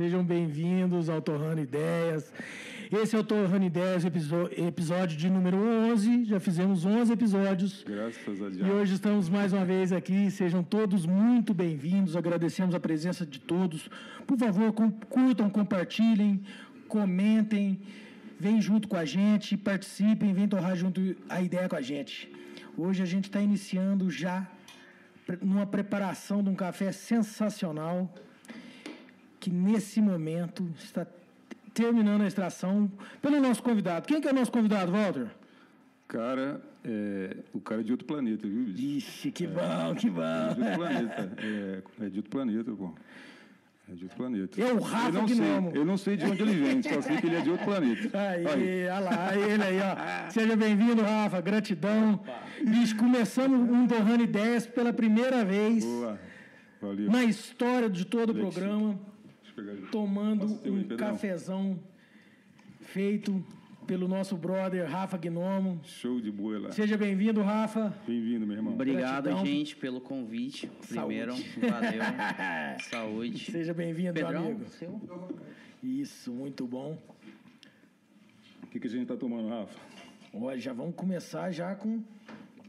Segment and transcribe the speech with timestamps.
[0.00, 2.32] Sejam bem-vindos ao Torrando Ideias.
[2.90, 6.24] Esse é o Torrando Ideias, episódio de número 11.
[6.24, 7.84] Já fizemos 11 episódios.
[7.86, 8.66] Graças a Deus.
[8.66, 10.30] E hoje estamos mais uma vez aqui.
[10.30, 12.16] Sejam todos muito bem-vindos.
[12.16, 13.90] Agradecemos a presença de todos.
[14.26, 14.72] Por favor,
[15.10, 16.40] curtam, compartilhem,
[16.88, 17.78] comentem.
[18.38, 22.32] Vem junto com a gente, participem, vem torrar junto a ideia com a gente.
[22.74, 24.50] Hoje a gente está iniciando já
[25.42, 28.10] numa preparação de um café sensacional
[29.40, 31.06] que nesse momento está
[31.72, 32.90] terminando a extração
[33.22, 34.06] pelo nosso convidado.
[34.06, 35.28] Quem que é o nosso convidado, Walter?
[36.06, 38.98] Cara, é, o cara é de outro planeta, viu, bicho?
[38.98, 40.22] Ixi, que é, bom, que bom.
[40.22, 41.32] É de outro planeta.
[41.38, 42.94] É, é de outro planeta, pô.
[43.88, 44.60] É de outro planeta.
[44.60, 47.16] É o Rafa eu não sei, Eu não sei de onde ele vem, só sei
[47.16, 48.18] que ele é de outro planeta.
[48.18, 48.88] Aí, aí.
[48.88, 50.30] olha lá, ele aí, ó.
[50.30, 51.40] Seja bem-vindo, Rafa.
[51.40, 52.20] Gratidão.
[52.64, 55.84] Bicho, começamos um Torrando Ideias pela primeira vez.
[55.84, 56.20] Boa.
[56.80, 57.10] Valeu.
[57.10, 58.98] Na história de todo o programa.
[59.90, 61.78] Tomando um cafezão
[62.80, 63.44] feito
[63.86, 65.80] pelo nosso brother Rafa Gnomo.
[65.84, 67.92] Show de boa Seja bem-vindo, Rafa.
[68.06, 68.74] Bem-vindo, meu irmão.
[68.74, 69.44] Obrigado, Gratidão.
[69.44, 70.70] gente, pelo convite.
[70.88, 72.02] Primeiro, valeu.
[72.88, 73.50] Saúde.
[73.50, 74.64] Seja bem-vindo, meu amigo.
[74.66, 75.00] Seu?
[75.82, 76.96] Isso, muito bom.
[78.62, 79.76] O que, que a gente está tomando, Rafa?
[80.32, 82.00] Olha, já vamos começar já com...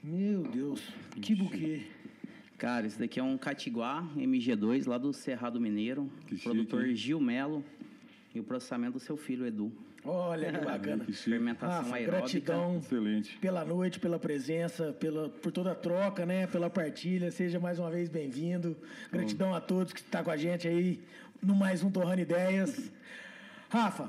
[0.03, 0.81] Meu Deus,
[1.21, 1.85] que buquê.
[2.61, 6.07] Cara, esse daqui é um Catiguá MG2 lá do Cerrado Mineiro.
[6.27, 7.65] Que produtor chique, Gil Melo.
[8.35, 9.71] E o processamento do seu filho, Edu.
[10.05, 11.03] Olha que bacana.
[11.03, 12.19] que Fermentação Rafa, aeróbica.
[12.19, 13.35] Gratidão Excelente.
[13.39, 16.45] pela noite, pela presença, pela, por toda a troca, né?
[16.45, 17.31] Pela partilha.
[17.31, 18.77] Seja mais uma vez bem-vindo.
[19.11, 19.55] Gratidão Bom.
[19.55, 20.99] a todos que estão tá com a gente aí
[21.41, 22.91] no mais um Torrando Ideias.
[23.69, 24.07] Rafa,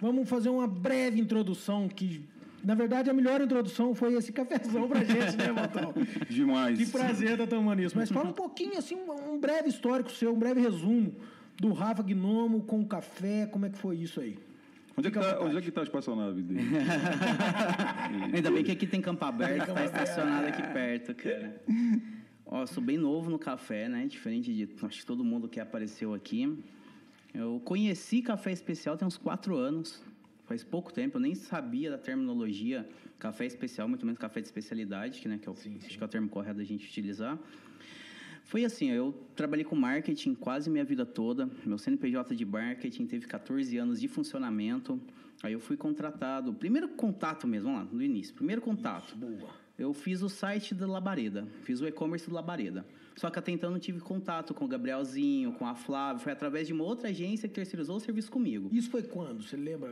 [0.00, 2.24] vamos fazer uma breve introdução que
[2.64, 5.92] na verdade, a melhor introdução foi esse cafezão pra gente, né, Matão?
[6.30, 6.78] Demais.
[6.78, 7.96] Que prazer estar tomando isso.
[7.96, 11.14] Mas fala um pouquinho, assim, um breve histórico seu, um breve resumo
[11.60, 14.38] do Rafa Gnomo com o café, como é que foi isso aí?
[14.96, 16.60] Onde é, que tá, onde é que tá a espaçonave dele?
[18.34, 21.62] Ainda bem que aqui tem campo aberto, tá estacionado aqui perto, cara.
[22.44, 24.06] Ó, sou bem novo no café, né?
[24.06, 26.62] Diferente de acho que todo mundo que apareceu aqui.
[27.32, 30.02] Eu conheci café especial tem uns quatro anos.
[30.52, 32.86] Faz pouco tempo, eu nem sabia da terminologia
[33.18, 35.86] café especial, muito menos café de especialidade, que, né, que é o, sim, sim.
[35.86, 37.38] acho que é o termo correto da gente utilizar.
[38.44, 41.48] Foi assim, eu trabalhei com marketing quase minha vida toda.
[41.64, 45.00] Meu CNPJ de marketing teve 14 anos de funcionamento.
[45.42, 48.34] Aí eu fui contratado, primeiro contato mesmo, vamos lá, no início.
[48.34, 49.06] Primeiro contato.
[49.06, 49.50] Isso, boa.
[49.78, 52.84] Eu fiz o site da Labareda, fiz o e-commerce do Labareda.
[53.16, 56.22] Só que até então não tive contato com o Gabrielzinho, com a Flávia.
[56.22, 58.68] Foi através de uma outra agência que terceirizou o serviço comigo.
[58.72, 59.42] Isso foi quando?
[59.42, 59.90] Você lembra?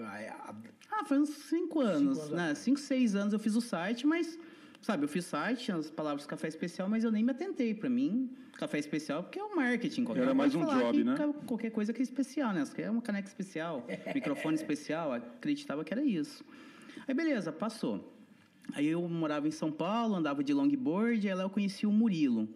[0.90, 2.54] Ah, foi uns 5 anos, cinco anos, né?
[2.54, 4.38] 5, 6 anos eu fiz o site, mas
[4.80, 7.74] Sabe, eu fiz site, tinha as palavras café especial, mas eu nem me atentei.
[7.74, 10.04] Para mim, café especial porque é o marketing.
[10.04, 11.16] Qualquer Era mais um job, né?
[11.46, 12.64] Qualquer coisa que é especial, né?
[12.64, 16.42] Você quer uma caneca especial, microfone especial, acreditava que era isso.
[17.06, 18.16] Aí, beleza, passou.
[18.72, 22.48] Aí eu morava em São Paulo, andava de longboard, e lá eu conheci o Murilo.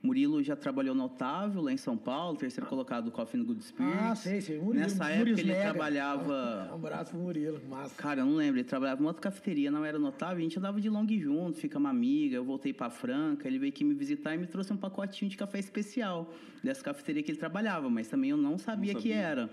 [0.00, 2.68] Murilo já trabalhou no Otávio, lá em São Paulo, terceiro ah.
[2.68, 3.98] colocado do Coffee no Good Spirits.
[4.00, 4.58] Ah, sei, sei.
[4.58, 6.68] Murilo, Nessa Murilo época ele trabalhava...
[6.70, 7.94] Um abraço pro Murilo, massa.
[7.96, 10.58] Cara, eu não lembro, ele trabalhava numa outra cafeteria, não era no Otávio, a gente
[10.58, 13.94] andava de long junto, fica uma amiga, eu voltei pra Franca, ele veio aqui me
[13.94, 16.32] visitar e me trouxe um pacotinho de café especial
[16.62, 19.12] dessa cafeteria que ele trabalhava, mas também eu não sabia, não sabia.
[19.12, 19.50] que era.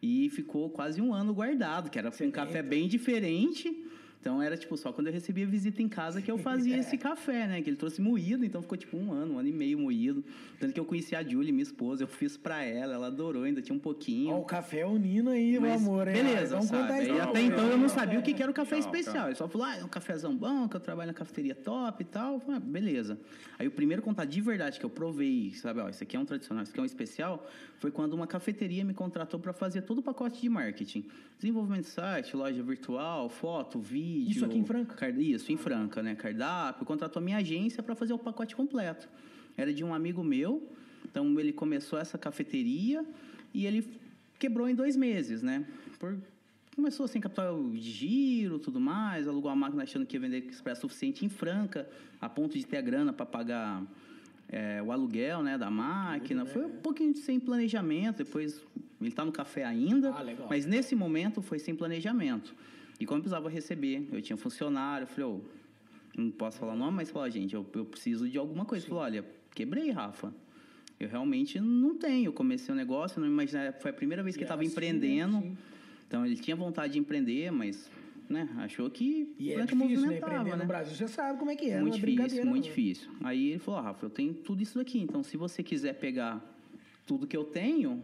[0.00, 3.84] E ficou quase um ano guardado, que era um café bem diferente
[4.20, 7.46] então era tipo só quando eu recebia visita em casa que eu fazia esse café,
[7.46, 7.62] né?
[7.62, 10.24] Que ele trouxe moído, então ficou tipo um ano, um ano e meio moído.
[10.58, 13.62] Tanto que eu conheci a Julie, minha esposa, eu fiz pra ela, ela adorou, ainda
[13.62, 14.34] tinha um pouquinho.
[14.34, 16.14] Ó, o café unindo aí, Mas, meu amor, hein?
[16.14, 17.06] Beleza, Vamos sabe?
[17.06, 19.28] E até então eu não sabia o que era o café especial.
[19.28, 22.06] Ele só falou, ah, é um cafezão bom, que eu trabalho na cafeteria top e
[22.06, 22.40] tal.
[22.40, 23.18] Falei, ah, beleza.
[23.58, 26.24] Aí o primeiro contato de verdade que eu provei, sabe, ó, isso aqui é um
[26.24, 27.46] tradicional, isso aqui é um especial,
[27.78, 31.06] foi quando uma cafeteria me contratou para fazer todo o pacote de marketing.
[31.38, 34.07] Desenvolvimento de site, loja virtual, foto, vídeo.
[34.08, 35.08] Isso aqui em Franca?
[35.10, 36.14] Isso, em Franca, né?
[36.14, 39.08] Cardápio, contratou a minha agência para fazer o pacote completo.
[39.56, 40.62] Era de um amigo meu,
[41.04, 43.04] então ele começou essa cafeteria
[43.52, 43.88] e ele
[44.38, 45.66] quebrou em dois meses, né?
[45.98, 46.16] Por,
[46.78, 50.82] começou assim, capital de giro, tudo mais, alugou a máquina achando que ia vender expresso
[50.82, 51.88] suficiente em Franca,
[52.20, 53.82] a ponto de ter a grana para pagar
[54.48, 56.46] é, o aluguel né, da máquina.
[56.46, 58.62] Foi um pouquinho sem planejamento, depois
[59.00, 62.54] ele está no café ainda, ah, mas nesse momento foi sem planejamento.
[62.98, 65.40] E como eu precisava receber, eu tinha funcionário, eu falei, oh,
[66.20, 68.84] não posso falar o nome, mas falou, gente, eu, eu preciso de alguma coisa.
[68.84, 68.90] Sim.
[68.90, 69.24] Falou, olha,
[69.54, 70.34] quebrei, Rafa.
[70.98, 72.26] Eu realmente não tenho.
[72.26, 75.40] Eu comecei o um negócio, não imaginava, foi a primeira vez que eu estava empreendendo.
[75.40, 75.56] Sim.
[76.08, 77.88] Então ele tinha vontade de empreender, mas
[78.28, 80.16] né, achou que e é difícil, né?
[80.18, 80.56] Empreender né?
[80.56, 82.74] no Brasil, você sabe como é que é, muito é difícil, muito não.
[82.74, 83.10] difícil.
[83.22, 86.44] Aí ele falou, Rafa, eu tenho tudo isso aqui, então se você quiser pegar
[87.06, 88.02] tudo que eu tenho,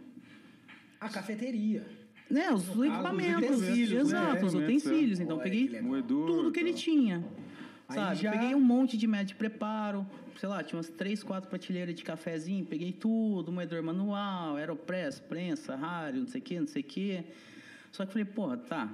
[1.01, 1.85] A cafeteria.
[2.31, 3.61] Né, os caso, os
[3.93, 4.01] né?
[4.01, 5.21] Exato, os utensílios.
[5.21, 5.23] é.
[5.23, 5.81] Então, Olha, peguei.
[5.81, 6.27] Moedor.
[6.27, 6.79] tudo que ele tal.
[6.79, 7.25] tinha.
[7.89, 8.17] Sabe?
[8.17, 10.07] já- Peguei um monte de método de preparo.
[10.39, 12.65] Sei lá, tinha umas três, quatro prateleiras de cafezinho.
[12.65, 17.25] Peguei tudo, moedor manual, aeropress, prensa, rádio, não sei o quê, não sei o quê.
[17.93, 18.89] Só que falei, porra, tá.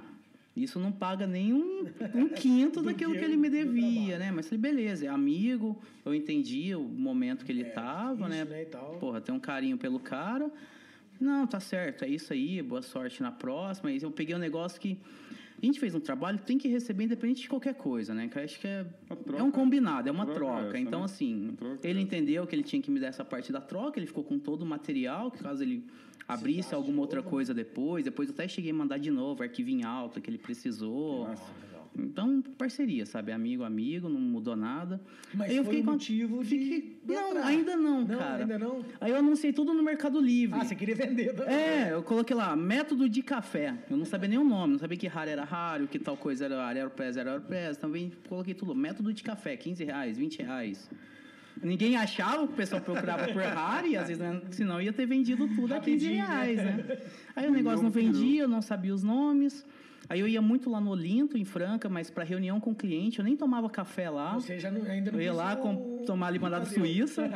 [0.55, 4.31] Isso não paga nem um, um quinto daquilo que ele me devia, né?
[4.31, 8.51] Mas falei, beleza, é amigo, eu entendi o momento que ele tava, difícil, né?
[8.51, 8.97] né, e tal.
[8.99, 10.51] Porra, tem um carinho pelo cara.
[11.21, 13.89] Não, tá certo, é isso aí, boa sorte na próxima.
[13.91, 14.97] Mas eu peguei um negócio que.
[15.61, 18.27] A gente fez um trabalho, tem que receber independente de qualquer coisa, né?
[18.27, 20.61] Que eu acho que é, troca- é um combinado, é uma troca troca.
[20.63, 21.05] é essa, então, né?
[21.05, 23.99] assim, troca ele é entendeu que ele tinha que me dar essa parte da troca,
[23.99, 25.85] ele ficou com todo o material, que caso ele
[26.27, 29.83] abrisse alguma outra coisa depois, depois eu até cheguei a mandar de novo, arquivo em
[29.83, 31.27] alta que ele precisou.
[31.97, 33.33] Então, parceria, sabe?
[33.33, 34.99] Amigo, amigo, não mudou nada.
[35.33, 37.45] Mas Aí eu fiquei com- motivo de fiquei- Não, entrar.
[37.45, 38.37] ainda não, Não, cara.
[38.43, 38.85] ainda não?
[39.01, 40.57] Aí eu anunciei tudo no Mercado Livre.
[40.59, 41.33] Ah, você queria vender.
[41.35, 41.53] também.
[41.53, 43.75] É, eu coloquei lá, método de café.
[43.89, 46.45] Eu não sabia nem o nome, não sabia que raro era raro, que tal coisa
[46.45, 47.77] era Aeropress era Aeropress.
[47.77, 48.73] Também coloquei tudo.
[48.73, 50.89] Método de café, 15 reais, 20 reais.
[51.61, 55.45] Ninguém achava, o pessoal procurava por raro, e às vezes, né, senão ia ter vendido
[55.49, 56.25] tudo a 15 Rapidinho, né?
[56.25, 56.97] reais, né?
[57.35, 59.63] Aí o negócio não vendia, eu não sabia os nomes.
[60.11, 63.23] Aí eu ia muito lá no Olinto, em Franca, mas para reunião com cliente, eu
[63.23, 64.33] nem tomava café lá.
[64.33, 66.79] Você já não, ainda não Eu ia lá com, o- tomar limonada Tadeu.
[66.83, 67.29] suíça.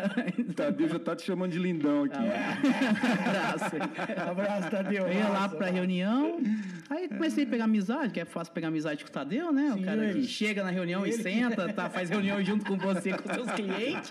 [0.56, 2.16] Tadeu já tá te chamando de lindão aqui.
[2.16, 4.30] Abraço.
[4.30, 5.06] Abraço, Tadeu.
[5.06, 6.40] Eu ia lá pra reunião,
[6.88, 9.72] aí comecei a pegar amizade, que é fácil pegar amizade com o Tadeu, né?
[9.74, 12.64] Sim, o cara ele- que chega na reunião e ele- senta, tá, faz reunião junto
[12.64, 14.10] com você, com seus clientes.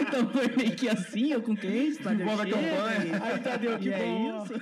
[0.00, 3.22] Então foi meio que assim, eu com Tadeu Desenvolve a chega, campanha.
[3.22, 4.42] Aí, Tadeu, que E é bom.
[4.44, 4.54] isso.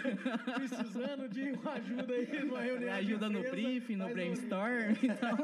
[0.55, 2.93] Precisando de uma ajuda aí numa reunião.
[2.95, 4.95] Ajuda no empresa, briefing, no faz um- brainstorm.
[5.03, 5.39] Então,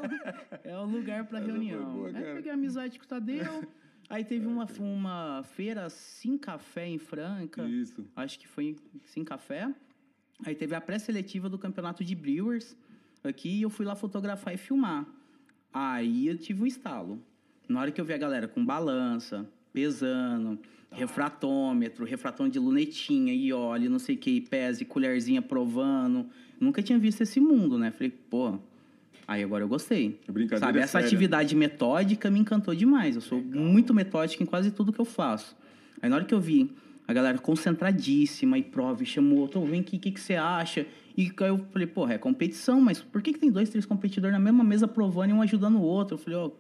[0.65, 1.93] é o lugar foi reunião.
[1.93, 3.65] boa, aí peguei amizade com o Tadeu.
[4.09, 7.63] Aí teve uma, uma feira Sim Café em Franca.
[7.63, 8.05] Isso.
[8.17, 9.73] Acho que foi Sim Café.
[10.45, 12.77] Aí teve a pré-seletiva do campeonato de Brewers
[13.23, 15.07] aqui e eu fui lá fotografar e filmar.
[15.73, 17.23] Aí eu tive um estalo.
[17.69, 20.59] Na hora que eu vi a galera com balança, pesando,
[20.93, 26.27] refratômetro, refratômetro de lunetinha e óleo, não sei o que, e pese, colherzinha provando.
[26.59, 27.91] Nunca tinha visto esse mundo, né?
[27.91, 28.59] Falei, pô,
[29.27, 30.19] aí agora eu gostei.
[30.29, 31.07] Brincadeira Sabe, é essa séria.
[31.07, 33.15] atividade metódica me encantou demais.
[33.15, 35.57] Eu sou muito metódico em quase tudo que eu faço.
[36.03, 36.71] Aí na hora que eu vi
[37.07, 40.87] a galera concentradíssima e prova, e chamou outro, vem aqui, o que, que você acha?
[41.17, 44.33] E aí eu falei, porra, é competição, mas por que, que tem dois, três competidores
[44.33, 46.15] na mesma mesa provando e um ajudando o outro?
[46.15, 46.51] Eu falei, ó,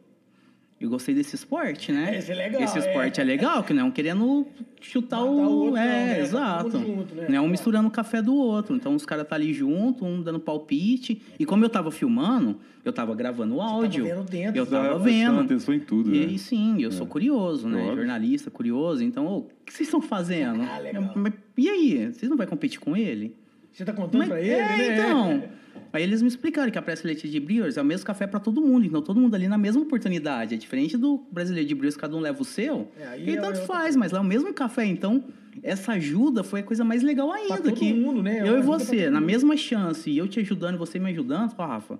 [0.81, 2.17] eu gostei desse esporte, né?
[2.17, 2.81] Esse é legal, Esse é.
[2.81, 4.47] esporte é, legal, que não é um querendo
[4.81, 5.35] chutar Matar o.
[5.35, 6.15] o outro, não, é, né?
[6.15, 6.71] Tá exato.
[6.71, 7.27] junto, né?
[7.29, 8.75] Não é um misturando o café do outro.
[8.75, 11.21] Então os caras tá ali junto, um dando palpite.
[11.39, 14.05] E como eu tava filmando, eu tava gravando o áudio.
[14.05, 15.41] vendo dentro, eu tava prestando vendo.
[15.45, 16.27] atenção em tudo, E né?
[16.27, 17.79] aí sim, eu sou curioso, né?
[17.83, 17.97] Óbvio.
[17.97, 19.05] Jornalista, curioso.
[19.05, 20.63] Então, o que vocês estão fazendo?
[20.63, 21.13] Ah, legal.
[21.59, 22.07] E aí?
[22.13, 23.37] Vocês não vão competir com ele?
[23.71, 24.95] Você tá contando Mas- pra ele, é, né?
[24.95, 25.43] então.
[25.93, 28.61] Aí eles me explicaram que a pré-seletiva de Brewers é o mesmo café para todo
[28.61, 28.87] mundo.
[28.87, 30.55] Então, todo mundo ali na mesma oportunidade.
[30.55, 32.91] É diferente do brasileiro de Brewers, cada um leva o seu.
[32.99, 34.85] É, e é tanto faz, mas lá é o mesmo café.
[34.85, 35.25] Então,
[35.63, 37.57] essa ajuda foi a coisa mais legal ainda.
[37.59, 38.39] todo que mundo, né?
[38.39, 41.11] É Eu e pra você, na mesma chance, e eu te ajudando e você me
[41.11, 41.99] ajudando, fala, Rafa,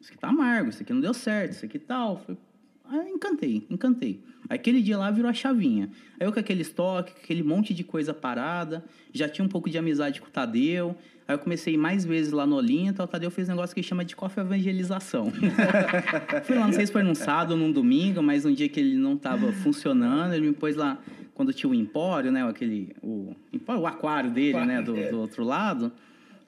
[0.00, 2.18] isso aqui tá amargo, isso aqui não deu certo, isso aqui tal.
[2.18, 2.36] Foi-
[2.84, 4.20] Aí eu encantei, encantei.
[4.48, 5.90] Aquele dia lá virou a chavinha.
[6.18, 8.84] Aí eu com aquele estoque, com aquele monte de coisa parada,
[9.14, 10.96] já tinha um pouco de amizade com o Tadeu.
[11.30, 14.04] Aí eu comecei mais vezes lá no Olinto, o Tadeu fez um negócio que chama
[14.04, 15.30] de coffee evangelização.
[16.42, 18.80] Fui lá, não sei se foi num sábado ou num domingo, mas um dia que
[18.80, 20.98] ele não estava funcionando, ele me pôs lá,
[21.32, 25.44] quando tinha o empório, né, aquele, o, empório, o aquário dele, né, do, do outro
[25.44, 25.92] lado.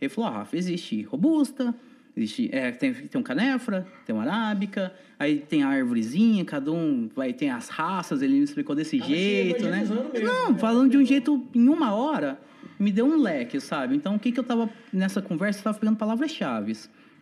[0.00, 1.72] Ele falou, ó, Rafa, existe robusta,
[2.16, 7.08] existe, é, tem, tem um canefra, tem uma arábica, aí tem a árvorezinha, cada um
[7.14, 9.78] vai, tem as raças, ele me explicou desse Ah, jeito, né?
[9.78, 10.58] mesmo, Não, né?
[10.58, 12.40] falando de um jeito, em uma hora,
[12.82, 13.94] me deu um leque, sabe?
[13.96, 16.76] Então, o que que eu tava, nessa conversa, eu tava pegando palavras-chave.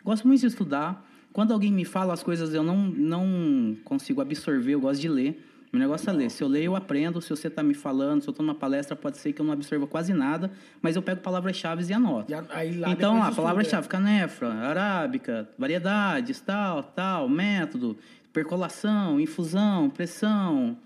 [0.04, 1.06] Gosto muito de estudar.
[1.32, 5.46] Quando alguém me fala as coisas, eu não, não consigo absorver, eu gosto de ler.
[5.72, 6.30] Meu negócio é ler.
[6.30, 7.20] Se eu leio, eu aprendo.
[7.20, 9.52] Se você está me falando, se eu estou numa palestra, pode ser que eu não
[9.52, 10.50] absorva quase nada,
[10.82, 12.32] mas eu pego palavras-chave e anoto.
[12.32, 17.96] E a- aí lá então, lá, estuda, palavra-chave, canefra, arábica, variedades, tal, tal, método,
[18.32, 20.76] percolação, infusão, pressão,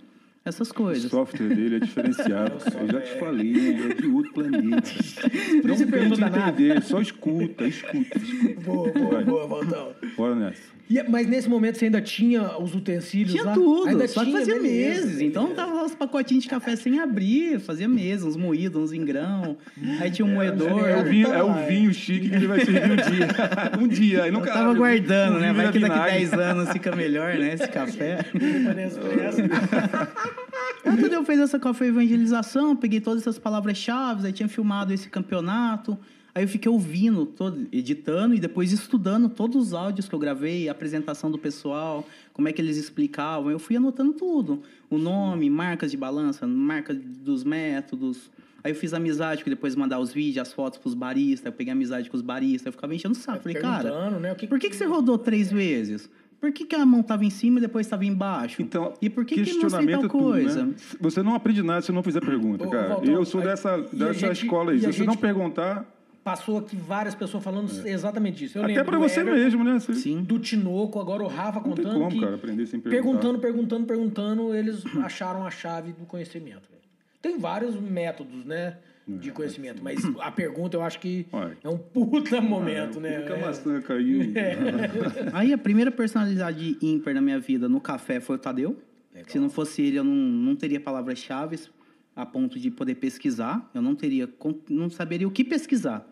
[0.44, 1.10] essas O coisas.
[1.10, 2.58] software dele é diferenciado.
[2.80, 4.90] Eu já te falei, ele é de outro planeta.
[5.62, 6.48] Por Não você tente pergunta nada.
[6.50, 8.60] entender, só escuta, escuta, escuta.
[8.64, 9.24] Boa, boa, Vai.
[9.24, 9.92] boa, Valdão.
[10.16, 10.74] Bora nessa.
[10.90, 13.54] E- mas nesse momento você ainda tinha os utensílios Tinha lá?
[13.54, 15.20] tudo, Ainda só tinha, fazia beleza, meses.
[15.22, 19.04] Então tava lá os pacotinhos de café sem abrir, fazia meses, uns moídos, uns em
[19.04, 19.56] grão.
[20.00, 20.86] Aí tinha um moedor.
[20.86, 21.66] É o vinho, é o é.
[21.66, 23.28] vinho chique que ele vai servir um dia.
[23.84, 24.78] Um dia, aí Eu nunca tava abre.
[24.78, 25.52] guardando, né?
[25.52, 26.12] Vai que daqui vinagre.
[26.18, 27.54] 10 anos fica melhor, né?
[27.54, 28.18] Esse café.
[28.34, 29.40] Nespresso.
[30.84, 35.08] Aí o Tadeu fez essa café evangelização, peguei todas essas palavras-chave, aí tinha filmado esse
[35.08, 35.98] campeonato.
[36.34, 40.68] Aí eu fiquei ouvindo, todo, editando e depois estudando todos os áudios que eu gravei,
[40.68, 43.50] a apresentação do pessoal, como é que eles explicavam.
[43.52, 44.60] Eu fui anotando tudo.
[44.90, 48.30] O nome, marcas de balança, marca dos métodos.
[48.64, 51.46] Aí eu fiz amizade, que depois mandar os vídeos, as fotos pros baristas.
[51.46, 52.66] Eu peguei amizade com os baristas.
[52.66, 53.42] Eu ficava enchendo o saco.
[53.44, 56.10] Falei, cara, né, o que- por que, que você rodou três vezes?
[56.40, 58.60] Por que, que a mão tava em cima e depois estava embaixo?
[58.60, 60.66] Então, e por que, que não sei questionamento tal é tudo, coisa?
[60.66, 60.74] né?
[61.00, 62.88] Você não aprende nada se não fizer pergunta, Ô, cara.
[62.88, 64.80] Valtão, eu sou aí- dessa, dessa gente- escola aí.
[64.80, 65.93] Se você não gente- perguntar,
[66.24, 68.56] Passou aqui várias pessoas falando exatamente isso.
[68.58, 69.78] Eu até do você Everton, mesmo, né?
[69.78, 70.22] Você- Sim.
[70.22, 73.02] Do Tinoco, agora o Rafa Não tem contando como, que cara, aprender sem perguntar.
[73.02, 76.62] perguntando, perguntando, perguntando, eles acharam a chave do conhecimento.
[76.70, 76.82] velho.
[77.20, 81.56] Tem vários métodos, né, de conhecimento, mas a pergunta eu acho que Ué.
[81.62, 83.20] é um puta momento, né?
[83.20, 83.40] Fica a É.
[83.46, 84.20] maçã caiu.
[85.34, 88.78] Aí a primeira personalidade ímpar na minha vida no café foi o Tadeu.
[89.28, 91.58] Se não fosse ele, eu não, não teria palavras-chave
[92.16, 93.70] a ponto de poder pesquisar.
[93.74, 94.28] Eu não teria,
[94.70, 96.10] não saberia o que pesquisar.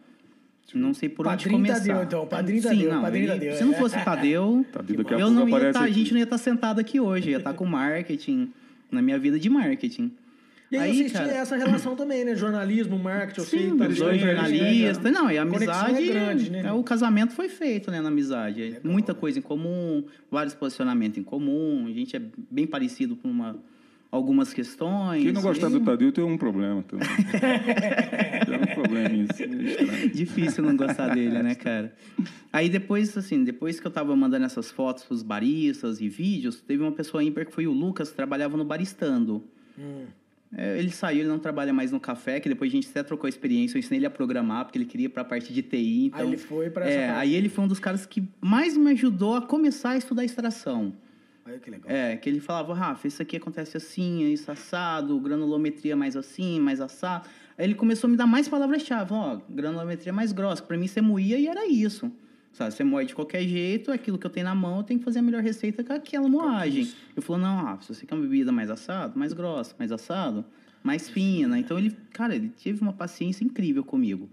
[0.74, 1.86] Não sei por Padrinho onde começar.
[1.86, 3.76] Tadeu, então, Padrinho Sim, Tadeu, não, Padrinho ele- Tadeu, Se não é.
[3.76, 6.78] fosse Tadeu, Tadeu daqui a eu não ia tá, a gente não ia estar sentado
[6.80, 7.30] aqui hoje.
[7.30, 8.50] Ia estar com marketing,
[8.90, 10.12] na minha vida de marketing.
[10.70, 12.34] E aí, Aí, vocês cara- tinham essa relação também, né?
[12.34, 13.60] Jornalismo, marketing, eu sei.
[13.70, 14.48] Sim, tá os dois ligado, né?
[14.56, 15.12] jornalistas.
[15.12, 16.08] Não, e a Conexão amizade.
[16.08, 16.62] é grande, né?
[16.64, 18.78] é, o casamento foi feito, né, na amizade.
[18.82, 21.84] Muita coisa em comum, vários posicionamentos em comum.
[21.86, 23.56] A gente é bem parecido com uma,
[24.10, 25.22] algumas questões.
[25.22, 27.06] Quem não gostar E- do Tadeu tem um problema também.
[28.82, 29.26] estranho.
[30.12, 31.94] Difícil não gostar dele, né, cara?
[32.52, 36.82] Aí depois, assim, depois que eu tava mandando essas fotos pros baristas e vídeos, teve
[36.82, 39.42] uma pessoa ímpar que foi o Lucas, que trabalhava no Baristando.
[39.78, 40.04] Hum.
[40.54, 43.24] É, ele saiu, ele não trabalha mais no café, que depois a gente até trocou
[43.26, 46.06] a experiência, eu ensinei ele a programar, porque ele queria ir pra parte de TI,
[46.06, 46.20] então...
[46.20, 47.20] Aí ele foi pra essa É, parte.
[47.20, 50.92] aí ele foi um dos caras que mais me ajudou a começar a estudar extração.
[51.46, 51.90] Aí que legal.
[51.90, 56.82] É, que ele falava, Rafa, isso aqui acontece assim, isso assado, granulometria mais assim, mais
[56.82, 57.26] assado.
[57.56, 60.62] Aí ele começou a me dar mais palavras-chave, ó, granulometria mais grossa.
[60.62, 62.10] Pra mim, você moía e era isso.
[62.52, 65.04] Sabe, você moe de qualquer jeito, aquilo que eu tenho na mão, eu tenho que
[65.04, 66.92] fazer a melhor receita com aquela moagem.
[67.16, 70.44] Eu falou, não, Rafa, se você quer uma bebida mais assado, mais grossa, mais assado,
[70.82, 71.58] mais fina.
[71.58, 74.28] Então ele, cara, ele teve uma paciência incrível comigo.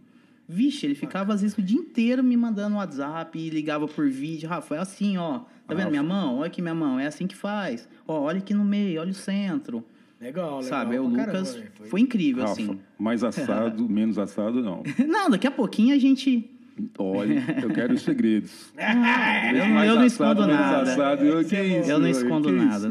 [0.49, 4.49] Vixe, ele ficava às vezes o dia inteiro me mandando WhatsApp e ligava por vídeo.
[4.49, 5.41] Rafa, é assim, ó.
[5.65, 6.39] Tá vendo minha mão?
[6.39, 6.99] Olha aqui minha mão.
[6.99, 7.87] É assim que faz.
[8.05, 9.85] Ó, olha aqui no meio, olha o centro.
[10.21, 10.63] Legal, legal.
[10.63, 10.99] Sabe?
[10.99, 11.89] O Lucas caramba, velho.
[11.89, 12.79] foi, incrível, Rafa, assim.
[12.97, 14.83] mais assado, menos assado, não.
[15.07, 16.55] Não, daqui a pouquinho a gente.
[16.97, 18.71] Olha, eu quero os segredos.
[18.79, 20.81] Ah, eu, não- eu não escondo nada.
[20.91, 22.87] assado, eu, que isso, Eu não escondo Que nada,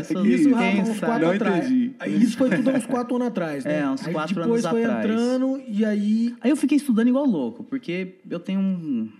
[0.00, 0.14] isso?
[0.14, 0.24] não.
[0.26, 1.66] Isso, Rafa, uns quatro Não atrás.
[1.66, 1.94] entendi.
[2.00, 3.80] Aí Isso foi tudo uns quatro anos atrás, né?
[3.80, 5.04] É, uns Aí quatro depois anos foi atrás.
[5.04, 6.34] entrando e aí...
[6.40, 9.10] Aí eu fiquei estudando igual louco, porque eu tenho um,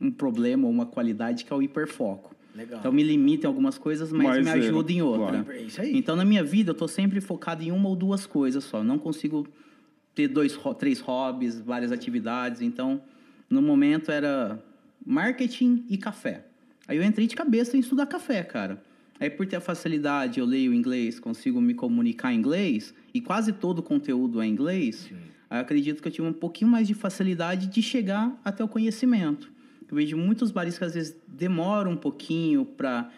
[0.00, 2.34] um problema ou uma qualidade que é o hiperfoco.
[2.58, 2.80] Legal.
[2.80, 5.44] Então me limita em algumas coisas, mas, Mas me é, ajuda em outra.
[5.44, 5.60] claro.
[5.78, 5.90] É.
[5.92, 8.82] Então na minha vida eu tô sempre focado em uma ou duas coisas só.
[8.82, 9.46] Não consigo
[10.12, 12.60] ter dois, três hobbies, várias atividades.
[12.60, 13.00] Então
[13.48, 14.60] no momento era
[15.06, 16.46] marketing e café.
[16.88, 18.82] Aí eu entrei de cabeça em estudar café, cara.
[19.20, 23.52] Aí por ter a facilidade, eu leio inglês, consigo me comunicar em inglês e quase
[23.52, 25.08] todo o conteúdo é em inglês.
[25.48, 28.68] Aí eu acredito que eu tive um pouquinho mais de facilidade de chegar até o
[28.68, 29.48] conhecimento.
[29.90, 33.10] Eu vejo muitos baristas que às vezes demoram um pouquinho para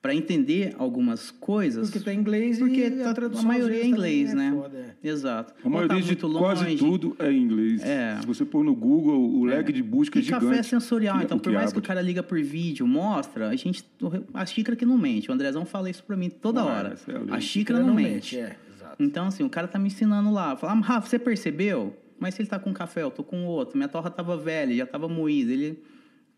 [0.00, 1.90] para entender algumas coisas.
[1.90, 4.56] Porque tá em inglês Porque e tá- a tradução a maioria é inglês, também né?
[4.56, 5.08] é foda, é.
[5.08, 5.54] Exato.
[5.64, 6.76] A maioria Ou tá de muito quase longe.
[6.78, 7.82] tudo é em inglês.
[7.82, 8.16] É.
[8.20, 10.44] Se você pôr no Google, o leque de busca é E gigante.
[10.46, 13.56] café é sensorial, Que- então por mais que o cara liga por vídeo, mostra, a
[13.56, 13.84] gente
[14.32, 15.30] a xícara que não mente.
[15.30, 16.96] O Andrezão fala isso pra mim toda Ah, hora.
[17.08, 18.38] é a a xícara não, mente.
[18.38, 18.96] É, exato.
[19.00, 21.92] Então assim, o cara tá me ensinando lá, fala: ah, "Rafa, você percebeu?
[22.20, 23.76] Mas se ele tá com um café, eu tô com outro.
[23.76, 25.52] Minha torra tava velha, já tava moída.
[25.52, 25.76] Ele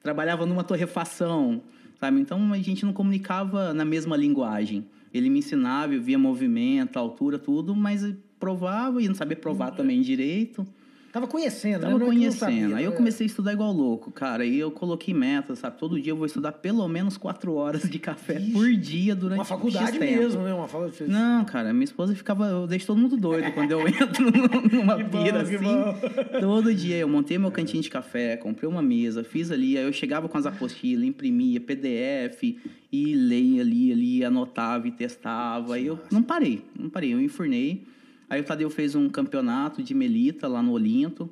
[0.03, 1.63] trabalhava numa torrefação,
[1.99, 2.21] sabe?
[2.21, 4.87] Então a gente não comunicava na mesma linguagem.
[5.13, 8.07] Ele me ensinava, eu via movimento, altura, tudo, mas
[8.39, 10.67] provava e não sabia provar também direito.
[11.13, 11.97] Tava conhecendo, Tava né?
[11.97, 12.39] É que não conhecendo.
[12.39, 12.97] sabia, aí eu né?
[12.97, 14.45] comecei a estudar igual louco, cara.
[14.45, 15.77] E eu coloquei metas, sabe?
[15.77, 19.45] Todo dia eu vou estudar pelo menos quatro horas de café por dia durante Uma
[19.45, 20.55] faculdade mesmo, né?
[20.55, 21.05] Uma faculdade...
[21.11, 22.47] Não, cara, minha esposa ficava.
[22.47, 24.31] Eu deixo todo mundo doido quando eu entro
[24.71, 25.65] numa Que bom, pira que assim.
[25.65, 25.95] bom.
[26.41, 29.77] Todo dia eu montei meu cantinho de café, comprei uma mesa, fiz ali.
[29.77, 32.57] Aí eu chegava com as apostilas, imprimia PDF
[32.93, 35.75] e leia ali, ali, anotava e testava.
[35.75, 37.85] Aí eu não parei, não parei, eu enfurnei.
[38.31, 41.29] Aí o Tadeu fez um campeonato de Melita lá no Olinto.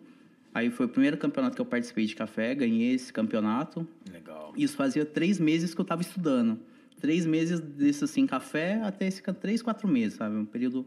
[0.53, 3.87] Aí foi o primeiro campeonato que eu participei de café, ganhei esse campeonato.
[4.13, 4.53] Legal.
[4.57, 6.59] Isso fazia três meses que eu estava estudando.
[7.01, 10.35] Três meses desse, assim, café até esse três, quatro meses, sabe?
[10.35, 10.85] Um período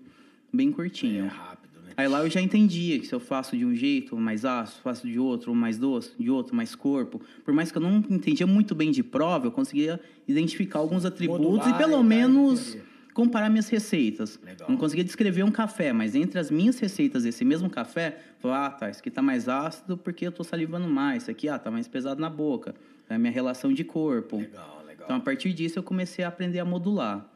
[0.51, 1.27] bem É curtinho.
[1.27, 1.93] rápido, né?
[1.95, 5.07] Aí lá eu já entendia que se eu faço de um jeito mais ácido, faço
[5.07, 7.21] de outro mais doce, de outro mais corpo.
[7.45, 11.45] Por mais que eu não entendia muito bem de prova, eu conseguia identificar alguns atributos
[11.45, 12.90] Modular e pelo menos entendi.
[13.13, 14.39] Comparar minhas receitas.
[14.43, 14.69] Legal.
[14.69, 18.69] Não conseguia descrever um café, mas entre as minhas receitas desse mesmo café, falava, ah,
[18.71, 21.23] tá, esse aqui tá mais ácido porque eu tô salivando mais.
[21.23, 22.75] Esse aqui, ah, tá mais pesado na boca.
[23.09, 24.37] É a minha relação de corpo.
[24.37, 25.05] Legal, legal.
[25.05, 27.30] Então, a partir disso, eu comecei a aprender a modular.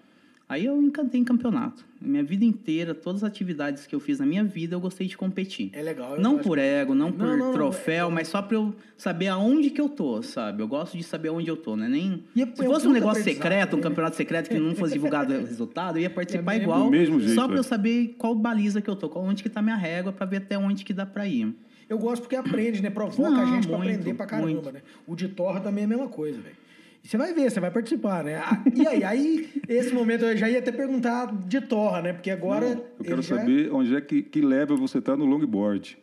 [0.48, 1.84] Aí eu encantei em campeonato.
[2.00, 5.18] Minha vida inteira, todas as atividades que eu fiz na minha vida, eu gostei de
[5.18, 5.72] competir.
[5.74, 6.20] É legal.
[6.20, 9.72] Não por ego, não por não, não, troféu, é- mas só pra eu saber aonde
[9.72, 10.62] que eu tô, sabe?
[10.62, 11.88] Eu gosto de saber onde eu tô, né?
[11.90, 12.24] Nem...
[12.36, 15.34] E é- Se é fosse um negócio secreto, um campeonato secreto que não fosse divulgado
[15.34, 16.72] o resultado, eu ia participar É mesmo?
[16.72, 16.92] igual.
[16.92, 17.60] Mesmo jeito, só pra é.
[17.60, 20.38] eu saber qual baliza que eu tô, qual- onde que tá minha régua, pra ver
[20.38, 21.56] até onde que dá pra ir.
[21.90, 22.90] Eu gosto porque aprende, né?
[22.92, 24.72] Provoca a Não, gente pra muito, aprender pra caramba, muito.
[24.72, 24.82] né?
[25.08, 26.56] O de torra também é a mesma coisa, velho.
[27.06, 28.38] Você vai ver, você vai participar, né?
[28.44, 32.14] Ah, E aí, aí, esse momento eu já ia até perguntar de torra, né?
[32.14, 32.66] Porque agora.
[32.66, 36.00] Eu quero já- saber onde é que, que level você tá no longboard.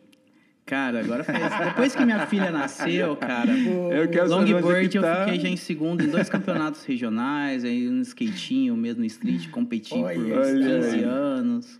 [0.65, 1.37] Cara, agora faz...
[1.65, 3.51] Depois que minha filha nasceu, cara...
[3.91, 5.25] Eu quero saber onde é Longboard que eu tá.
[5.25, 9.93] fiquei já em segundo em dois campeonatos regionais, aí no skatinho mesmo, no street, competi
[9.93, 11.09] Olha por isso, 15 velho.
[11.09, 11.79] anos.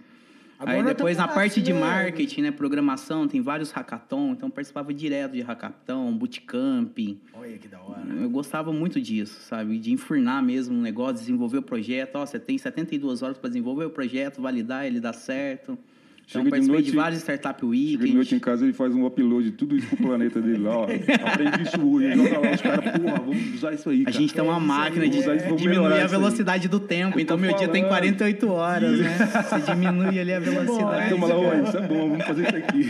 [0.63, 4.93] Agora aí depois na parte de marketing, né, programação, tem vários hackathon, então eu participava
[4.93, 6.97] direto de hackathon, bootcamp.
[7.33, 8.01] Olha que da hora.
[8.07, 9.77] Eu gostava muito disso, sabe?
[9.77, 12.15] De enfurnar mesmo um negócio, desenvolver o projeto.
[12.15, 15.77] Ó, você tem 72 horas para desenvolver o projeto, validar ele dar certo.
[16.25, 17.91] Chega então, de noite, de várias startup weekend.
[17.91, 20.63] Chega de noite em casa, ele faz um upload de tudo isso pro planeta dele
[20.63, 20.83] lá, ó.
[21.27, 24.43] Aprendi isso hoje, joga lá os caras, porra, vamos usar isso aí, A gente tem
[24.43, 25.21] uma máquina de
[25.57, 29.17] diminuir a velocidade do tempo, então meu dia tem 48 horas, né?
[29.49, 31.05] Você diminui ali a velocidade.
[31.07, 32.87] Então, Toma lá, ó, isso é bom, vamos fazer isso aqui.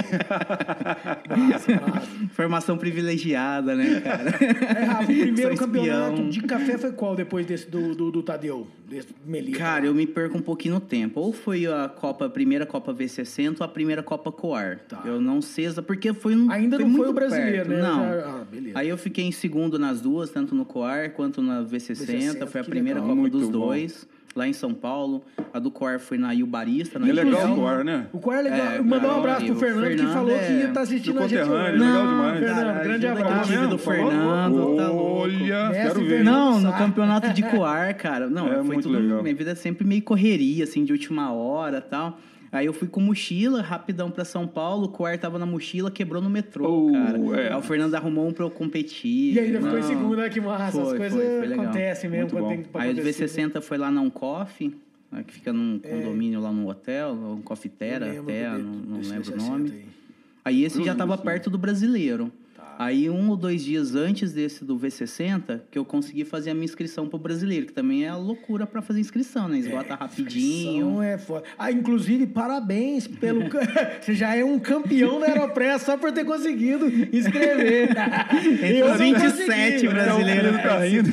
[1.30, 2.12] Nossa, nossa.
[2.34, 4.30] Formação privilegiada, né, cara?
[4.30, 8.68] É, Rafa, o primeiro campeonato de café foi qual depois desse do, do, do Tadeu?
[8.88, 9.58] Desse Melito?
[9.58, 11.20] Cara, eu me perco um pouquinho no tempo.
[11.20, 14.80] Ou foi a Copa, a primeira Copa VC 60 a primeira Copa Coar.
[14.88, 15.02] Tá.
[15.06, 16.52] Eu não sei, porque foi um.
[16.52, 17.82] Ainda foi não foi o brasileiro, perto, né?
[17.82, 18.04] Não.
[18.04, 22.06] Ah, Aí eu fiquei em segundo nas duas, tanto no Coar quanto na V60.
[22.06, 23.16] V60 foi a primeira legal.
[23.16, 23.68] Copa Muito dos bom.
[23.68, 25.24] dois lá em São Paulo.
[25.54, 27.00] A do Coar foi na Iubarista.
[27.00, 28.08] Na é legal o Coar, né?
[28.12, 28.68] O Coar é legal.
[28.68, 30.48] É, Mandar um é abraço pro Fernando, Fernando, que falou é...
[30.48, 31.48] que ia estar tá assistindo a gente.
[31.48, 32.40] Não, legal demais.
[32.40, 33.52] Fernando, grande abraço.
[33.52, 34.78] Tive do Fernando.
[34.78, 36.24] Tá Olha, quero ver.
[36.24, 38.30] Não, no campeonato de Coar, cara.
[38.30, 39.00] Não, é foi tudo.
[39.00, 39.24] Legal.
[39.24, 42.20] Minha vida é sempre meio correria, assim, de última hora e tal.
[42.54, 46.22] Aí eu fui com mochila, rapidão pra São Paulo, o coar tava na mochila, quebrou
[46.22, 47.18] no metrô, Oh, cara.
[47.42, 47.52] é.
[47.52, 49.34] Aí o Fernando arrumou um pra eu competir.
[49.34, 49.88] E ainda ficou em Não.
[49.90, 50.30] segundo, né?
[50.30, 50.72] Que massa.
[50.80, 52.50] Foi, As coisas foi acontecem mesmo Muito quando bom.
[52.50, 53.26] tem pra Aí o acontecer.
[53.26, 54.72] V60 foi lá na Uncoff,
[55.12, 57.42] né, que fica num condomínio lá no hotel, um
[58.12, 59.72] lembro até, não, não lembro o V60 nome.
[59.72, 59.86] aí.
[60.46, 61.24] Aí esse Eu já estava sim.
[61.24, 62.32] perto do brasileiro.
[62.80, 66.66] Aí um ou dois dias antes desse do V60, que eu consegui fazer a minha
[66.66, 69.58] inscrição pro brasileiro, que também é loucura para fazer inscrição, né?
[69.58, 70.88] Esgota rapidinho.
[70.88, 71.44] Inscrição é foda.
[71.58, 73.44] Ah, inclusive, parabéns pelo.
[74.02, 77.90] Você já é um campeão da Aeropress só por ter conseguido inscrever.
[78.64, 79.88] Eu os não 27 consegui.
[79.88, 81.12] brasileiros tá rindo.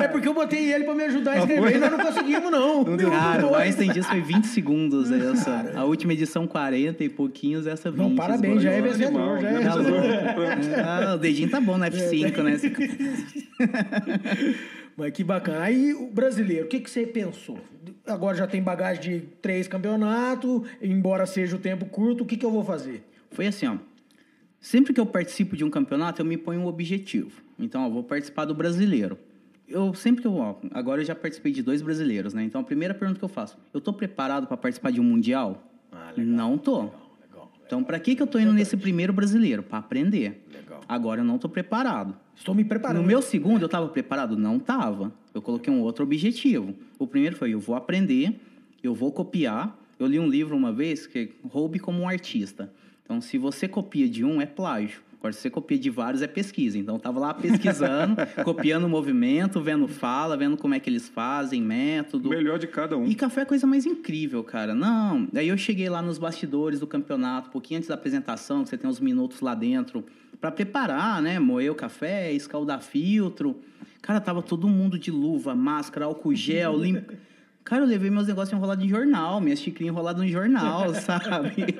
[0.00, 2.84] É porque eu botei ele pra me ajudar a escrever e nós não conseguimos, não.
[2.84, 3.62] Cara, o Dois.
[3.62, 5.72] Einstein disso foi 20 segundos essa.
[5.74, 7.98] A última edição 40 e pouquinhos, essa 20.
[8.00, 9.36] Não, parabéns, já é esgotou.
[9.36, 9.40] vencedor.
[9.40, 10.77] Já é vencedor.
[10.84, 12.58] Ah, o dedinho tá bom no F5, né?
[14.96, 15.62] Mas que bacana.
[15.62, 17.58] Aí, o brasileiro, o que, que você pensou?
[18.06, 22.44] Agora já tem bagagem de três campeonatos, embora seja o tempo curto, o que, que
[22.44, 23.04] eu vou fazer?
[23.30, 23.76] Foi assim, ó.
[24.60, 27.30] Sempre que eu participo de um campeonato, eu me ponho um objetivo.
[27.58, 29.16] Então, ó, vou participar do brasileiro.
[29.68, 32.42] Eu sempre que eu, ó, agora eu já participei de dois brasileiros, né?
[32.42, 35.70] Então, a primeira pergunta que eu faço, eu tô preparado para participar de um mundial?
[35.92, 36.82] Ah, Não tô.
[36.82, 37.52] Legal.
[37.66, 39.62] Então, para que que eu tô indo nesse primeiro brasileiro?
[39.62, 40.44] Para aprender.
[40.52, 40.67] Legal.
[40.88, 42.14] Agora eu não tô preparado.
[42.34, 43.00] Estou me preparando.
[43.00, 44.36] No meu segundo, eu estava preparado?
[44.36, 45.12] Não estava.
[45.34, 46.74] Eu coloquei um outro objetivo.
[46.98, 48.38] O primeiro foi: eu vou aprender,
[48.82, 49.76] eu vou copiar.
[49.98, 52.72] Eu li um livro uma vez que é roube como um artista.
[53.04, 55.00] Então, se você copia de um, é plágio.
[55.18, 56.78] Agora, se você copia de vários, é pesquisa.
[56.78, 61.08] Então, eu tava lá pesquisando, copiando o movimento, vendo fala, vendo como é que eles
[61.08, 62.28] fazem, método.
[62.28, 63.04] O melhor de cada um.
[63.04, 64.76] E café é a coisa mais incrível, cara.
[64.76, 68.68] Não, daí eu cheguei lá nos bastidores do campeonato, um pouquinho antes da apresentação, que
[68.68, 70.04] você tem uns minutos lá dentro,
[70.40, 71.40] pra preparar, né?
[71.40, 73.56] Moer o café, escaldar filtro.
[74.00, 77.12] Cara, tava todo mundo de luva, máscara, álcool gel, limpo.
[77.68, 81.76] Cara, eu levei meus negócios enrolados em jornal, minhas xicrinhas enroladas no jornal, sabe?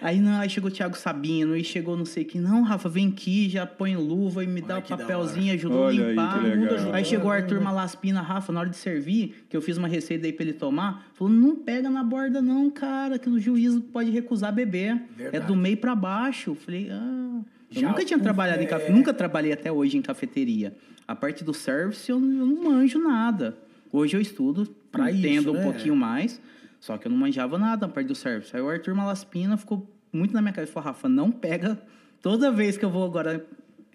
[0.00, 3.08] Aí, não, aí chegou o Thiago Sabino e chegou não sei que, não, Rafa, vem
[3.08, 6.38] aqui, já põe luva e me dá o papelzinho, ajudou a aí, limpar.
[6.38, 6.94] que legal.
[6.94, 10.24] Aí chegou o Arthur Malaspina, Rafa, na hora de servir, que eu fiz uma receita
[10.24, 14.12] aí pra ele tomar, falou: não pega na borda, não, cara, que o juiz pode
[14.12, 15.02] recusar beber.
[15.16, 15.36] Verdade.
[15.36, 16.54] É do meio pra baixo.
[16.54, 17.40] Falei, ah.
[17.74, 18.68] Eu Já nunca tinha trabalhado em é.
[18.68, 20.76] café, nunca trabalhei até hoje em cafeteria.
[21.08, 23.58] A parte do service eu não manjo nada.
[23.90, 25.62] Hoje eu estudo, Pra entendo isso, um né?
[25.62, 26.40] pouquinho mais,
[26.80, 28.54] só que eu não manjava nada na parte do service.
[28.54, 31.78] Aí o Arthur Malaspina ficou muito na minha cabeça, falou, Rafa, não pega.
[32.22, 33.44] Toda vez que eu vou agora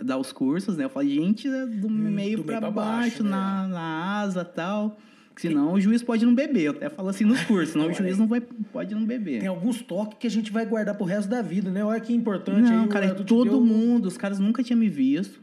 [0.01, 0.85] dar os cursos, né?
[0.85, 3.29] Eu falo, gente, é do meio Hum, meio pra pra baixo, baixo, né?
[3.29, 4.97] na, na asa e tal.
[5.35, 6.63] Senão o juiz pode não beber.
[6.63, 9.39] Eu até falo assim nos cursos, senão o juiz não vai, pode não beber.
[9.39, 11.83] Tem alguns toques que a gente vai guardar pro resto da vida, né?
[11.83, 12.88] Olha que importante Não, aí.
[12.89, 15.39] cara, te todo deu- mundo, os caras nunca tinham me visto.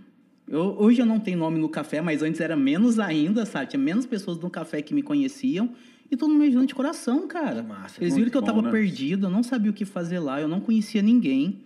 [0.49, 3.71] Eu- hoje eu não tenho nome no café, mas antes era menos ainda, sabe?
[3.71, 5.71] Tinha menos pessoas no café que me conheciam.
[6.11, 7.63] E todo mundo me ajudando de coração, cara.
[7.63, 8.03] Que massa.
[8.03, 8.71] Eles viram que eu bom, tava né?
[8.71, 11.59] perdido, eu não sabia o que fazer lá, eu não conhecia ninguém.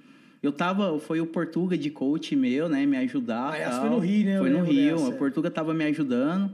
[0.42, 3.52] Eu tava, foi o Portuga de coach meu, né, me ajudar.
[3.52, 3.80] Ah, essa tal.
[3.82, 4.36] foi no Rio, né?
[4.36, 5.08] Eu Foi no Rio, dessa.
[5.10, 6.50] o Portuga tava me ajudando.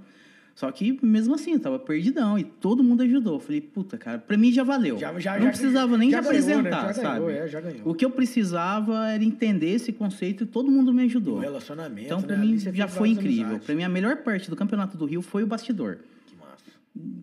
[0.56, 3.34] Só que mesmo assim, eu tava perdidão e todo mundo ajudou.
[3.34, 4.96] Eu falei, puta, cara, pra mim já valeu.
[4.98, 6.70] Já- já- não já- precisava nem já de ganhou, né?
[6.70, 7.38] apresentar, Já ganhou, sabe?
[7.38, 7.80] é, já ganhou.
[7.84, 11.36] O que eu precisava era entender esse conceito e todo mundo me ajudou.
[11.36, 12.42] O relacionamento, Então, pra né?
[12.46, 13.42] mim, já foi incrível.
[13.44, 13.66] amizades.
[13.66, 15.98] Pra mim, a melhor parte do Campeonato do Rio foi o bastidor.
[16.26, 16.64] Que massa.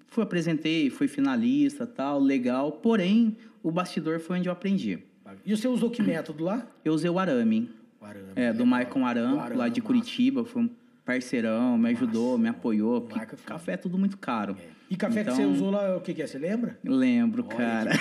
[0.10, 2.72] Fui, apresentei, fui finalista, tal, legal.
[2.74, 5.00] Porém, o bastidor foi onde eu aprendi.
[5.43, 6.67] E você usou que método lá?
[6.86, 7.67] Eu usei o arame.
[8.00, 8.67] O arame, É, do legal.
[8.67, 9.82] Maicon Aram, O arame, lá de.
[9.82, 10.46] Curitiba.
[10.46, 10.69] Foi um
[11.06, 13.02] parceirão, me ajudou, me apoiou.
[13.02, 14.56] porque Marca café é tudo muito caro.
[14.89, 16.28] E café Então, que você usou lá, o que, que é?
[16.28, 16.78] Você lembra?
[16.84, 17.92] Lembro, cara.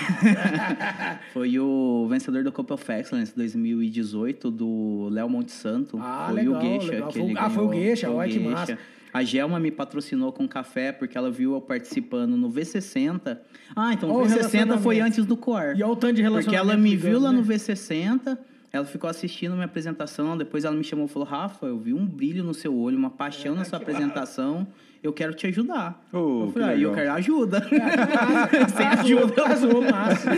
[1.33, 5.97] foi o vencedor do Cup of Excellence 2018 do Léo Monte Santo.
[5.99, 7.07] Ah, foi legal, o Gueixa legal.
[7.09, 7.83] que Foi ele ah, foi o ganhou.
[7.83, 8.77] Gueixa, Foi o olha que massa.
[9.13, 13.37] A Gelma me patrocinou com café porque ela viu eu participando no V60.
[13.75, 15.77] Ah, então o o V60 foi antes do Core.
[15.77, 16.71] E olha o tanto de Porque relacionamento.
[16.71, 17.37] ela me viu lá né?
[17.39, 18.37] no V60,
[18.73, 22.03] ela ficou assistindo minha apresentação, depois ela me chamou e falou: Rafa, eu vi um
[22.03, 24.67] brilho no seu olho, uma paixão na sua apresentação,
[25.03, 26.03] eu quero te ajudar.
[26.11, 27.61] Oh, eu que falei: ah, eu quero ajuda.
[28.75, 29.43] Sem ajuda.
[29.43, 30.31] Casou, massa.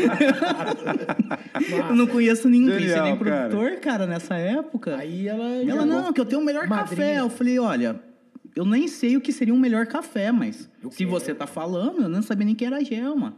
[1.89, 3.49] Eu não conheço ninguém, Genial, nem cara.
[3.49, 4.97] produtor, cara, nessa época.
[4.97, 5.45] Aí ela.
[5.45, 6.89] Ela, não, que eu tenho o melhor Madrinha.
[6.89, 7.19] café.
[7.21, 8.01] Eu falei, olha,
[8.53, 11.09] eu nem sei o que seria um melhor café, mas se quero.
[11.09, 13.33] você tá falando, eu não sabia nem quem era a Gelma.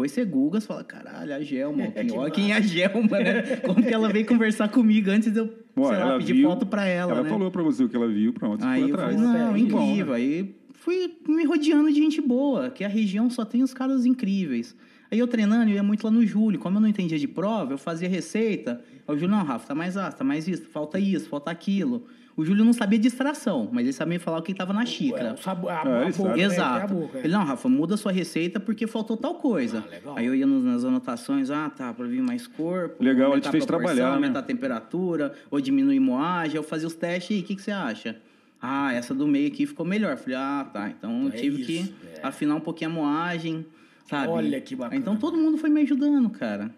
[0.00, 3.18] Depois você google e fala, caralho, a Gelma, quem, Que olha quem é a Gelma,
[3.20, 3.42] né?
[3.66, 6.48] Como que ela veio conversar comigo antes de eu, Bom, sei lá, ela pedir viu-
[6.48, 7.28] foto pra ela, Ela né?
[7.28, 9.14] falou pra você o que ela viu, pronto, Aí foi eu atrás.
[9.20, 10.14] falei, não, Muito bom, incrível.
[10.14, 14.74] Aí fui me rodeando de gente boa, que a região só tem os caras incríveis.
[15.10, 16.58] Aí eu treinando, eu ia muito lá no Júlio.
[16.60, 18.80] Como eu não entendia de prova, eu fazia receita.
[19.06, 22.04] Aí o Júlio, não, Rafa, tá mais ácido, tá mais isso, falta isso, falta aquilo.
[22.36, 24.86] O Júlio não sabia de extração, mas ele sabia falar o que estava na É,
[24.86, 25.34] xícara.
[25.34, 26.38] o sabo- a, É, a ele boca, sabe.
[26.38, 26.44] né?
[26.44, 26.94] Exato.
[26.94, 27.20] boca, é.
[27.24, 29.84] Ele, não, Rafa, muda a sua receita porque faltou tal coisa.
[29.86, 30.14] Ah, legal.
[30.16, 33.02] Aí eu ia nos- nas anotações, ah, tá, pra vir mais corpo.
[33.02, 34.14] Legal, ele te fez trabalhar, né?
[34.14, 36.56] Aumentar a temperatura, ou diminuir moagem.
[36.56, 38.16] Eu fazia os testes e o que, que você acha?
[38.62, 40.16] Ah, essa do meio aqui ficou melhor.
[40.16, 40.90] Falei, ah, tá.
[40.90, 42.20] Então eu É tive isso, que é.
[42.22, 43.64] afinar um pouquinho a moagem,
[44.08, 44.28] sabe?
[44.28, 45.00] Olha que bacana.
[45.00, 46.70] Então todo mundo foi me ajudando, cara.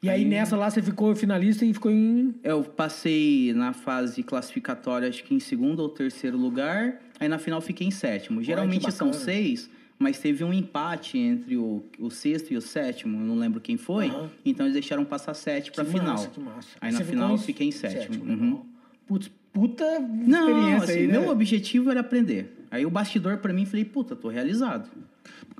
[0.00, 2.32] E aí, nessa lá você ficou finalista e ficou em.
[2.44, 7.00] Eu passei na fase classificatória, acho que em segundo ou terceiro lugar.
[7.18, 8.40] Aí na final fiquei em sétimo.
[8.40, 9.24] Geralmente são bacana.
[9.24, 13.18] seis, mas teve um empate entre o, o sexto e o sétimo.
[13.20, 14.06] Eu não lembro quem foi.
[14.06, 14.30] Aham.
[14.44, 16.12] Então eles deixaram passar sete pra que final.
[16.12, 16.68] Massa, que massa.
[16.80, 18.22] Aí na final eu fiquei em sétimo.
[18.24, 18.30] Uhum.
[18.50, 18.66] legal.
[19.04, 21.18] Putz, puta Não, experiência assim, aí, né?
[21.18, 22.64] meu objetivo era aprender.
[22.70, 24.88] Aí o bastidor pra mim, falei, puta, tô realizado.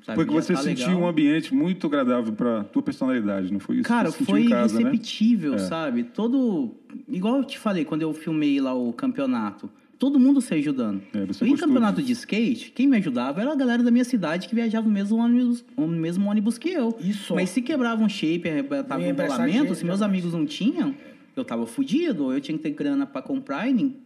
[0.04, 1.02] Sabe, Porque já você tá sentiu legal.
[1.02, 3.84] um ambiente muito agradável pra tua personalidade, não foi isso?
[3.88, 4.90] Cara, foi casa, né?
[4.90, 5.58] receptível, É.
[5.58, 6.04] sabe?
[6.04, 6.70] Todo.
[7.08, 9.68] Igual eu te falei quando eu filmei lá o campeonato.
[9.98, 11.02] Todo mundo se ajudando.
[11.12, 14.54] É, em campeonato de skate, quem me ajudava era a galera da minha cidade que
[14.54, 16.96] viajava no mesmo ônibus, no mesmo ônibus que eu.
[17.00, 17.34] Isso.
[17.34, 20.94] Mas se quebrava um shape, arrebentava Ia um rolamento, se meus amigos não tinham,
[21.40, 23.96] eu tava fudido, ou eu tinha que ter grana pra comprar e nem...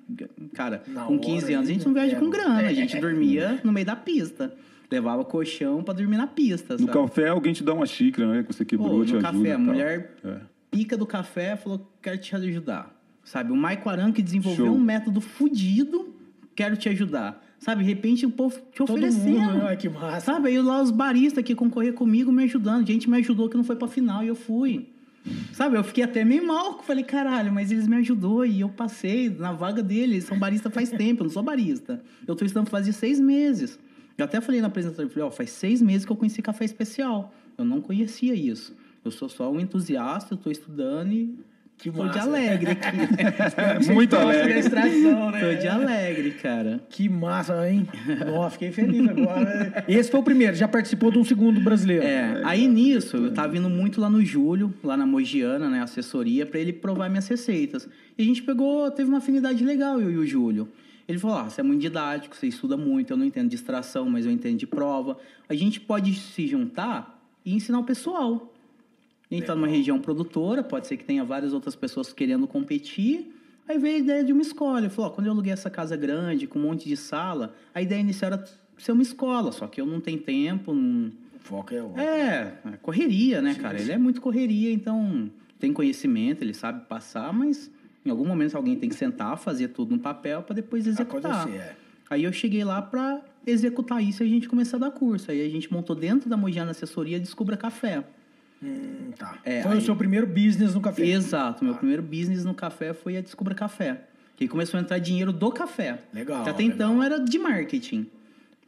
[0.55, 2.69] Cara, Na com 15 hora anos a gente não viaja é, com grana, é.
[2.69, 4.55] a gente dormia no meio da pista.
[4.91, 6.93] Levava colchão pra dormir na pista, No sabe?
[6.93, 8.43] café, alguém te dá uma xícara, né?
[8.43, 9.33] Que você quebrou, Pô, te no ajuda.
[9.33, 10.37] café, e a mulher É.
[10.71, 12.95] pica do café falou, quero te ajudar.
[13.25, 14.75] Sabe, o Maico Aran que desenvolveu Show.
[14.75, 16.15] um método fudido,
[16.55, 17.43] quero te ajudar.
[17.59, 19.39] Sabe, de repente o povo te Todo oferecendo.
[19.41, 19.77] mundo, né?
[19.77, 20.33] Que massa.
[20.33, 22.85] Sabe, aí lá os baristas que concorriam comigo me ajudando.
[22.87, 24.89] Gente me ajudou que não foi pra final e eu fui.
[25.53, 26.83] Sabe, eu fiquei até meio mal.
[26.83, 30.11] Falei, caralho, mas eles me ajudou e eu passei na vaga deles.
[30.11, 32.03] Eles são barista faz tempo, eu não sou barista.
[32.27, 33.79] Eu tô estudando faz seis meses.
[34.17, 37.33] Eu até falei na apresentação, falei, ó, faz seis meses que eu conheci café especial.
[37.57, 38.75] Eu não conhecia isso.
[39.05, 41.39] Eu sou só um entusiasta, eu tô estudando e
[41.83, 42.21] Que tô de massa.
[42.23, 43.91] alegre aqui.
[43.93, 44.61] Muito alegre.
[44.61, 45.41] extração, né?
[45.41, 46.81] tô de alegre, cara.
[46.89, 47.89] Que massa, hein?
[48.25, 49.83] Nossa, fiquei feliz agora.
[49.89, 52.05] Esse foi o primeiro, já participou de um segundo brasileiro.
[52.05, 56.47] É, aí nisso, eu tava indo muito lá no Júlio, lá na Mogiana, né, assessoria,
[56.47, 57.89] pra ele provar minhas receitas.
[58.17, 60.69] E a gente pegou, teve uma afinidade legal, eu e o Júlio.
[61.09, 64.09] Ele falou: ah, você é muito didático, você estuda muito, eu não entendo de extração,
[64.09, 65.19] mas eu entendo de prova.
[65.49, 68.52] A gente pode se juntar e ensinar o pessoal.
[69.33, 73.35] A gente tá numa região produtora, pode ser que tenha várias outras pessoas querendo competir.
[73.69, 74.81] Aí veio a ideia de uma escola.
[74.81, 77.81] Ele falou: ó, quando eu aluguei essa casa grande, com um monte de sala, a
[77.81, 78.45] ideia inicial era
[78.77, 81.97] ser uma escola, só que eu não tenho tempo, não, O foco é o.
[81.99, 83.81] é, é correria, né, cara?
[83.81, 87.71] Ele é muito correria, então tem conhecimento, ele sabe passar, mas
[88.05, 91.43] em algum momento alguém tem que sentar, fazer tudo no papel para depois executar.
[91.43, 91.77] Acontecer, é.
[92.11, 95.31] Aí eu cheguei lá pra executar isso e a gente começar a dar curso.
[95.31, 98.05] Aí a gente montou dentro da Mojana Assessoria Descubra Café.
[98.63, 99.39] Hum, tá.
[99.45, 101.05] É, Foi aí- o seu primeiro business no café.
[101.07, 101.65] Exato.
[101.65, 104.03] Meu primeiro business no café foi a Descubra Café.
[104.37, 105.99] Que começou a entrar dinheiro do café.
[106.13, 108.07] Legal, Que até então era de marketing.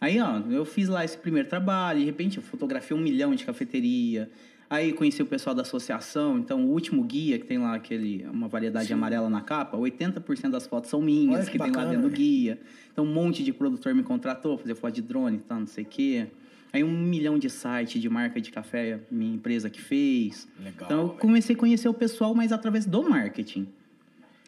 [0.01, 3.45] Aí, ó, eu fiz lá esse primeiro trabalho, de repente eu fotografei um milhão de
[3.45, 4.29] cafeteria.
[4.69, 8.49] Aí conheci o pessoal da associação, então o último guia que tem lá aquele uma
[8.49, 11.91] variedade amarela na capa, 80% das fotos são minhas Olha que que, tem lá bacana,
[11.95, 12.59] dentro do guia.
[12.93, 15.87] Então um monte de produtor me contratou, fazer foto de drone, tá, não sei o
[15.87, 16.27] quê.
[16.75, 20.49] Aí um milhão de site de marca de café, minha empresa que fez.
[20.59, 23.69] Legal, então eu comecei a conhecer o pessoal, mas através do marketing.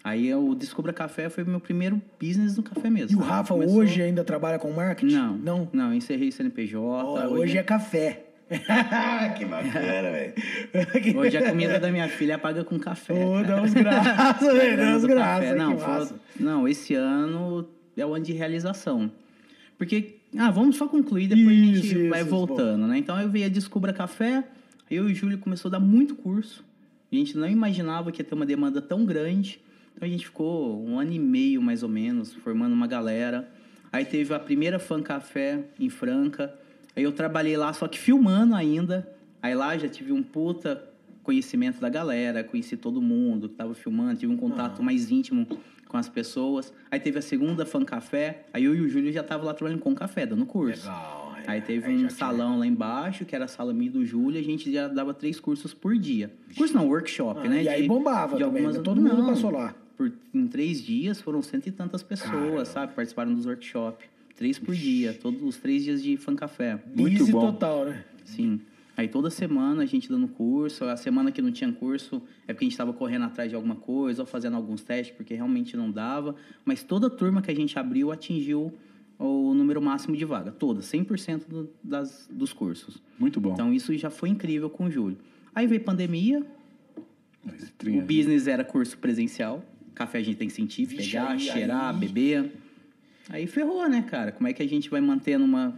[0.03, 3.19] Aí o Descubra Café foi meu primeiro business no café mesmo.
[3.19, 5.15] E o Rafa Começou- hoje ainda trabalha com marketing?
[5.15, 5.69] Não, Não?
[5.73, 6.79] não, encerrei CNPJ.
[6.81, 8.25] Ó, hoje, é café.
[9.37, 10.35] que bacana, velho.
[11.19, 13.12] Hoje a comida da minha filha é paga com café.
[13.15, 13.47] Ô, cara.
[13.57, 14.77] dá uns graças, velho.
[14.77, 15.57] Dá uns graças.
[15.57, 19.11] Não, foi- não, esse ano é o ano de realização.
[19.77, 22.99] Porque, ah, vamos só concluir, depois a Isso, gente isso, vai voltando, né?
[22.99, 24.45] Então eu vi a Descubra Café,
[24.91, 26.65] eu e o Júlio começou a dar muito curso.
[27.11, 29.61] A gente não imaginava que ia ter uma demanda tão grande.
[29.95, 33.49] Então a gente ficou um ano e meio, mais ou menos, formando uma galera.
[33.93, 36.55] Aí teve a primeira Fan Café em Franca.
[36.95, 39.11] Aí eu trabalhei lá, só que filmando ainda.
[39.41, 40.83] Aí lá já tive um puta
[41.23, 45.47] conhecimento da galera, conheci todo mundo que tava filmando, tive um contato mais íntimo
[45.88, 46.72] com as pessoas.
[46.90, 49.81] Aí teve a segunda Fan Café, aí eu e o Júlio já tava lá trabalhando
[49.81, 50.87] com café, dando curso.
[50.87, 51.35] Legal.
[51.46, 51.51] é.
[51.51, 54.38] Aí teve Aí um tinha- salão lá embaixo, que era a sala minha do Júlio,
[54.40, 56.31] a gente já dava três cursos por dia.
[56.57, 57.62] Curso não, workshop, Ah, né?
[57.62, 58.81] e aí bombava também, né?
[58.81, 59.75] Todo mundo passou lá.
[59.96, 62.64] Por, em três dias foram cento e tantas pessoas, Caramba.
[62.66, 62.92] sabe?
[62.94, 64.05] Participaram dos workshops.
[64.37, 66.79] Três por dia, todos os três dias de fan café.
[66.94, 67.40] Muito Busy bom.
[67.53, 68.05] total, né?
[68.25, 68.61] Sim.
[68.97, 70.85] Aí toda semana a gente dando curso.
[70.85, 73.77] A semana que não tinha curso é porque a gente estava correndo atrás de alguma
[73.77, 76.35] coisa ou fazendo alguns testes, porque realmente não dava.
[76.65, 78.73] Mas toda turma que a gente abriu atingiu
[79.19, 80.51] o número máximo de vaga.
[80.51, 83.03] Toda, 100% do, das, dos cursos.
[83.19, 83.53] Muito bom.
[83.53, 85.19] Então isso já foi incrível com o Júlio.
[85.55, 86.45] Aí veio pandemia,
[87.87, 89.65] o business era curso presencial.
[89.95, 92.53] Café a gente tem que sentir, Vixe, pegar, aí- cheirar, aí- beber.
[93.29, 94.31] Aí ferrou, né, cara?
[94.33, 95.77] Como é que a gente vai manter uma,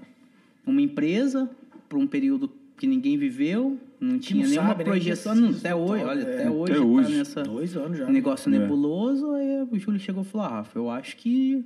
[0.66, 1.48] uma empresa
[1.88, 3.76] por um período que ninguém viveu?
[4.00, 4.90] Não tinha não nenhuma sabe, né?
[4.90, 5.34] projeção.
[5.34, 6.34] Que Não, até hoje, tal, olha, é.
[6.34, 7.16] até hoje Até tá hoje.
[7.18, 8.06] nessa Dois anos já.
[8.10, 8.58] negócio É.
[8.58, 9.32] nebuloso.
[9.32, 11.64] Aí o Júlio chegou e falou: ah, Rafa, eu acho que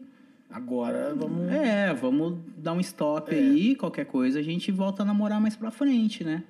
[0.51, 1.51] Agora vamos.
[1.51, 3.39] é, vamos dar um stop É.
[3.39, 6.43] aí, qualquer coisa, a gente volta a namorar mais pra frente, né?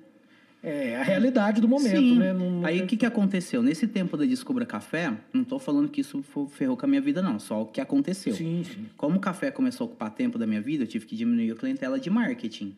[0.65, 2.17] É a realidade do momento, Sim.
[2.17, 2.31] né?
[2.31, 3.61] Não- não Aí tem- o que, que aconteceu?
[3.61, 7.21] Nesse tempo da Descubra Café, não tô falando que isso ferrou com a minha vida,
[7.21, 7.37] não.
[7.37, 8.33] Só o que aconteceu.
[8.33, 8.85] Sim, sim.
[8.95, 11.55] Como o café começou a ocupar tempo da minha vida, eu tive que diminuir a
[11.55, 12.73] clientela de marketing.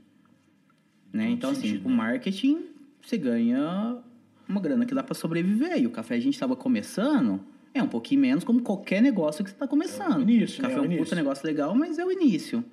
[1.15, 1.29] Né?
[1.29, 2.65] Então, assim, sentido, o marketing,
[3.01, 3.97] você ganha
[4.49, 5.81] uma grana que dá para sobreviver.
[5.81, 7.39] E o café a gente estava começando,
[7.73, 10.15] é um pouquinho menos como qualquer negócio que você está começando.
[10.15, 10.81] É o início, o café né?
[10.81, 12.65] É é o um puta negócio legal, mas é o início.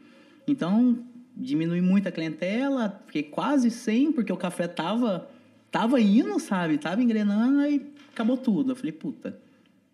[0.44, 0.98] Então,
[1.37, 5.31] diminui muito a clientela, fiquei quase sem, porque o café tava,
[5.70, 6.78] tava indo, sabe?
[6.78, 8.72] Tava engrenando, aí acabou tudo.
[8.72, 9.38] Eu falei, puta,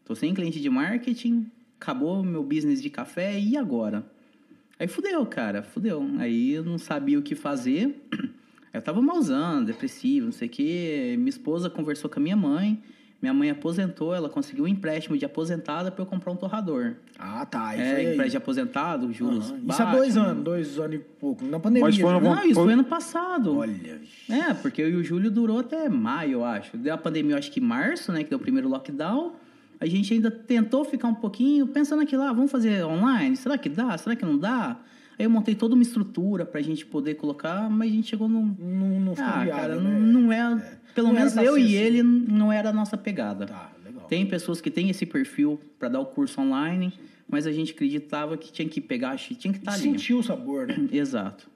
[0.07, 4.07] tô sem cliente de marketing, acabou meu business de café, e agora?
[4.79, 6.03] Aí fudeu, cara, fudeu.
[6.17, 7.95] Aí eu não sabia o que fazer.
[8.73, 11.15] Eu tava malzando, depressivo, não sei o quê.
[11.17, 12.83] Minha esposa conversou com a minha mãe.
[13.21, 16.93] Minha mãe aposentou, ela conseguiu um empréstimo de aposentada para eu comprar um torrador.
[17.19, 17.75] Ah, tá.
[17.75, 18.03] Isso É, aí.
[18.13, 19.61] empréstimo de aposentado, juros Aham.
[19.69, 21.45] Isso há dois anos, dois anos e pouco.
[21.45, 21.85] Na pandemia.
[21.89, 22.31] Mas foram- né?
[22.31, 23.57] Não, isso foi ano passado.
[23.57, 24.01] Olha.
[24.31, 26.77] É, porque eu e o Júlio durou até maio, eu acho.
[26.77, 28.23] Deu a pandemia, eu acho que em março, né?
[28.23, 29.33] Que deu o primeiro lockdown.
[29.81, 33.37] A gente ainda tentou ficar um pouquinho pensando aqui lá, vamos fazer online?
[33.37, 33.99] Será que dá?
[33.99, 34.77] Será que não dá?
[35.19, 38.55] Aí eu montei toda uma estrutura pra gente poder colocar, mas a gente chegou num.
[38.59, 39.99] Não, não ficou Ah, viável, cara, né?
[39.99, 40.79] não é.
[40.95, 41.73] Pelo Não menos eu e assim.
[41.75, 43.47] ele não era a nossa pegada.
[43.47, 44.07] Tá, legal.
[44.09, 46.93] Tem pessoas que têm esse perfil pra dar o curso online,
[47.29, 49.83] mas a gente acreditava que tinha que pegar, tinha que estar ali.
[49.83, 50.87] Sentiu o sabor, né?
[50.93, 51.49] Exato.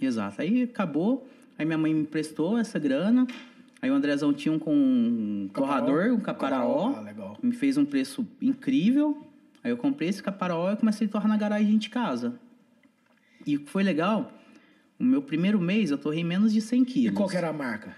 [0.00, 0.40] Exato.
[0.42, 1.28] Aí acabou.
[1.58, 3.26] Aí minha mãe me emprestou essa grana.
[3.82, 6.94] Aí o Andrezão tinha um com um torrador, um caparaó.
[6.96, 7.38] Ah, legal.
[7.42, 9.18] Me fez um preço incrível.
[9.62, 12.34] Aí eu comprei esse caparaó e comecei a torrar na garagem de casa.
[13.46, 14.32] E o que foi legal,
[14.98, 17.16] o meu primeiro mês eu torrei menos de 100 E quilos.
[17.16, 17.94] qual que era a marca?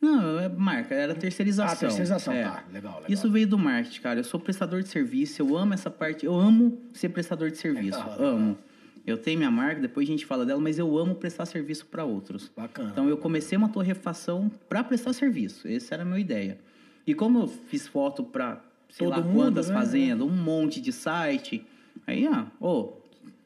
[0.00, 1.72] Não, é marca, era terceirização.
[1.72, 2.44] Ah, terceirização, É.
[2.44, 2.64] tá.
[2.70, 3.04] Legal, legal.
[3.10, 4.20] Isso veio do marketing, cara.
[4.20, 7.98] Eu sou prestador de serviço, eu amo essa parte, eu amo ser prestador de serviço.
[7.98, 8.16] Legal.
[8.22, 8.58] Amo.
[9.06, 12.04] Eu tenho minha marca, depois a gente fala dela, mas eu amo prestar serviço para
[12.04, 12.50] outros.
[12.56, 12.90] Bacana.
[12.92, 15.66] Então eu comecei uma torrefação para prestar serviço.
[15.66, 16.58] Essa era a minha ideia.
[17.06, 18.60] E como eu fiz foto para
[18.90, 19.74] sei Todo lá mundo, quantas né?
[19.74, 21.64] fazendas, um monte de site,
[22.06, 22.92] aí, ó, ô,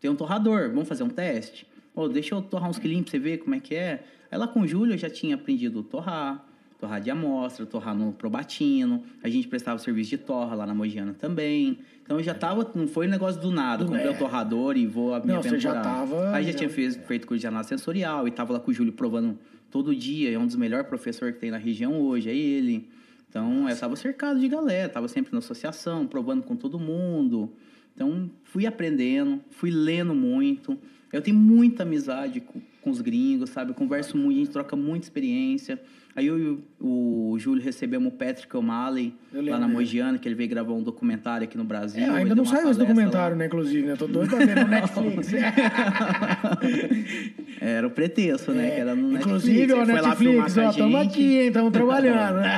[0.00, 1.66] tem um torrador, vamos fazer um teste?
[1.94, 4.04] Ô, deixa eu torrar uns quilinhos pra você ver como é que é.
[4.30, 6.46] Aí lá com o Júlio eu já tinha aprendido a torrar.
[6.78, 9.02] torrar de amostra, torrar no Probatino.
[9.22, 11.78] A gente prestava serviço de torra lá na Mogiana também.
[12.02, 14.18] Então eu já tava, não foi um negócio do nada, Do comprei o nada.
[14.18, 17.26] torrador e vou a minha Não, você já tava- Aí já, já- tinha fez, feito
[17.26, 19.38] curso de análise sensorial e tava lá com o Júlio provando
[19.70, 22.88] todo dia, é um dos melhores professores que tem na região hoje, é ele.
[23.28, 27.52] Então, eu tava cercado de galera, tava sempre na associação, provando com todo mundo.
[28.00, 30.78] Então, fui aprendendo, fui lendo muito.
[31.12, 33.72] Eu tenho muita amizade com, com os gringos, sabe?
[33.72, 35.78] Eu converso muito, a gente troca muita experiência.
[36.20, 39.66] Aí eu o, o Júlio recebemos o Patrick O'Malley lá na.
[39.66, 42.02] Mogiana, que ele veio gravar um documentário aqui no Brasil.
[42.02, 43.38] É, ainda não saiu esse documentário, lá.
[43.40, 43.96] né, inclusive, né?
[43.96, 45.32] Tô doido pra ver no Netflix.
[47.60, 48.70] Era o pretexto, né?
[48.70, 50.02] Que era no inclusive, Netflix.
[50.02, 51.52] lá filmar Netflix, a ó, tamo aqui, hein?
[51.52, 52.40] Tamo trabalhando.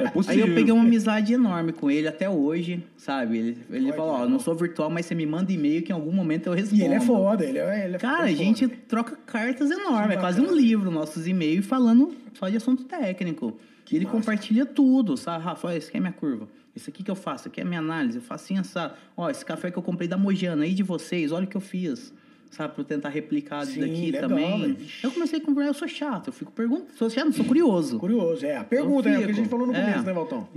[0.00, 0.46] É Aí possível.
[0.46, 3.38] eu peguei uma amizade enorme com ele até hoje, sabe?
[3.38, 6.12] Ele, ele falou, ó, não sou virtual, mas você me manda e-mail que em algum
[6.12, 6.80] momento eu respondo.
[6.80, 8.34] E ele é foda, ele é, ele é Cara, a foda.
[8.34, 13.58] gente troca cartas enormes, é quase um livro, nossos e-mails falando só de assunto técnico.
[13.90, 14.16] e ele massa.
[14.18, 15.44] compartilha tudo, sabe?
[15.44, 16.48] Rafa, olha, esse aqui é minha curva.
[16.74, 18.94] Isso aqui que eu faço, isso aqui é minha análise, eu faço assim, essa.
[19.16, 21.60] Ó, esse café que eu comprei da Mojana aí de vocês, olha o que eu
[21.60, 22.12] fiz.
[22.50, 24.60] Sabe, pra eu tentar replicar isso Sim, daqui legal, também.
[24.60, 24.76] velho.
[25.04, 27.96] Eu comecei a conversar, eu sou chato, eu fico perguntando, sou chato, sou curioso.
[28.00, 28.56] Curioso, é.
[28.56, 29.18] A pergunta, né?
[29.20, 29.80] O que a gente falou no É.
[29.80, 30.48] começo, né, Valtão?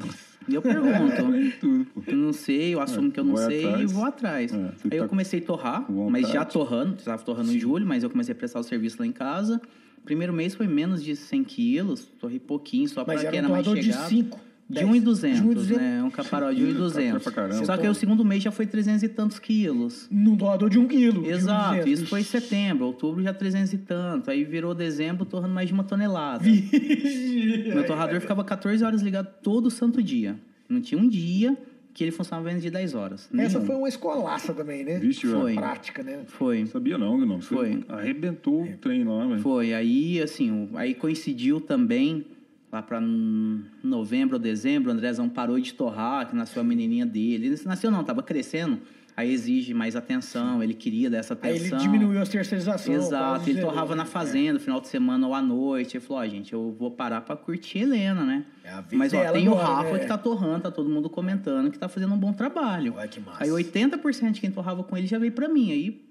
[0.49, 1.23] E eu pergunto.
[1.93, 2.01] Pô.
[2.07, 3.81] Eu não sei, eu assumo que eu não sei atrás.
[3.91, 4.51] e vou atrás.
[4.53, 4.57] É,
[4.91, 8.09] Aí eu tá comecei a torrar, mas já torrando, estava torrando em julho, mas eu
[8.09, 9.62] comecei a prestar o serviço lá em casa.
[10.06, 13.50] Primeiro mês foi menos de 100 quilos, torrei pouquinho, só para era quem um era
[13.50, 14.10] mais torrador de chegado.
[14.10, 14.39] 5.
[14.70, 15.78] De 1,200, De 1,200.
[15.78, 16.04] né?
[16.04, 17.13] Um caparó de 1,200.
[17.13, 17.66] Café pra caramba.
[17.66, 20.08] Só que aí o segundo mês já foi 300 e tantos quilos.
[20.10, 21.26] Num doador de 1 um quilo.
[21.30, 22.00] Exato, 1,200.
[22.00, 24.32] isso foi em setembro, outubro já 300 e tanto.
[24.32, 26.44] Aí virou dezembro, torrando mais de uma tonelada.
[26.46, 30.38] Meu torrador ficava 14 horas ligado todo santo dia.
[30.68, 31.58] Não tinha um dia
[31.93, 33.29] que ele funcionava menos de 10 horas.
[33.38, 33.65] Essa Nenhum.
[33.67, 34.97] foi uma escolaça também, né?
[34.97, 35.53] Vixe, Foi.
[35.53, 36.21] Prática, né?
[36.25, 36.60] Foi.
[36.62, 37.39] Não sabia não, não.
[37.41, 37.84] Você Foi.
[37.88, 39.41] arrebentou o trem lá, velho.
[39.41, 39.73] Foi.
[39.73, 42.25] Aí, assim, aí coincidiu também,
[42.71, 47.06] lá pra n- novembro ou dezembro, o Andrezão parou de torrar, que nasceu a menininha
[47.06, 47.45] dele.
[47.47, 48.79] Ele nasceu não, tava crescendo.
[49.15, 51.78] Aí exige mais atenção, ele queria dessa Aí atenção.
[51.78, 52.93] ele diminuiu a terceirização.
[52.95, 55.97] Exato, ele torrava na fazenda, final de semana ou à noite.
[55.97, 58.43] Ele falou, ó, gente, eu vou parar pra curtir Helena, né?
[58.63, 59.99] É a vida Mas, ó, tem o Rafa né?
[59.99, 62.95] que tá torrando, tá todo mundo comentando que tá fazendo um bom trabalho.
[62.97, 63.43] Olha que massa.
[63.43, 65.71] Aí 80% de quem torrava com ele já veio pra mim.
[65.71, 66.02] Aí,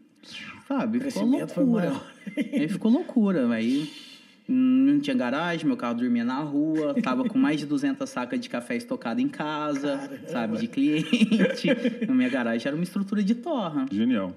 [0.68, 1.92] sabe, ficou loucura.
[2.36, 3.48] Aí ficou loucura.
[3.52, 3.90] Aí
[4.48, 8.48] não tinha garagem, meu carro dormia na rua, tava com mais de 200 sacas de
[8.48, 10.28] café estocado em casa, Caramba.
[10.28, 11.68] sabe, de cliente.
[12.06, 13.86] Na minha garagem era uma estrutura de torra.
[13.90, 14.34] Genial.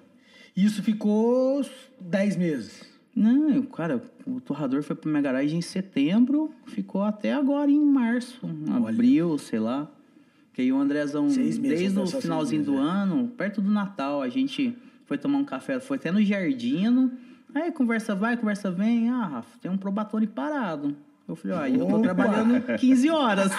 [0.55, 1.65] Isso ficou
[1.99, 2.83] 10 meses.
[3.15, 7.79] Não, eu- cara, o torrador foi pra minha garagem em setembro, ficou até agora em
[7.83, 8.39] março,
[8.87, 9.89] abril, sei lá.
[10.53, 13.59] Que aí o Andrezão, Seis meses, desde vamos o finalzinho seis do meses, ano, perto
[13.61, 14.73] do Natal, a gente
[15.05, 17.11] foi tomar um café, foi até no Jardino.
[17.55, 19.09] Aí conversa vai, conversa vem.
[19.09, 20.93] Ah, Rafa, tem um probatone parado.
[21.25, 23.51] Eu falei, ó, eu tô trabalhando 15 horas.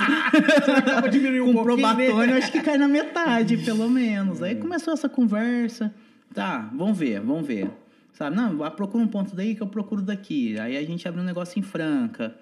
[1.10, 2.38] diminuir um Com pouquinho, probatone, né?
[2.38, 4.42] acho que cai na metade, pelo menos.
[4.42, 5.92] Aí começou essa conversa.
[6.32, 7.70] Tá, vamos ver, vamos ver.
[8.12, 10.58] Sabe, não, ah, procura um ponto daí que eu procuro daqui.
[10.60, 12.36] Aí a gente abriu um negócio em Franca.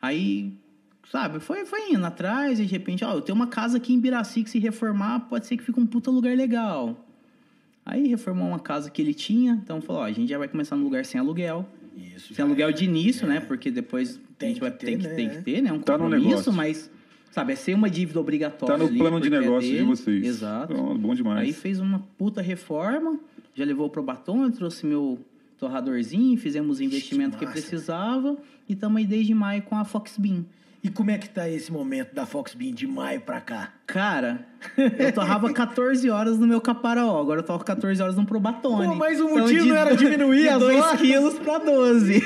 [0.00, 0.58] Aí,
[1.12, 4.00] sabe, foi, foi indo atrás e de repente, ó, eu tenho uma casa aqui em
[4.00, 7.05] Biraci que se reformar, pode ser que fique um puta lugar legal.
[7.86, 10.74] Aí reformou uma casa que ele tinha, então falou, ó, a gente já vai começar
[10.74, 11.64] no lugar sem aluguel.
[11.96, 12.34] Isso.
[12.34, 13.38] Sem aluguel de início, né?
[13.38, 15.14] Porque depois Tem a gente vai que ter, tem que, né?
[15.14, 15.72] tem que ter, né?
[15.72, 16.90] Um Tá no compromisso, mas,
[17.30, 18.76] sabe, é ser uma dívida obrigatória.
[18.76, 19.86] Tá no ali, plano de é negócio de dele.
[19.86, 20.26] vocês.
[20.26, 20.74] Exato.
[20.74, 21.46] Pronto, bom demais.
[21.46, 23.20] Aí fez uma puta reforma,
[23.54, 25.18] já levou pro batom, trouxe meu
[25.56, 27.58] torradorzinho, fizemos o investimento que massa.
[27.58, 28.36] precisava
[28.68, 30.44] e estamos aí desde maio com a Fox Bean.
[30.82, 33.72] E como é que tá esse momento da Fox Bean de maio pra cá?
[33.88, 38.86] Cara, eu torrava 14 horas no meu caparaó, agora eu torro 14 horas no Probatone.
[38.88, 41.00] Pô, mas o Então, motivo de não era diminuir de as 2 horas?
[41.00, 42.20] quilos pra 12.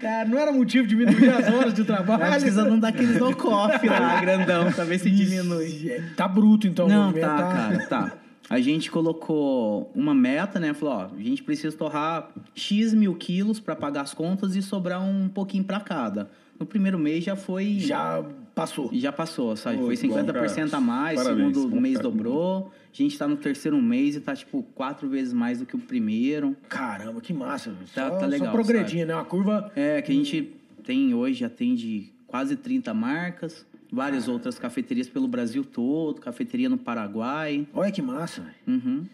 [0.00, 2.20] Cara, não era motivo de diminuir as horas de trabalho?
[2.20, 5.66] Vai precisando daqueles no coffee lá, grandão, pra ver se diminui.
[5.66, 6.86] Ixi, Tá bruto, então.
[6.86, 8.12] o Não, movimento tá, cara, tá.
[8.50, 10.72] A gente colocou uma meta, né?
[10.72, 15.02] Falou, ó, a gente precisa torrar X mil quilos pra pagar as contas e sobrar
[15.04, 16.30] um pouquinho pra cada.
[16.58, 17.78] No primeiro mês já foi...
[17.78, 18.90] Já passou.
[18.92, 19.78] Já passou, sabe?
[19.78, 20.32] Pô, Foi que bom, 50%
[20.70, 20.76] cara.
[20.76, 22.72] a mais, Parabéns, segundo bom, mês dobrou.
[22.92, 25.78] A gente tá no terceiro mês e tá, tipo, quatro vezes mais do que o
[25.78, 26.56] primeiro.
[26.68, 27.72] Caramba, que massa.
[27.94, 29.14] Tá- só, tá legal, Só progredindo, né?
[29.14, 29.70] Uma curva...
[29.76, 35.62] É, que a gente tem hoje, atende quase 30 marcas, várias outras cafeterias pelo Brasil
[35.64, 37.68] todo, cafeteria no Paraguai.
[37.72, 38.54] Olha que massa, velho.
[38.84, 39.04] Uhum.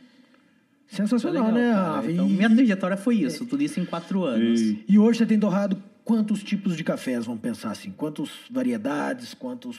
[0.91, 2.11] Tá Sensacional, legal, né, cara.
[2.13, 4.61] Então, E- minha trajetória foi isso, tudo isso em quatro anos.
[4.61, 7.91] Ei, E hoje você tem torrado quantos tipos de cafés, vamos pensar assim?
[7.91, 9.79] Quantas variedades, quantos...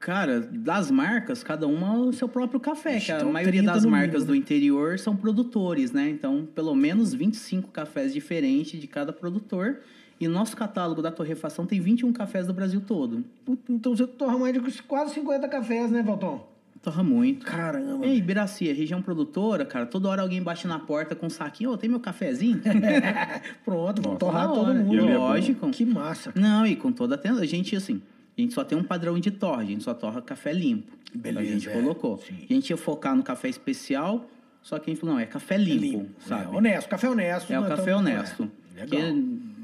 [0.00, 3.00] Cara, das marcas, cada uma o seu próprio café.
[3.00, 4.38] Que a Então, maioria 30 das marcas mínimo, do né?
[4.38, 6.08] interior são produtores, né?
[6.08, 9.80] Então, pelo menos 25 cafés diferentes de cada produtor.
[10.20, 13.24] E nosso catálogo da torrefação tem 21 cafés do Brasil todo.
[13.44, 16.48] Puta, Então você torra mais de quase 50 cafés, né, Valton?
[16.82, 17.44] Torra muito.
[17.44, 18.06] Caramba.
[18.06, 21.70] Ei, Biraci, é região produtora, cara, toda hora alguém bate na porta com um saquinho,
[21.70, 22.60] ô, tem meu cafezinho?
[23.64, 25.08] Pronto, vamos torrar todo mundo.
[25.08, 25.16] É.
[25.16, 25.70] Lógico.
[25.70, 26.32] Que massa.
[26.34, 27.42] Não, e com toda a atenção.
[27.42, 28.00] A gente, assim,
[28.36, 30.96] a gente só tem um padrão de torre, a gente só torra café limpo.
[31.12, 31.72] Beleza, a gente é.
[31.72, 32.18] colocou.
[32.18, 32.46] Sim.
[32.48, 34.28] A gente ia focar no café especial,
[34.62, 36.44] só que a gente falou, não, é café limpo, sabe?
[36.44, 37.52] É, honesto, café honesto.
[37.52, 38.50] É o nós café honesto.
[38.76, 39.18] É, que legal.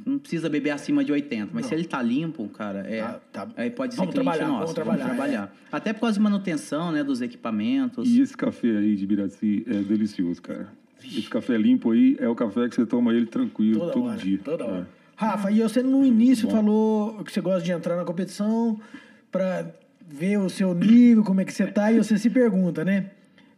[0.05, 3.49] Não precisa beber acima de 80, mas se ele tá limpo, cara, é, Tá- tá.
[3.57, 4.75] aí pode ser Vamos cliente trabalhar, nosso.
[4.75, 8.09] vamos trabalhar, Até por causa de manutenção, né, dos equipamentos.
[8.09, 10.69] E esse café aí de Biraci é delicioso, cara.
[11.05, 14.17] Esse café limpo aí é o café que você toma ele tranquilo Toda todo hora,
[14.17, 14.39] dia.
[14.43, 14.67] Toda É.
[14.67, 14.89] hora.
[15.17, 18.81] Rafa, e você no início falou que você gosta de entrar na competição
[19.31, 19.67] para
[20.07, 23.11] ver o seu nível, como é que você tá, e você se pergunta, né?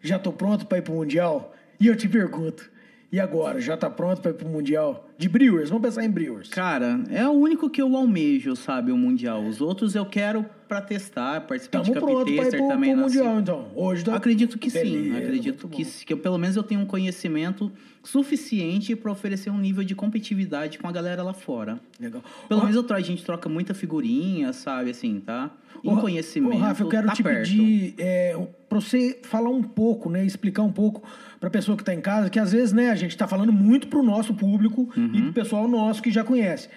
[0.03, 1.55] Já tô pronto para ir pro Mundial?
[1.81, 2.69] E eu te pergunto,
[3.13, 3.61] e agora?
[3.61, 5.09] Já tá pronto para ir pro Mundial?
[5.19, 6.49] De Brewers, vamos pensar em Brewers.
[6.51, 9.45] Cara, é o único que eu almejo, sabe, o Mundial.
[9.47, 12.93] Os outros eu quero pra testar, participar Estamos de para ir Captaster pro, também.
[12.93, 13.69] pro Mundial, então.
[13.75, 14.17] Hoje tá...
[14.17, 14.79] Acredito que sim.
[14.83, 17.71] Beleza, Acredito muito que, que eu, pelo menos eu tenho um conhecimento
[18.03, 21.79] suficiente para oferecer um nível de competitividade com a galera lá fora.
[22.01, 22.23] Legal.
[22.49, 25.51] Pelo menos eu tro- a gente troca muita figurinha, sabe, assim, tá?
[25.85, 27.49] Em Ô, conhecimento, Ô, Rafa, eu quero tá te perto.
[27.49, 28.37] pedir é,
[28.69, 30.25] para você falar um pouco, né?
[30.25, 31.03] Explicar um pouco
[31.47, 33.53] para a pessoa que está em casa, que às vezes, né, a gente está falando
[33.53, 35.11] muito para o nosso público e Uhum.
[35.23, 36.69] para o pessoal nosso que já conhece.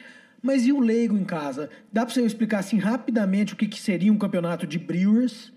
[0.43, 1.69] Mas e o leigo em casa?
[1.91, 5.51] Dá para você explicar assim rapidamente o que, que seria um campeonato de Brewers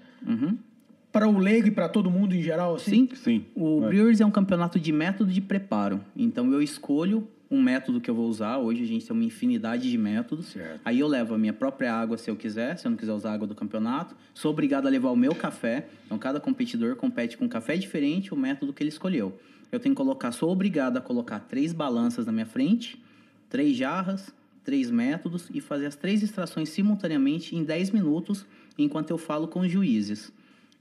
[1.13, 2.75] para o leigo e para todo mundo em geral?
[2.77, 3.09] Assim?
[3.13, 3.17] Sim.
[3.17, 3.45] Sim.
[3.55, 3.89] O É.
[3.89, 6.01] Brewers é um campeonato de método de preparo.
[6.17, 8.57] Então eu escolho um método que eu vou usar.
[8.57, 10.47] Hoje a gente tem uma infinidade de métodos.
[10.47, 10.81] Certo.
[10.83, 13.31] Aí eu levo a minha própria água se eu quiser, se eu não quiser usar
[13.31, 14.17] a água do campeonato.
[14.33, 15.87] Sou obrigado a levar o meu café.
[16.07, 19.39] Então cada competidor compete com um café diferente, o método que ele escolheu.
[19.71, 23.03] Eu tenho que colocar, sou obrigado a colocar três balanças na minha frente,
[23.51, 24.33] três jarras,
[24.65, 28.47] três métodos e fazer as três extrações simultaneamente em 10 minutos,
[28.79, 30.33] enquanto eu falo com os juízes.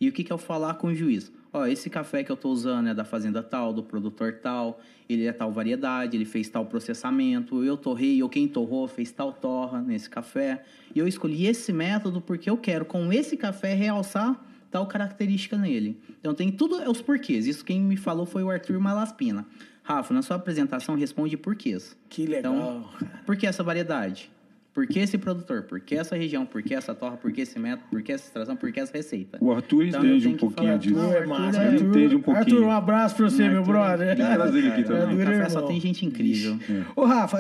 [0.02, 1.32] E o que, que é o falar com o juiz?
[1.54, 5.28] Ó, esse café que eu estou usando é da fazenda tal, do produtor tal, ele
[5.28, 9.80] é tal variedade, ele fez tal processamento, eu torrei, ou quem torrou fez tal torra
[9.80, 10.64] nesse café.
[10.96, 16.00] E eu escolhi esse método porque eu quero, com esse café, realçar tal característica nele.
[16.20, 17.46] Então tem tudo os porquês.
[17.46, 19.46] Isso quem me falou foi o Arthur Malaspina.
[19.84, 21.96] Rafa, na sua apresentação responde porquês.
[22.10, 22.54] Que legal.
[22.54, 22.90] Então,
[23.26, 24.32] por que essa variedade?
[24.74, 25.64] Por que esse produtor?
[25.64, 26.46] Por que essa região?
[26.46, 27.18] Por que essa torra?
[27.18, 27.90] Por que esse método?
[27.90, 28.56] Por que essa extração?
[28.56, 29.38] Por que essa receita?
[29.42, 30.96] O Arthur Então, entende um pouquinho falar disso.
[30.96, 31.06] tudo.
[31.08, 31.62] Arthur é massa.
[31.64, 32.38] é- Ele entende um pouquinho.
[32.58, 34.16] Arthur, um abraço para você, meu Arthur, brother.
[34.16, 35.02] Tem que trazer ele aqui também.
[35.04, 35.72] Arthur é Café só irmão.
[35.72, 36.58] tem gente incrível.
[36.96, 37.40] Ô, Rafa,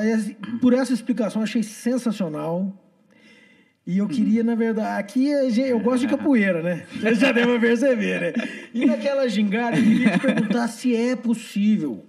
[0.60, 2.78] por essa explicação, achei sensacional.
[3.88, 6.86] E eu queria, na verdade, aqui eu gosto de capoeira, né?
[7.02, 8.34] Você já pra perceber, né?
[8.74, 12.06] E naquela gingada, eu queria te perguntar se é possível,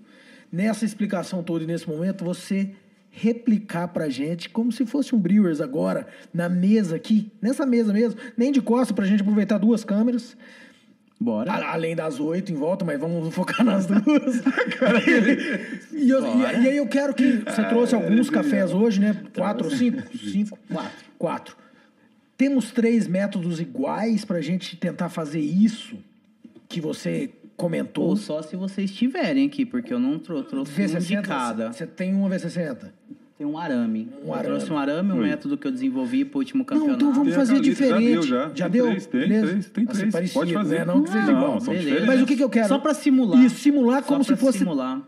[0.51, 2.73] nessa explicação toda e nesse momento, você
[3.15, 8.19] replicar pra gente, como se fosse um Brewers agora, na mesa aqui, nessa mesa mesmo,
[8.37, 10.35] nem de costa, pra gente aproveitar duas câmeras.
[11.21, 11.53] Bora.
[11.53, 14.43] A- Além das oito em volta, mas vamos focar nas duas.
[15.93, 17.37] e, eu- e- e aí eu quero que.
[17.45, 19.17] Você trouxe alguns cafés hoje, né?
[19.37, 20.03] Quatro ou cinco?
[20.17, 20.59] Cinco?
[20.71, 20.93] Quatro.
[21.19, 21.57] Quatro.
[22.37, 25.97] Temos três métodos iguais para a gente tentar fazer isso
[26.69, 28.09] que você comentou.
[28.09, 31.73] Ou só se vocês tiverem aqui, porque eu não trou trouxe um de V60, cada.
[31.73, 32.91] Você tem uma V60?
[33.39, 34.09] Tem um arame.
[34.23, 34.47] Um eu arame.
[34.47, 35.29] trouxe um arame, um Oi.
[35.29, 36.95] método que eu desenvolvi pro último Não, campeonato.
[36.97, 38.13] então vamos Tem fazer Calita, já diferente.
[38.13, 38.49] deu, já.
[38.51, 38.87] Tem deu?
[38.87, 39.47] três, tem Beleza?
[39.47, 40.33] três, tem três.
[40.33, 40.79] Pode fazer.
[40.81, 40.85] né?
[40.85, 41.59] Não que seja Não, igual.
[42.07, 42.69] Mas o que, que eu quero?
[42.69, 43.43] Só pra simular.
[43.43, 45.01] Isso, simular Só como se fosse simular.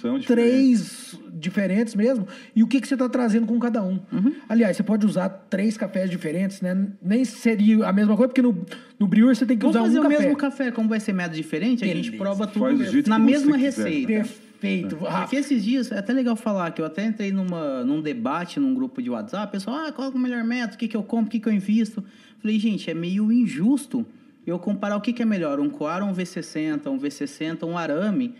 [0.00, 0.26] São diferentes.
[0.26, 2.26] três diferentes mesmo.
[2.54, 4.00] E o que, que você está trazendo com cada um.
[4.12, 4.34] Uhum.
[4.48, 6.88] Aliás, você pode usar três cafés diferentes, né?
[7.02, 8.64] Nem seria a mesma coisa, porque no,
[8.98, 10.22] no brewer você tem que Vamos usar fazer um o café.
[10.22, 12.16] mesmo café, como vai ser método diferente, a gente Beleza.
[12.16, 13.66] prova tudo na mesma quiser.
[13.66, 14.28] receita.
[14.60, 14.96] Perfeito.
[14.96, 18.58] Rafa, Porque esses dias, é até legal falar que eu até entrei numa, num debate
[18.58, 21.02] num grupo de WhatsApp, pessoal, ah, qual é o melhor método, o que, que eu
[21.02, 22.02] compro, o que, que eu invisto.
[22.40, 24.06] Falei, gente, é meio injusto
[24.46, 28.34] eu comparar o que, que é melhor, um coar, um V60, um V60, um arame,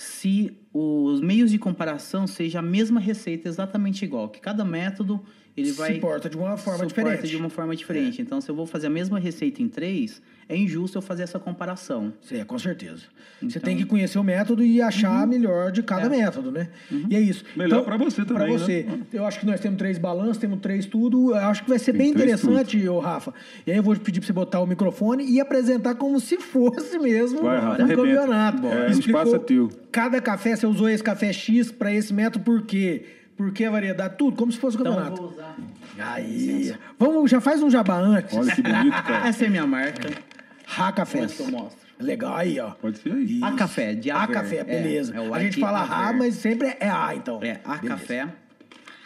[0.00, 5.22] se os meios de comparação seja a mesma receita exatamente igual, que cada método
[5.60, 7.28] ele vai se porta de uma forma suporta diferente.
[7.30, 8.22] de uma forma diferente.
[8.22, 11.38] Então, se eu vou fazer a mesma receita em três, é injusto eu fazer essa
[11.38, 12.12] comparação.
[12.30, 13.02] É, com certeza.
[13.40, 16.08] Você Então- tem que conhecer o método e achar a melhor de cada É.
[16.08, 16.68] método, né?
[17.08, 17.44] E é isso.
[17.56, 18.82] Melhor pra você Pra também, você.
[18.82, 18.98] né?
[19.12, 21.30] Eu acho que nós temos três balanços, temos três tudo.
[21.30, 23.32] Eu acho que vai ser Tem bem interessante, ô Rafa.
[23.66, 26.98] E aí eu vou pedir pra você botar o microfone e apresentar como se fosse
[26.98, 27.96] mesmo Vai, Rafa, um arrebenta.
[28.02, 28.58] campeonato.
[28.62, 28.86] Bora.
[28.86, 29.70] É, Explicou espaço é teu.
[29.92, 33.04] Cada café, você usou esse café X pra esse método, por quê?
[33.40, 34.16] Por que a variedade?
[34.18, 35.22] Tudo, como se fosse um Então, eu campeonato.
[35.22, 35.56] vou usar.
[35.98, 36.76] Aí.
[36.98, 38.36] Vamos, já faz um jabá antes.
[38.36, 39.26] Olha que bonito, cara.
[39.28, 40.10] Essa é minha marca.
[40.10, 41.78] Depois eu mostro.
[41.98, 42.72] Legal, aí, ó.
[42.72, 43.40] Pode ser aí.
[43.42, 44.34] A café, de A Aver.
[44.36, 45.16] café, É, beleza.
[45.16, 45.82] é o a gente fala.
[45.84, 47.40] Rá, mas sempre é A, então.
[47.42, 47.88] É, a Beleza.
[47.88, 48.28] café.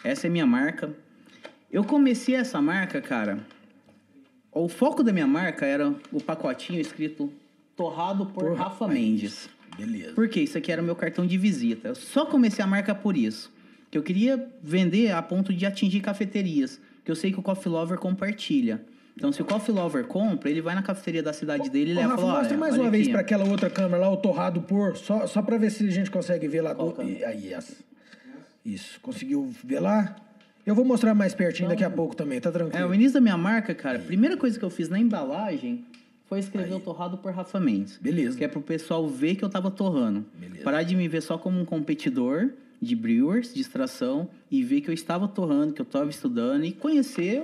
[0.03, 0.93] Essa é minha marca.
[1.71, 3.39] Eu comecei essa marca, cara.
[4.51, 7.31] O foco da minha marca era o pacotinho escrito
[7.73, 9.49] torrado por, Por Rafa Rafa Mendes.
[9.77, 10.11] Beleza.
[10.13, 11.87] Porque isso aqui era o meu cartão de visita.
[11.87, 13.54] Eu só comecei a marca por isso.
[13.95, 16.81] Que eu queria vender a ponto de atingir cafeterias.
[17.05, 18.81] Que eu sei que o Coffee Lover compartilha.
[19.15, 22.07] Então, se o Coffee Lover compra, ele vai na cafeteria da cidade dele e leva
[22.07, 24.97] e Rafa, fala, mostra mais uma vez para aquela outra câmera lá, o torrado por,
[24.97, 26.73] só, só para ver se a gente consegue ver lá.
[26.73, 27.73] Do, aí, essa.
[28.65, 30.13] Isso, conseguiu ver lá?
[30.65, 32.89] Eu vou mostrar mais pertinho daqui a pouco também, tá É, tranquilo.
[32.89, 35.85] o início da minha marca, cara, a primeira coisa que eu fiz na embalagem
[36.25, 37.97] foi escrever o torrado por Rafa Mendes.
[37.97, 38.37] Beleza.
[38.37, 40.25] Que é pro pessoal ver que eu tava torrando.
[40.37, 40.65] Beleza.
[40.65, 42.49] Parar de me ver só como um competidor
[42.85, 46.71] de brewers, de extração, e ver que eu estava torrando, que eu estava estudando, e
[46.71, 47.43] conhecer.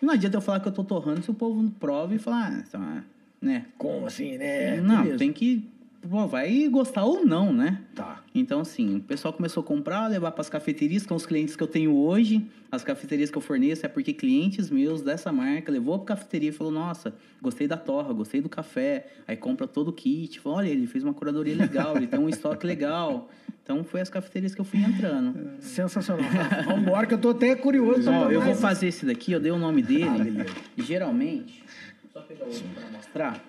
[0.00, 2.52] Não adianta eu falar que eu tô torrando se o povo não prova e falar,
[2.52, 3.02] ah, então, ah,
[3.40, 3.66] né?
[3.76, 4.80] Como assim, né?
[4.80, 5.18] não, Beleza.
[5.18, 5.68] tem que
[6.00, 7.82] provar e gostar ou não, né?
[7.94, 8.22] Tá.
[8.34, 11.56] Então, assim, o pessoal começou a comprar, levar para as cafeterias, que são os clientes
[11.56, 12.46] que eu tenho hoje.
[12.70, 16.52] As cafeterias que eu forneço é porque clientes meus dessa marca levou para cafeteria e
[16.52, 19.06] falou: Nossa, gostei da torra, gostei do café.
[19.26, 20.40] Aí compra todo o kit.
[20.44, 23.28] Olha, ele fez uma curadoria legal, ele tem um estoque legal.
[23.68, 25.50] Então, foi as cafeterias que eu fui entrando.
[25.60, 26.24] Sensacional.
[26.64, 28.10] Vambora que eu tô até curioso.
[28.10, 28.60] Ó, eu vou mais.
[28.62, 30.30] fazer esse daqui, eu dei o nome Ah, dele.
[30.30, 30.54] beleza.
[30.78, 31.62] Geralmente,
[32.10, 33.44] só pegar o outro para mostrar.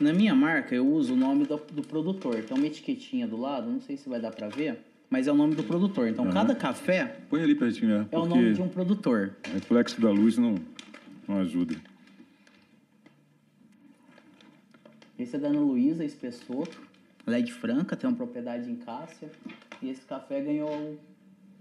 [0.00, 2.36] Na minha marca, eu uso o nome do, do produtor.
[2.44, 4.78] Tem uma etiquetinha do lado, não sei se vai dar para ver,
[5.10, 6.08] mas é o nome do produtor.
[6.08, 8.06] Então, cada café Põe ali pertinho, é.
[8.10, 9.34] é o nome de um produtor.
[9.50, 10.54] o reflexo da luz não,
[11.28, 11.76] não ajuda.
[15.18, 16.85] Esse é da Ana Luísa Espessoto.
[17.26, 19.30] Ela é de Franca, tem uma propriedade em Cássia.
[19.82, 20.98] E esse café ganhou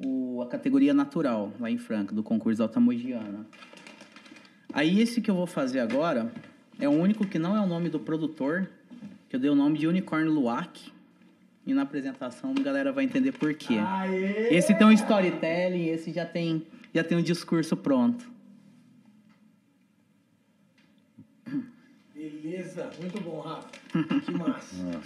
[0.03, 3.45] o- a categoria natural lá em Franca, do concurso da Altamogiana.
[4.71, 6.31] Aí esse que eu vou fazer agora
[6.79, 8.69] é o único que não é o nome do produtor,
[9.29, 10.91] que eu dei o nome de Unicorn Luwak.
[11.65, 13.75] E na apresentação a galera vai entender por quê.
[13.79, 14.53] Aê!
[14.55, 18.29] Esse tem um storytelling, esse já tem, já tem um discurso pronto.
[22.13, 23.67] Beleza, muito bom, Rafa.
[24.25, 25.01] Que massa.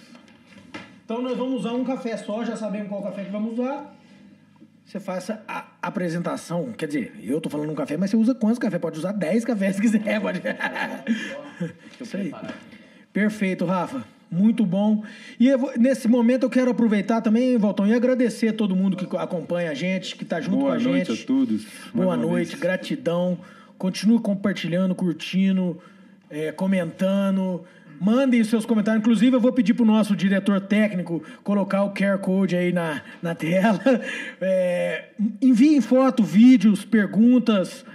[1.10, 3.96] Então nós vamos usar um café só, já sabemos qual café que vamos usar.
[4.86, 8.60] Você faça a apresentação, quer dizer, eu tô falando um café, mas você usa quantos
[8.60, 8.80] cafés?
[8.80, 10.40] Pode usar 10 cafés se quiser, pode.
[12.00, 12.32] Isso aí.
[13.12, 14.04] Perfeito, Rafa.
[14.30, 15.04] Muito bom.
[15.40, 19.08] E vou- nesse momento eu quero aproveitar também, Valtão, e agradecer a todo mundo que
[19.18, 21.24] acompanha a gente, que tá junto Boa com a noite gente.
[21.24, 21.66] a todos.
[21.92, 22.60] Boa uma noite, vez.
[22.60, 23.36] gratidão.
[23.80, 25.82] Continue compartilhando, curtindo,
[26.30, 27.66] é, comentando.
[28.00, 29.02] Mandem os seus comentários.
[29.02, 33.02] Inclusive, eu vou pedir para o nosso diretor técnico colocar o QR Code aí na,
[33.22, 33.80] na tela.
[34.42, 35.10] É,
[35.42, 37.86] enviem foto, vídeos, perguntas.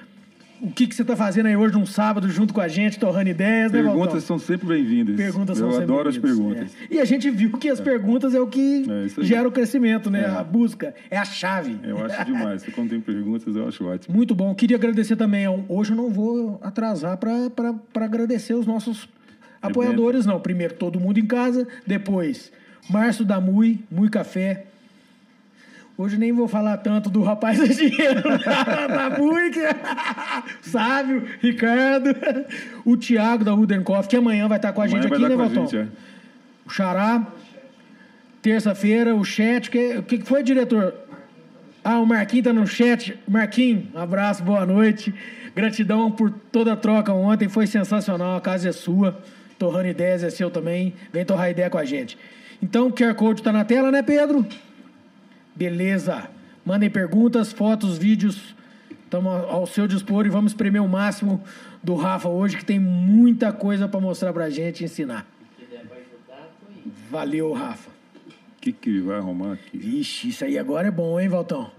[0.60, 3.28] O que, que você está fazendo aí hoje num sábado junto com a gente, torrando
[3.28, 4.00] ideias, né, Valtão?
[4.00, 5.16] Perguntas são sempre bem-vindas.
[5.16, 6.74] Perguntas Eu são sempre adoro as perguntas.
[6.90, 6.94] é.
[6.94, 10.22] E a gente viu que as perguntas é o que É, gera o crescimento, né?
[10.22, 10.26] É.
[10.26, 11.78] A busca, é a chave.
[11.82, 12.64] Eu acho demais.
[12.74, 14.14] Quando tem perguntas, eu acho ótimo.
[14.16, 14.54] Muito bom.
[14.54, 15.46] Queria agradecer também.
[15.68, 19.08] Hoje eu não vou atrasar para agradecer os nossos
[19.68, 20.40] apoiadores, não.
[20.40, 21.66] Primeiro, todo mundo em casa.
[21.86, 22.52] Depois,
[22.88, 24.64] Márcio da Mui, Mui Café.
[25.96, 28.20] Hoje nem vou falar tanto do rapaz do dinheiro
[28.88, 29.60] da Mui, que
[30.68, 32.10] Sávio, Ricardo,
[32.84, 35.54] o Thiago da Rudenkoff, que amanhã vai estar com a gente Amanhã aqui, vai né,
[35.54, 35.86] gente, é.
[36.66, 37.24] O Xará.
[38.42, 39.70] Terça-feira, o chat.
[39.70, 40.94] que- O que, que foi, diretor?
[41.82, 43.16] Ah, o Marquinhos tá no chat.
[43.28, 45.14] Marquinhos, abraço, boa noite.
[45.54, 48.36] Gratidão por toda a troca ontem, foi sensacional.
[48.36, 49.18] A casa é sua.
[49.58, 50.94] Torrando ideias é seu também.
[51.12, 52.18] Vem torrar ideia com a gente.
[52.62, 54.46] Então, o QR Code tá na tela, né, Pedro?
[55.54, 56.28] Beleza.
[56.64, 58.54] Mandem perguntas, fotos, vídeos.
[59.04, 61.42] Estamos ao seu dispor e vamos espremer o máximo
[61.82, 65.26] do Rafa hoje, que tem muita coisa para mostrar pra gente e ensinar.
[67.10, 67.90] Valeu, Rafa.
[67.90, 69.76] O que, que ele vai arrumar aqui?
[69.76, 71.70] Vixe, isso aí agora é bom, hein, Valtão?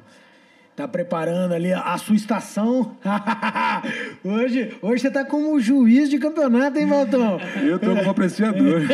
[0.75, 2.97] Tá preparando ali a sua estação.
[4.25, 7.39] hoje, hoje você tá como juiz de campeonato, hein, Valtão?
[7.63, 8.81] Eu tô como apreciador.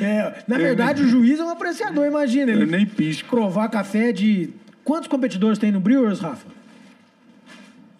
[0.00, 2.52] É, na verdade, o juiz é um apreciador, imagina.
[2.52, 3.28] Eu Ele nem pisco.
[3.28, 4.50] provar café de.
[4.84, 6.46] Quantos competidores tem no Brewers, Rafa?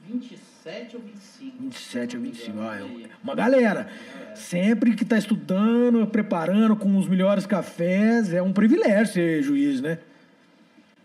[0.09, 1.62] 27 ou 25?
[1.62, 2.61] 27 ou 25.
[2.61, 3.89] Ah, é uma galera.
[4.34, 9.99] Sempre que tá estudando, preparando com os melhores cafés, é um privilégio ser juiz, né?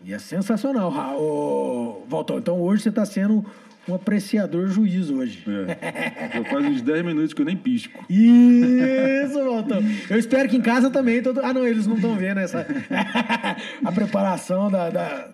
[0.04, 2.38] E é sensacional, Ra- ô, Valtão.
[2.38, 3.44] Então hoje você está sendo
[3.88, 5.44] um apreciador juiz hoje.
[5.48, 6.30] É.
[6.38, 8.04] Já faz uns 10 minutos que eu nem pisco.
[8.08, 9.80] Isso, Valtão.
[10.10, 11.22] Eu espero que em casa também.
[11.42, 12.66] Ah, não, eles não estão vendo essa.
[13.84, 15.28] a preparação da, da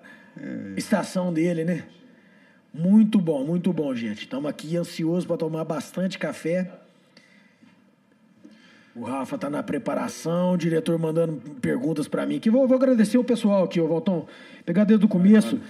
[0.76, 1.84] estação dele, né?
[2.72, 4.22] Muito bom, muito bom, gente.
[4.22, 6.70] Estamos aqui ansiosos para tomar bastante café.
[8.98, 12.40] O Rafa tá na preparação, o diretor mandando perguntas para mim.
[12.40, 14.26] Que vou, vou agradecer o pessoal aqui, ô Valtão.
[14.66, 15.60] Pegar desde o começo.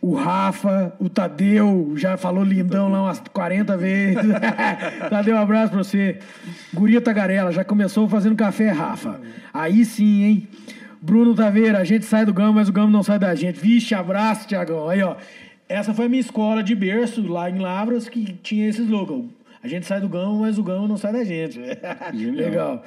[0.00, 4.24] o Rafa, o Tadeu, já falou lindão lá umas 40 vezes.
[5.10, 6.18] Tadeu, um abraço pra você.
[6.72, 9.20] Guria Tagarela, já começou fazendo café, Rafa.
[9.52, 10.48] Aí sim, hein?
[11.02, 13.60] Bruno Taveira, a gente sai do Gama, mas o Gama não sai da gente.
[13.60, 14.88] Vixe, abraço, Tiagão.
[14.88, 15.16] Aí, ó.
[15.68, 19.26] Essa foi a minha escola de berço lá em Lavras que tinha esse slogan.
[19.62, 21.60] A gente sai do Gama, mas o Gama não sai da gente.
[22.34, 22.84] Legal.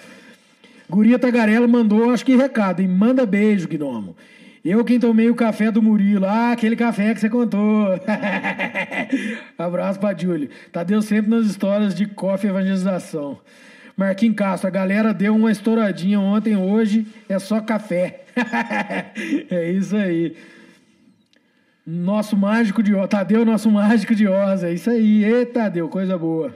[0.90, 2.88] Guria Tagarela mandou, acho que recado, hein?
[2.88, 4.16] Manda beijo, Gnomo.
[4.64, 6.26] Eu quem tomei o café do Murilo.
[6.26, 7.88] Ah, aquele café que você contou.
[9.58, 10.50] Abraço pra Júlio.
[10.72, 13.40] Tadeu sempre nas histórias de coffee evangelização.
[13.96, 18.24] Marquinhos Castro, a galera deu uma estouradinha ontem, hoje é só café.
[19.52, 20.36] é isso aí.
[21.86, 23.10] Nosso mágico de Oz.
[23.10, 24.64] Tadeu, nosso mágico de Oz.
[24.64, 25.24] É isso aí.
[25.24, 26.56] Eita, Tadeu, coisa boa.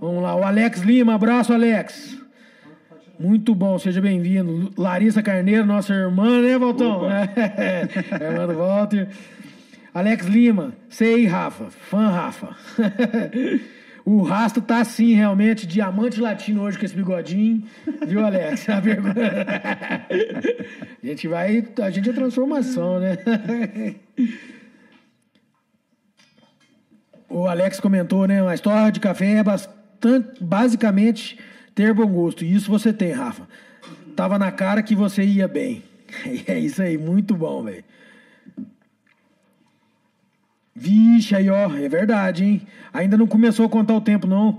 [0.00, 0.34] Vamos lá.
[0.34, 2.18] O Alex Lima, abraço, Alex.
[3.18, 4.72] Muito bom, seja bem-vindo.
[4.76, 7.02] Larissa Carneiro, nossa irmã, né, Valtão?
[7.04, 9.08] irmã do Walter.
[9.92, 11.66] Alex Lima, sei, Rafa.
[11.70, 12.56] Fã, Rafa.
[14.12, 17.62] o Rasta tá assim, realmente, diamante latino hoje com esse bigodinho.
[18.06, 18.66] Viu, Alex?
[18.70, 18.78] A,
[21.02, 21.64] a gente vai.
[21.80, 23.16] A gente é transformação, né?
[27.28, 28.42] o Alex comentou, né?
[28.42, 31.38] Uma história de café é bastante, basicamente
[31.74, 32.44] ter bom gosto.
[32.44, 33.46] E isso você tem, Rafa.
[34.16, 35.84] Tava na cara que você ia bem.
[36.48, 37.84] É isso aí, muito bom, velho.
[40.80, 42.62] Vixe, aí ó, é verdade, hein?
[42.90, 44.56] Ainda não começou a contar o tempo, não.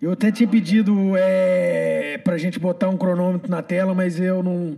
[0.00, 4.76] Eu até tinha pedido é, pra gente botar um cronômetro na tela, mas eu não,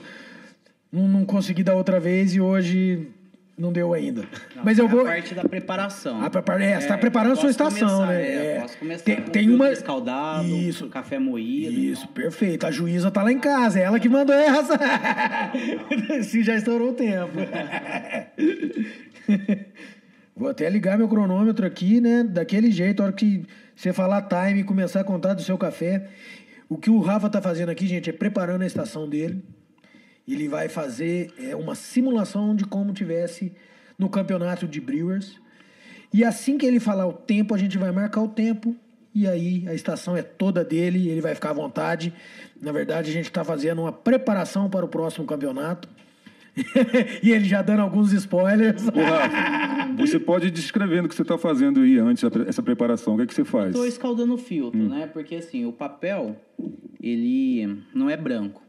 [0.90, 3.06] não, não consegui da outra vez e hoje
[3.58, 4.22] não deu ainda.
[4.56, 5.02] Não, Mas eu vou.
[5.02, 6.24] A parte da preparação.
[6.24, 6.64] A prepara...
[6.64, 8.22] é, você está é, preparando a sua estação, começar, né?
[8.22, 8.60] É, é.
[8.60, 10.88] Posso começar tem, tem uma escaldado, Isso.
[10.88, 11.78] café moído.
[11.78, 12.14] Isso, então.
[12.14, 12.66] perfeito.
[12.66, 14.78] A juíza tá lá em casa, é ela que mandou essa.
[16.24, 17.32] Se já estourou o tempo.
[20.38, 22.22] vou até ligar meu cronômetro aqui, né?
[22.22, 26.08] Daquele jeito, a hora que você falar time e começar a contar do seu café.
[26.68, 29.42] O que o Rafa tá fazendo aqui, gente, é preparando a estação dele
[30.32, 33.52] ele vai fazer é, uma simulação de como tivesse
[33.98, 35.40] no campeonato de Brewers.
[36.12, 38.76] E assim que ele falar o tempo, a gente vai marcar o tempo.
[39.14, 42.12] E aí a estação é toda dele, ele vai ficar à vontade.
[42.60, 45.88] Na verdade, a gente está fazendo uma preparação para o próximo campeonato.
[47.22, 48.86] e ele já dando alguns spoilers.
[48.88, 53.14] Ô, Rafa, você pode ir descrevendo o que você está fazendo aí antes, essa preparação.
[53.14, 53.68] O que, é que você faz?
[53.68, 54.88] Estou escaldando o filtro, hum.
[54.88, 55.06] né?
[55.06, 56.36] Porque assim, o papel,
[57.00, 58.62] ele não é branco.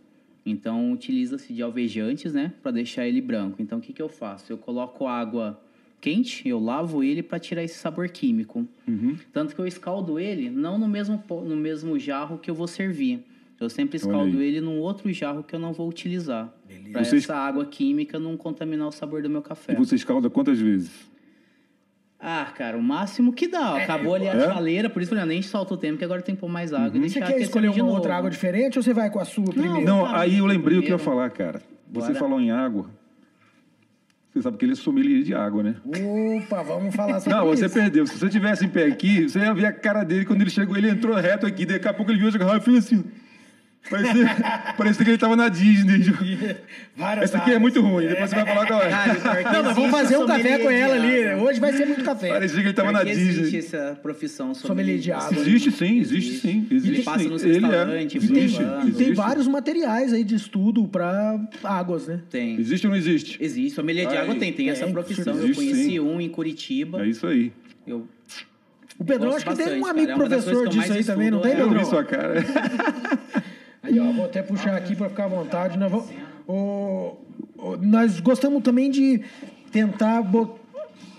[0.45, 3.61] Então, utiliza-se de alvejantes, né, para deixar ele branco.
[3.61, 4.51] Então, o que, que eu faço?
[4.51, 5.59] Eu coloco água
[6.01, 8.65] quente, eu lavo ele para tirar esse sabor químico.
[8.87, 9.17] Uhum.
[9.33, 13.23] Tanto que eu escaldo ele não no mesmo, no mesmo jarro que eu vou servir.
[13.59, 16.53] Eu sempre escaldo ele num outro jarro que eu não vou utilizar.
[16.91, 19.73] Para essa água química não contaminar o sabor do meu café.
[19.73, 21.09] E você escalda quantas vezes?
[22.19, 23.79] Ah, cara, o máximo que dá.
[23.79, 24.39] É, Acabou ali a é?
[24.39, 26.73] chaleira, por isso que eu nem solto o tempo, que agora tem que pôr mais
[26.73, 26.97] água.
[26.99, 27.07] Uhum.
[27.07, 29.85] Você quer escolher uma outra água diferente ou você vai com a sua primeiro?
[29.85, 30.79] Não, aí eu lembrei primeiro.
[30.79, 31.61] o que eu ia falar, cara.
[31.91, 32.19] Você Bora.
[32.19, 32.89] falou em água.
[34.31, 35.75] Você sabe que ele é sommelier de água, né?
[36.43, 37.63] Opa, vamos falar sobre Não, isso.
[37.63, 38.05] você perdeu.
[38.05, 40.77] Se você tivesse em pé aqui, você ia ver a cara dele quando ele chegou.
[40.77, 43.03] Ele entrou reto aqui, daqui a pouco ele viu e fez assim...
[43.89, 45.99] Parecia, parecia que ele tava na Disney.
[46.95, 49.53] Várias Essa aqui é muito ruim, depois você vai falar com ela.
[49.53, 51.41] Não, mas vamos fazer um café com ela ali.
[51.41, 52.29] Hoje vai ser muito café.
[52.29, 53.29] Parecia que ele tava na Disney.
[53.29, 55.39] Existe essa profissão sommelier de água.
[55.39, 56.67] Existe sim, existe sim.
[56.69, 58.43] Existe ele passa nos restaurantes, ele é.
[58.43, 62.21] existe, e tem vários materiais aí de estudo para águas, né?
[62.29, 62.59] Tem.
[62.59, 63.37] Existe ou não existe?
[63.41, 63.75] Existe.
[63.75, 65.35] Sommelier de água tem, tem essa profissão.
[65.35, 67.03] Eu conheci um em Curitiba.
[67.03, 67.51] É isso aí.
[67.87, 68.07] Eu
[68.99, 71.71] o Pedrão acho que tem um amigo professor disso aí também, não tem, Pedrão?
[71.71, 72.35] Eu vi sua cara.
[73.89, 75.77] Aí, ó, vou até puxar aqui para ficar à vontade.
[75.77, 76.09] Nós, vamos,
[76.47, 77.17] o,
[77.57, 79.21] o, nós gostamos também de
[79.71, 80.21] tentar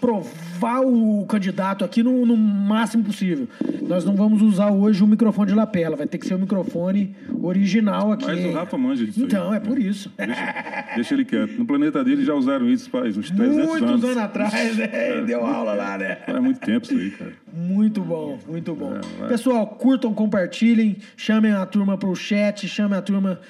[0.01, 3.47] provar o candidato aqui no, no, máximo possível.
[3.83, 7.15] Nós não vamos usar hoje o microfone de lapela, vai ter que ser o microfone
[7.43, 8.27] original aqui.
[8.27, 9.59] Mas o Rafa manja disso Então, aí.
[9.59, 10.11] é por isso.
[10.17, 11.59] Deixa, deixa, ele quieto.
[11.59, 13.89] No planeta dele já usaram isso faz uns 300 Muitos anos.
[13.91, 14.89] Muitos anos atrás, né?
[14.93, 15.23] É.
[15.23, 16.17] Deu aula lá, né?
[16.27, 17.33] Faz muito tempo isso aí, cara.
[17.53, 18.95] Muito bom, muito bom.
[19.23, 23.41] É, Pessoal, curtam, compartilhem, chamem a turma para o chat, chamem a turma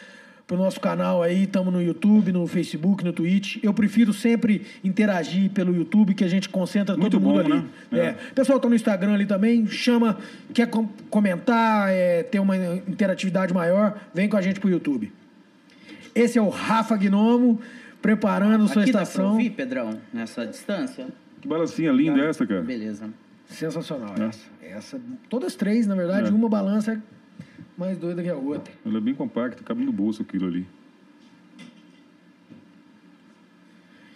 [0.51, 3.59] pro nosso canal aí, estamos no YouTube, no Facebook, no Twitch.
[3.63, 7.65] Eu prefiro sempre interagir pelo YouTube, que a gente concentra Muito todo mundo bom, ali.
[7.89, 8.01] Né?
[8.01, 8.17] É.
[8.33, 10.19] O pessoal tá no Instagram ali também, chama,
[10.53, 15.13] quer com comentar, é, ter uma interatividade maior, vem com a gente pro YouTube.
[16.17, 17.61] Esse é o Rafa Gnomo,
[18.03, 19.23] preparando Aqui sua estação.
[19.23, 21.07] Dá pra ouvir, Pedrão, nessa distância?
[21.41, 22.27] Que balancinha linda tá.
[22.27, 22.63] essa, cara.
[22.63, 23.09] Beleza.
[23.47, 24.25] Sensacional é.
[24.25, 24.41] essa.
[24.63, 25.01] essa.
[25.29, 26.33] Todas três, na verdade, é.
[26.33, 27.01] uma balança
[27.81, 28.73] mais doida que a outra.
[28.85, 30.67] Ela é bem compacta, cabe no bolso aquilo ali.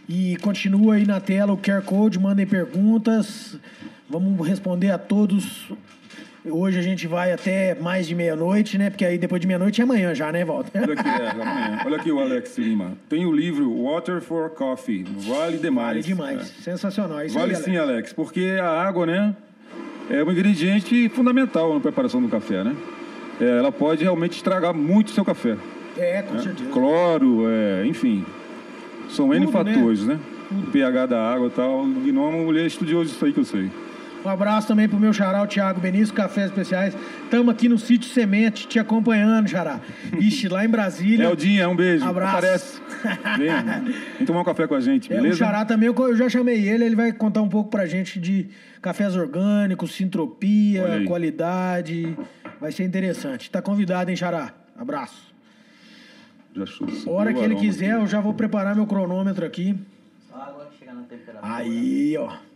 [0.06, 3.58] E continua aí na tela o QR Code, mandem perguntas.
[4.06, 5.72] Vamos responder a todos.
[6.44, 8.90] Hoje a gente vai até mais de meia-noite, né?
[8.90, 10.82] Porque aí depois de meia-noite é amanhã já, né, Walter?
[10.82, 11.80] Olha aqui, é, amanhã.
[11.86, 12.98] Olha aqui o Alex Lima.
[13.08, 15.04] Tem o livro Water for Coffee.
[15.04, 15.86] Vale demais.
[15.86, 16.40] Vale demais.
[16.42, 16.62] É.
[16.62, 17.20] Sensacional.
[17.20, 19.34] É isso vale aí, sim, Alex, porque a água, né?
[20.10, 22.76] É um ingrediente fundamental na preparação do café, né?
[23.40, 25.56] É, ela pode realmente estragar muito o seu café.
[25.96, 26.70] É, com certeza.
[26.70, 28.24] Cloro, é, enfim.
[29.08, 29.52] São Tudo, N né?
[29.52, 30.14] fatores, né?
[30.14, 30.62] né?
[30.66, 31.84] O pH da água e tal.
[31.84, 33.70] O é uma mulher estudiosa disso aí que eu sei.
[34.24, 36.96] Um abraço também pro meu xará, o Thiago Benício, Cafés Especiais.
[37.24, 39.80] Estamos aqui no Sítio Semente, te acompanhando, xará.
[40.18, 41.24] Ixi, lá em Brasília.
[41.26, 42.06] Eldinha, um beijo.
[42.06, 42.36] Abraço.
[42.38, 42.80] Aparece.
[43.36, 45.28] Vem, vem tomar um café com a gente, beleza?
[45.28, 48.18] É, o xará também, eu já chamei ele, ele vai contar um pouco pra gente
[48.18, 48.48] de
[48.80, 52.16] cafés orgânicos, sintropia, qualidade.
[52.58, 53.50] Vai ser interessante.
[53.50, 54.54] Tá convidado, hein, xará?
[54.74, 55.34] Abraço.
[56.56, 56.64] Já.
[57.10, 58.02] Hora que ele quiser, aqui.
[58.02, 59.76] eu já vou preparar meu cronômetro aqui.
[60.30, 61.40] Só agora chegar na temperatura.
[61.42, 62.53] Aí, ó.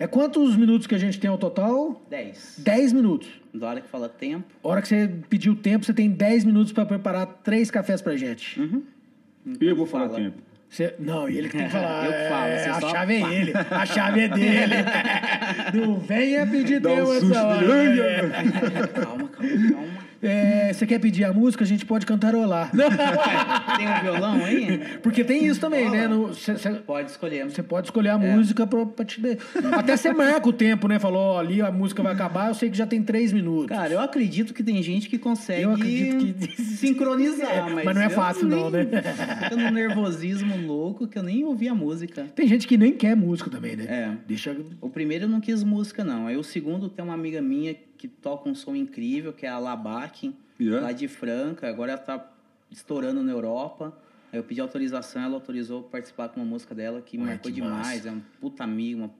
[0.00, 2.00] É quantos minutos que a gente tem ao total?
[2.08, 2.60] 10.
[2.60, 3.28] 10 minutos.
[3.52, 4.46] Da hora que fala tempo.
[4.64, 8.16] A hora que você pediu tempo, você tem 10 minutos para preparar três cafés pra
[8.16, 8.58] gente.
[8.58, 8.82] Uhum.
[9.46, 10.18] Então, eu vou falar fala.
[10.18, 10.38] tempo.
[10.70, 12.06] Você, não, ele que tem que falar.
[12.06, 12.46] eu que falo.
[12.46, 13.52] É, a chave é ele.
[13.54, 14.74] A chave é dele.
[15.74, 17.66] não venha pedir Dá tempo um essa hora.
[18.94, 20.09] calma, calma, calma.
[20.22, 21.64] É, você quer pedir a música?
[21.64, 22.70] A gente pode cantarolar.
[23.76, 24.78] tem um violão aí?
[25.02, 26.06] Porque tem isso também, né?
[26.06, 27.44] No, cê, cê, pode escolher.
[27.44, 28.36] Você pode escolher a é.
[28.36, 29.36] música pra, pra te dar.
[29.72, 30.98] Até você marca o tempo, né?
[30.98, 33.68] Falou, ó, ali a música vai acabar, eu sei que já tem três minutos.
[33.68, 36.62] Cara, eu acredito que tem gente que consegue eu acredito que...
[36.76, 38.58] sincronizar, é, mas, mas não é fácil, nem...
[38.58, 38.86] não, né?
[39.42, 42.26] Fica num nervosismo louco que eu nem ouvi a música.
[42.34, 43.84] Tem gente que nem quer música também, né?
[43.88, 44.12] É.
[44.26, 44.54] Deixa...
[44.80, 46.26] O primeiro eu não quis música, não.
[46.26, 49.58] Aí o segundo tem uma amiga minha que toca um som incrível, que é a
[49.58, 50.86] Labac, yeah.
[50.86, 51.68] lá de Franca.
[51.68, 52.32] Agora ela tá
[52.70, 53.94] estourando na Europa.
[54.32, 57.60] Aí eu pedi autorização, ela autorizou participar com uma música dela que Ué, marcou que
[57.60, 58.06] demais.
[58.06, 58.08] Massa.
[58.08, 59.10] É um puta amigo, uma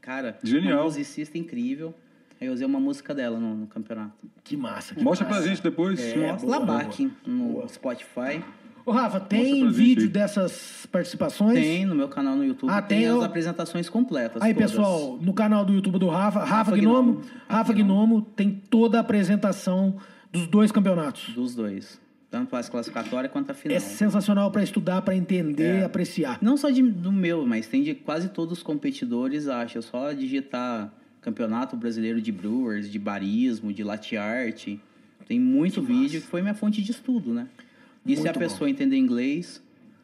[0.00, 0.78] cara, Genial.
[0.78, 1.94] uma musicista incrível.
[2.40, 4.16] Aí eu usei uma música dela no, no campeonato.
[4.42, 4.94] Que massa.
[4.94, 5.38] Que Mostra massa.
[5.38, 6.00] pra gente depois.
[6.00, 7.68] É, Labac no boa.
[7.68, 8.42] Spotify.
[8.90, 11.54] Ô, Rafa, tem vídeo dessas participações?
[11.54, 12.70] Tem, no meu canal no YouTube.
[12.72, 13.22] Ah, tem, tem as eu...
[13.22, 14.42] apresentações completas.
[14.42, 14.72] Aí, todas.
[14.72, 18.98] pessoal, no canal do YouTube do Rafa, Rafa, Rafa Gnomo, Gnomo, Rafa Gnomo tem toda
[18.98, 19.94] a apresentação
[20.32, 21.32] dos dois campeonatos.
[21.36, 22.00] Dos dois.
[22.28, 23.76] Tanto as classificatórias quanto a final.
[23.76, 25.84] É sensacional para estudar, para entender, é.
[25.84, 26.38] apreciar.
[26.42, 29.78] Não só de, do meu, mas tem de quase todos os competidores, acho.
[29.78, 34.66] É só digitar Campeonato Brasileiro de Brewers, de Barismo, de Latte Art.
[35.28, 36.20] Tem muito que vídeo massa.
[36.22, 37.46] que foi minha fonte de estudo, né?
[38.04, 38.68] E muito se a pessoa bom.
[38.68, 39.62] entender inglês,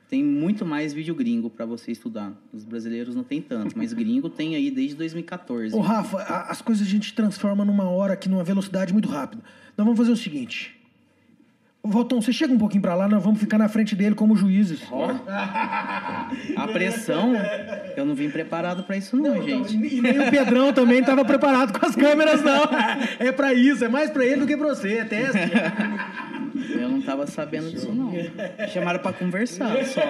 [0.08, 2.32] tem muito mais vídeo gringo para você estudar.
[2.52, 5.74] Os brasileiros não tem tanto, mas gringo tem aí desde 2014.
[5.74, 6.18] Ô, Rafa,
[6.48, 9.42] as coisas a gente transforma numa hora aqui, numa velocidade muito rápida.
[9.76, 10.76] Nós vamos fazer o seguinte.
[11.88, 14.80] Valton, você chega um pouquinho para lá, nós vamos ficar na frente dele como juízes.
[14.90, 15.06] Oh.
[16.56, 17.34] A pressão,
[17.96, 19.86] eu não vim preparado para isso não, não então, gente.
[19.86, 22.66] Então, e nem o Pedrão também estava preparado com as câmeras não.
[23.18, 25.38] É para isso, é mais para ele do que para você, é teste.
[26.70, 28.12] Eu não estava sabendo disso não.
[28.72, 30.00] Chamaram para conversar só.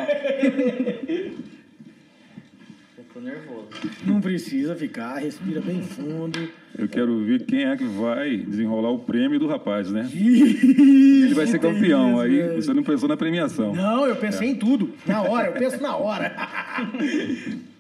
[3.13, 3.69] tô nervoso.
[4.05, 6.49] Não precisa ficar, respira bem fundo.
[6.79, 10.09] Eu quero ver quem é que vai desenrolar o prêmio do rapaz, né?
[10.13, 12.21] Ele vai ser campeão.
[12.21, 13.75] Aí você não pensou na premiação.
[13.75, 14.51] Não, eu pensei é.
[14.51, 14.93] em tudo.
[15.07, 16.35] Na hora, eu penso na hora.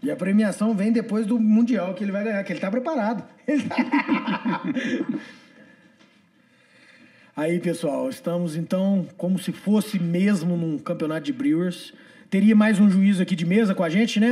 [0.00, 3.24] E a premiação vem depois do Mundial que ele vai ganhar, que ele tá preparado.
[7.38, 11.94] Aí, pessoal, estamos então como se fosse mesmo num campeonato de Brewers.
[12.28, 14.30] Teria mais um juiz aqui de mesa com a gente, né,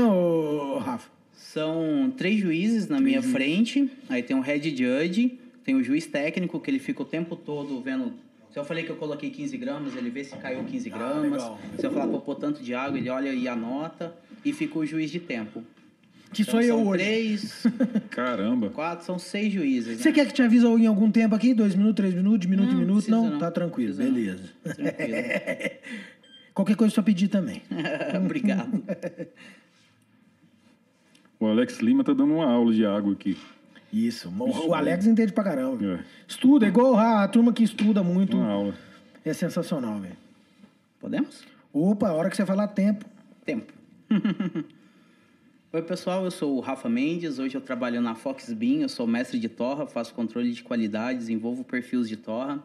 [0.80, 1.08] Rafa?
[1.32, 3.32] São três juízes na três minha juízes.
[3.32, 3.90] frente.
[4.08, 7.80] Aí tem o head judge, tem o juiz técnico, que ele fica o tempo todo
[7.80, 8.12] vendo.
[8.50, 11.42] Se eu falei que eu coloquei 15 gramas, ele vê se caiu 15 ah, gramas.
[11.44, 14.16] Ah, se eu falar que eu pôr tanto de água, ele olha e anota.
[14.44, 15.62] E fica o juiz de tempo.
[16.32, 17.04] Que então, sou eu hoje.
[17.04, 17.66] Três.
[18.10, 18.70] Caramba.
[18.70, 20.00] Quatro, são seis juízes.
[20.00, 20.14] Você né?
[20.14, 21.54] quer que te avise em algum tempo aqui?
[21.54, 23.10] Dois minutos, três minutos, de minuto em minuto?
[23.10, 23.94] Não, não, tá tranquilo.
[23.94, 24.44] Beleza.
[24.62, 25.16] Tranquilo.
[26.52, 27.62] Qualquer coisa só pedir também.
[28.24, 28.82] Obrigado.
[31.38, 33.36] O Alex Lima tá dando uma aula de água aqui.
[33.92, 34.32] Isso.
[34.38, 35.84] O Alex entende pra caramba.
[35.84, 35.98] É.
[36.26, 38.36] Estuda, é igual a turma que estuda muito.
[38.36, 38.74] Uma aula.
[39.24, 40.16] É sensacional, velho.
[41.00, 41.44] Podemos?
[41.72, 43.04] Opa, a hora que você falar tempo.
[43.44, 43.72] Tempo.
[45.76, 47.38] Oi, pessoal, eu sou o Rafa Mendes.
[47.38, 51.18] Hoje eu trabalho na Fox Bean, eu sou mestre de torra, faço controle de qualidade,
[51.18, 52.64] desenvolvo perfis de torra.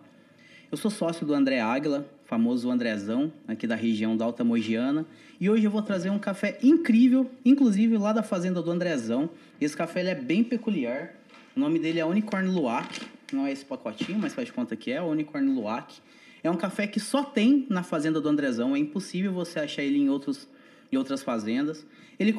[0.71, 5.05] Eu sou sócio do André Águila, famoso Andrezão, aqui da região da Alta Mogiana.
[5.41, 9.29] E hoje eu vou trazer um café incrível, inclusive lá da fazenda do Andrezão.
[9.59, 11.13] Esse café ele é bem peculiar.
[11.53, 13.01] O nome dele é Unicorn Luac.
[13.33, 15.95] Não é esse pacotinho, mas faz conta que é, Unicorn Luac.
[16.41, 18.73] É um café que só tem na fazenda do Andrezão.
[18.73, 20.47] É impossível você achar ele em outros
[20.91, 21.85] e outras fazendas.
[22.19, 22.35] Ele,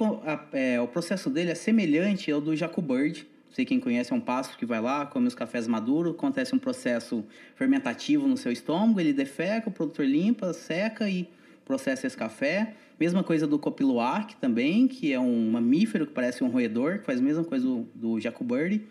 [0.53, 3.27] é, o processo dele é semelhante ao do Jacobird.
[3.51, 6.59] Sei quem conhece é um pássaro que vai lá, come os cafés maduros, acontece um
[6.59, 7.25] processo
[7.55, 11.29] fermentativo no seu estômago, ele defeca, o produtor limpa, seca e
[11.65, 12.75] processa esse café.
[12.99, 17.19] Mesma coisa do copiluac também, que é um mamífero que parece um roedor, que faz
[17.19, 18.83] a mesma coisa do, do Jacobird.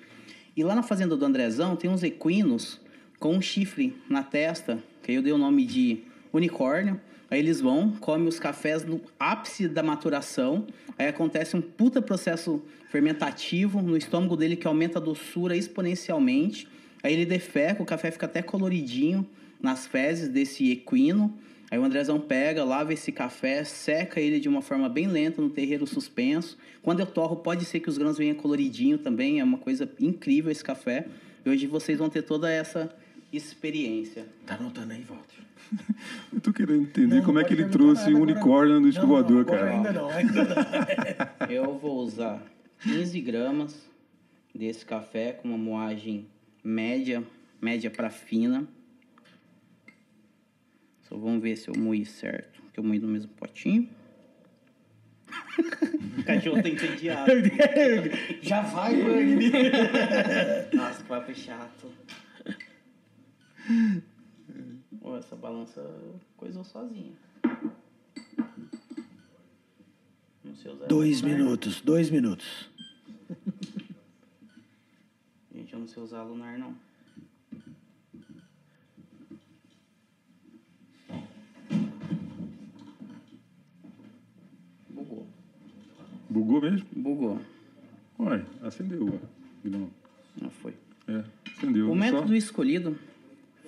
[0.56, 2.80] E lá na fazenda do Andrezão tem uns equinos
[3.20, 6.04] com um chifre na testa, que aí eu dei o nome de
[6.34, 7.00] unicórnio.
[7.32, 10.68] Aí eles vão, comem os cafés no ápice da maturação.
[11.00, 16.68] Aí acontece um puta processo fermentativo no estômago dele que aumenta a doçura exponencialmente.
[17.02, 19.26] Aí ele defeca, o café fica até coloridinho
[19.62, 21.34] nas fezes desse equino.
[21.72, 25.50] Aí o Andrezão pega, lava esse café, seca ele de uma forma bem lenta no
[25.50, 26.58] terreiro suspenso.
[26.84, 30.52] Quando eu torro, pode ser que os grãos venham coloridinho também, é uma coisa incrível
[30.52, 31.08] esse café.
[31.46, 32.94] E hoje vocês vão ter toda essa
[33.32, 34.26] experiência.
[34.46, 35.51] Tá anotando aí, Walter?
[36.34, 39.72] Eu tô querendo entender não, como é que ele trouxe um unicórnio no escovador, cara.
[39.72, 41.48] Ainda não, ainda não.
[41.50, 42.42] Eu vou usar
[42.82, 43.90] 15 gramas
[44.54, 46.28] desse café com uma moagem
[46.64, 47.24] média,
[47.62, 48.68] média para fina.
[51.04, 52.62] Só vamos ver se eu moí certo.
[52.74, 53.90] Que eu moí no mesmo potinho.
[56.18, 57.32] o cachorro tá entediado.
[58.42, 59.42] Já vai, mano.
[60.74, 61.88] Nossa, que papo chato.
[65.04, 65.84] Oh, essa balança
[66.38, 67.14] coisou sozinha.
[70.88, 72.70] Dois minutos, dois minutos.
[75.54, 76.76] Gente, eu não sei usar lunar, não.
[84.90, 85.28] Bugou.
[86.30, 86.88] Bugou mesmo?
[86.96, 87.42] Bugou.
[88.20, 89.20] Uai, acendeu.
[89.64, 89.90] Não.
[90.40, 90.76] Não foi.
[91.08, 91.24] É,
[91.58, 91.92] acendeu.
[91.92, 92.34] O método só...
[92.36, 92.96] escolhido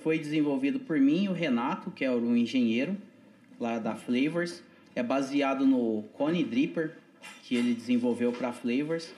[0.04, 2.98] foi desenvolvido por mim e o Renato, que é o engenheiro
[3.60, 4.62] lá da Flavors.
[4.94, 6.92] É baseado no Cone Dripper,
[7.44, 9.14] que ele desenvolveu para Flavors.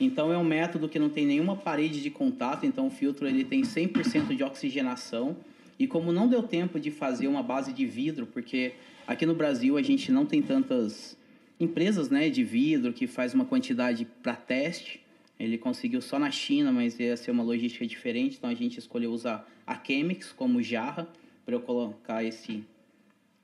[0.00, 3.44] Então é um método que não tem nenhuma parede de contato, então o filtro ele
[3.44, 5.36] tem 100% de oxigenação.
[5.78, 8.72] E como não deu tempo de fazer uma base de vidro, porque
[9.06, 11.16] aqui no Brasil a gente não tem tantas
[11.58, 14.99] empresas, né, de vidro que faz uma quantidade para teste.
[15.40, 19.10] Ele conseguiu só na China, mas ia ser uma logística diferente, então a gente escolheu
[19.10, 21.08] usar a Chemix como jarra
[21.46, 22.62] para eu colocar esse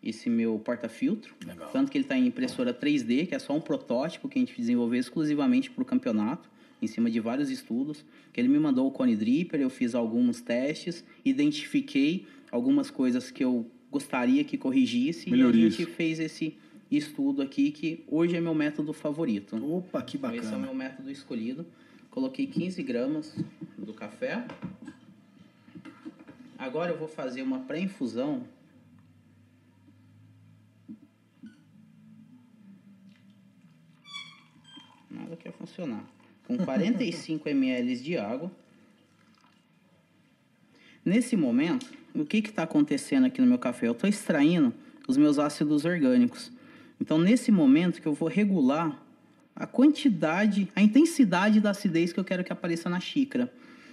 [0.03, 1.35] esse meu porta-filtro.
[1.73, 4.55] Tanto que ele está em impressora 3D, que é só um protótipo que a gente
[4.57, 6.49] desenvolveu exclusivamente para o campeonato,
[6.81, 8.05] em cima de vários estudos.
[8.33, 13.43] Que ele me mandou o Cone Dripper, eu fiz alguns testes, identifiquei algumas coisas que
[13.43, 15.57] eu gostaria que corrigisse Melhorias.
[15.57, 16.57] e a gente fez esse
[16.89, 19.57] estudo aqui que hoje é meu método favorito.
[19.57, 20.41] Opa, que bacana.
[20.41, 21.67] Esse é o meu método escolhido.
[22.17, 23.37] Coloquei 15 gramas
[23.77, 24.43] do café.
[26.57, 28.43] Agora eu vou fazer uma pré-infusão.
[35.11, 36.09] Nada quer funcionar.
[36.47, 38.51] Com 45 ml de água.
[41.05, 43.89] Nesse momento, o que está acontecendo aqui no meu café?
[43.89, 44.73] Eu estou extraindo
[45.07, 46.51] os meus ácidos orgânicos.
[46.99, 49.06] Então, nesse momento que eu vou regular
[49.57, 53.51] a quantidade, a intensidade da acidez que eu quero que apareça na xícara.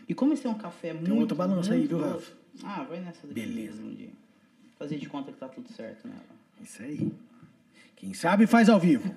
[0.07, 1.05] E como esse é um café muito.
[1.05, 2.33] Tem outra balança aí, viu, Rafa?
[2.61, 3.33] Ah, vai nessa daqui.
[3.33, 3.81] Beleza.
[3.81, 4.09] Um dia.
[4.77, 6.21] Fazer de conta que tá tudo certo nela.
[6.61, 7.11] Isso aí.
[7.95, 9.15] Quem sabe faz ao vivo.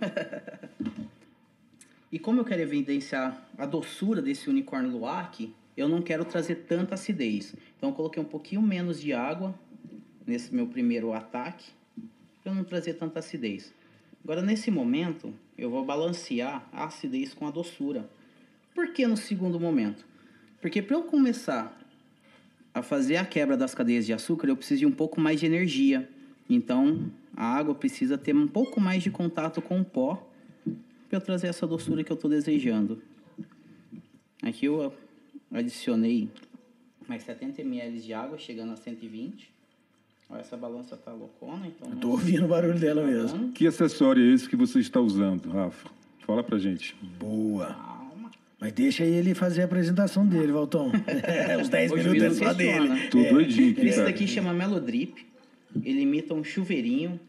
[2.12, 6.94] e como eu quero evidenciar a doçura desse unicórnio luac, eu não quero trazer tanta
[6.94, 7.56] acidez.
[7.76, 9.52] Então eu coloquei um pouquinho menos de água
[10.24, 11.70] nesse meu primeiro ataque,
[12.42, 13.74] para não trazer tanta acidez.
[14.26, 18.10] Agora, nesse momento, eu vou balancear a acidez com a doçura.
[18.74, 20.04] Por que no segundo momento?
[20.60, 21.80] Porque para eu começar
[22.74, 25.46] a fazer a quebra das cadeias de açúcar, eu preciso de um pouco mais de
[25.46, 26.10] energia.
[26.50, 30.28] Então, a água precisa ter um pouco mais de contato com o pó
[31.08, 33.00] para eu trazer essa doçura que eu estou desejando.
[34.42, 34.92] Aqui eu
[35.52, 36.28] adicionei
[37.06, 39.54] mais 70 ml de água, chegando a 120.
[40.34, 41.88] Essa balança tá loucona, então...
[41.90, 43.52] Eu tô ouvindo o barulho dela tá mesmo.
[43.52, 45.88] Que acessório é esse que você está usando, Rafa?
[46.26, 46.96] Fala pra gente.
[47.18, 47.66] Boa.
[47.66, 48.30] Calma.
[48.58, 50.90] Mas deixa ele fazer a apresentação dele, Valtão.
[51.62, 53.08] Os 10 minutos é só dele.
[53.08, 53.30] Tô é.
[53.32, 55.24] doidinho aqui, Esse daqui chama Melodrip.
[55.84, 57.20] Ele imita um chuveirinho.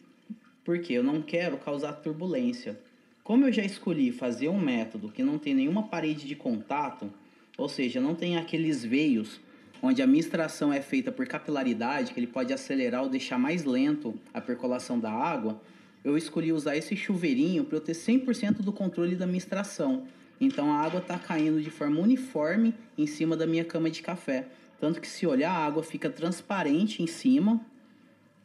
[0.63, 2.77] Porque eu não quero causar turbulência.
[3.23, 7.11] Como eu já escolhi fazer um método que não tem nenhuma parede de contato,
[7.57, 9.39] ou seja, não tem aqueles veios
[9.81, 14.13] onde a mistração é feita por capilaridade, que ele pode acelerar ou deixar mais lento
[14.33, 15.61] a percolação da água,
[16.03, 20.05] eu escolhi usar esse chuveirinho para eu ter 100% do controle da mistração.
[20.39, 24.47] Então a água está caindo de forma uniforme em cima da minha cama de café.
[24.79, 27.59] Tanto que se olhar, a água fica transparente em cima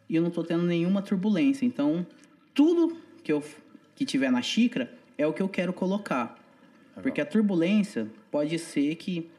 [0.09, 1.65] e eu não estou tendo nenhuma turbulência.
[1.65, 2.07] Então,
[2.55, 3.43] tudo que eu
[3.95, 6.39] que tiver na xícara é o que eu quero colocar.
[7.03, 9.31] Porque a turbulência pode ser que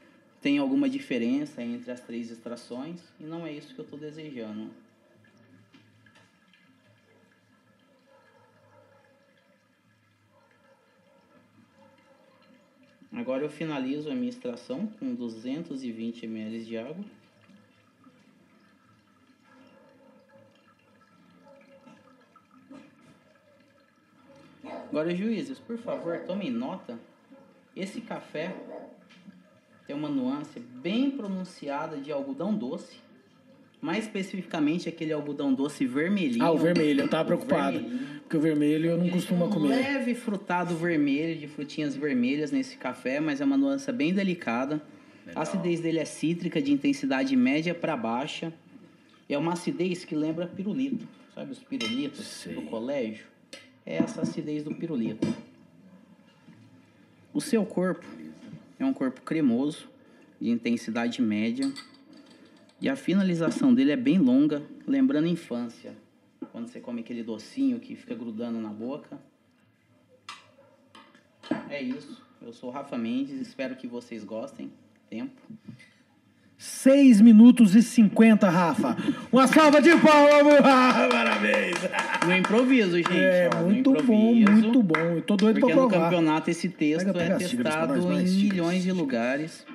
[0.43, 4.69] tenha alguma diferença entre as três extrações e não é isso que eu estou desejando.
[13.13, 17.05] Agora eu finalizo a minha extração com 220 ml de água.
[24.89, 26.99] Agora, juízes, por favor, tomem nota.
[27.75, 28.53] Esse café
[29.85, 32.95] tem uma nuance bem pronunciada de algodão doce.
[33.81, 36.43] Mais especificamente aquele algodão doce vermelhinho.
[36.43, 37.83] Ah, o vermelho, eu tava preocupado.
[38.21, 39.75] Porque o vermelho eu não Ele costumo um comer.
[39.75, 44.81] leve frutado vermelho, de frutinhas vermelhas nesse café, mas é uma nuance bem delicada.
[45.35, 48.53] A acidez dele é cítrica, de intensidade média para baixa.
[49.27, 51.05] É uma acidez que lembra pirulito.
[51.35, 52.53] Sabe os pirulitos Sei.
[52.53, 53.25] do colégio?
[53.85, 55.27] É essa acidez do pirulito.
[57.33, 58.05] O seu corpo
[58.83, 59.89] é um corpo cremoso,
[60.39, 61.71] de intensidade média.
[62.81, 65.95] E a finalização dele é bem longa, lembrando a infância.
[66.51, 69.17] Quando você come aquele docinho que fica grudando na boca.
[71.69, 72.21] É isso.
[72.41, 74.71] Eu sou Rafa Mendes, espero que vocês gostem.
[75.09, 75.41] Tempo.
[76.57, 78.95] 6 minutos e 50, Rafa.
[79.31, 80.61] Uma salva de palmas.
[80.61, 81.75] Parabéns.
[82.25, 83.11] No improviso, gente.
[83.11, 84.99] É, ó, no muito bom, muito bom.
[84.99, 86.09] Eu tô doido Porque pra no provar.
[86.09, 89.65] campeonato esse texto é testado nós, em milhões de lugares.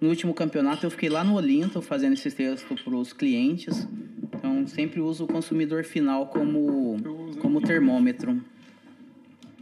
[0.00, 3.86] No último campeonato eu fiquei lá no Olinto fazendo esse texto para os clientes.
[4.22, 6.96] Então sempre uso o consumidor final como,
[7.40, 8.42] como termômetro.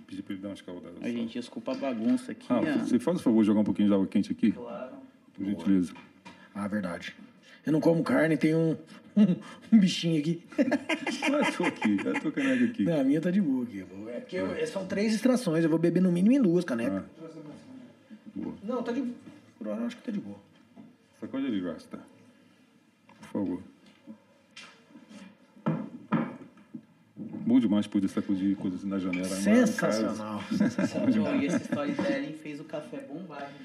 [0.06, 0.96] Pedi pra ele dar umas caldadas.
[1.02, 2.46] A gente, desculpa a bagunça aqui.
[2.48, 2.78] Ah, ó.
[2.78, 4.52] você faz o favor de jogar um pouquinho de água quente aqui?
[4.52, 4.92] Claro.
[5.34, 5.92] Por gentileza.
[6.55, 7.14] Ah, verdade.
[7.64, 8.76] Eu não como carne, tem um,
[9.72, 10.42] um, bichinho aqui.
[10.59, 12.84] Ah, tô aqui, eu tô caneca aqui.
[12.84, 13.80] Não, a minha tá de boa aqui.
[14.09, 17.03] É porque eu- são três extrações, eu vou beber no mínimo em duas canecas.
[17.03, 17.26] Ah.
[18.34, 18.55] Boa.
[18.62, 19.03] Não, tá de
[19.59, 20.38] Por hora eu acho que tá de boa.
[21.20, 21.98] Sacode ali, Rasta.
[23.20, 23.62] Por favor.
[27.51, 29.26] Bom demais poder sacudir coisas na janela.
[29.28, 29.34] né?
[29.34, 30.40] Sensacional.
[31.12, 33.64] Joe, e esse storytelling fez o café bombar de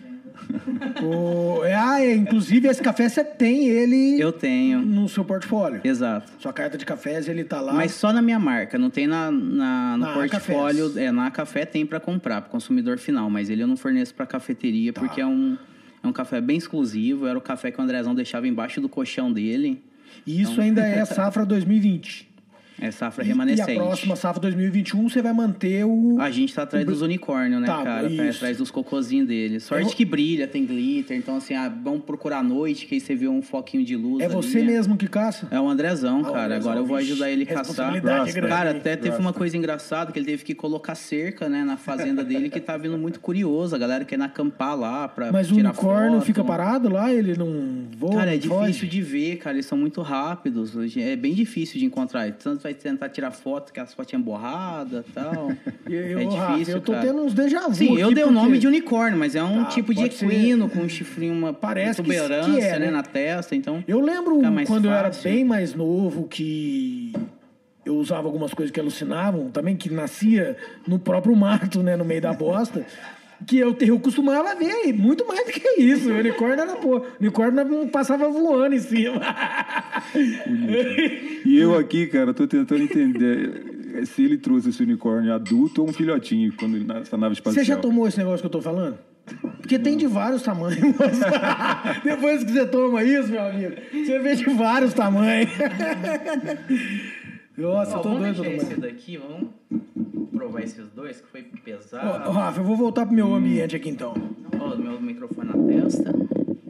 [0.80, 1.06] venda.
[1.06, 4.82] O- é, ah, é, inclusive esse café você tem ele Eu tenho.
[4.82, 5.82] no seu portfólio.
[5.84, 6.32] Exato.
[6.40, 7.74] Sua carta de cafés, ele tá lá.
[7.74, 10.86] Mas só na minha marca, não tem na, na- no Na portfólio.
[10.90, 10.98] Cafés.
[10.98, 14.26] É, na café tem para comprar, para consumidor final, mas ele eu não forneço para
[14.26, 15.00] cafeteria Tá.
[15.00, 15.56] porque é um,
[16.04, 17.28] é um café bem exclusivo.
[17.28, 19.80] Era o café que o Andrezão deixava embaixo do colchão dele.
[20.26, 22.34] E isso ainda é safra 2020.
[22.80, 23.72] É safra E- remanescente.
[23.72, 26.18] E a próxima safra 2021 você vai manter o.
[26.20, 28.10] A gente tá atrás dos unicórnios, né, Tá, cara?
[28.10, 28.38] Tá isso.
[28.38, 29.60] atrás dos cocôzinhos dele.
[29.62, 31.18] Sorte Eu- que brilha, tem glitter.
[31.18, 34.22] Então, assim, ah, vamos procurar à noite, que aí você vê um foquinho de luz.
[34.22, 34.66] É ali, você né?
[34.74, 35.48] mesmo que caça?
[35.52, 36.46] É o Andrezão, Ah, o cara.
[36.46, 38.02] Andrezão, Agora eu vou ajudar ele a caçar.
[38.02, 38.34] grande.
[38.42, 42.24] Cara, até teve uma coisa engraçada que ele teve que colocar cerca, né, na fazenda
[42.26, 43.74] dele, que tá vindo muito curioso.
[43.74, 46.26] A galera querendo acampar lá pra Mas o tirar unicórnio foto.
[46.26, 48.16] fica parado lá, ele não voa.
[48.16, 48.68] Cara, é não foge?
[48.72, 49.56] difícil de ver, cara.
[49.56, 50.74] Eles são muito rápidos.
[50.98, 52.30] É bem difícil de encontrar.
[52.34, 55.52] Tanto vai tentar tirar foto, que as fotinhas borradas e tal.
[55.90, 57.06] Eu, é Rafa, difícil, eu tô cara.
[57.06, 57.76] tendo uns déjà vu.
[57.76, 60.14] Sim, eu dei o porque nome de unicórnio, mas é um Tá, tipo de pode
[60.16, 60.26] ser.
[60.26, 62.92] equino com um chifrinho, uma Parece protuberância, que é, né, né?
[62.92, 63.56] na testa.
[63.56, 65.24] Então, Eu lembro quando eu era fácil.
[65.32, 67.14] bem mais novo que
[67.86, 70.58] eu usava algumas coisas que alucinavam também, que nascia
[70.88, 72.84] no próprio mato, né, no meio da bosta.
[73.46, 76.10] Que eu, eu costumava ver, muito mais do que isso.
[76.10, 76.98] O unicórnio era pô.
[76.98, 79.22] O unicórnio não passava voando em cima.
[81.46, 85.94] E eu aqui, cara, tô tentando entender se ele trouxe esse unicórnio adulto ou um
[85.94, 87.64] filhotinho quando ele nessa nave espacial.
[87.64, 88.98] Você já tomou esse negócio que eu tô falando?
[89.60, 90.80] Porque tem de vários tamanhos.
[92.04, 95.50] Depois que você toma isso, meu amigo, você vê de vários tamanhos.
[97.58, 98.42] Nossa, Ó, eu tô vamos doido.
[98.44, 98.72] deixar tomar.
[98.72, 99.50] esse daqui, vamos
[100.36, 102.30] provar esses dois, que foi pesado.
[102.30, 104.14] ó, Rafa, eu vou voltar pro meu ambiente aqui então.
[104.60, 106.14] Ó, meu microfone na testa.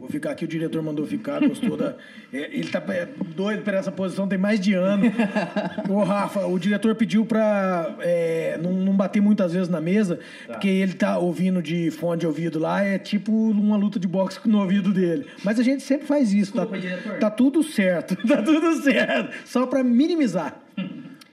[0.06, 1.96] Vou ficar aqui, o diretor mandou ficar, gostou da.
[2.32, 5.04] É, ele tá é, doido por essa posição, tem mais de ano.
[5.88, 10.66] Ô, Rafa, o diretor pediu pra é, não, não bater muitas vezes na mesa, porque
[10.66, 14.58] ele tá ouvindo de fone de ouvido lá, é tipo uma luta de boxe no
[14.58, 15.26] ouvido dele.
[15.44, 17.18] Mas a gente sempre faz isso, tá, Desculpa, diretor.
[17.20, 19.32] tá tudo certo, tá tudo certo.
[19.44, 20.60] Só pra minimizar.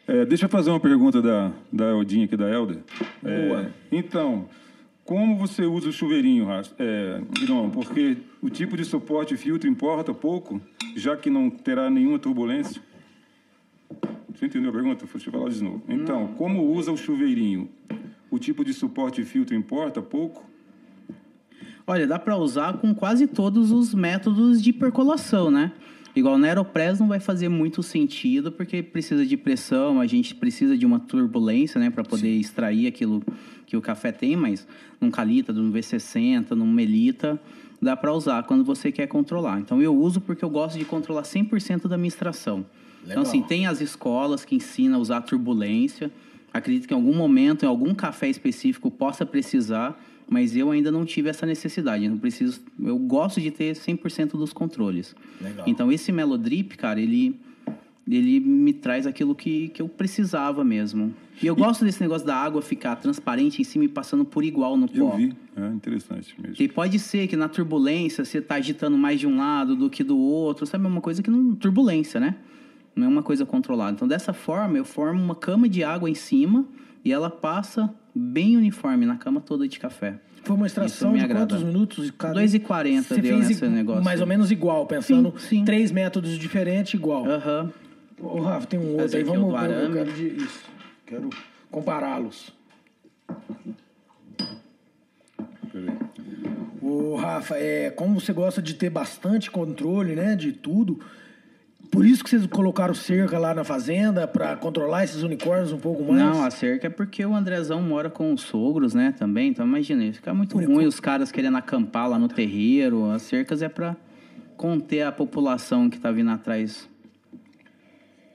[0.08, 2.78] É, deixa eu fazer uma pergunta da, da Eldinha aqui, da Helder.
[3.26, 4.48] É, então,
[5.06, 6.48] como você usa o chuveirinho,
[6.80, 7.72] é, Guilherme?
[7.72, 10.62] Porque o tipo de suporte e filtro importa pouco,
[10.96, 12.82] já que não terá nenhuma turbulência?
[14.34, 15.06] Você entendeu a pergunta?
[15.06, 15.84] Deixa eu falar de novo.
[15.88, 17.70] Então, como usa o chuveirinho?
[18.32, 20.44] O tipo de suporte e filtro importa pouco?
[21.86, 25.74] Olha, dá para usar com quase todos os métodos de percolação, né?
[26.16, 30.78] Igual na Aeropress não vai fazer muito sentido, porque precisa de pressão, a gente precisa
[30.78, 32.40] de uma turbulência, né, para poder Sim.
[32.40, 33.24] extrair aquilo
[33.66, 34.68] que o café tem, mas
[35.02, 37.40] num Calita, num V60, num Melita,
[37.82, 39.60] dá para usar quando você quer controlar.
[39.60, 42.58] Então eu uso porque eu gosto de controlar 100% da minha extração.
[43.02, 43.10] Legal.
[43.10, 46.12] Então assim, tem as escolas que ensinam a usar turbulência.
[46.54, 50.00] Acredito que em algum momento, em algum café específico, possa precisar,
[50.30, 52.08] mas eu ainda não tive essa necessidade.
[52.08, 55.16] Não preciso, eu gosto de ter 100% dos controles.
[55.42, 55.66] Legal.
[55.68, 57.40] Então esse Melodrip, cara, ele
[58.08, 61.14] ele me traz aquilo que, que eu precisava mesmo.
[61.42, 64.76] E eu gosto desse negócio da água ficar transparente em cima e passando por igual
[64.76, 65.12] no pó.
[65.14, 66.56] Eu vi, é interessante mesmo.
[66.60, 70.04] E pode ser que na turbulência você está agitando mais de um lado do que
[70.04, 70.86] do outro, sabe?
[70.86, 71.56] É uma coisa que não.
[71.56, 72.36] Turbulência, né?
[72.96, 73.94] Não é uma coisa controlada.
[73.94, 76.66] Então, dessa forma, eu formo uma cama de água em cima
[77.04, 80.20] e ela passa bem uniforme na cama toda de café.
[80.44, 82.12] Foi uma extração de quantos minutos?
[82.12, 82.42] Cada...
[82.42, 84.04] 2,40 deu nesse negócio.
[84.04, 85.66] Mais ou menos igual, pensando sim, sim.
[85.66, 87.26] três métodos diferentes, igual.
[87.26, 87.72] Aham.
[88.20, 89.72] Ô, Rafa, tem um outro aí, vamos ver.
[89.72, 90.64] Eu quero de, isso.
[91.06, 91.30] Quero
[91.72, 92.54] compará-los.
[96.82, 101.00] Ô, Rafa, é, como você gosta de ter bastante controle, né, de tudo,
[101.94, 106.04] por isso que vocês colocaram cerca lá na fazenda para controlar esses unicórnios um pouco
[106.04, 106.20] mais?
[106.20, 109.50] Não, a cerca é porque o Andrezão mora com os sogros, né, também.
[109.50, 113.12] Então imagina, fica muito Por ruim os caras querendo acampar lá no terreiro.
[113.12, 113.96] As cercas é para
[114.58, 116.90] conter a população que tá vindo atrás.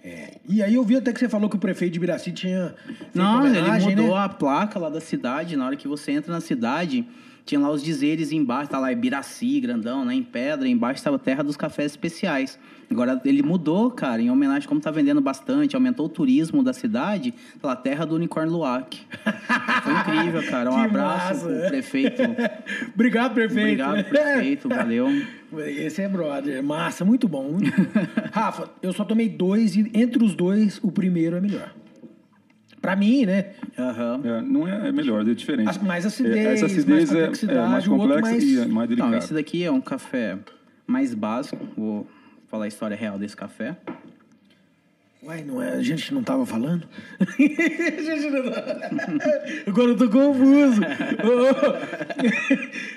[0.05, 0.37] É.
[0.49, 2.77] E aí eu vi até que você falou que o prefeito de Biraci tinha.
[3.13, 4.23] Não, ele mudou né?
[4.23, 5.57] a placa lá da cidade.
[5.57, 7.05] Na hora que você entra na cidade,
[7.49, 10.15] tinha lá os dizeres embaixo, tá lá Ibiraci, grandão, né?
[10.15, 12.59] Em pedra, embaixo estava Terra dos Cafés Especiais.
[12.91, 17.33] Agora ele mudou, cara, em homenagem, como tá vendendo bastante, aumentou o turismo da cidade,
[17.59, 19.01] tá lá Terra do Unicórnio Luac.
[19.83, 20.71] Foi incrível, cara.
[20.71, 21.59] Um que abraço massa.
[21.61, 22.23] pro prefeito.
[22.95, 23.83] Obrigado, prefeito.
[23.83, 25.09] Obrigado, prefeito, valeu.
[25.69, 26.63] Esse é brother.
[26.63, 27.57] Massa, muito bom.
[28.31, 31.73] Rafa, eu só tomei dois e entre os dois, o primeiro é melhor.
[32.81, 33.47] Pra mim, né?
[33.77, 34.21] Uhum.
[34.25, 35.83] É, não é, é melhor, é diferente.
[35.85, 38.45] Mais acidez, é, essa acidez mais é, é mais complexa mais...
[38.45, 39.11] e é mais delicada.
[39.13, 40.39] Não, esse daqui é um café
[40.87, 41.59] mais básico.
[41.77, 42.07] Vou
[42.49, 43.77] falar a história real desse café.
[45.29, 46.89] Uai, não é, a gente não tava falando?
[49.67, 50.81] Agora eu tô confuso.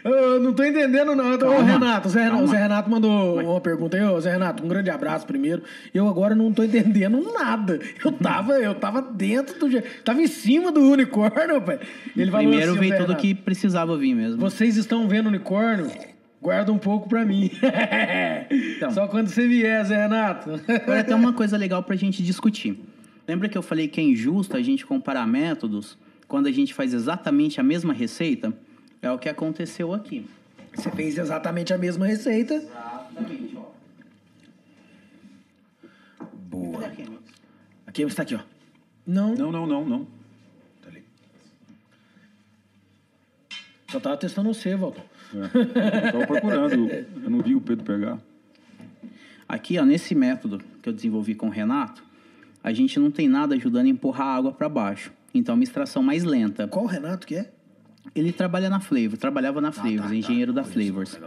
[0.06, 1.34] oh, oh, não tô entendendo, não.
[1.34, 3.44] Ô, Renato, o Zé, o Zé Renato mandou Ué.
[3.44, 4.04] uma pergunta aí.
[4.06, 5.62] Ô, Zé Renato, um grande abraço primeiro.
[5.94, 7.82] Eu agora não tô entendendo nada.
[8.02, 9.82] Eu tava, eu tava dentro do.
[10.06, 11.82] Tava em cima do unicórnio, pai.
[12.16, 14.38] Ele Primeiro assim, veio tudo que precisava vir mesmo.
[14.38, 15.92] Vocês estão vendo unicórnio?
[16.42, 17.52] Guarda um pouco para mim.
[18.50, 20.50] então, Só quando você vier, Zé Renato.
[20.68, 22.80] Agora tem uma coisa legal pra gente discutir.
[23.28, 26.94] Lembra que eu falei que é injusto a gente comparar métodos quando a gente faz
[26.94, 28.54] exatamente a mesma receita?
[29.02, 30.26] É o que aconteceu aqui.
[30.74, 32.56] Você fez exatamente a mesma receita.
[32.56, 33.72] Exatamente, ó.
[36.34, 36.92] Boa.
[37.86, 38.40] Aqui está aqui, ó.
[39.06, 39.36] Não.
[39.36, 40.08] Não, não, não, não.
[40.82, 41.04] Tá ali.
[43.90, 45.04] Só tava testando você, Walter.
[45.34, 46.08] É.
[46.08, 46.90] Eu tava procurando,
[47.24, 48.20] eu não vi o Pedro pegar.
[49.48, 52.04] Aqui, ó, nesse método que eu desenvolvi com o Renato,
[52.64, 55.12] a gente não tem nada ajudando a empurrar a água para baixo.
[55.34, 56.68] Então, uma extração mais lenta.
[56.68, 57.52] Qual o Renato que é?
[58.16, 60.62] Ele trabalha na Flavor, trabalhava na ah, Flavors, tá, engenheiro tá.
[60.62, 61.20] da Flavors.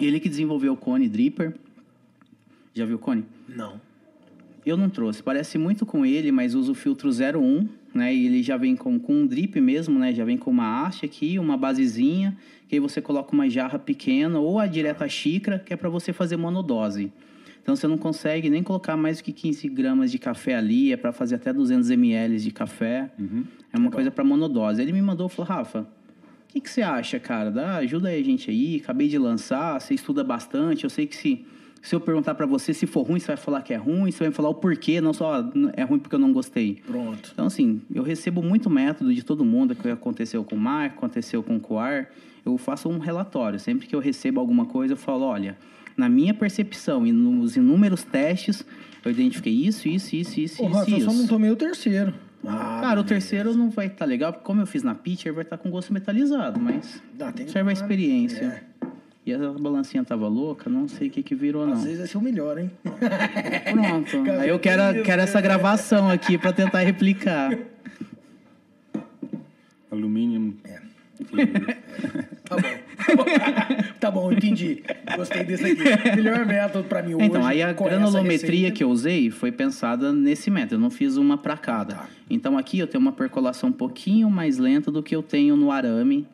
[0.00, 1.54] Ele que desenvolveu o Cone Dripper.
[2.74, 3.24] Já viu o Cone?
[3.48, 3.80] Não.
[4.64, 5.22] Eu não trouxe.
[5.22, 8.14] Parece muito com ele, mas usa o filtro 01, né?
[8.14, 10.12] E ele já vem com, com um drip mesmo, né?
[10.12, 12.36] Já vem com uma haste aqui, uma basezinha,
[12.68, 16.12] que aí você coloca uma jarra pequena ou a direta xícara, que é para você
[16.12, 17.12] fazer monodose.
[17.62, 20.96] Então você não consegue nem colocar mais do que 15 gramas de café ali, é
[20.96, 23.10] para fazer até 200 ml de café.
[23.18, 23.44] Uhum.
[23.72, 23.92] É uma Legal.
[23.92, 24.82] coisa para monodose.
[24.82, 25.86] Ele me mandou, falou, Rafa, o
[26.48, 27.50] que, que você acha, cara?
[27.50, 31.16] Dá, ajuda aí a gente aí, acabei de lançar, você estuda bastante, eu sei que
[31.16, 31.46] se
[31.82, 34.22] se eu perguntar para você se for ruim, você vai falar que é ruim, você
[34.22, 35.44] vai falar o porquê, não só
[35.76, 36.80] é ruim porque eu não gostei.
[36.86, 37.30] Pronto.
[37.32, 41.42] Então, assim, eu recebo muito método de todo mundo, que aconteceu com o Marco, aconteceu
[41.42, 42.08] com o Coar.
[42.46, 43.58] Eu faço um relatório.
[43.58, 45.58] Sempre que eu recebo alguma coisa, eu falo, olha,
[45.96, 48.64] na minha percepção e nos inúmeros testes,
[49.04, 51.00] eu identifiquei isso, isso, isso, isso, Ô, isso, Rafa, isso.
[51.00, 52.14] Eu só não tomei o terceiro.
[52.46, 55.34] Ah, Cara, o terceiro não vai estar tá legal, porque como eu fiz na pitcher,
[55.34, 58.62] vai estar tá com gosto metalizado, mas Dá, serve a experiência.
[58.80, 58.91] É.
[59.24, 61.74] E a balancinha tava louca, não sei o que que virou, não.
[61.74, 62.70] Às vezes vai ser o melhor, hein?
[62.84, 64.30] Pronto.
[64.40, 67.56] Aí eu quero, quero essa gravação aqui para tentar replicar.
[69.92, 70.56] Alumínio.
[70.64, 70.80] É.
[72.48, 73.24] tá bom.
[74.00, 74.82] Tá bom, entendi.
[75.16, 76.16] Gostei desse aqui.
[76.16, 77.26] Melhor método para mim hoje.
[77.26, 80.74] Então, aí a granulometria que eu usei foi pensada nesse método.
[80.76, 81.94] Eu não fiz uma para cada.
[81.94, 82.08] Tá.
[82.28, 85.70] Então, aqui eu tenho uma percolação um pouquinho mais lenta do que eu tenho no
[85.70, 86.26] arame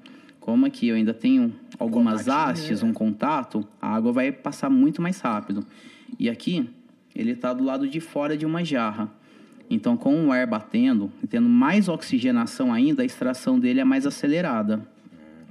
[0.48, 5.20] como aqui eu ainda tenho algumas hastes, um contato, a água vai passar muito mais
[5.20, 5.62] rápido.
[6.18, 6.70] E aqui,
[7.14, 9.12] ele está do lado de fora de uma jarra.
[9.68, 14.06] Então, com o ar batendo e tendo mais oxigenação ainda, a extração dele é mais
[14.06, 14.88] acelerada.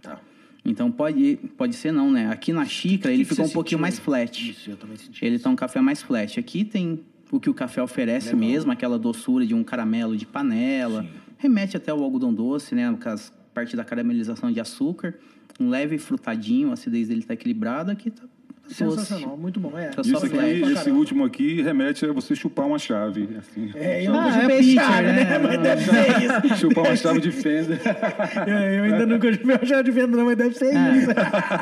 [0.02, 0.20] Tá.
[0.66, 2.32] Então, pode, pode ser não, né?
[2.32, 4.50] Aqui na xícara, ele que ficou um pouquinho mais flat.
[4.50, 5.24] Isso, eu também senti.
[5.24, 6.40] Ele tá um café mais flat.
[6.40, 7.02] Aqui tem
[7.32, 11.06] o que o café oferece mesmo, aquela doçura de um caramelo de panela.
[11.38, 12.88] Remete até ao algodão doce, né?
[13.06, 15.16] As parte da caramelização de açúcar.
[15.60, 17.92] Um leve frutadinho, a acidez dele tá equilibrada.
[17.92, 18.22] Aqui tá.
[18.68, 19.78] Sensacional, muito bom.
[19.80, 19.88] É.
[19.88, 21.00] Tá Isso aqui, esse caramba.
[21.00, 23.30] último aqui remete a você chupar uma chave.
[23.40, 23.72] Assim.
[23.74, 25.24] É, eu Ah, nunca é chupei pitcher, chave, né?
[25.24, 25.40] né?
[25.40, 26.56] Mas deve ser isso.
[26.58, 27.80] chupar uma chave de fenda.
[28.46, 30.98] É, eu ainda nunca chupei uma chave de venda, não, mas deve ser É.
[30.98, 31.08] isso.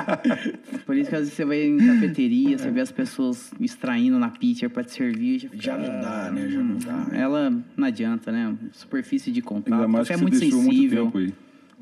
[0.86, 4.30] Por isso que às vezes você vai em cafeteria, você vê as pessoas extraindo na
[4.30, 5.42] pitcher pra te servir.
[5.42, 6.50] Já, fica, Já não dá, né?
[6.50, 7.08] Já não dá.
[7.16, 8.56] Ela não adianta, né?
[8.72, 9.74] Superfície de contato.
[9.76, 11.06] Ainda mais café que é muito deixou muito sensível.
[11.06, 11.34] tempo aí.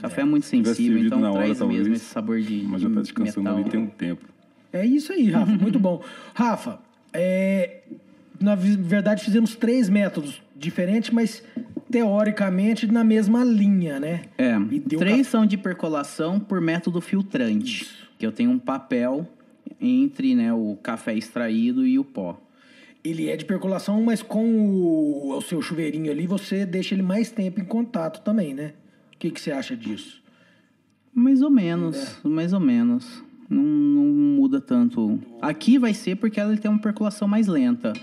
[0.03, 2.89] Café é muito sensível, então na hora, traz talvez, mesmo esse sabor de, Mas já
[2.89, 3.57] tá descansando metal.
[3.57, 4.25] ali tem um tempo.
[4.73, 5.49] É isso aí, Rafa.
[5.53, 6.03] Muito bom.
[6.33, 6.79] Rafa,
[7.13, 7.79] é,
[8.37, 11.41] na verdade fizemos três métodos diferentes, mas
[11.89, 14.23] teoricamente na mesma linha, né?
[14.37, 17.87] É, E deu três são de percolação por método filtrante.
[18.19, 19.25] Que eu tenho um papel
[19.79, 22.37] entre né, o café extraído e o pó.
[23.05, 27.31] Ele é de percolação, mas com o, o seu chuveirinho ali, você deixa ele mais
[27.31, 28.73] tempo em contato também, né?
[29.13, 30.21] O que, que você acha disso?
[31.13, 32.27] Mais ou menos, É.
[32.27, 33.23] mais ou menos.
[33.49, 35.19] Não, não muda tanto.
[35.41, 37.93] Aqui vai ser porque ela tem uma percolação mais lenta.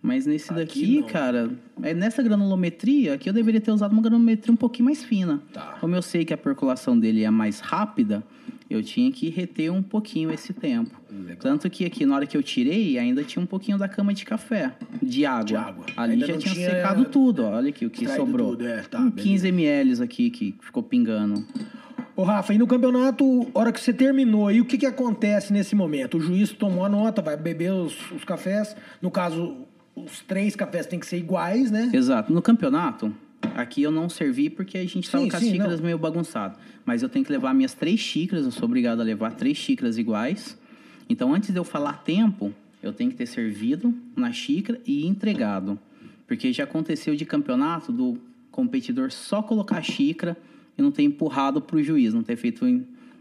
[0.00, 1.08] Mas nesse daqui, não.
[1.08, 1.50] cara,
[1.82, 5.42] é nessa granulometria, aqui eu deveria ter usado uma granulometria um pouquinho mais fina.
[5.52, 5.76] Tá.
[5.80, 8.22] Como eu sei que a percolação dele é mais rápida,
[8.70, 10.90] eu tinha que reter um pouquinho esse tempo.
[11.40, 14.24] Tanto que aqui, na hora que eu tirei, ainda tinha um pouquinho da cama de
[14.24, 14.72] café,
[15.02, 15.44] de água.
[15.44, 15.86] De água.
[15.96, 17.56] Ali Ainda já tinha, tinha secado tudo, ó.
[17.56, 18.50] olha aqui o que extraído sobrou.
[18.50, 19.28] tudo, é, tá, Um beleza.
[19.28, 21.44] 15 ml aqui que ficou pingando.
[22.14, 25.74] Ô, Rafa, e no campeonato, hora que você terminou aí, o que, que acontece nesse
[25.74, 26.18] momento?
[26.18, 28.76] O juiz tomou a nota, vai beber os, os cafés.
[29.00, 29.67] No caso,
[30.04, 31.90] os três cafés têm que ser iguais, né?
[31.92, 32.32] Exato.
[32.32, 33.14] No campeonato,
[33.54, 35.86] aqui eu não servi porque a gente tava Sim, com as sim, xícaras não.
[35.86, 36.58] meio bagunçado.
[36.84, 39.98] Mas eu tenho que levar minhas três xícaras, eu sou obrigado a levar três xícaras
[39.98, 40.58] iguais.
[41.08, 42.52] Então, antes de eu falar tempo,
[42.82, 45.78] eu tenho que ter servido na xícara e entregado.
[46.26, 48.18] Porque já aconteceu de campeonato do
[48.50, 50.36] competidor só colocar a xícara
[50.76, 52.64] e não ter empurrado para o juiz, não ter feito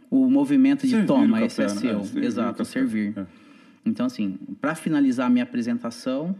[0.09, 1.69] o movimento de Servir toma, café, esse é né?
[1.69, 1.99] seu.
[1.99, 3.13] É, servir Exato, servir.
[3.17, 3.25] É.
[3.85, 6.35] Então, assim, para finalizar a minha apresentação,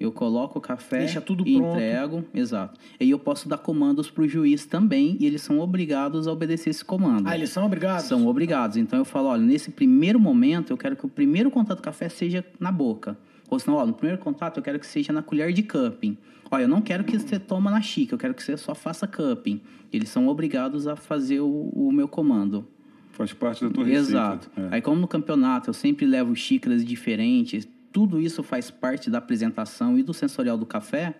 [0.00, 1.74] eu coloco o café Deixa tudo e pronto.
[1.74, 2.24] entrego.
[2.32, 2.80] Exato.
[2.98, 6.32] E aí eu posso dar comandos para o juiz também, e eles são obrigados a
[6.32, 7.28] obedecer esse comando.
[7.28, 8.06] Ah, eles são obrigados?
[8.06, 8.76] São obrigados.
[8.78, 12.08] Então eu falo, olha, nesse primeiro momento, eu quero que o primeiro contato do café
[12.08, 13.16] seja na boca.
[13.50, 16.16] Ou senão, ó, no primeiro contato, eu quero que seja na colher de cupping.
[16.50, 19.06] Olha, eu não quero que você toma na xícara, eu quero que você só faça
[19.06, 19.60] cupping.
[19.92, 22.66] Eles são obrigados a fazer o, o meu comando.
[23.10, 24.08] Faz parte da tua receita.
[24.08, 24.50] Exato.
[24.56, 24.68] É.
[24.76, 29.98] Aí, como no campeonato eu sempre levo xícaras diferentes, tudo isso faz parte da apresentação
[29.98, 31.14] e do sensorial do café.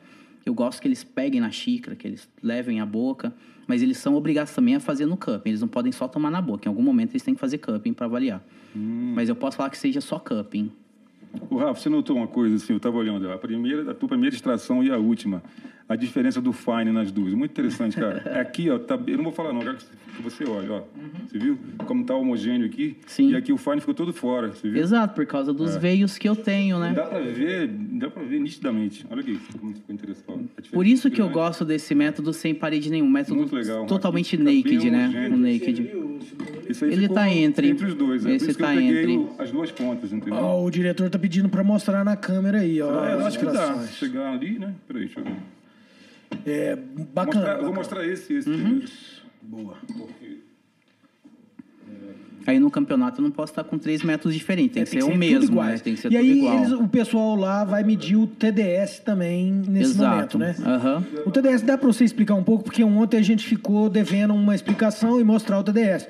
[0.44, 3.32] Eu gosto que eles peguem na xícara, que eles levem à boca,
[3.66, 5.50] mas eles são obrigados também a fazer no cupping.
[5.50, 6.68] Eles não podem só tomar na boca.
[6.68, 8.42] Em algum momento eles têm que fazer cupping para avaliar.
[8.74, 9.12] Hum.
[9.14, 10.72] Mas eu posso falar que seja só cupping.
[11.48, 14.34] O Rafa, você notou uma coisa assim, eu estava olhando, a primeira, a tua primeira
[14.34, 15.42] extração e a última,
[15.90, 18.18] a diferença do fine nas duas, muito interessante, cara.
[18.40, 20.82] Aqui, ó, tá, eu não vou falar não, eu quero que você olhe, ó,
[21.28, 22.96] você viu como tá homogêneo aqui?
[23.08, 23.30] Sim.
[23.30, 24.80] E aqui o fine ficou todo fora, você viu?
[24.80, 26.92] Exato, por causa dos veios que eu tenho, né?
[26.94, 29.04] Dá pra ver, dá pra ver nitidamente.
[29.10, 30.70] Olha aqui, como ficou interessante.
[30.72, 33.84] Por isso que eu gosto desse método sem parede nenhum, método Muito legal.
[33.86, 35.28] totalmente naked, né?
[35.32, 35.90] O naked.
[36.68, 37.68] Isso aí Ele tá entre.
[37.68, 39.16] Entre os dois, é Esse por isso que tá eu peguei entre.
[39.16, 40.38] o- as duas pontas, entendeu?
[40.38, 43.00] Ó, o diretor tá pedindo pra mostrar na câmera aí, ó.
[43.00, 43.84] Ah, eu acho que dá.
[43.88, 44.72] Chegar ali, né?
[44.86, 45.32] Peraí, deixa eu ver.
[46.46, 46.76] É,
[47.14, 47.40] bacana.
[47.46, 48.82] mostrar- vou mostrar esse, esse Uhum.
[49.42, 49.76] Boa.
[49.86, 50.38] Porque
[52.46, 55.02] Aí no campeonato eu não posso estar com três métodos diferentes, tem É, que ser
[55.02, 55.72] o tudo mesmo, iguais.
[55.74, 55.78] né?
[55.84, 59.52] Tem que ser e tudo aí eles- o pessoal lá vai medir o TDS também
[59.68, 60.38] nesse Exato.
[60.38, 60.56] momento, né?
[60.66, 61.04] Aham.
[61.26, 64.54] O TDS dá para você explicar um pouco, porque ontem a gente ficou devendo uma
[64.54, 66.08] explicação e mostrar o TDS.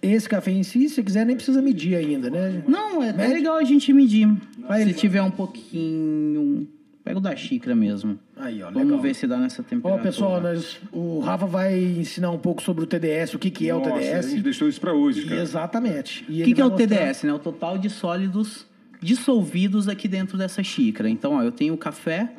[0.00, 2.62] Esse café em si, se você quiser, nem precisa medir ainda, né?
[2.66, 3.34] Não, é Mede?
[3.34, 4.26] legal a gente medir.
[4.66, 6.66] Aí se tiver um pouquinho.
[7.08, 8.18] Pega o da xícara mesmo.
[8.36, 9.00] Aí, ó, Vamos legal.
[9.00, 10.02] ver se dá nessa Ó, temperatura.
[10.02, 13.72] pessoal, nós, o Rafa vai ensinar um pouco sobre o TDS, o que, que é
[13.72, 14.30] Nossa, o a TDS.
[14.30, 15.40] gente deixou isso pra hoje, cara.
[15.40, 16.22] Exatamente.
[16.28, 17.32] E O que, que é o mostrar- TDS, né?
[17.32, 18.66] O total de sólidos
[19.00, 21.08] dissolvidos aqui dentro dessa xícara.
[21.08, 22.30] Então, ó, eu tenho o café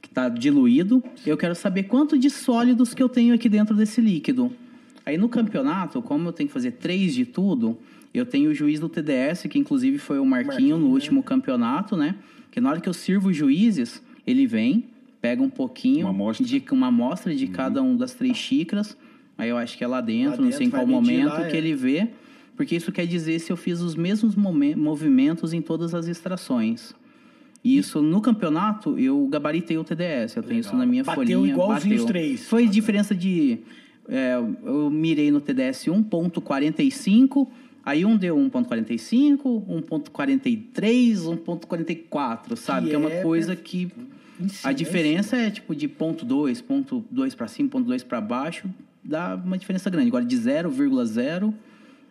[0.00, 1.04] que está diluído.
[1.26, 4.50] Eu quero saber quanto de sólidos que eu tenho aqui dentro desse líquido.
[5.04, 7.76] Aí no campeonato, como eu tenho que fazer três de tudo,
[8.14, 10.92] eu tenho o juiz do TDS, que inclusive foi o Marquinho, Marquinho, no né?
[10.94, 12.14] último campeonato, né?
[12.52, 14.84] Que na hora que eu sirvo os juízes, ele vem,
[15.20, 16.46] pega um pouquinho Uma amostra.
[16.46, 18.96] de uma amostra de cada um das três xícaras.
[19.36, 21.56] Aí eu acho que é lá dentro, Lá não sei em qual momento lá, que
[21.56, 21.58] é.
[21.58, 22.08] ele vê.
[22.54, 26.94] porque isso quer dizer se eu fiz os mesmos movimentos em todas as extrações.
[27.64, 30.60] E isso no campeonato eu gabaritei o TDS, eu tenho Legal.
[30.60, 31.52] isso na minha bateu folhinha.
[31.52, 32.46] Igualzinho bateu os três.
[32.46, 33.60] Foi diferença de
[34.08, 34.34] é,
[34.64, 37.46] eu mirei no TDS 1.45,
[37.84, 42.86] aí um deu 1.45, 1.43, 1.44, sabe?
[42.86, 43.90] Que, que é uma é coisa que
[44.64, 48.68] a diferença é tipo de ponto 2, ponto 2 para cima, ponto 2 para baixo,
[49.02, 50.08] dá uma diferença grande.
[50.08, 51.54] Agora de 0,0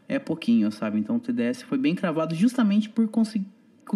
[0.08, 1.00] é pouquinho, sabe?
[1.00, 3.46] Então o TDS foi bem cravado justamente por conseguir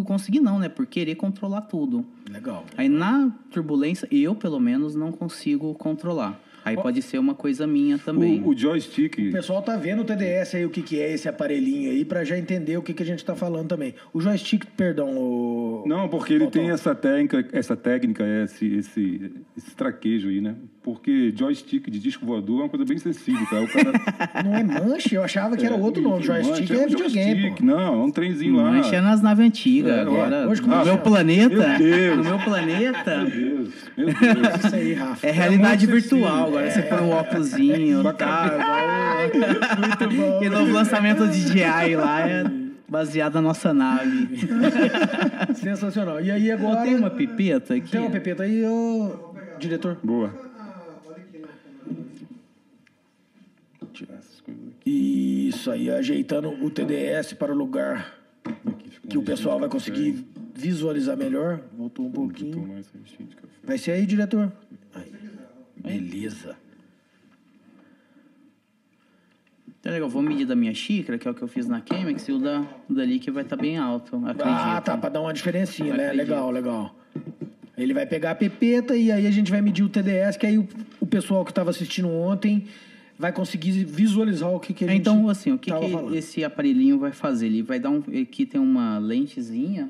[0.03, 0.67] conseguir não, né?
[0.67, 2.05] Por querer controlar tudo.
[2.29, 2.65] Legal.
[2.75, 6.39] Aí na turbulência, eu pelo menos não consigo controlar.
[6.65, 8.41] Aí pode ser uma coisa minha também.
[8.41, 9.19] O, o, joystick.
[9.19, 12.23] O pessoal tá vendo o TDS aí, o que, que é esse aparelhinho aí, para
[12.23, 13.93] já entender o que, que a gente tá falando também.
[14.11, 15.83] O joystick, perdão, o.
[15.85, 20.55] Não, porque ele tem essa técnica, essa técnica, esse, esse, esse traquejo aí, né?
[20.85, 23.59] Porque joystick de disco voador é uma coisa bem sensível, tá?
[23.59, 23.91] O cara...
[24.45, 25.15] Não é manche?
[25.15, 26.21] Eu achava que era é, outro nome.
[26.21, 27.41] Joystick é, é videogame.
[27.41, 27.61] Joystick.
[27.65, 28.71] Não, é um trenzinho lá.
[28.71, 29.91] Manche é nas naves antigas.
[29.91, 31.55] É, agora, hoje, no meu planeta.
[31.55, 32.17] Meu Deus.
[32.17, 33.17] No meu planeta.
[33.17, 33.73] Meu Deus.
[33.97, 34.63] Meu Deus.
[34.63, 35.25] Isso aí, Rafa.
[35.25, 36.47] É realidade virtual.
[36.49, 39.31] Agora você põe um óculosinho, tá?
[39.33, 40.05] Igual...
[40.05, 40.43] Muito bom.
[40.43, 42.43] E novo lançamento de DJI lá é
[42.87, 44.37] baseado na nossa nave.
[45.55, 46.21] Sensacional.
[46.21, 46.83] E aí agora...
[46.83, 47.89] Tem uma pipeta aqui?
[47.89, 49.33] Tem uma pipeta aí, ô...
[49.57, 49.97] Diretor.
[50.03, 50.45] Boa.
[54.85, 58.13] Isso aí, ajeitando o TDS para o lugar
[59.09, 61.59] que o pessoal vai conseguir visualizar melhor.
[61.75, 62.83] Voltou um pouquinho.
[63.63, 64.51] Vai ser aí, diretor?
[64.93, 65.11] Aí.
[65.75, 66.55] Beleza.
[69.79, 72.27] Então, legal, vou medir da minha xícara, que é o que eu fiz na Chemex,
[72.27, 74.43] e o da, dali que vai estar tá bem alto, acredito.
[74.47, 76.07] Ah, tá, para dar uma diferencinha, né?
[76.07, 76.29] Acredito.
[76.29, 76.95] Legal, legal.
[77.77, 80.57] Ele vai pegar a pepeta e aí a gente vai medir o TDS, que aí
[80.57, 80.67] o,
[80.99, 82.65] o pessoal que estava assistindo ontem
[83.17, 86.99] vai conseguir visualizar o que, que a gente Então, assim, o que, que esse aparelhinho
[86.99, 87.47] vai fazer?
[87.47, 88.03] Ele vai dar um...
[88.21, 89.89] Aqui tem uma lentezinha.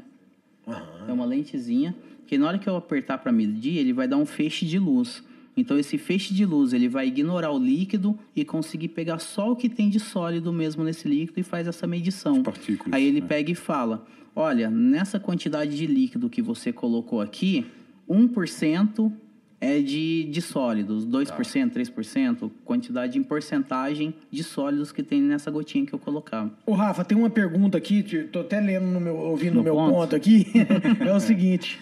[0.66, 0.76] Uhum.
[1.08, 1.96] É uma lentezinha
[2.28, 5.24] que na hora que eu apertar para medir, ele vai dar um feixe de luz.
[5.58, 9.56] Então, esse feixe de luz, ele vai ignorar o líquido e conseguir pegar só o
[9.56, 12.44] que tem de sólido mesmo nesse líquido e faz essa medição.
[12.92, 13.28] Aí ele né?
[13.28, 17.66] pega e fala, olha, nessa quantidade de líquido que você colocou aqui,
[18.10, 19.12] 1%
[19.60, 21.80] é de, de sólidos, 2%, tá.
[21.80, 26.50] 3%, quantidade em porcentagem de sólidos que tem nessa gotinha que eu colocar.
[26.66, 29.76] Ô Rafa, tem uma pergunta aqui, tô até lendo no meu, ouvindo no, no meu
[29.76, 30.48] ponto, ponto aqui.
[31.00, 31.80] é o seguinte,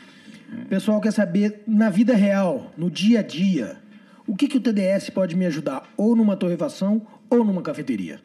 [0.61, 3.77] o pessoal quer saber, na vida real, no dia a dia,
[4.25, 5.83] o que, que o TDS pode me ajudar?
[5.97, 8.21] Ou numa torrefação ou numa cafeteria?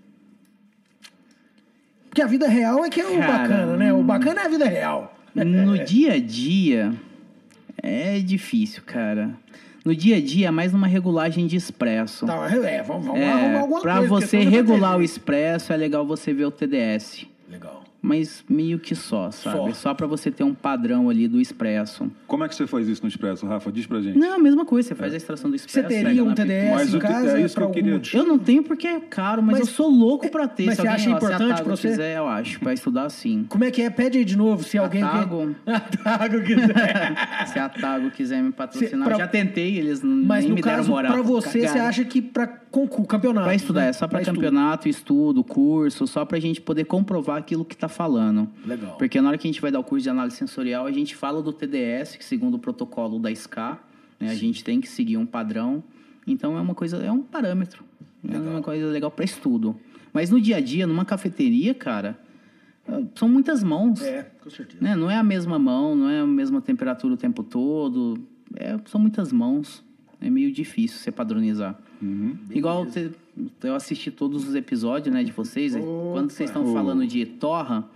[2.09, 3.93] Porque a vida real é que é o Cara, bacana, né?
[3.93, 5.17] O bacana é a vida real.
[5.35, 6.93] No dia a dia,
[7.83, 9.31] é difícil, cara.
[9.85, 12.27] No dia a dia, é mais uma regulagem de expresso.
[12.27, 14.09] Tá, é, vamos, vamos é, arrumar alguma pra coisa.
[14.09, 17.27] Pra você regular o expresso, é legal você ver o TDS.
[18.01, 19.57] Mas meio que só, sabe?
[19.57, 22.11] Só, só para você ter um padrão ali do expresso.
[22.27, 23.73] Como é que você faz isso no expresso, Rafa?
[23.73, 24.17] Diz pra gente.
[24.17, 25.89] Não, a mesma coisa, você faz a extração do expresso.
[25.89, 27.39] Você teria um TDS mas em casa?
[27.39, 28.01] É isso que eu queria.
[28.15, 30.67] Eu não tenho porque é caro, mas, mas eu sou louco para ter.
[30.67, 31.89] Mas se você alguém, acha ó, importante para você?
[31.89, 33.45] quiser, eu acho, para estudar assim.
[33.49, 33.91] Como é que é?
[33.91, 35.75] Pede aí de novo, se alguém a Tago, quer...
[35.75, 37.47] A Tago quiser.
[37.53, 39.19] se a Tago quiser me patrocinar, se, pra...
[39.19, 41.13] já tentei, eles mas nem me deram moral.
[41.13, 43.47] Mas no caso, para você, você acha que para concurso, campeonato?
[43.47, 43.89] Para estudar, né?
[43.89, 47.89] é só para campeonato, estudo, curso, só para a gente poder comprovar aquilo que está
[47.89, 48.49] falando.
[48.65, 48.97] Legal.
[48.97, 51.17] Porque na hora que a gente vai dar o curso de análise sensorial, a gente
[51.17, 53.79] fala do TDS, que segundo o protocolo da SCA,
[54.21, 55.83] né, a gente tem que seguir um padrão.
[56.27, 57.85] Então é uma coisa, é um parâmetro.
[58.25, 58.47] É legal.
[58.47, 59.77] É uma coisa legal para estudo.
[60.13, 62.19] Mas no dia a dia, numa cafeteria, cara,
[63.15, 64.03] são muitas mãos.
[64.03, 64.83] É, com certeza.
[64.83, 64.97] Né?
[64.97, 68.19] Não é a mesma mão, não é a mesma temperatura o tempo todo.
[68.57, 69.85] É, são muitas mãos.
[70.21, 71.79] É meio difícil você padronizar.
[72.01, 72.37] Uhum.
[72.51, 72.87] Igual
[73.63, 75.75] eu assisti todos os episódios né, de vocês.
[75.75, 75.85] Opa.
[76.13, 77.89] Quando vocês estão falando de torra,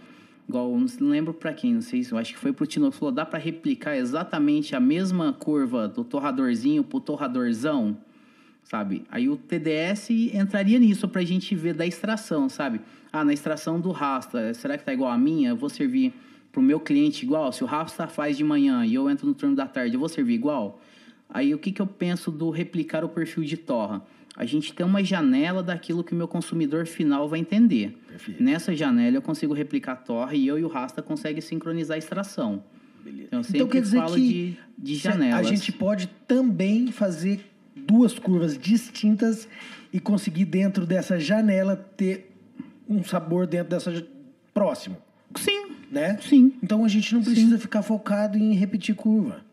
[0.48, 3.12] Igual, não lembro para quem, não sei se eu acho que foi pro Tino, falou,
[3.12, 7.96] dá para replicar exatamente a mesma curva do torradorzinho pro torradorzão,
[8.64, 9.04] sabe?
[9.10, 12.80] Aí o TDS entraria nisso pra gente ver da extração, sabe?
[13.12, 15.50] Ah, na extração do rasta, será que tá igual a minha?
[15.50, 16.12] Eu vou servir
[16.50, 17.52] pro meu cliente igual?
[17.52, 20.08] Se o rasta faz de manhã e eu entro no turno da tarde, eu vou
[20.08, 20.80] servir igual?
[21.32, 24.02] Aí o que, que eu penso do replicar o perfil de torra?
[24.36, 27.96] a gente tem uma janela daquilo que o meu consumidor final vai entender.
[28.09, 28.42] Perfeito.
[28.42, 31.98] Nessa janela eu consigo replicar a torre e eu e o Rasta conseguem sincronizar a
[31.98, 32.64] extração.
[33.04, 33.24] Beleza.
[33.26, 35.46] Então, eu sempre então quer dizer falo que de, de janelas.
[35.46, 37.44] A gente pode também fazer
[37.76, 39.46] duas curvas distintas
[39.92, 42.30] e conseguir dentro dessa janela ter
[42.88, 44.04] um sabor dentro dessa
[44.54, 44.96] próximo.
[45.34, 45.72] Sim.
[45.90, 46.16] Né?
[46.22, 46.54] Sim.
[46.62, 47.60] Então a gente não precisa Sim.
[47.60, 49.44] ficar focado em repetir curva.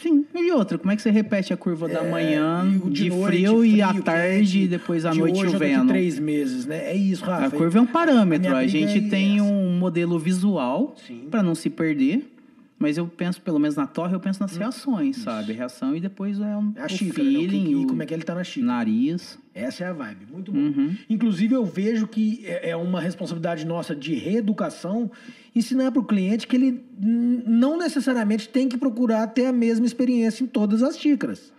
[0.00, 3.26] Sim, e outra, como é que você repete a curva da manhã de, de noite,
[3.26, 5.88] frio, e à tarde e depois à de noite hoje chovendo?
[5.88, 6.90] três meses, né?
[6.90, 7.46] É isso, Rafa.
[7.46, 8.54] A curva é um parâmetro.
[8.54, 9.44] A, a gente é tem essa.
[9.44, 10.94] um modelo visual
[11.30, 12.37] para não se perder.
[12.78, 14.60] Mas eu penso, pelo menos na torre, eu penso nas hum.
[14.60, 15.24] reações, Isso.
[15.24, 15.52] sabe?
[15.52, 17.30] Reação e depois é um, é a xícara, né?
[17.30, 17.84] feeling, né?
[17.84, 18.72] o, como é que ele tá na xícara.
[18.72, 19.38] Nariz.
[19.52, 20.58] Essa é a vibe, muito bom.
[20.58, 20.96] Uhum.
[21.10, 25.10] Inclusive, eu vejo que é, é uma responsabilidade nossa de reeducação
[25.54, 30.44] ensinar para o cliente que ele não necessariamente tem que procurar ter a mesma experiência
[30.44, 31.52] em todas as xícaras.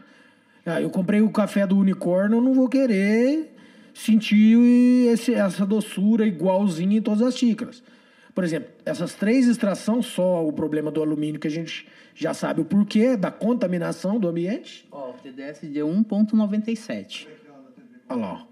[0.66, 3.54] Ah, eu comprei o café do unicórnio, eu não vou querer
[3.94, 4.58] sentir
[5.08, 7.84] esse, essa doçura igualzinha em todas as xícaras.
[8.40, 11.86] Por exemplo, essas três extrações, só o problema do alumínio que a gente
[12.16, 14.88] já sabe o porquê da contaminação do ambiente.
[14.90, 17.28] Ó, o TDS deu 1,97.
[18.08, 18.48] Olha lá.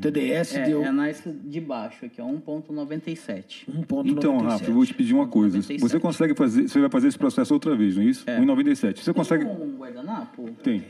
[0.00, 0.84] TDS é, deu.
[0.84, 3.66] É na de baixo aqui, ó, 1,97.
[3.68, 4.06] 1,97.
[4.06, 5.56] Então, Rafa, eu vou te pedir uma coisa.
[5.56, 5.80] 97.
[5.80, 6.68] Você consegue fazer.
[6.68, 8.30] Você vai fazer esse processo outra vez, não é isso?
[8.30, 8.38] É.
[8.38, 9.02] 1,97.
[9.02, 9.46] Você consegue.
[9.46, 10.48] Tem um guardanapo?
[10.62, 10.84] Tem.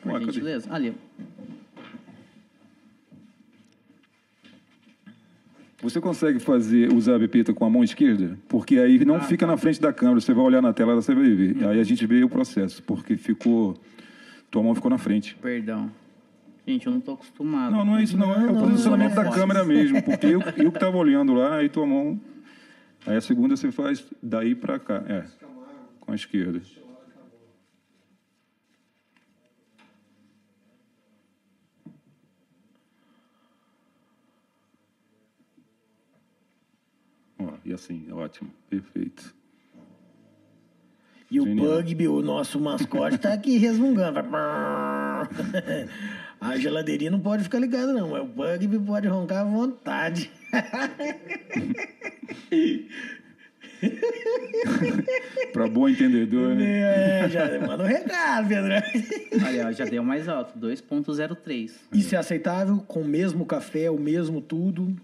[0.00, 0.72] Por Ué, gentileza.
[0.72, 0.94] Ali.
[5.82, 8.38] Você consegue fazer usar a bepeta com a mão esquerda?
[8.48, 9.52] Porque aí não ah, fica tá.
[9.52, 11.56] na frente da câmera, você vai olhar na tela, você vai ver.
[11.56, 11.68] Hum.
[11.68, 13.78] Aí a gente vê o processo, porque ficou
[14.50, 15.36] tua mão ficou na frente.
[15.36, 15.90] Perdão.
[16.66, 17.72] Gente, eu não estou acostumado.
[17.72, 18.32] Não, não é isso, não.
[18.32, 20.02] É o posicionamento da câmera mesmo.
[20.02, 22.18] Porque eu, eu que estava olhando lá, aí tua mão.
[23.06, 25.04] Aí a segunda você faz daí para cá.
[25.06, 25.24] É.
[26.00, 26.60] Com a esquerda.
[37.65, 39.34] E assim, ótimo, perfeito.
[41.30, 41.66] E Genial.
[41.66, 44.20] o Bugby, o nosso mascote, tá aqui resmungando.
[46.40, 48.10] A geladeirinha não pode ficar ligada, não.
[48.10, 50.30] Mas o Bugby pode roncar à vontade.
[55.52, 57.24] Para bom entendedor, né?
[57.24, 58.72] É, já manda um recado, Pedro.
[59.44, 61.72] Olha, já deu mais alto, 2.03.
[61.92, 62.78] Isso é aceitável?
[62.86, 64.96] Com o mesmo café, o mesmo tudo?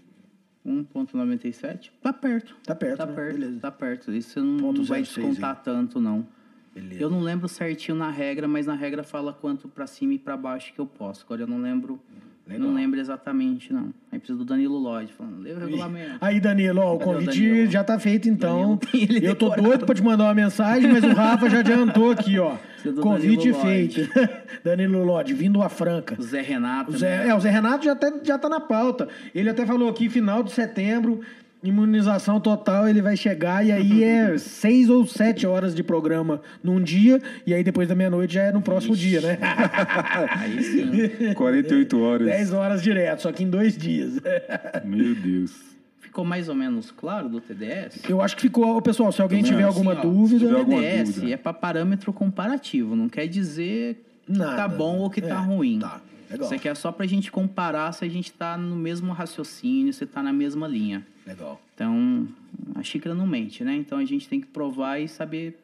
[0.65, 1.91] 1.97?
[2.01, 2.55] Tá perto.
[2.63, 3.13] Tá perto, Tá né?
[3.13, 3.59] perto, Beleza.
[3.59, 4.11] tá perto.
[4.11, 6.25] Isso não, vai descontar tanto, não.
[6.73, 7.01] Beleza.
[7.01, 10.35] Eu não lembro certinho na regra, mas na regra fala quanto para cima e para
[10.35, 11.23] baixo que eu posso.
[11.25, 11.99] Agora eu não lembro
[12.45, 12.67] Legal.
[12.67, 13.93] Não lembro exatamente, não.
[14.11, 16.17] Aí precisa do Danilo Lloyd falando, lê o regulamento.
[16.19, 18.77] Aí, Danilo, ó, o convite já tá feito, então.
[19.21, 22.57] Eu tô doido pra te mandar uma mensagem, mas o Rafa já adiantou aqui, ó.
[23.01, 24.09] Convite Danilo feito.
[24.61, 26.17] Danilo Lloyd, vindo a Franca.
[26.19, 26.91] O Zé Renato.
[26.91, 27.29] O Zé, né?
[27.29, 29.07] É, o Zé Renato já, até, já tá na pauta.
[29.33, 31.21] Ele até falou aqui, final de setembro,
[31.63, 36.81] imunização total, ele vai chegar e aí é seis ou sete horas de programa num
[36.81, 39.09] dia e aí depois da meia-noite já é no próximo Ixi.
[39.09, 39.37] dia, né?
[40.37, 41.33] aí sim.
[41.33, 42.27] 48 horas.
[42.27, 44.19] 10 horas direto, só que em dois dias.
[44.83, 45.73] Meu Deus.
[45.99, 48.07] Ficou mais ou menos claro do TDS?
[48.07, 48.79] Eu acho que ficou.
[48.81, 50.45] Pessoal, se alguém tiver assim, alguma ó, dúvida.
[50.45, 51.33] o TDS dúvida.
[51.33, 54.55] é para parâmetro comparativo, não quer dizer que Nada.
[54.57, 55.79] tá bom ou que tá é, tá ruim.
[55.79, 56.01] Tá.
[56.33, 56.45] Legal.
[56.45, 59.93] Isso aqui é só para a gente comparar se a gente está no mesmo raciocínio,
[59.93, 61.05] se está na mesma linha.
[61.25, 61.61] Legal.
[61.73, 62.27] Então,
[62.75, 63.75] a xícara não mente, né?
[63.75, 65.57] Então a gente tem que provar e saber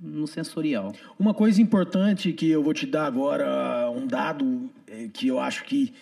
[0.00, 0.92] no sensorial.
[1.18, 5.64] Uma coisa importante que eu vou te dar agora, um dado é, que eu acho
[5.64, 5.94] que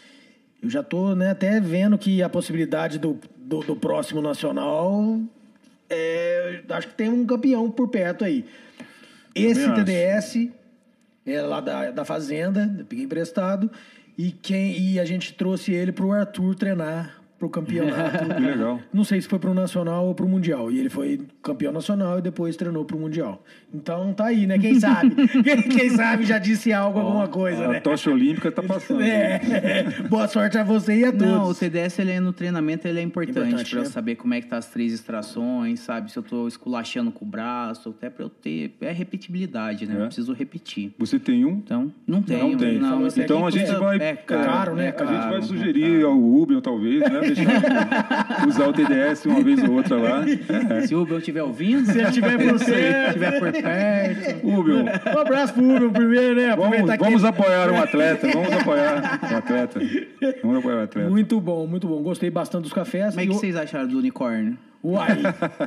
[0.62, 5.20] eu já estou né, até vendo que a possibilidade do, do, do próximo nacional
[5.88, 8.44] é, acho que tem um campeão por perto aí.
[9.34, 10.50] Esse TDS
[11.26, 13.70] é lá da, da Fazenda, eu peguei emprestado,
[14.26, 18.26] e, quem, e a gente trouxe ele para o Arthur treinar pro campeonato.
[18.36, 18.78] que legal.
[18.92, 20.70] Não sei se foi pro nacional ou pro mundial.
[20.70, 23.42] E ele foi campeão nacional e depois treinou pro mundial.
[23.72, 24.58] Então tá aí, né?
[24.58, 25.14] Quem sabe?
[25.42, 27.78] quem, quem, sabe já disse algo, oh, alguma coisa, a né?
[27.78, 29.00] A tocha olímpica tá passando.
[29.02, 29.40] É.
[30.10, 31.26] Boa sorte a você e a todos.
[31.26, 33.84] Não, o TDS ele é no treinamento ele é importante, importante para é.
[33.86, 36.12] saber como é que tá as três extrações, sabe?
[36.12, 39.94] Se eu tô esculachando com o braço, até para eu ter é repetibilidade, né?
[39.94, 40.02] É.
[40.02, 40.92] Eu preciso repetir.
[40.98, 41.52] Você tem um?
[41.52, 42.50] Então, não tenho.
[42.50, 42.78] Não tem.
[42.78, 44.94] Não, então a gente vai é caro, né?
[44.94, 47.29] A gente vai sugerir ao Rubio talvez, né?
[47.34, 50.24] Deixar usar o TDS uma vez ou outra lá.
[50.70, 50.86] É.
[50.86, 54.46] Se o Rubio estiver ouvindo, se ele estiver por você, estiver por perto.
[54.46, 54.84] Rubio.
[54.84, 56.56] Um abraço pro Rubio primeiro, né?
[56.56, 59.80] Vamos, vamos apoiar um atleta, vamos apoiar um atleta.
[60.42, 61.10] Vamos apoiar um atleta.
[61.10, 62.02] Muito bom, muito bom.
[62.02, 63.14] Gostei bastante dos cafés.
[63.14, 64.56] Como é que vocês acharam do unicórnio?
[64.82, 65.18] Uai.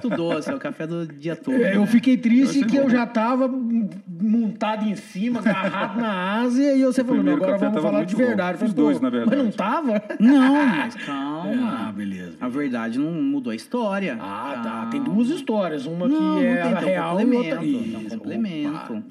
[0.01, 1.55] Tudo doce, é o café do dia todo.
[1.55, 6.83] É, eu fiquei triste que eu já tava montado em cima, agarrado na Ásia, e
[6.83, 8.57] você falou, agora vamos falar de verdade.
[8.57, 9.35] Falei, Os dois, na verdade.
[9.35, 10.03] Mas não tava?
[10.19, 11.87] Não, mas calma.
[11.87, 12.37] Ah, beleza.
[12.41, 14.17] A verdade não mudou a história.
[14.19, 14.63] Ah, calma.
[14.63, 14.85] tá.
[14.87, 15.85] Tem duas histórias.
[15.85, 17.61] Uma não, que é não tem, a real um e outra...
[17.61, 18.93] um complemento.
[18.93, 19.03] Opa.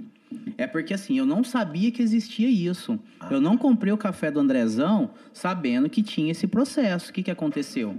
[0.56, 2.98] É porque assim, eu não sabia que existia isso.
[3.20, 3.28] Ah.
[3.30, 7.10] Eu não comprei o café do Andrezão sabendo que tinha esse processo.
[7.10, 7.96] O que, que aconteceu?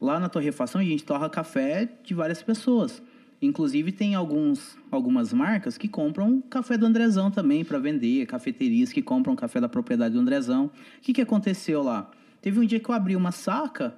[0.00, 3.02] Lá na torrefação a gente torra café de várias pessoas.
[3.40, 9.02] Inclusive, tem alguns, algumas marcas que compram café do Andrezão também para vender, cafeterias que
[9.02, 10.66] compram café da propriedade do Andrezão.
[10.66, 12.08] O que, que aconteceu lá?
[12.40, 13.94] Teve um dia que eu abri uma saca,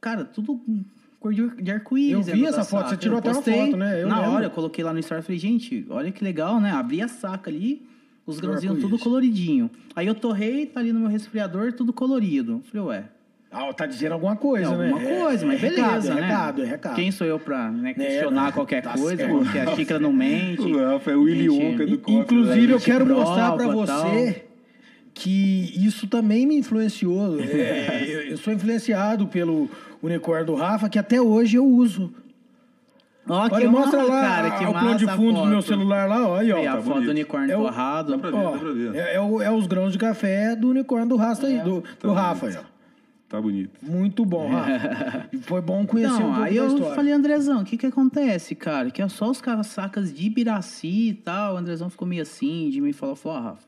[0.00, 0.60] cara, tudo
[1.20, 2.28] cor de arco-íris.
[2.28, 4.02] Eu vi essa foto, você tirou até uma foto, né?
[4.02, 4.32] Eu na lembro.
[4.32, 6.72] hora, eu coloquei lá no story e falei, gente, olha que legal, né?
[6.72, 7.86] Abri a saca ali,
[8.26, 9.70] os grãozinhos tudo coloridinho.
[9.94, 12.62] Aí eu torrei, tá ali no meu resfriador, tudo colorido.
[12.70, 13.04] Falei, ué,
[13.50, 14.90] ah, tá dizendo alguma coisa, é, né?
[14.90, 16.20] Alguma coisa, mas é beleza, recado, né?
[16.20, 16.94] É recado, é recado.
[16.96, 19.38] Quem sou eu pra né, questionar é, qualquer tá coisa, certo.
[19.38, 20.62] porque a xícara não mente.
[20.62, 22.12] O Rafa é o Willy Wonka do copo.
[22.12, 24.46] Inclusive, eu quero mostrar pra você tal.
[25.14, 27.38] que isso também me influenciou.
[27.46, 29.70] É, eu sou influenciado pelo
[30.02, 32.12] unicórnio do Rafa, que até hoje eu uso.
[33.28, 36.36] Ó, Olha, mostra lá cara, que o plano de fundo do meu celular lá, ó,
[36.36, 36.58] aí, ó.
[36.58, 37.04] E a tá foto bonito.
[37.06, 38.12] do unicórnio é torrado.
[38.12, 38.94] Dá pra ver, ó, dá pra ver.
[38.94, 42.06] É, é, o, é, os grãos de café do unicórnio do Rasta aí, do, tá
[42.06, 42.75] do Rafa aí, ó.
[43.28, 43.78] Tá bonito.
[43.82, 45.28] Muito bom, Rafa.
[45.42, 48.90] Foi bom conhecer então, um pouco aí eu falei, Andrezão, o que que acontece, cara?
[48.90, 51.54] Que é só os sacas de Ibiraci e tal.
[51.54, 53.66] O Andrezão ficou meio assim, de me falou, falou, ó, Rafa,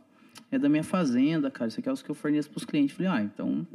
[0.53, 1.69] é da minha fazenda, cara.
[1.69, 2.97] Isso aqui é os que eu forneço pros clientes.
[2.97, 3.67] falei, ah, então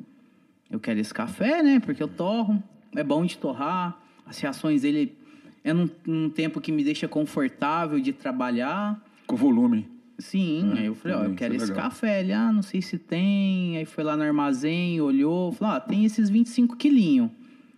[0.72, 1.82] eu quero esse café, né?
[1.82, 2.64] Porque eu torro.
[2.96, 4.00] É bom de torrar.
[4.26, 5.18] As reações dele
[5.66, 9.02] é num, num tempo que me deixa confortável de trabalhar.
[9.28, 9.93] Com volume.
[10.24, 11.84] Sim, é, aí eu falei, ó, eu quero é esse legal.
[11.84, 12.22] café.
[12.22, 13.78] Ele, ah, não sei se tem.
[13.78, 17.30] Aí foi lá no armazém, olhou, falou, ah, tem esses 25 quilinhos.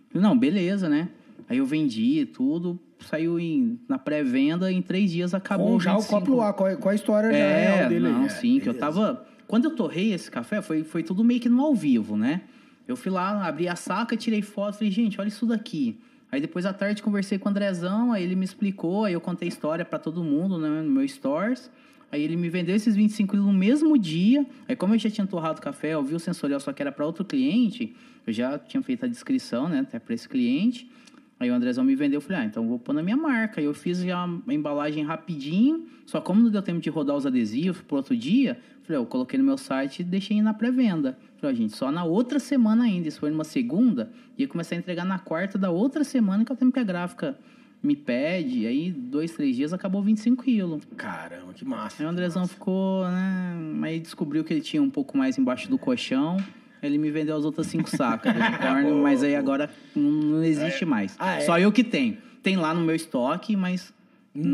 [0.08, 1.08] Falei, não, beleza, né?
[1.48, 5.72] Aí eu vendi tudo, saiu em, na pré-venda, em três dias acabou.
[5.72, 8.08] Com já o copo lá, qual, qual a história é, real dele?
[8.08, 8.62] Não, é, sim, beleza.
[8.62, 9.26] que eu tava...
[9.48, 12.42] Quando eu torrei esse café, foi, foi tudo meio que no ao vivo, né?
[12.86, 15.98] Eu fui lá, abri a saca, tirei foto, falei, gente, olha isso daqui.
[16.30, 19.46] Aí depois à tarde conversei com o Andrezão, aí ele me explicou, aí eu contei
[19.46, 21.70] a história para todo mundo, né, no meu stores.
[22.16, 24.46] Aí ele me vendeu esses 25 quilos no mesmo dia.
[24.66, 27.04] Aí, como eu já tinha torrado café, eu vi o sensorial, só que era para
[27.04, 27.94] outro cliente,
[28.26, 30.90] eu já tinha feito a descrição, né, até para esse cliente.
[31.38, 33.60] Aí o Andrezão me vendeu, eu falei, ah, então vou pôr na minha marca.
[33.60, 37.26] Aí eu fiz já a embalagem rapidinho, só como não deu tempo de rodar os
[37.26, 41.18] adesivos pro outro dia, falei, eu coloquei no meu site e deixei na pré-venda.
[41.36, 44.78] Falei, oh, gente, só na outra semana ainda, isso foi numa segunda, ia começar a
[44.78, 47.38] entregar na quarta da outra semana, que é o tempo que a gráfica
[47.82, 50.82] me pede, aí dois, três dias acabou 25 quilos.
[50.96, 52.02] Caramba, que massa.
[52.02, 53.56] Aí o Andrezão ficou, né?
[53.82, 56.36] Aí descobriu que ele tinha um pouco mais embaixo do colchão.
[56.82, 60.86] Ele me vendeu as outras cinco sacas unicórnio, mas aí agora não existe é.
[60.86, 61.16] mais.
[61.18, 61.40] Ah, é?
[61.40, 62.18] Só eu que tenho.
[62.42, 63.92] Tem lá no meu estoque, mas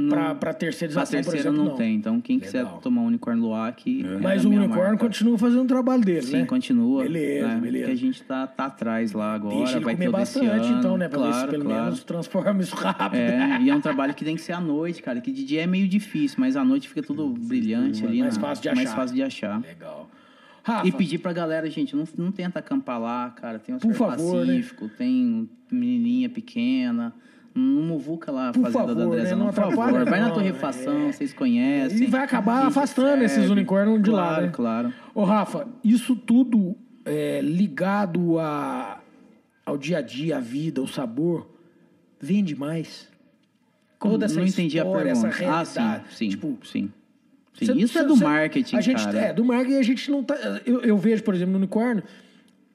[0.08, 1.94] para terceirização, pra terceira exemplo, não, não, tem.
[1.94, 2.52] Então, quem Legal.
[2.52, 4.04] quiser tomar um unicórnio aqui.
[4.04, 4.18] É.
[4.18, 5.04] Mas o unicórnio marca.
[5.04, 6.44] continua fazendo o trabalho dele, Sim, né?
[6.46, 7.02] continua.
[7.02, 7.60] Beleza, né?
[7.60, 7.86] beleza.
[7.86, 9.56] Porque a gente tá, tá atrás lá agora.
[9.56, 11.08] Deixa ele vai comer bastante, então, né?
[11.08, 11.84] Pra claro, ver se pelo claro.
[11.84, 13.20] menos transforma isso rápido.
[13.20, 15.20] É, e é um trabalho que tem que ser à noite, cara.
[15.20, 18.20] Que de dia é meio difícil, mas à noite fica tudo brilhante ali.
[18.20, 18.76] Mais na, fácil de achar.
[18.76, 19.60] Mais fácil de achar.
[19.60, 20.10] Legal.
[20.62, 20.86] Rafa.
[20.86, 23.58] E pedir pra galera, gente, não, não tenta acampar lá, cara.
[23.58, 24.54] Tem o Por favor, né?
[24.54, 24.90] Pacífico, né?
[24.96, 27.12] tem menininha pequena.
[27.54, 29.36] Não muvuca lá a por fazenda favor, da Andresa, né?
[29.36, 30.04] não, por favor.
[30.04, 31.12] Vai na torrefação, é.
[31.12, 32.04] vocês conhecem.
[32.04, 34.50] E vai acabar afastando esses unicórnios de claro, lá, né?
[34.52, 36.74] Claro, Ô, Rafa, isso tudo
[37.04, 39.00] é, ligado a,
[39.66, 41.46] ao dia a dia, a vida, o sabor,
[42.18, 43.10] vende mais?
[44.00, 45.78] Toda essa não entendi história, a realidade.
[45.78, 46.90] Ah, sim, sim, tipo, sim.
[47.54, 49.18] Sim, cê, isso cê, é do marketing, a gente, cara.
[49.18, 50.34] É, do marketing a gente não tá...
[50.64, 52.02] Eu, eu vejo, por exemplo, no unicórnio,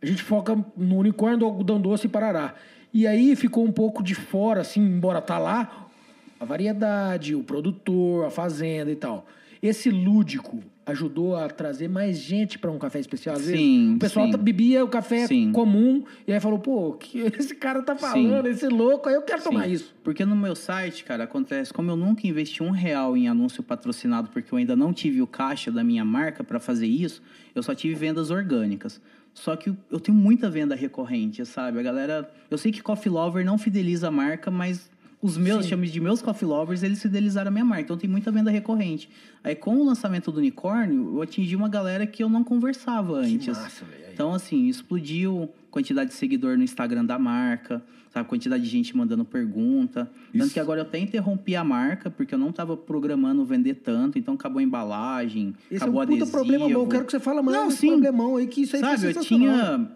[0.02, 2.54] a gente foca no unicórnio do algodão doce e Parará.
[2.98, 5.88] E aí ficou um pouco de fora, assim, embora tá lá,
[6.40, 9.28] a variedade, o produtor, a fazenda e tal.
[9.61, 13.36] Esse lúdico ajudou a trazer mais gente para um café especial.
[13.36, 14.38] Às sim, vezes, o pessoal sim.
[14.40, 15.52] bebia o café sim.
[15.52, 18.52] comum e aí falou, pô, que esse cara tá falando, sim.
[18.52, 19.94] esse louco, aí eu quero tomar isso.
[20.03, 24.30] Porque no meu site, cara, acontece, como eu nunca investi um real em anúncio patrocinado,
[24.30, 27.22] porque eu ainda não tive o caixa da minha marca para fazer isso,
[27.53, 28.99] eu só tive vendas orgânicas.
[29.38, 31.80] Só que eu tenho muita venda recorrente, sabe?
[31.80, 32.30] A galera.
[32.50, 34.90] Eu sei que Coffee Lover não fideliza a marca, mas
[35.22, 35.70] os meus, Sim.
[35.70, 37.84] chamo de meus coffee lovers, eles fidelizaram a minha marca.
[37.84, 39.10] Então tem muita venda recorrente.
[39.44, 43.46] Aí com o lançamento do unicórnio, eu atingi uma galera que eu não conversava antes.
[43.46, 48.27] Que massa, então, assim, explodiu quantidade de seguidor no Instagram da marca, sabe?
[48.27, 50.10] Quantidade de gente mandando pergunta.
[50.34, 50.44] Isso.
[50.44, 54.18] Tanto que agora eu até interrompi a marca, porque eu não estava programando vender tanto,
[54.18, 56.38] então acabou a embalagem, Esse acabou é um puta adesivo.
[56.38, 56.84] problema bom.
[56.84, 57.88] Eu quero que você fale mais não, sim.
[57.89, 59.91] problemão aí, que isso aí Sabe, eu tinha...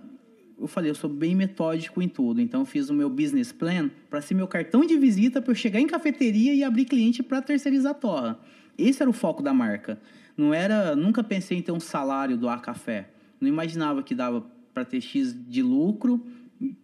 [0.60, 3.90] Eu falei, eu sou bem metódico em tudo, então eu fiz o meu business plan
[4.12, 7.42] para ser meu cartão de visita para eu chegar em cafeteria e abrir cliente para
[7.42, 8.40] terceirizar a torra.
[8.78, 10.00] Esse era o foco da marca.
[10.38, 13.10] Não era, nunca pensei em ter um salário do A Café.
[13.40, 16.26] Não imaginava que dava para ter X de lucro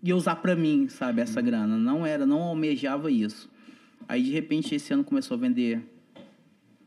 [0.02, 1.78] e usar para mim, sabe, essa grana.
[1.78, 3.50] Não era, não almejava isso.
[4.08, 5.82] Aí de repente esse ano começou a vender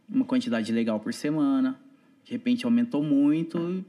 [0.08, 1.78] uma quantidade legal por semana.
[2.24, 3.84] De repente aumentou muito,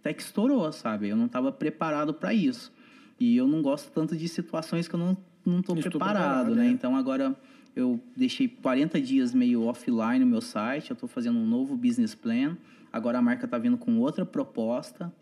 [0.00, 1.08] até que estourou, sabe?
[1.08, 2.72] Eu não estava preparado para isso.
[3.18, 5.16] E eu não gosto tanto de situações que eu não
[5.46, 6.66] não estou preparado, preparado, né?
[6.66, 6.70] É.
[6.70, 7.36] Então agora
[7.74, 12.14] eu deixei 40 dias meio offline no meu site, eu estou fazendo um novo business
[12.14, 12.56] plan.
[12.92, 15.12] Agora a marca está vindo com outra proposta,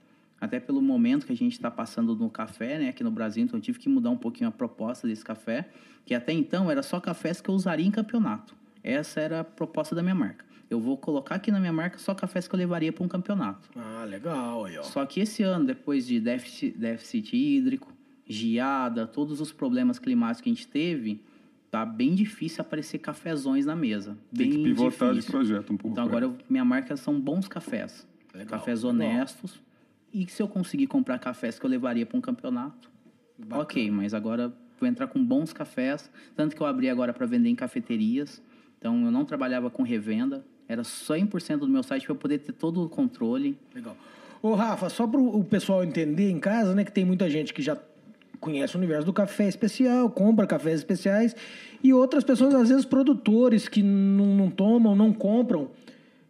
[0.45, 3.59] até pelo momento que a gente está passando no café, né, aqui no Brasil, então
[3.59, 5.69] eu tive que mudar um pouquinho a proposta desse café,
[6.05, 8.55] que até então era só cafés que eu usaria em campeonato.
[8.83, 10.45] Essa era a proposta da minha marca.
[10.71, 13.69] Eu vou colocar aqui na minha marca só cafés que eu levaria para um campeonato.
[13.77, 14.65] Ah, legal.
[14.65, 14.83] Aí, ó.
[14.83, 17.93] Só que esse ano, depois de déficit, déficit hídrico,
[18.27, 21.23] geada, todos os problemas climáticos que a gente teve,
[21.71, 24.17] tá bem difícil aparecer cafezões na mesa.
[24.33, 25.21] Bem Tem que pivotar difícil.
[25.21, 25.93] de projeto um pouco.
[25.93, 28.07] Então agora eu- minha marca são bons cafés.
[28.35, 29.63] Legal, cafés honestos.
[30.15, 32.89] E se eu conseguir comprar cafés que eu levaria para um campeonato,
[33.51, 36.09] ok, mas agora vou entrar com bons cafés.
[36.37, 38.41] Tanto que eu abri agora para vender em cafeterias.
[38.79, 40.45] Então eu não trabalhava com revenda.
[40.69, 43.59] Era 100% do meu site para eu poder ter todo o controle.
[43.75, 43.97] Legal.
[44.41, 47.61] Ô, Rafa, só para o pessoal entender em casa, né, que tem muita gente que
[47.61, 47.77] já
[48.39, 51.35] conhece o universo do café especial, compra cafés especiais,
[51.83, 55.71] e outras pessoas, às vezes, produtores que não, não tomam, não compram.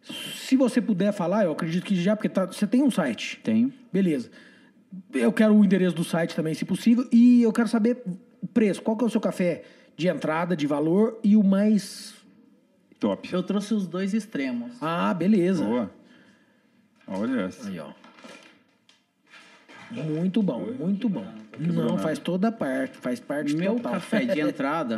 [0.04, 3.40] Se você puder falar, eu acredito que já, porque tá- você tem um site.
[3.42, 3.72] Tenho.
[3.92, 4.30] Beleza.
[5.12, 8.02] Eu quero o endereço do site também, se possível, e eu quero saber
[8.42, 8.82] o preço.
[8.82, 9.62] Qual que é o seu café
[9.96, 12.14] de entrada, de valor, e o mais...
[13.00, 13.28] Top.
[13.32, 14.72] Eu trouxe os dois extremos.
[14.80, 15.64] Ah, beleza.
[15.64, 15.90] Boa.
[17.06, 17.68] Olha essa.
[17.68, 17.90] Aí, ó.
[19.90, 21.26] Muito bom, muito bom.
[21.58, 23.92] Não, faz toda a parte, faz parte Meu total.
[23.92, 24.96] café de entrada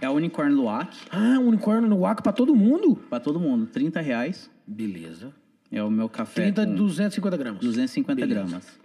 [0.00, 2.96] é a Unicorn Luwak, Ah, unicórnio no Waco pra todo mundo?
[3.10, 4.50] para todo mundo, 30 reais.
[4.66, 5.32] Beleza.
[5.70, 7.60] É o meu café 30 com de 250 gramas.
[7.60, 8.40] 250 Beleza.
[8.46, 8.78] gramas.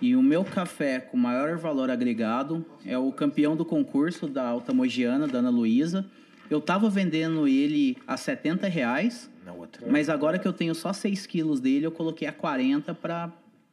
[0.00, 4.72] E o meu café com maior valor agregado é o campeão do concurso da Alta
[4.72, 6.04] Mogiana, da Ana Luísa.
[6.50, 9.86] Eu tava vendendo ele a 70 reais, Na outra.
[9.90, 13.32] mas agora que eu tenho só 6 quilos dele, eu coloquei a 40 para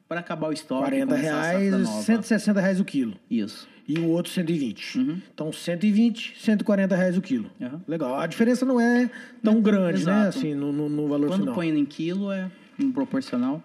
[0.09, 0.83] acabar o estoque.
[0.83, 2.01] e 40 começar a safra reais, nova.
[2.03, 3.15] 160 reais o quilo.
[3.29, 3.67] Isso.
[3.87, 4.99] E o outro 120.
[5.33, 7.49] Então 120, 140 reais o quilo.
[7.59, 7.79] Uhum.
[7.87, 8.17] Legal.
[8.19, 9.09] A diferença não é
[9.43, 10.11] tão grande, né?
[10.27, 10.37] exato.
[10.39, 11.55] Assim, no, no- no valor Quando final.
[11.55, 12.49] põe em quilo é
[12.93, 13.61] proporcional.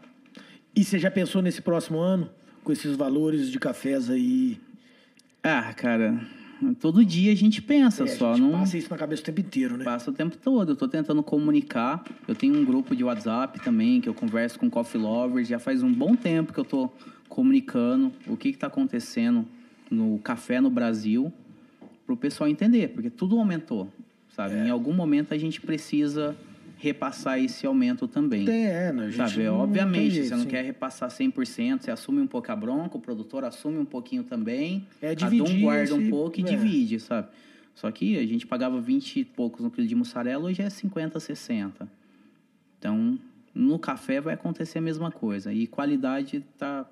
[0.74, 2.28] E você já pensou nesse próximo ano?
[2.64, 4.58] Com esses valores de cafés aí?
[5.42, 6.20] Ah, cara,
[6.80, 9.24] todo dia a gente pensa É, só, a gente não passa isso na cabeça o
[9.24, 9.84] tempo inteiro, né?
[9.84, 10.72] passa o tempo todo.
[10.72, 12.02] Eu tô tentando comunicar.
[12.26, 15.46] Eu tenho um grupo de WhatsApp também que eu converso com coffee lovers.
[15.46, 16.90] Já faz um bom tempo que eu tô
[17.28, 19.46] comunicando o que que tá acontecendo
[19.90, 21.32] no café no Brasil
[22.04, 23.90] pro pessoal entender, porque tudo aumentou,
[24.28, 24.54] sabe?
[24.54, 24.66] É.
[24.66, 26.36] Em algum momento a gente precisa
[26.78, 28.44] repassar esse aumento também.
[28.44, 29.10] Tem, é, né?
[29.12, 30.48] Sabe, obviamente, jeito, você não sim.
[30.48, 34.86] quer repassar 100%, você assume um pouco a bronca, o produtor assume um pouquinho também.
[35.00, 36.46] É cada dividir um guarda um esse- pouco e é.
[36.46, 37.28] divide, sabe?
[37.74, 41.18] Só que a gente pagava 20 e poucos no quilo de mussarela, hoje é 50,
[41.18, 41.88] 60.
[42.78, 43.18] Então,
[43.54, 45.52] no café vai acontecer a mesma coisa.
[45.52, 46.86] E qualidade tá...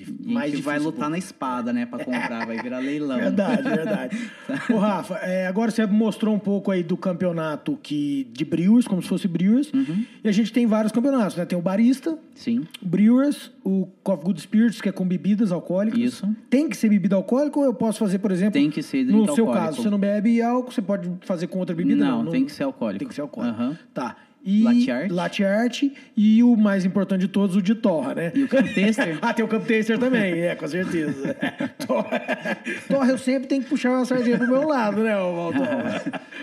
[0.00, 3.18] A mais gente vai lutar na espada, né, pra comprar, vai virar leilão.
[3.18, 4.30] Verdade, verdade.
[4.72, 9.02] Ô, Rafa, é, agora você mostrou um pouco aí do campeonato que, de Brewers, como
[9.02, 9.72] se fosse Brewers.
[9.72, 10.04] Uhum.
[10.24, 11.44] E a gente tem vários campeonatos, né?
[11.44, 16.00] Tem o Barista, Sim, o Brewers, o Coffee Good Spirits, que é com bebidas alcoólicas.
[16.00, 16.36] Isso.
[16.48, 18.52] Tem que ser bebida alcoólica ou eu posso fazer, por exemplo...
[18.52, 19.52] Tem que ser No seu alcoólico.
[19.52, 22.04] caso, você não bebe álcool, você pode fazer com outra bebida?
[22.04, 22.98] Não, tem que ser alcoólico.
[23.00, 23.60] Tem que ser alcoólico.
[23.60, 23.78] Aham.
[23.92, 24.16] Tá.
[24.44, 24.62] E
[25.08, 25.82] Latte art.
[26.16, 28.32] e o mais importante de todos, o de torra, né?
[28.34, 29.18] E o Camp Taster?
[29.22, 31.36] ah, tem o Camp Taster também, é, com certeza.
[31.86, 32.20] torra,
[32.88, 35.60] torra eu sempre tenho que puxar uma sardinha pro meu lado, né, ô Valdo?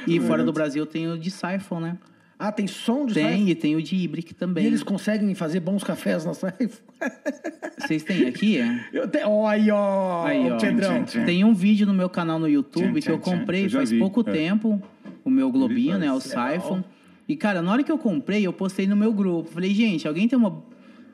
[0.08, 1.98] E fora do Brasil tem o de Siphon, né?
[2.40, 3.50] ah, tem som de Tem, Siphon?
[3.50, 4.66] e tem o de Ibrick E também.
[4.66, 6.82] eles conseguem fazer bons cafés na Siphon?
[7.80, 8.60] Vocês têm aqui?
[8.60, 8.86] É?
[8.94, 9.22] Eu te...
[9.26, 10.58] Ó, aí, ó, Aí, ó.
[10.58, 11.04] Pedrão.
[11.04, 11.26] Tchim, tchim.
[11.26, 13.40] Tem um vídeo no meu canal no YouTube Tchim, que eu tchim, tchim.
[13.40, 14.32] comprei Eu faz vi, pouco é.
[14.32, 14.82] tempo,
[15.26, 16.10] o meu globinho, né?
[16.14, 16.22] O.
[16.22, 16.82] Siphon.
[17.30, 19.52] E, cara, na hora que eu comprei, eu postei no meu grupo.
[19.52, 20.64] Falei, gente, alguém tem uma,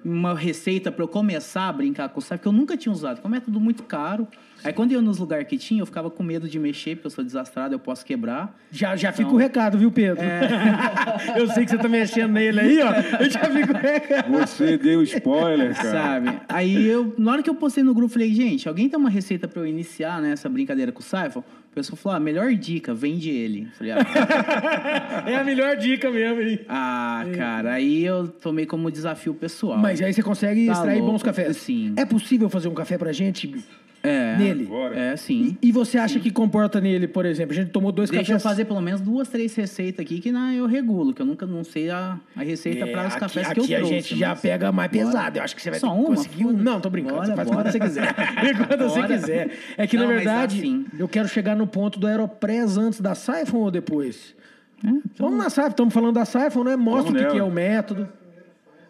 [0.03, 2.37] uma receita pra eu começar a brincar com o Siphon?
[2.37, 4.25] Que eu nunca tinha usado, porque é um método muito caro.
[4.63, 7.07] Aí, quando eu ia nos lugares que tinha, eu ficava com medo de mexer, porque
[7.07, 8.57] eu sou desastrado, eu posso quebrar.
[8.71, 10.23] Já, já fica o recado, viu, Pedro?
[11.35, 12.93] eu sei que você tá mexendo nele aí, ó.
[13.21, 14.31] Eu já fico o recado.
[14.31, 15.91] Você deu spoiler, cara.
[15.91, 16.39] Sabe?
[16.47, 19.49] Aí eu, na hora que eu postei no grupo, falei, gente, alguém tem uma receita
[19.49, 21.43] pra eu iniciar né, essa brincadeira com o Siphon?
[21.76, 23.68] O pessoal falou, ah, melhor dica, vende ele.
[23.77, 23.97] Falei, ah,
[25.27, 26.61] É a melhor dica mesmo, hein?
[26.69, 29.77] ah, cara, aí eu tomei como desafio pessoal.
[29.77, 31.11] Mas aí você consegue Tá extrair louco.
[31.11, 31.57] bons cafés.
[31.57, 31.93] Sim.
[31.97, 33.53] É possível fazer um café pra gente
[34.07, 34.65] é, nele?
[34.65, 34.95] Bora.
[34.98, 35.57] É, sim.
[35.61, 37.53] E você acha que comporta nele, por exemplo?
[37.53, 38.44] A gente tomou dois Deixa eu cafés.
[38.44, 41.64] fazer pelo menos duas, três receitas aqui que na, eu regulo, que eu nunca não
[41.64, 43.94] sei a, a receita É, para os aqui, cafés aqui que eu a trouxe.
[43.95, 45.38] gente já pega mais pesado.
[45.40, 46.06] Eu acho que você vai Só uma?
[46.06, 46.52] conseguir um.
[46.53, 47.15] Não, tô brincando.
[47.15, 47.61] Bora, você faz bora.
[47.64, 48.14] quando você quiser.
[48.68, 49.49] quando você quiser.
[49.77, 53.15] É que, Não, na verdade, assim- eu quero chegar no ponto do Aeropress antes da
[53.15, 54.36] Siphon ou depois?
[54.84, 55.68] É, então- Vamos na Siphon.
[55.69, 56.76] Estamos falando da Siphon, né?
[56.76, 58.07] Mostra Vamos o que, que é o método.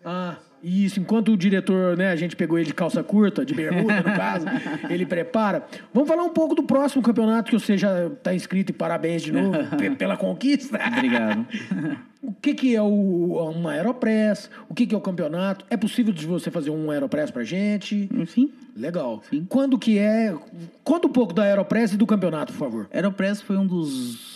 [0.03, 0.35] Ah,
[0.67, 4.15] Isso, enquanto o diretor, né, a gente pegou ele de calça curta, de bermuda, no
[4.15, 4.47] caso,
[4.89, 5.63] ele prepara.
[5.93, 9.31] Vamos falar um pouco do próximo campeonato que você já está inscrito e parabéns de
[9.31, 9.55] novo
[9.95, 10.79] pela conquista.
[10.87, 11.45] Obrigado.
[12.25, 14.49] O que, que é o, uma Aeropress?
[14.67, 15.63] O que, que é o campeonato?
[15.69, 18.09] É possível de você fazer um Aeropress pra gente?
[18.25, 18.51] Sim.
[18.75, 19.21] Legal.
[19.29, 19.45] Sim.
[19.47, 20.35] Quando que é?
[20.83, 22.89] Conta um pouco da Aeropress e do campeonato, por favor.
[22.91, 24.35] Aeropress foi um dos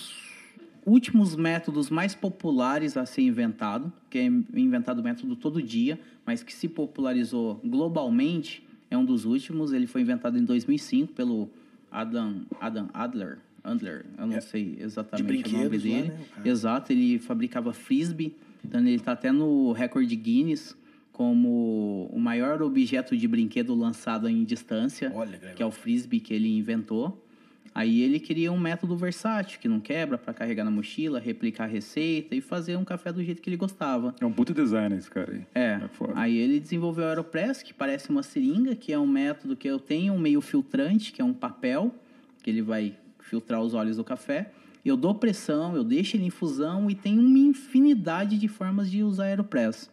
[0.86, 6.00] últimos métodos mais populares a ser inventado, que é inventado o método todo dia,
[6.30, 9.74] mas que se popularizou globalmente, é um dos últimos.
[9.74, 11.50] Ele foi inventado em 2005 pelo
[11.90, 13.40] Adam, Adam Adler.
[13.64, 16.10] Adler, eu não é, sei exatamente o nome dele.
[16.10, 16.46] Lá, né?
[16.46, 20.78] Exato, ele fabricava frisbee, então ele está até no recorde Guinness
[21.12, 26.32] como o maior objeto de brinquedo lançado em distância, Olha, que é o frisbee que
[26.32, 27.26] ele inventou.
[27.74, 31.68] Aí ele queria um método versátil, que não quebra, para carregar na mochila, replicar a
[31.68, 34.16] receita e fazer um café do jeito que ele gostava.
[34.20, 35.42] É um puta design esse cara aí.
[35.54, 35.80] É.
[35.82, 39.68] é aí ele desenvolveu o Aeropress, que parece uma seringa, que é um método que
[39.68, 41.94] eu tenho um meio filtrante, que é um papel,
[42.42, 44.52] que ele vai filtrar os óleos do café.
[44.84, 49.04] Eu dou pressão, eu deixo ele em infusão e tem uma infinidade de formas de
[49.04, 49.90] usar Aeropress.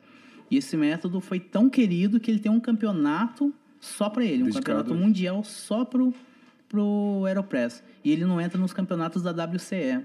[0.51, 4.47] E esse método foi tão querido que ele tem um campeonato só para ele, um
[4.47, 4.65] Dedicado.
[4.65, 6.15] campeonato mundial só pro
[6.69, 7.83] pro Aeropress.
[8.05, 10.05] E ele não entra nos campeonatos da WCE.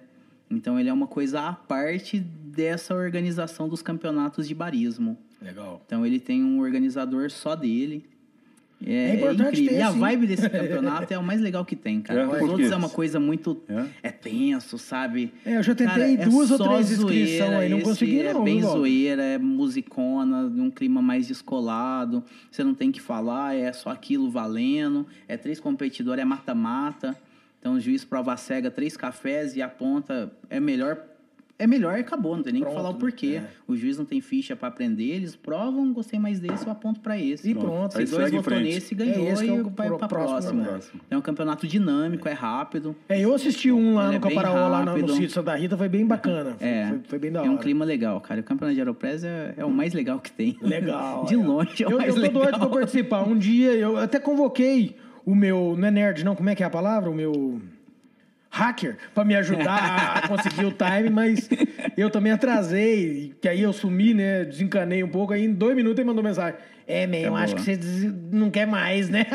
[0.50, 5.18] Então ele é uma coisa à parte dessa organização dos campeonatos de barismo.
[5.42, 5.82] Legal.
[5.86, 8.06] Então ele tem um organizador só dele.
[8.86, 9.70] É, é, é incrível.
[9.70, 12.22] Ter, e a vibe desse campeonato é o mais legal que tem, cara.
[12.22, 13.62] É, Os outros é uma coisa muito.
[13.68, 15.34] É, é tenso, sabe?
[15.46, 18.42] É, eu já tentei cara, é duas ou três inscrições aí, não consegui, não.
[18.42, 22.24] É bem zoeira, é musicona, um clima mais descolado.
[22.50, 25.06] Você não tem que falar, é só aquilo valendo.
[25.28, 27.18] É três competidores, é mata-mata.
[27.60, 30.32] Então o juiz prova cega três cafés e aponta.
[30.50, 30.98] É melhor
[31.62, 33.40] é melhor e acabou, não tem nem que falar o porquê.
[33.44, 33.48] É.
[33.68, 37.18] O juiz não tem ficha para aprender, eles provam, gostei mais desse, eu aponto para
[37.18, 37.50] esse.
[37.50, 37.96] E pronto.
[37.96, 40.64] Se dois votou nesse, ganhou é e vai é para próximo.
[40.64, 41.02] próximo.
[41.10, 42.96] É um campeonato dinâmico, é rápido.
[43.08, 45.88] É, eu assisti um lá no é Caparaó, lá no, no sítio Santa Rita, foi
[45.88, 46.56] bem bacana.
[46.60, 46.88] É.
[46.88, 47.50] Foi, foi bem da hora.
[47.50, 48.42] É um clima legal, cara.
[48.42, 50.58] O campeonato de Aeropress é, é o mais legal que tem.
[50.62, 51.26] Legal.
[51.30, 52.44] de longe é o eu, mais eu legal.
[52.44, 53.28] Eu tô doido pra participar.
[53.28, 55.76] Um dia, eu até convoquei o meu...
[55.78, 56.36] Não é nerd, não.
[56.36, 57.10] Como é que é a palavra?
[57.10, 57.62] O meu
[58.52, 61.50] hacker para me ajudar a conseguir o time, mas
[61.98, 64.44] eu também atrasei, que aí eu sumi, né?
[64.44, 66.60] Desencanei um pouco, aí em dois minutos ele mandou mensagem.
[66.86, 67.80] É, man, eu acho que você
[68.32, 69.26] não quer mais, né?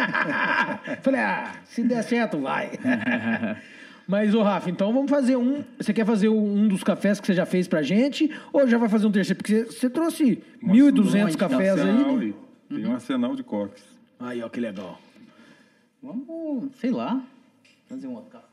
[1.01, 2.71] Falei, ah, se der certo, vai.
[4.07, 5.65] Mas, ô Rafa, então vamos fazer um.
[5.79, 8.31] Você quer fazer um dos cafés que você já fez pra gente?
[8.53, 9.37] Ou já vai fazer um terceiro?
[9.37, 11.93] Porque você, trouxe 1.200 cafés aí.
[11.93, 12.35] Né?
[12.69, 13.83] Tem um arsenal de copos.
[14.21, 15.01] Aí, ó, que legal.
[16.01, 17.21] Vamos, sei lá,
[17.89, 18.46] fazer um outro café.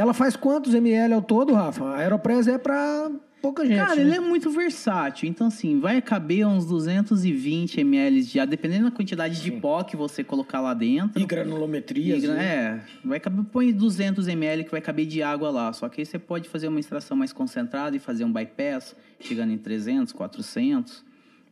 [0.00, 1.84] Ela faz quantos ml ao todo, Rafa?
[1.84, 3.10] A Aeropress é para
[3.42, 3.76] pouca gente.
[3.76, 4.00] Cara, né?
[4.00, 5.28] ele é muito versátil.
[5.28, 9.42] Então, assim, vai caber uns 220 ml já, dependendo da quantidade Sim.
[9.42, 11.20] de pó que você colocar lá dentro.
[11.20, 12.16] E granulometria.
[12.16, 15.70] E, é, vai caber, põe 200 ml que vai caber de água lá.
[15.74, 19.52] Só que aí você pode fazer uma extração mais concentrada e fazer um bypass, chegando
[19.52, 21.04] em 300, 400.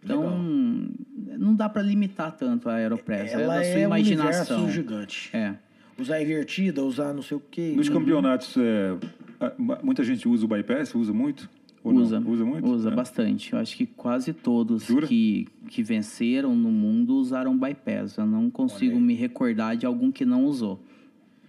[0.03, 0.39] Então, Legal.
[1.39, 3.31] não dá para limitar tanto a Aeropress.
[3.31, 4.65] Ela é da sua é imaginação.
[4.65, 5.29] Um gigante.
[5.37, 5.55] É
[5.99, 7.73] usar invertida, usar não sei o quê.
[7.77, 8.97] Nos campeonatos, é,
[9.83, 11.49] muita gente usa o bypass, usa muito?
[11.85, 12.69] usa, usa muito?
[12.69, 12.95] Usa é.
[12.95, 13.53] bastante.
[13.53, 18.17] Eu acho que quase todos que, que venceram no mundo usaram bypass.
[18.17, 20.81] Eu não consigo me recordar de algum que não usou.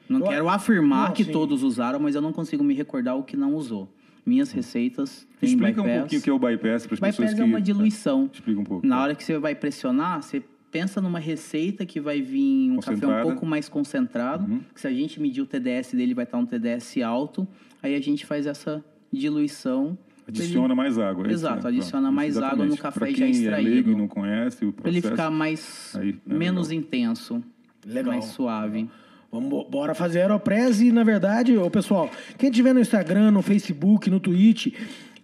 [0.07, 1.31] Não eu quero afirmar não, que sim.
[1.31, 3.88] todos usaram, mas eu não consigo me recordar o que não usou.
[4.26, 5.95] Minhas receitas têm Explica bypass.
[5.95, 7.35] um pouquinho o que é o bypass para as pessoas que...
[7.35, 8.30] Bypass é uma diluição.
[8.31, 8.85] Explica um pouco.
[8.85, 13.07] Na hora que você vai pressionar, você pensa numa receita que vai vir um café
[13.07, 14.61] um pouco mais concentrado, uhum.
[14.73, 17.47] que se a gente medir o TDS dele vai estar um TDS alto,
[17.81, 19.97] aí a gente faz essa diluição.
[20.27, 20.75] Adiciona ele...
[20.75, 21.27] mais água.
[21.27, 22.15] É Exato, adiciona Pronto.
[22.15, 22.53] mais Exatamente.
[22.53, 23.69] água no café já extraído.
[23.69, 24.81] É leigo não conhece o processo.
[24.81, 26.83] Para ele ficar mais aí, é menos legal.
[26.83, 27.43] intenso,
[27.85, 28.13] legal.
[28.13, 28.89] mais suave.
[29.31, 34.09] Vamos bora fazer Aeropress e, na verdade, ô, pessoal, quem tiver no Instagram, no Facebook,
[34.09, 34.73] no Twitch,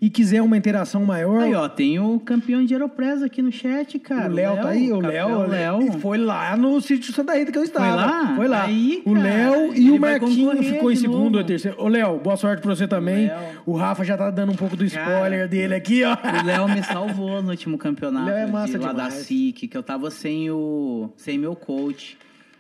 [0.06, 1.42] e quiser uma interação maior.
[1.42, 4.30] Aí, ó, tem o campeão de Aeropress aqui no chat, cara.
[4.30, 5.48] O Léo tá aí, o Léo.
[5.48, 5.94] Léo.
[5.94, 7.88] Foi lá no sítio Santa Rita que eu estava.
[7.88, 8.36] Foi lá?
[8.36, 8.64] Foi lá.
[8.66, 11.82] Aí, o Léo e o Marquinho ficou em segundo ou terceiro.
[11.82, 13.32] Ô, Léo, boa sorte pra você também.
[13.66, 16.14] O, o Rafa já tá dando um pouco do spoiler cara, dele aqui, ó.
[16.14, 18.28] O Léo me salvou no último campeonato.
[18.28, 19.12] Léo é massa de lá demais.
[19.16, 21.10] da SIC, que eu tava sem o.
[21.18, 22.16] sem meu coach.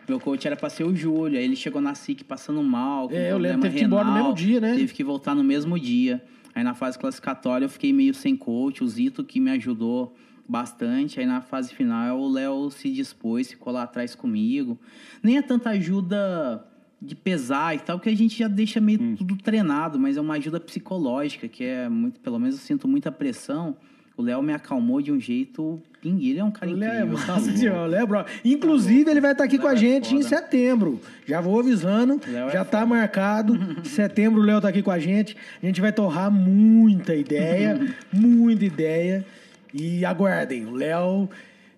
[0.09, 3.07] Meu coach era pra ser o Júlio, aí ele chegou na SIC passando mal.
[3.11, 4.73] é, eu lembro, teve que ir embora no mesmo dia, né?
[4.75, 6.23] Teve que voltar no mesmo dia.
[6.55, 10.15] Aí na fase classificatória eu fiquei meio sem coach, o Zito que me ajudou
[10.47, 11.19] bastante.
[11.19, 14.79] Aí na fase final o Léo se dispôs, ficou lá atrás comigo.
[15.21, 16.65] Nem é tanta ajuda
[17.01, 19.15] de pesar e tal, que a gente já deixa meio hum.
[19.15, 23.11] tudo treinado, mas é uma ajuda psicológica, que é muito, pelo menos eu sinto muita
[23.11, 23.75] pressão
[24.17, 26.93] O Léo me acalmou de um jeito ele é um cara incrível.
[26.93, 28.25] Léo, nossa senhora, Léo, bro.
[28.43, 31.01] Inclusive, ele vai estar aqui com a é gente em setembro.
[31.25, 33.57] Já vou avisando, Léo é já está marcado.
[33.85, 35.35] setembro o Léo está aqui com a gente.
[35.61, 39.25] A gente vai torrar muita ideia, muita ideia.
[39.73, 41.27] E aguardem, o Léo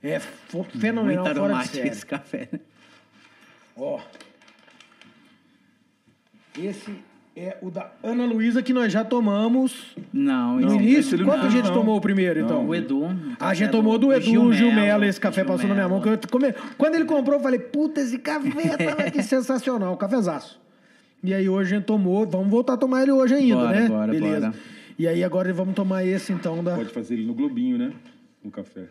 [0.03, 1.88] é fenomenal Muito fora de série.
[1.88, 2.49] esse café.
[3.77, 3.99] Ó.
[6.59, 6.91] Esse
[7.38, 9.95] é o da Ana Luísa, que nós já tomamos.
[10.11, 11.23] Não, no início.
[11.23, 11.73] Quanto a gente não.
[11.73, 12.68] tomou o primeiro, então?
[12.68, 13.03] O Edu.
[13.39, 16.01] A gente tomou do Edu, Gil Melo, esse café Gil passou na minha mão.
[16.01, 16.53] Que eu come...
[16.77, 20.59] Quando ele comprou, eu falei, puta, esse café tava aqui sensacional, cafezaço.
[21.23, 23.88] E aí hoje a gente tomou, vamos voltar a tomar ele hoje ainda, bora, né?
[23.88, 24.47] Bora, Beleza.
[24.47, 24.53] Bora.
[24.97, 26.76] E aí agora vamos tomar esse então da.
[26.76, 27.91] Pode fazer ele no globinho, né?
[28.48, 28.88] Um café.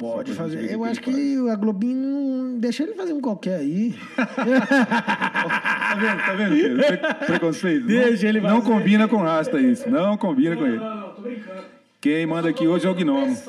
[0.00, 0.72] Pode fazer.
[0.72, 2.58] Eu acho que, que a Globinho.
[2.58, 3.94] Deixa ele fazer um qualquer aí.
[4.16, 6.18] tá vendo?
[6.18, 6.80] Tá vendo?
[7.24, 7.86] Preconceito.
[7.86, 9.88] Deixa ele Não combina com rasta isso.
[9.88, 10.78] Não combina não, com ele.
[10.78, 11.62] Não, não, tô brincando.
[12.00, 13.36] Quem manda aqui hoje é o Gnomo.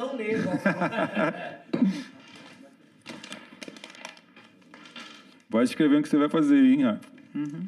[5.49, 6.99] Vai escrevendo o que você vai fazer, hein, Rafa?
[7.33, 7.67] Uhum.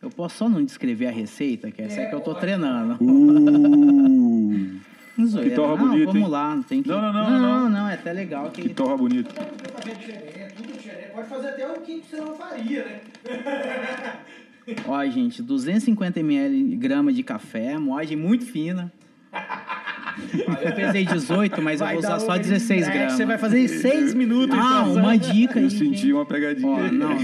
[0.00, 2.96] Eu posso só não descrever a receita, que essa é, é que eu tô treinando.
[3.02, 4.78] Uh.
[5.26, 5.50] Zoeira.
[5.50, 6.28] Que torra não, bonito, vamos hein?
[6.28, 6.88] lá, não tem que...
[6.88, 7.30] Não, não, não.
[7.30, 8.50] Não, não, não é até legal.
[8.50, 9.34] Que, que torra bonito.
[11.12, 13.00] Pode fazer até o que você não faria, né?
[14.86, 18.92] Ó, gente, 250 ml grama de café, moagem muito fina.
[20.62, 23.12] Eu pesei 18, mas vai eu vou usar só 16 gramas.
[23.14, 24.56] Você vai fazer em 6 minutos.
[24.58, 25.64] Ah, uma dica aí.
[25.64, 26.68] Eu senti uma pegadinha.
[26.68, 27.16] Ó, não.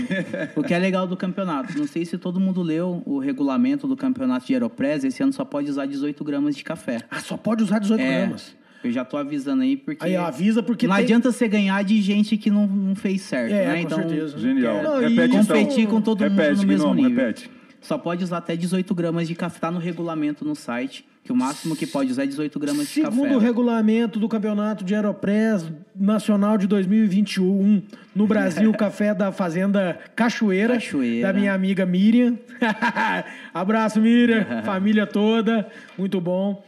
[0.56, 3.96] O que é legal do campeonato, não sei se todo mundo leu o regulamento do
[3.96, 6.98] campeonato de Aeropress, esse ano só pode usar 18 gramas de café.
[7.10, 8.56] Ah, só pode usar 18 é, gramas?
[8.82, 10.04] Eu já tô avisando aí, porque.
[10.04, 10.86] Aí, avisa porque.
[10.86, 11.04] Não tem...
[11.04, 13.74] adianta você ganhar de gente que não, não fez certo, é, né?
[13.74, 14.38] Com então, certeza.
[14.38, 14.82] Genial.
[14.82, 15.94] Não, repete, competir então.
[15.94, 17.26] com todo repete, mundo no mesmo nome, nível.
[17.26, 17.50] Repete.
[17.80, 19.58] Só pode usar até 18 gramas de café.
[19.58, 23.01] Tá no regulamento no site que o máximo que pode usar é 18 gramas de
[23.01, 23.10] café.
[23.10, 25.64] Segundo o regulamento do Campeonato de Aeropress
[25.96, 27.82] Nacional de 2021,
[28.14, 31.28] no Brasil, o café da Fazenda Cachoeira, Cachoeira.
[31.28, 32.38] da minha amiga Miriam.
[33.55, 36.62] Abraço, Miriam, família toda, muito bom.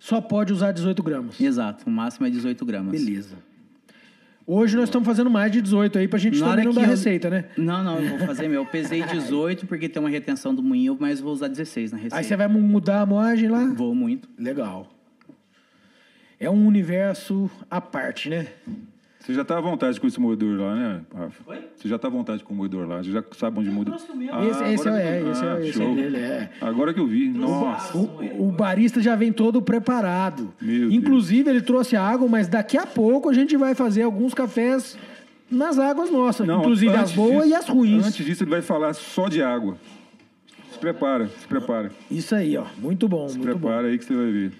[0.00, 1.40] Só pode usar 18 gramas.
[1.40, 2.90] Exato, o máximo é 18 gramas.
[2.90, 3.36] Beleza.
[4.52, 6.88] Hoje nós estamos fazendo mais de 18 aí pra gente Na também não dar eu...
[6.88, 7.44] receita, né?
[7.56, 8.62] Não, não, eu vou fazer meu.
[8.62, 12.16] Eu pesei 18 porque tem uma retenção do moinho, mas vou usar 16 na receita.
[12.16, 13.64] Aí você vai mudar a moagem lá?
[13.66, 14.28] Vou muito.
[14.36, 14.88] Legal.
[16.40, 18.48] É um universo à parte, né?
[19.20, 21.42] Você já está à vontade com esse moedor lá, né, Rafa?
[21.46, 21.58] Oi?
[21.76, 23.02] Você já está à vontade com o moedor lá.
[23.02, 23.92] Você já sabe onde muda.
[24.32, 26.50] Ah, esse, esse é, esse, é, esse é dele, é.
[26.58, 27.28] Agora que eu vi.
[27.28, 27.96] Nossa.
[27.98, 30.54] O, o, barista já vem todo preparado.
[30.60, 31.56] Meu Inclusive, Deus.
[31.56, 34.96] ele trouxe água, mas daqui a pouco a gente vai fazer alguns cafés
[35.50, 36.46] nas águas nossas.
[36.46, 38.06] Não, inclusive as boas disso, e as ruins.
[38.06, 39.76] Antes disso, ele vai falar só de água.
[40.72, 41.92] Se prepara, se prepara.
[42.10, 42.64] Isso aí, ó.
[42.78, 43.88] Muito bom, se muito prepara bom.
[43.88, 44.52] aí que você vai ver.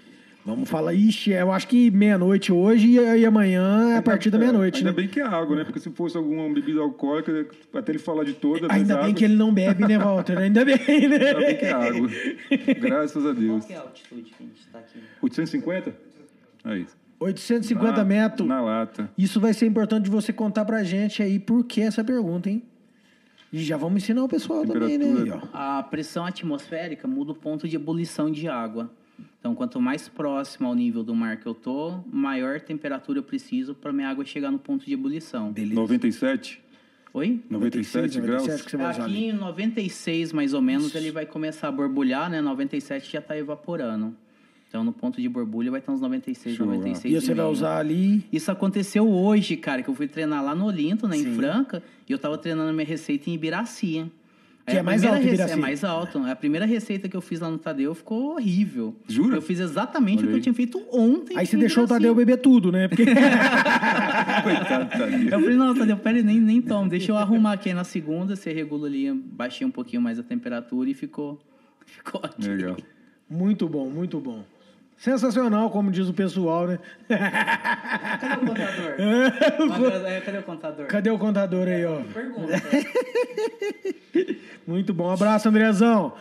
[0.44, 4.78] Vamos falar, ixi, eu acho que meia-noite hoje e amanhã é a partir da meia-noite.
[4.78, 4.96] Ainda né?
[4.96, 5.64] bem que é água, né?
[5.64, 8.70] Porque se fosse alguma bebida alcoólica, até ele falar de todas.
[8.70, 9.18] Ainda bem águas...
[9.18, 10.38] que ele não bebe, né, Walter?
[10.40, 10.86] Ainda bem, né?
[10.88, 12.08] Ainda bem que é água.
[12.80, 13.64] Graças a Deus.
[13.64, 14.98] Qual que é a altitude que a gente está aqui?
[15.20, 15.94] 850?
[16.64, 16.86] Aí.
[17.20, 18.48] 850 na, metros.
[18.48, 19.10] Na lata.
[19.18, 22.62] Isso vai ser importante de você contar pra gente aí por que essa pergunta, hein?
[23.52, 25.06] E já vamos ensinar o pessoal também, né?
[25.06, 28.90] Aí, a pressão atmosférica muda o ponto de ebulição de água.
[29.38, 33.74] Então, quanto mais próximo ao nível do mar que eu tô, maior temperatura eu preciso
[33.74, 35.52] para minha água chegar no ponto de ebulição.
[35.52, 35.74] Beleza.
[35.74, 36.62] 97?
[37.12, 37.40] Oi?
[37.50, 38.46] 97 graus?
[38.46, 42.40] 97 Aqui em 96, mais ou menos, ele vai começar a borbulhar, né?
[42.40, 44.14] 97 já está evaporando.
[44.68, 47.78] Então, no ponto de borbulha vai estar uns 96, Show, 96 E você vai usar
[47.78, 48.24] ali...
[48.32, 52.12] Isso aconteceu hoje, cara, que eu fui treinar lá no Olinto, né, em Franca, e
[52.12, 54.08] eu estava treinando minha receita em Ibiraci.
[54.66, 55.52] Que é, é mais alto rece...
[55.52, 56.18] É mais alto.
[56.18, 58.94] A primeira receita que eu fiz lá no Tadeu ficou horrível.
[59.08, 59.36] Jura?
[59.36, 61.36] Eu fiz exatamente Olha o que eu tinha feito ontem.
[61.36, 62.86] Aí você deixou o Tadeu beber tudo, né?
[62.88, 63.04] Porque...
[64.42, 65.28] Coitado, Tadeu.
[65.28, 66.88] Eu falei, não, Tadeu, peraí, nem, nem toma.
[66.88, 70.90] Deixa eu arrumar aqui na segunda, você regula ali, baixei um pouquinho mais a temperatura
[70.90, 71.40] e ficou,
[71.86, 72.54] ficou ótimo.
[72.54, 72.76] Legal.
[73.28, 74.44] Muito bom, muito bom.
[75.00, 76.78] Sensacional, como diz o pessoal, né?
[77.08, 80.06] Cadê o contador?
[80.06, 80.86] É, cadê o contador?
[80.86, 82.00] Cadê o contador aí, ó?
[82.12, 82.62] Pergunta.
[84.68, 85.06] Muito bom.
[85.08, 86.12] Um abraço, Andrezão.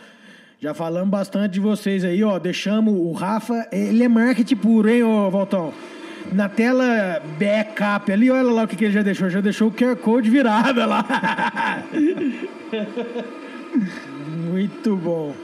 [0.58, 2.38] Já falamos bastante de vocês aí, ó.
[2.38, 5.74] Deixamos o Rafa, ele é marketing puro, hein, ô Valtão?
[6.32, 9.28] Na tela backup ali, olha lá o que, que ele já deixou.
[9.28, 11.04] Já deixou o QR Code virado lá.
[14.50, 15.34] Muito bom.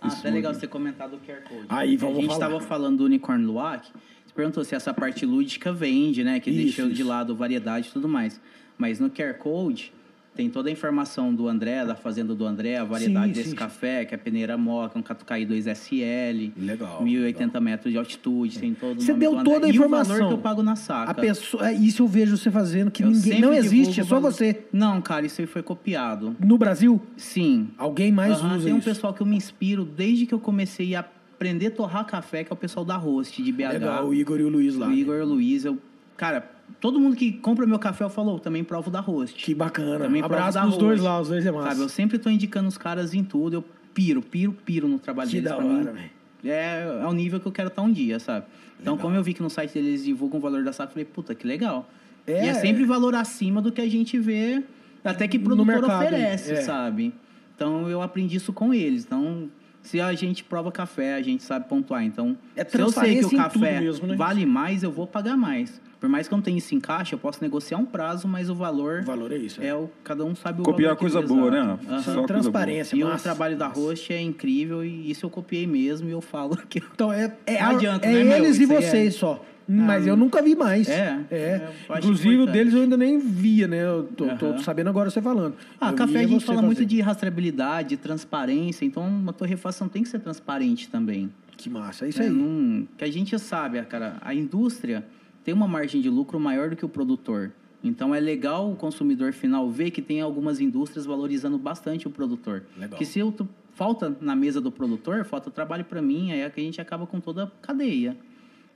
[0.00, 1.66] Ah, Isso até legal você comentar do QR Code.
[1.68, 3.86] Aí, vamos A gente estava falando do Unicorn Luac,
[4.26, 6.40] você perguntou se essa parte lúdica vende, né?
[6.40, 6.94] Que isso, deixou isso.
[6.94, 8.40] de lado variedade e tudo mais.
[8.78, 9.92] Mas no QR Code
[10.40, 13.54] tem toda a informação do André, da fazenda do André, a variedade Sim, desse sim.
[13.56, 16.52] café, que é peneira moca, um catucaí 2SL.
[16.56, 19.52] Legal, 1080 metros de altitude, tem todo o Você deu do André.
[19.52, 20.14] toda a E o informação.
[20.16, 21.10] valor que eu pago na saca.
[21.10, 24.18] A pessoa, é, isso eu vejo você fazendo que Eu ninguém não existe, é só
[24.18, 24.64] você.
[24.72, 26.34] Não, cara, isso aí foi copiado.
[26.40, 27.68] No Brasil, Sim.
[27.76, 28.88] alguém mais Aham, usa Tem um isso.
[28.88, 32.50] pessoal que eu me inspiro desde que eu comecei a aprender a torrar café, que
[32.50, 33.72] é o pessoal da Roast, de BH.
[33.72, 34.88] Legal, o Igor e o Luiz lá.
[34.88, 35.76] O Igor e o Luiz, eu...
[36.16, 36.50] Cara,
[36.80, 39.42] todo mundo que compra meu café, eu falo, "Eu também provo da Roast.
[39.42, 40.04] Que bacana.
[40.04, 41.70] Também Abraço da pros dois lá, os dois é massa.
[41.70, 43.64] Sabe, eu sempre tô indicando os caras em tudo, eu
[43.94, 45.50] piro, piro, piro no trabalho Que deles.
[45.50, 46.10] da hora, mim.
[46.44, 48.46] É, é o nível que eu quero estar um dia, sabe?
[48.80, 51.04] Então, como eu vi que no site deles divulgam o valor da saca, eu falei,
[51.04, 51.88] puta, que legal.
[52.26, 54.62] É, e é sempre valor acima do que a gente vê,
[55.04, 56.62] até que produtor mercado, oferece, é.
[56.62, 57.12] sabe?
[57.54, 59.04] Então, eu aprendi isso com eles.
[59.04, 59.50] Então,
[59.82, 62.02] se a gente prova café, a gente sabe pontuar.
[62.04, 64.16] Então, É se eu sei que o café mesmo, né?
[64.16, 65.80] vale mais, eu vou pagar mais.
[66.00, 68.48] Por mais que eu não tenha isso em caixa, eu posso negociar um prazo, mas
[68.48, 69.62] o valor O valor é isso.
[69.62, 69.90] é o...
[70.02, 71.60] Cada um sabe o Copiar valor que- coisa boa, né?
[71.60, 71.78] Aham.
[72.02, 73.22] Só coisa transparência, E o massa.
[73.24, 76.84] trabalho da Host é incrível e isso eu copiei mesmo e eu falo que eu
[76.94, 78.36] Então é, é, Não adianta, é né, meu?
[78.44, 79.44] eles e Isso aí é- vocês só.
[79.72, 80.88] Mas eu nunca vi mais.
[80.88, 81.36] É, É.
[81.36, 81.68] é,
[81.98, 82.54] Inclusive o importante.
[82.56, 83.84] deles eu ainda nem via, né?
[83.84, 84.58] Eu tô, tô Aham.
[84.58, 85.54] sabendo agora você falando.
[85.80, 86.86] Ah, Eu café a gente fala muito fazer.
[86.86, 91.30] de rastreabilidade, de transparência, então uma torrefação tem que ser transparente também.
[91.56, 92.30] Que massa, é isso É, aí.
[92.30, 95.04] não- que a gente sabe, cara, a indústria
[95.44, 97.52] tem uma margem de lucro maior do que o produtor.
[97.82, 102.64] Então é legal o consumidor final ver que tem algumas indústrias valorizando bastante o produtor.
[102.76, 102.98] Legal.
[102.98, 103.34] Que se eu
[103.72, 107.06] falta na mesa do produtor, falta trabalho para mim, aí é que a gente acaba
[107.06, 108.16] com toda a cadeia.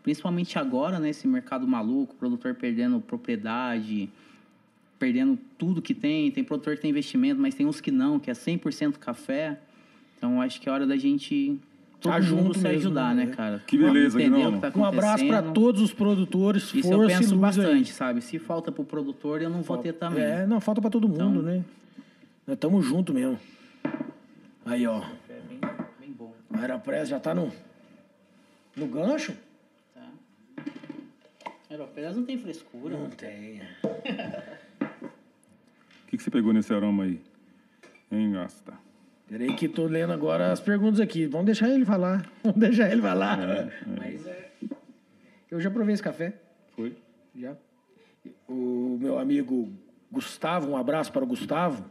[0.02, 4.08] Principalmente agora, nesse mercado maluco, produtor perdendo propriedade,
[4.98, 6.30] perdendo tudo que tem.
[6.30, 9.60] Tem produtor que tem investimento, mas tem uns que não, que é 100% café.
[10.16, 11.58] Então acho que é hora da gente
[12.04, 13.24] todo Tá mundo junto se mesmo, ajudar, né?
[13.24, 13.62] né, cara?
[13.66, 17.18] Que beleza, Entender que tá Um abraço para todos os produtores, Isso força eu e
[17.18, 17.84] penso bastante, aí.
[17.86, 18.20] sabe?
[18.20, 20.22] Se falta pro produtor, eu não vou ter também.
[20.22, 21.64] É, não, falta para todo mundo, Então- né?
[22.46, 23.38] Nós estamos juntos mesmo.
[24.66, 24.98] Aí, ó.
[25.30, 25.58] É bem,
[25.98, 26.34] bem bom.
[26.52, 27.50] A Aeropress já tá no,
[28.76, 29.34] no gancho?
[29.94, 30.02] Tá?
[31.70, 32.96] Aeroperas não tem frescura.
[32.98, 33.62] Não tem.
[36.04, 37.20] O que, que você pegou nesse aroma aí?
[38.12, 38.72] Hein, Gasta?
[39.28, 41.26] Peraí que tô lendo agora as perguntas aqui.
[41.26, 42.30] Vamos deixar ele falar.
[42.44, 43.38] Vamos deixar ele falar.
[43.98, 44.50] Mas é...
[45.50, 46.34] Eu já provei esse café.
[46.74, 46.96] Foi?
[47.34, 47.56] Já.
[48.48, 49.72] O meu amigo
[50.10, 51.84] Gustavo, um abraço para o Gustavo,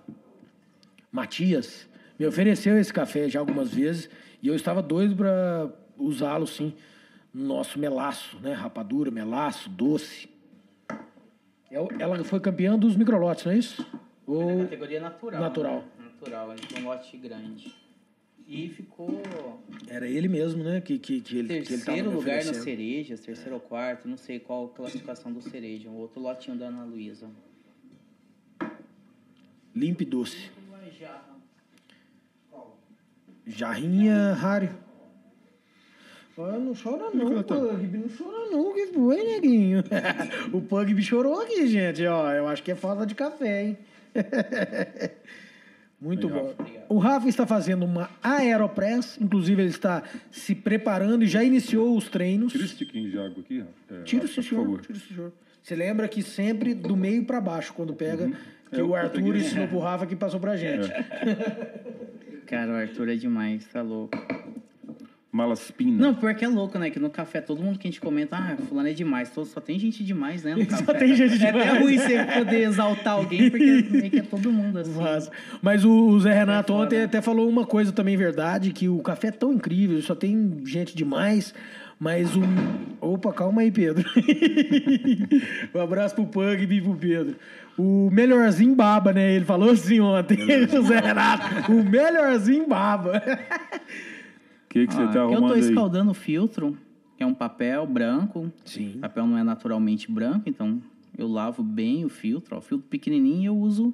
[1.12, 1.88] Matias,
[2.18, 4.10] me ofereceu esse café já algumas vezes
[4.42, 6.74] e eu estava doido para usá-lo, sim,
[7.34, 8.54] no nosso melaço, né?
[8.54, 10.30] Rapadura, melaço, doce.
[11.70, 13.86] É Ela foi campeã dos microlotes, não é isso?
[14.26, 14.62] Ou...
[14.64, 15.42] Categoria natural.
[15.42, 15.76] Natural.
[15.76, 15.84] né?
[16.24, 17.74] Natural, ele tem um lote grande.
[18.48, 19.22] E ficou
[19.88, 20.82] Era ele mesmo, né?
[20.82, 22.64] Que, que, que ele, que ele terceiro lugar nas oferecendo.
[22.64, 25.90] cerejas, terceiro ou quarto, não sei qual a classificação do cereja.
[25.90, 27.30] O outro lotinho da Ana Luísa.
[29.76, 30.50] Limpo e doce.
[33.46, 34.70] Jarrinha Rari.
[36.38, 37.98] Olha, não chora não, Pug.
[37.98, 39.84] Não chora não, que foi, neguinho.
[40.52, 42.06] o Pug chorou aqui, gente.
[42.06, 43.78] Ó, eu acho que é falta de café, hein?
[46.04, 46.54] Muito bom.
[46.90, 52.10] O Rafa está fazendo uma aeropress, inclusive ele está se preparando e já iniciou os
[52.10, 52.52] treinos.
[52.52, 53.72] Tira esse tiquinho de água aqui, Rafa.
[53.90, 54.66] É, Tira, Rafa, sim, senhor.
[54.66, 54.82] Por favor.
[54.82, 55.34] Tira, sim, senhor.
[55.62, 58.30] Você lembra que sempre do meio para baixo, quando pega,
[58.70, 60.92] que É, o Arthur ensinou pro Rafa que passou pra gente.
[62.46, 64.18] Cara, o Arthur é demais, tá louco.
[65.34, 65.98] Malaspina.
[66.00, 66.92] Não, pior que é louco, né?
[66.92, 69.32] Que no café todo mundo que a gente comenta, ah, fulano é demais.
[69.32, 70.56] Todo- Só tem gente demais, né?
[70.56, 70.94] No Só café.
[70.94, 71.68] tem gente É demais.
[71.70, 74.94] até ruim você poder exaltar alguém, porque meio que é todo mundo assim.
[74.96, 79.00] Mas, mas o Zé Renato É ontem até falou uma coisa também verdade, que o
[79.00, 81.52] café é tão incrível, só tem gente demais,
[82.00, 82.42] mas o...
[83.02, 84.08] Opa, calma aí, Pedro.
[85.74, 87.36] um abraço pro Pug e pro Pedro.
[87.76, 89.34] O melhorzinho baba, né?
[89.34, 90.38] Ele falou assim ontem,
[90.78, 91.72] o Zé Renato.
[91.72, 93.22] O melhorzinho baba.
[94.74, 95.60] Que, que você Ah, tá que eu arrumando tô aí?
[95.60, 96.76] escaldando o filtro,
[97.16, 98.52] que é um papel branco.
[98.66, 98.96] Sim.
[98.96, 100.82] O papel não é naturalmente branco, então
[101.16, 102.56] eu lavo bem o filtro.
[102.56, 103.94] Ó, o filtro pequenininho eu uso...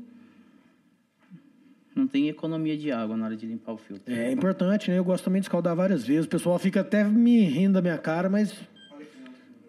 [1.94, 4.14] Não tem economia de água na hora de limpar o filtro.
[4.14, 4.98] É importante, né?
[4.98, 6.26] Eu gosto também de escaldar várias vezes.
[6.26, 8.56] O pessoal fica até me rindo da minha cara, mas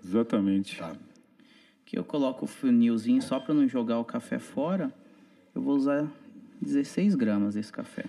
[0.05, 0.79] Exatamente.
[0.79, 0.93] Tá.
[1.85, 4.93] que eu coloco o funilzinho só para não jogar o café fora,
[5.53, 6.07] eu vou usar
[6.63, 8.05] 16 gramas desse café.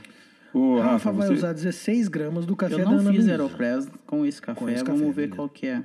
[0.53, 1.33] Ô, Rafa, Rafa, vai você...
[1.33, 3.31] usar 16 gramas do café eu da não Ana fiz Luísa.
[3.31, 5.83] Aeropress com esse café, Com esse vamos café, ver qual que é o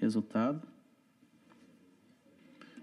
[0.00, 0.62] resultado.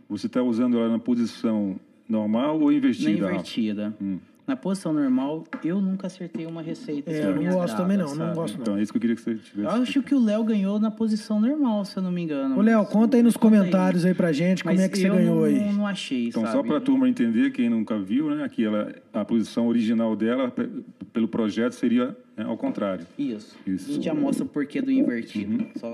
[0.10, 3.34] você tá usando ela na posição normal ou Na invertida, Rafa?
[3.34, 3.98] invertida.
[4.02, 4.20] Hum.
[4.50, 7.12] Na posição normal, eu nunca acertei uma receita.
[7.12, 8.62] É, eu não gosto também não, não gosto não.
[8.64, 9.76] Então, é isso que eu queria que você tivesse.
[9.76, 12.58] Eu acho que o Léo ganhou na posição normal, se eu não me engano.
[12.58, 15.14] Ô, Léo, conta aí nos comentários aí pra gente como Mas é que você eu
[15.14, 15.72] ganhou não, aí.
[15.74, 16.54] não achei, Então, sabe?
[16.58, 18.44] só para a turma entender, quem nunca viu, né?
[18.44, 20.68] Aqui ela, a posição original dela, pe-
[21.14, 23.06] pelo projeto, seria né, ao contrário.
[23.20, 23.56] Isso.
[23.68, 23.86] Isso.
[23.86, 23.92] Uhum.
[23.92, 25.64] A gente já mostra o porquê do invertido.
[25.80, 25.94] Só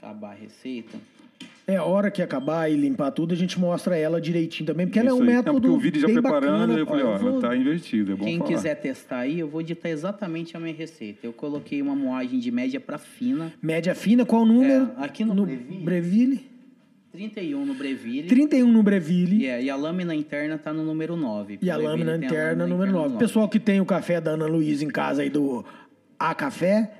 [0.00, 0.98] acabar a receita.
[1.66, 4.98] É, a hora que acabar e limpar tudo, a gente mostra ela direitinho também, porque
[4.98, 5.28] ela é Isso um aí.
[5.36, 6.78] método Não, porque o vídeo já preparando, bacana.
[6.78, 8.50] eu falei, ó, vou- ela tá invertida, é bom Quem falar.
[8.50, 11.20] quiser testar aí, eu vou ditar exatamente a minha receita.
[11.24, 13.52] Eu coloquei uma moagem de média para fina.
[13.62, 14.90] Média fina, qual o número?
[14.98, 15.84] É, aqui no Breville.
[15.84, 16.52] Breville.
[17.12, 18.26] 31 no Breville.
[18.26, 19.36] 31 no Breville.
[19.42, 21.58] E, é, e a lâmina interna tá no número 9.
[21.62, 23.18] E a lâmina tem a interna, lâmina número interna 9.
[23.18, 25.62] Pessoal que tem o café da Ana Luísa em casa aí do
[26.18, 26.90] A Café,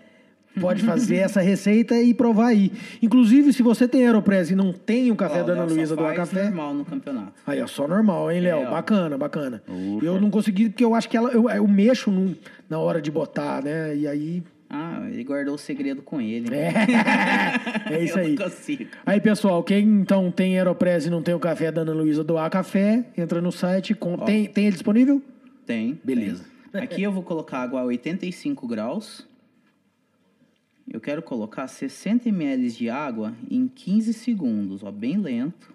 [0.60, 2.72] pode fazer essa receita e provar aí.
[3.00, 6.02] Inclusive, se você tem Aeropress e não tem o café Ó, da Ana Luísa do
[6.14, 7.32] Café, normal no campeonato.
[7.46, 8.60] aí ó, só normal, hein, Léo?
[8.62, 9.62] É, bacana, bacana.
[9.68, 10.04] Opa.
[10.04, 12.36] Eu não consegui, porque eu acho que ela, eu, eu mexo no-
[12.68, 13.94] na hora de botar, né?
[13.96, 14.42] E aí.
[14.74, 16.54] Ah, ele guardou o segredo com ele.
[16.54, 16.72] É,
[17.92, 18.34] é isso eu aí.
[18.34, 18.86] não consigo.
[19.04, 22.38] Aí, pessoal, quem então tem Aeropress e não tem o café da Ana Luísa do
[22.38, 23.94] A Café, entra no site.
[23.94, 24.16] Com...
[24.16, 25.20] Tem, tem ele disponível?
[25.66, 26.00] Tem.
[26.02, 26.44] Beleza.
[26.72, 26.80] tem.
[26.82, 29.26] Aqui eu vou colocar água a 85 graus.
[30.92, 35.72] Eu quero colocar 60 ml de água em 15 segundos, ó, bem lento.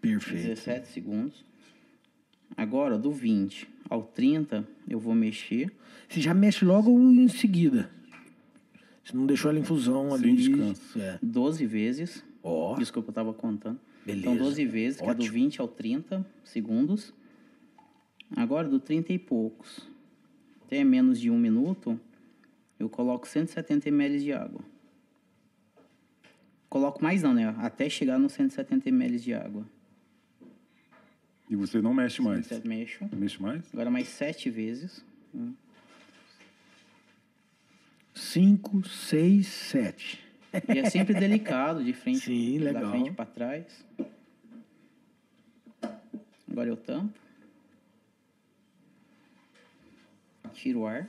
[0.00, 0.48] Perfeito.
[0.48, 1.44] 17 segundos.
[2.56, 5.70] Agora, do 20 ao 30, eu vou mexer.
[6.08, 7.90] Você já mexe logo em seguida.
[9.04, 10.34] Você não deixou ela em fusão ali.
[10.34, 10.98] descanso.
[10.98, 11.18] É.
[11.22, 12.24] 12 vezes.
[12.44, 12.76] Ó.
[12.76, 13.80] Desculpa, eu tava contando.
[14.04, 14.28] Beleza.
[14.28, 15.32] Então, 12 vezes, que é do Ótimo.
[15.32, 17.12] 20 ao 30 segundos.
[18.36, 19.94] Agora, do 30 e poucos
[20.66, 21.98] até menos de um minuto,
[22.78, 24.60] eu coloco 170 ml de água.
[26.68, 27.54] Coloco mais não, né?
[27.58, 29.64] Até chegar nos 170 ml de água.
[31.48, 32.50] E você não mexe mais.
[32.50, 33.08] Eu mexo.
[33.12, 33.62] Mexe mais?
[33.72, 35.04] Agora mais sete vezes.
[38.14, 40.23] 5, 6, 7.
[40.72, 42.82] E é sempre delicado, de frente, Sim, legal.
[42.84, 43.84] da frente para trás.
[46.50, 47.18] Agora eu tampo.
[50.52, 51.08] Tiro o ar.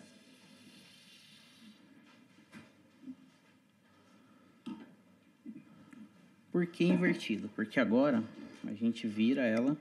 [6.51, 7.49] Por que invertido?
[7.55, 8.23] Porque agora
[8.65, 9.77] a gente vira ela.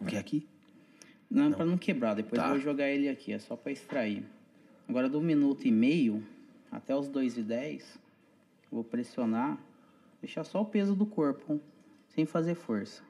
[0.00, 0.46] O que é aqui?
[1.30, 2.14] Não, para não quebrar.
[2.14, 2.46] Depois Tá.
[2.48, 3.32] eu vou jogar ele aqui.
[3.32, 4.22] É só para extrair.
[4.88, 6.24] Agora do minuto e meio
[6.70, 7.98] até os 2 e 10,
[8.70, 9.58] vou pressionar.
[10.20, 11.60] Deixar só o peso do corpo,
[12.08, 13.02] sem fazer força.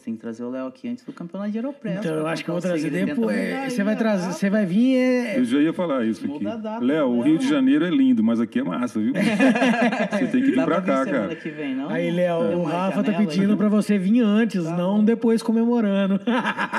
[0.00, 1.98] Você tem que trazer o Léo aqui antes do campeonato de Aeropress.
[1.98, 3.70] Então eu acho que eu vou o trazer depois.
[3.70, 4.96] Você vai trazer, você vai vir.
[4.96, 5.38] É...
[5.38, 6.42] Eu já ia falar isso aqui.
[6.82, 7.20] Léo, o.
[7.20, 9.12] Rio de Janeiro é lindo, mas aqui é massa, viu?
[10.10, 11.36] Você tem que vir Dá pra pra cá, cara.
[11.36, 11.90] que vem, não?
[11.90, 13.56] Aí, Léo, o uma Rafa tá pedindo aí.
[13.56, 16.18] pra você vir antes, não depois comemorando.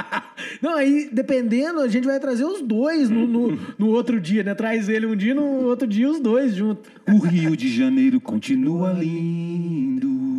[0.61, 4.55] não, aí, dependendo, a gente vai trazer os dois no, no, no outro dia, né?
[4.55, 6.91] Traz ele um dia, no outro dia os dois juntos.
[7.07, 10.30] O Rio de Janeiro continua lindo.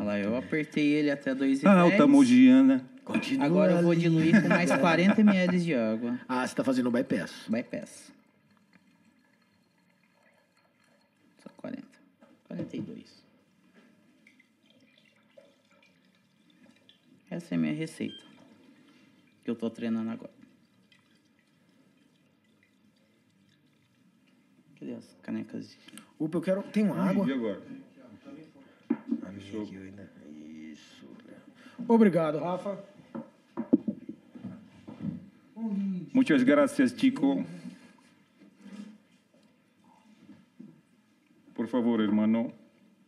[0.00, 1.92] Olha lá, eu apertei ele até 2 e A 10.
[1.92, 2.82] Alta Mogiana.
[3.04, 4.00] Continua Agora eu vou ali.
[4.00, 6.18] diluir com mais 40 ml de água.
[6.26, 7.32] Ah, você tá fazendo o bypass.
[7.48, 8.10] Bypass.
[11.42, 11.82] Só 40.
[12.48, 13.20] 42.
[17.30, 18.24] Essa é a minha receita.
[19.44, 20.32] Que eu tô treinando agora.
[24.78, 25.68] Cadê as canecas?
[25.68, 25.76] de-
[26.18, 26.62] Opa, eu quero.
[26.64, 27.26] Tem uma água?
[27.28, 27.60] E agora?
[29.10, 30.10] Ainda.
[30.72, 31.06] Isso.
[31.88, 32.78] Obrigado, Rafa.
[36.12, 37.44] Muchas gracias, chico.
[41.54, 42.52] Por favor, hermano.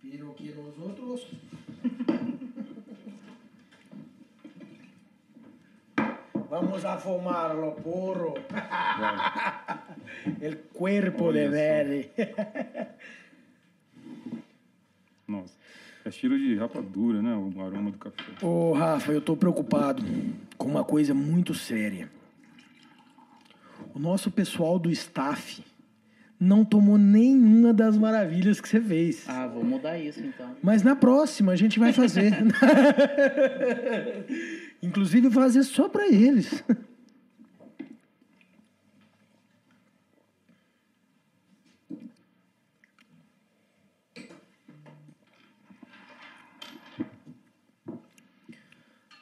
[0.02, 1.26] Pero que los otros.
[6.50, 8.34] Vamos a fumarlo puro.
[10.40, 11.52] El cuerpo Olha de só.
[11.52, 12.12] Vere.
[16.04, 17.34] É cheiro de rapadura, né?
[17.34, 18.22] O aroma do café.
[18.42, 20.02] Ô, Rafa, eu tô preocupado
[20.58, 22.10] com uma coisa muito séria.
[23.94, 25.62] O nosso pessoal do staff
[26.40, 29.28] não tomou nenhuma das maravilhas que você fez.
[29.28, 30.56] Ah, vou mudar isso então.
[30.60, 32.32] Mas na próxima a gente vai fazer.
[34.82, 36.64] Inclusive fazer só para eles.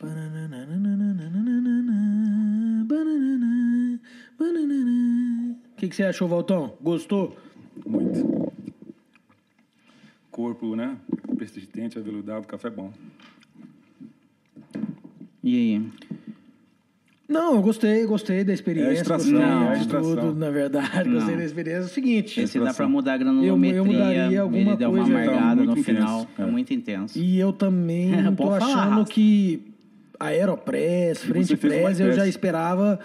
[0.02, 0.06] O
[5.76, 6.72] que, que você achou, Valtão?
[6.80, 7.36] Gostou?
[7.86, 8.50] Muito.
[10.30, 10.96] Corpo, né?
[11.36, 12.90] Persistente, aveludado, café bom.
[15.44, 15.86] E aí?
[17.28, 18.90] Não, eu gostei, gostei da experiência.
[18.90, 20.16] É extração, gostei não, é extração.
[20.16, 21.16] tudo, na verdade, não.
[21.16, 21.82] gostei da experiência.
[21.82, 22.40] É o seguinte.
[22.40, 23.76] Esse dá pra mudar a granulometria.
[23.76, 24.70] Eu, eu mudaria alguma ele coisa.
[24.72, 26.26] Ele dá uma amargada tá no intenso, final.
[26.38, 26.42] É.
[26.42, 26.46] é.
[26.46, 27.18] muito intenso.
[27.18, 29.69] E eu também tô falar, achando que
[30.20, 33.00] Aeropress, Frente Press, eu já esperava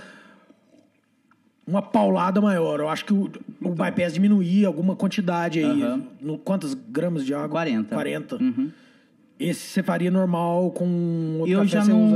[1.65, 2.79] uma paulada maior.
[2.79, 3.31] Eu acho que o,
[3.61, 5.81] o bypass diminuía alguma quantidade aí.
[5.83, 6.03] Aham.
[6.21, 7.49] No, quantas gramas de água?
[7.49, 7.95] 40.
[7.95, 8.35] 40.
[8.35, 8.71] Uhum.
[9.37, 12.09] Esse você faria normal com outro Eu já não.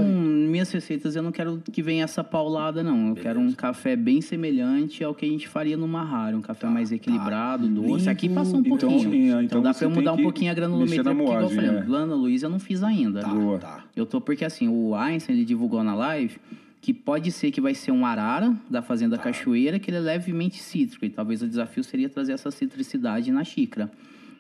[0.49, 3.09] Minhas receitas eu não quero que venha essa paulada, não.
[3.09, 6.35] Eu quero um café bem semelhante ao que a gente faria no Marrari.
[6.35, 8.09] Um café mais equilibrado, doce.
[8.09, 9.13] Aqui passou um Então, pouquinho.
[9.13, 11.03] é, Então, então dá pra eu mudar um pouquinho a granulometria.
[11.03, 11.83] Porque, igual eu moagem, falei, é.
[11.85, 13.21] Lana Luiz eu não fiz ainda.
[13.27, 13.59] Boa.
[13.59, 13.83] Tá.
[13.95, 16.37] Eu tô porque assim, o Einstein ele divulgou na live
[16.81, 19.23] que pode ser que vai ser um arara da Fazenda Tá.
[19.23, 21.03] Cachoeira, que ele é levemente cítrico.
[21.05, 23.91] E talvez o desafio seria trazer essa citricidade na xícara.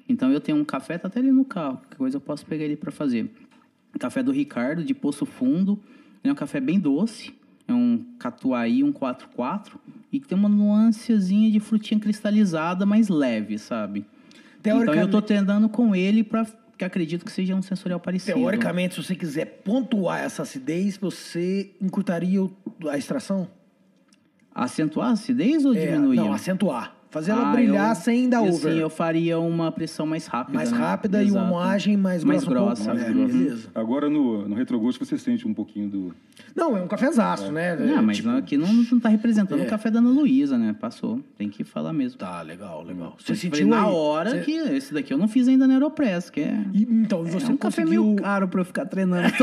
[0.09, 1.77] Então eu tenho um café, tá até ali no carro.
[1.77, 3.31] Qualquer coisa eu posso pegar ele para fazer.
[3.99, 5.79] Café do Ricardo, de Poço Fundo.
[6.23, 7.33] É um café bem doce.
[7.67, 9.79] É um Catuaí, um 44.
[10.11, 14.05] E que tem uma nuancezinha de frutinha cristalizada, mais leve, sabe?
[14.59, 16.45] Então eu tô treinando com ele para
[16.77, 18.37] que acredito que seja um sensorial parecido.
[18.37, 22.39] Teoricamente, se você quiser pontuar essa acidez, você encurtaria
[22.89, 23.47] a extração?
[24.55, 26.15] Acentuar a acidez ou É, diminuir?
[26.15, 26.95] não, acentuar.
[27.09, 28.71] Fazer ela ah, brilhar eu, sem dar assim over.
[28.71, 30.55] Assim, eu faria uma pressão mais rápida.
[30.55, 30.77] Mais né?
[30.77, 31.35] rápida Exato.
[31.35, 32.91] e uma moagem mais, mais grossa.
[32.91, 33.33] É, mais grossa.
[33.33, 33.69] Beleza.
[33.73, 36.15] Agora no, no retrogosto você sente um pouquinho do.
[36.55, 37.51] Não, é um cafezaço, é.
[37.51, 37.75] né?
[37.75, 38.29] Não, mas tipo...
[38.29, 40.75] aqui não, não tá representando o café da Ana Luísa, né?
[40.79, 41.19] Passou.
[41.35, 42.19] Tem que falar mesmo.
[42.19, 43.09] Tá, legal, legal.
[43.09, 43.13] Hum.
[43.17, 44.41] Você sentiu na hora você...
[44.41, 46.63] que esse daqui eu não fiz ainda na Aeropress, que é.
[46.73, 47.57] E, então, você é um conseguiu...
[47.57, 49.29] café meio caro pra eu ficar treinando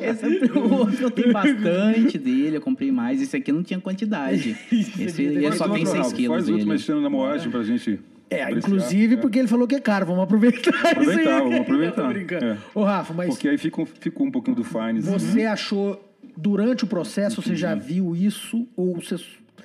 [0.00, 3.22] esse é o outro, eu tenho bastante dele, eu comprei mais.
[3.22, 4.56] Esse aqui não tinha quantidade.
[4.70, 6.34] esse, esse só tem 100 Geraldo, quilos.
[6.34, 6.70] Faz dele.
[6.70, 7.10] última na é.
[7.10, 8.00] moagem pra gente.
[8.32, 9.16] É, apreciar, inclusive é.
[9.18, 10.06] porque ele falou que é caro.
[10.06, 11.40] Vamos aproveitar, vamos aproveitar isso aí.
[11.40, 12.58] Vamos aproveitar, é.
[12.74, 13.28] Ô, Rafa, mas...
[13.28, 15.06] Porque aí ficou, ficou um pouquinho do fines.
[15.06, 15.52] Assim, você uhum.
[15.52, 18.66] achou, durante o processo, você já viu isso?
[18.74, 19.16] Ou você...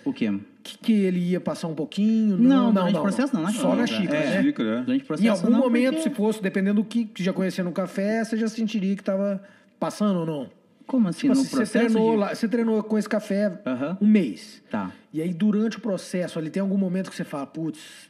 [0.03, 0.37] O quê?
[0.63, 2.37] Que, que ele ia passar um pouquinho?
[2.37, 3.43] Não, não durante não, o processo não.
[3.43, 3.51] não.
[3.51, 4.35] Só na xícara, é.
[4.35, 4.43] né?
[4.43, 4.81] Xícara, é.
[4.81, 6.09] Durante o processo Em algum não, momento, porque...
[6.09, 9.41] se fosse, dependendo do que, que já conhecia no café, você já sentiria que estava
[9.79, 10.56] passando ou não?
[10.87, 11.21] Como assim?
[11.27, 13.97] Tipo no assim, você processo treinou, de- lá, você treinou com esse café Aham.
[14.01, 14.63] um mês.
[14.71, 14.91] Tá.
[15.13, 18.09] E aí, durante o processo, ali tem algum momento que você fala, putz,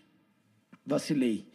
[0.86, 1.46] vacilei.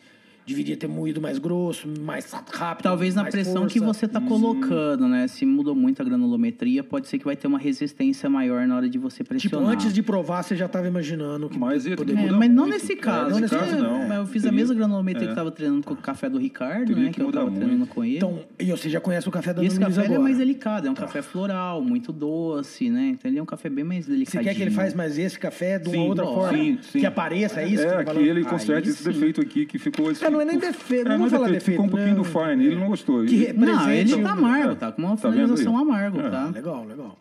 [0.46, 2.82] Deveria ter moído mais grosso, mais rápido.
[2.82, 3.68] Talvez na mais pressão força.
[3.72, 5.28] que você está colocando, né?
[5.28, 8.88] Se mudou muito a granulometria, pode ser que vai ter uma resistência maior na hora
[8.88, 9.70] de você Tipo, pressionar.
[9.72, 12.74] antes de provar, você já estava imaginando que Mas ia poderia- É, mas não muito.
[12.74, 13.40] nesse É, caso.
[13.40, 14.08] nesse porque caso, não.
[14.08, 15.26] mas Eu fiz a Teria- mesma granulometria é.
[15.26, 17.08] que eu tava treinando com o café do Ricardo, Teria né?
[17.10, 17.64] que Que, eu mudar tava muito.
[17.64, 18.16] treinando com ele.
[18.16, 20.86] Então, e você já conhece o café da e esse Luísa café é mais delicado,
[20.86, 23.10] é um café floral, muito doce, né?
[23.14, 24.42] Então ele é um café bem mais Você delicadinho.
[24.44, 26.58] quer que ele faz mais esse café de uma Sim, outra ó, forma?
[26.58, 26.98] sim, sim.
[27.00, 27.76] Que apareça, é isso?
[27.76, 28.26] que É, você tá que falando?
[28.26, 30.10] ele conserte esse defeito aqui que ficou.
[30.32, 32.14] É, não é nem defeito, É, não não é vou falar defeito, ficou um defeito,
[32.16, 32.48] pouquinho né?
[32.48, 33.24] do fine, ele não gostou.
[33.24, 34.74] Que Ele- Não, ele tá amargo, É.
[34.74, 35.82] tá com uma Tá vendo finalização aí?
[35.82, 36.30] amargo, É.
[36.30, 36.44] tá?
[36.46, 37.18] Legal, legal.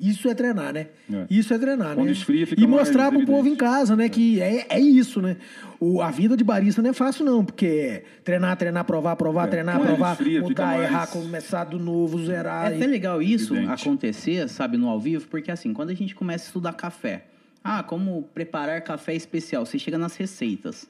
[0.00, 0.86] Isso é treinar, né?
[1.12, 1.26] É.
[1.28, 2.12] Isso é treinar, Quando né?
[2.12, 3.36] esfria, fica e mais mostrar pro evidente.
[3.36, 4.08] povo em casa, né?
[4.08, 5.36] Que é, é isso, né?
[5.80, 9.48] O, a vida de barista não é fácil, não, porque é treinar, treinar, provar, provar,
[9.48, 9.50] É.
[9.50, 12.70] treinar, Quando provar, esfria, mudar, mais- errar, começar do novo, zerar.
[12.70, 13.82] É e- até legal isso Evidente.
[13.82, 17.24] acontecer, sabe, no ao vivo, porque assim, quando a gente começa a estudar café,
[17.64, 20.88] ah, como preparar café especial, você chega nas receitas.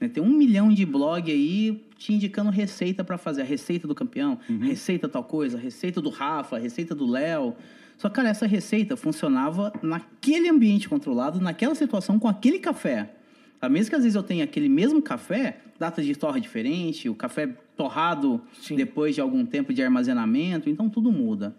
[0.00, 0.08] Né?
[0.08, 3.42] Tem um milhão de blog aí te indicando receita para fazer.
[3.42, 4.58] A receita do campeão, Uhum.
[4.60, 7.54] receita tal coisa, a receita do Rafa, a receita do Léo.
[7.96, 13.10] Só que, cara, essa receita funcionava naquele ambiente controlado, naquela situação, com aquele café.
[13.58, 17.14] A mesmo que às vezes eu tenha aquele mesmo café, data de torra diferente, o
[17.14, 18.76] café torrado Sim.
[18.76, 21.56] depois de algum tempo de armazenamento, então tudo muda.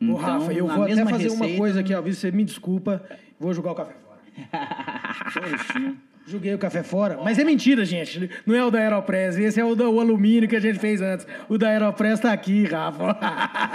[0.00, 2.00] Ô, Então, Rafa, eu vou até fazer uma receita- coisa aqui, ó.
[2.00, 3.02] Você me desculpa,
[3.38, 4.20] vou jogar o café fora.
[6.30, 7.18] Joguei o café fora.
[7.24, 8.30] Mas é mentira, gente.
[8.46, 9.36] Não é o da Aeropress.
[9.36, 11.26] Esse é o, da, o alumínio que a gente fez antes.
[11.48, 13.16] O da Aeropress tá aqui, Rafa.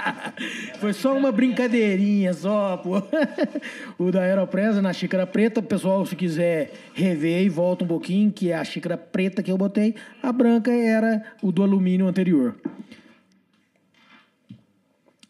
[0.80, 3.04] Foi só uma brincadeirinha, só, pô.
[4.00, 5.62] O da Aeropress é na xícara preta.
[5.62, 9.58] Pessoal, se quiser rever e volta um pouquinho, que é a xícara preta que eu
[9.58, 9.96] botei.
[10.24, 12.56] A branca era o do alumínio anterior.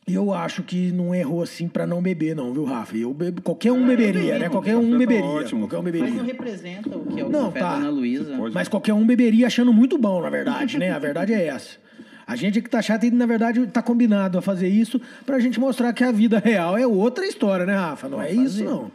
[0.07, 2.95] Eu acho que não errou assim pra não beber, não, viu, Rafa?
[2.95, 4.49] Eu bebo, qualquer um beberia, né?
[4.49, 5.25] Qualquer um tá beberia.
[5.25, 5.61] ótimo.
[5.67, 6.23] Qualquer um Mas não beberia.
[6.23, 7.69] representa o que é o Não, café tá.
[7.71, 8.37] da Ana Luísa.
[8.37, 10.91] pode- Mas qualquer um beberia achando muito bom, na verdade, né?
[10.91, 11.77] A verdade é essa.
[12.27, 15.59] A gente que tá chato e, na verdade, tá combinado a fazer isso pra gente
[15.59, 18.07] mostrar que a vida real é outra história, né, Rafa?
[18.07, 18.91] Não é isso, não.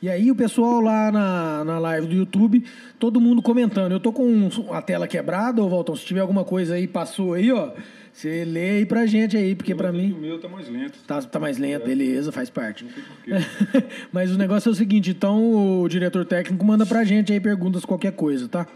[0.00, 2.64] E aí o pessoal lá na, na live do YouTube,
[3.00, 3.90] todo mundo comentando.
[3.90, 7.50] Eu tô com a tela quebrada, ô Valtão, se tiver alguma coisa aí, passou aí,
[7.50, 7.72] ó.
[8.12, 10.12] Você lê aí pra gente aí, porque pra mim.
[10.12, 10.98] O meu tá mais lento.
[11.06, 12.86] Tá, tá mais lento, beleza, faz parte.
[14.12, 17.84] Mas o negócio é o seguinte, então o diretor técnico manda pra gente aí perguntas,
[17.84, 18.66] qualquer coisa, tá?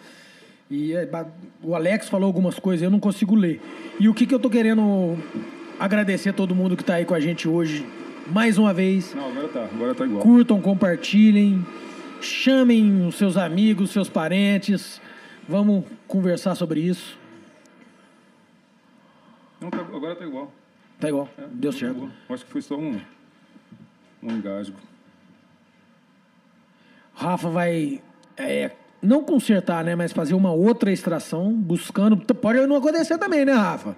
[0.68, 1.08] E é,
[1.62, 3.60] o Alex falou algumas coisas, eu não consigo ler.
[4.00, 5.16] E o que, que eu tô querendo
[5.78, 7.84] agradecer a todo mundo que tá aí com a gente hoje,
[8.26, 9.14] mais uma vez.
[9.14, 9.64] Não, agora tá.
[9.64, 10.22] Agora tá igual.
[10.22, 11.64] Curtam, compartilhem,
[12.20, 15.00] chamem os seus amigos, seus parentes.
[15.48, 17.18] Vamos conversar sobre isso.
[19.60, 20.52] Não, tá- agora tá igual.
[21.00, 21.96] Tá igual, É, deu tá certo.
[21.96, 22.10] igual.
[22.28, 23.00] Acho que foi só um,
[24.22, 24.76] um engasgo.
[27.14, 28.00] Rafa vai
[28.36, 28.70] é,
[29.02, 32.16] não consertar, né, mas fazer uma outra extração, buscando.
[32.16, 33.96] Pode não acontecer também, né, Rafa?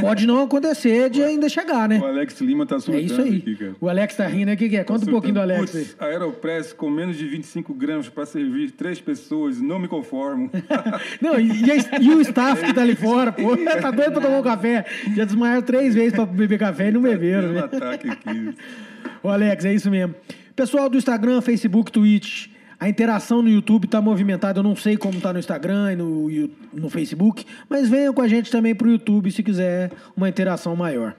[0.00, 2.00] Pode não acontecer de ainda chegar, né?
[2.00, 3.36] O Alex Lima tá É surtando isso aí.
[3.36, 3.76] aqui, cara.
[3.80, 4.54] O Alex tá rindo, né?
[4.54, 4.84] O que, que é?
[4.84, 5.84] Conta um pouquinho do Alex aí.
[5.84, 10.50] Putz, Aeropress com menos de 25 gramas para servir três pessoas, não me conformo.
[11.20, 14.38] Não, e, e e o staff que tá ali fora, pô, tá doido pra tomar
[14.38, 14.84] um café.
[15.14, 17.60] Já desmaiaram três vezes pra beber café e não beberam, um né?
[17.60, 18.54] ataque aqui.
[19.22, 20.14] Ô, Alex, é isso mesmo.
[20.54, 22.46] Pessoal do Instagram, Facebook, Twitch,
[22.78, 24.58] a interação no YouTube tá movimentada.
[24.60, 28.28] Eu não sei como tá no Instagram e no, no Facebook, mas venham com a
[28.28, 31.14] gente também pro YouTube se quiser uma interação maior.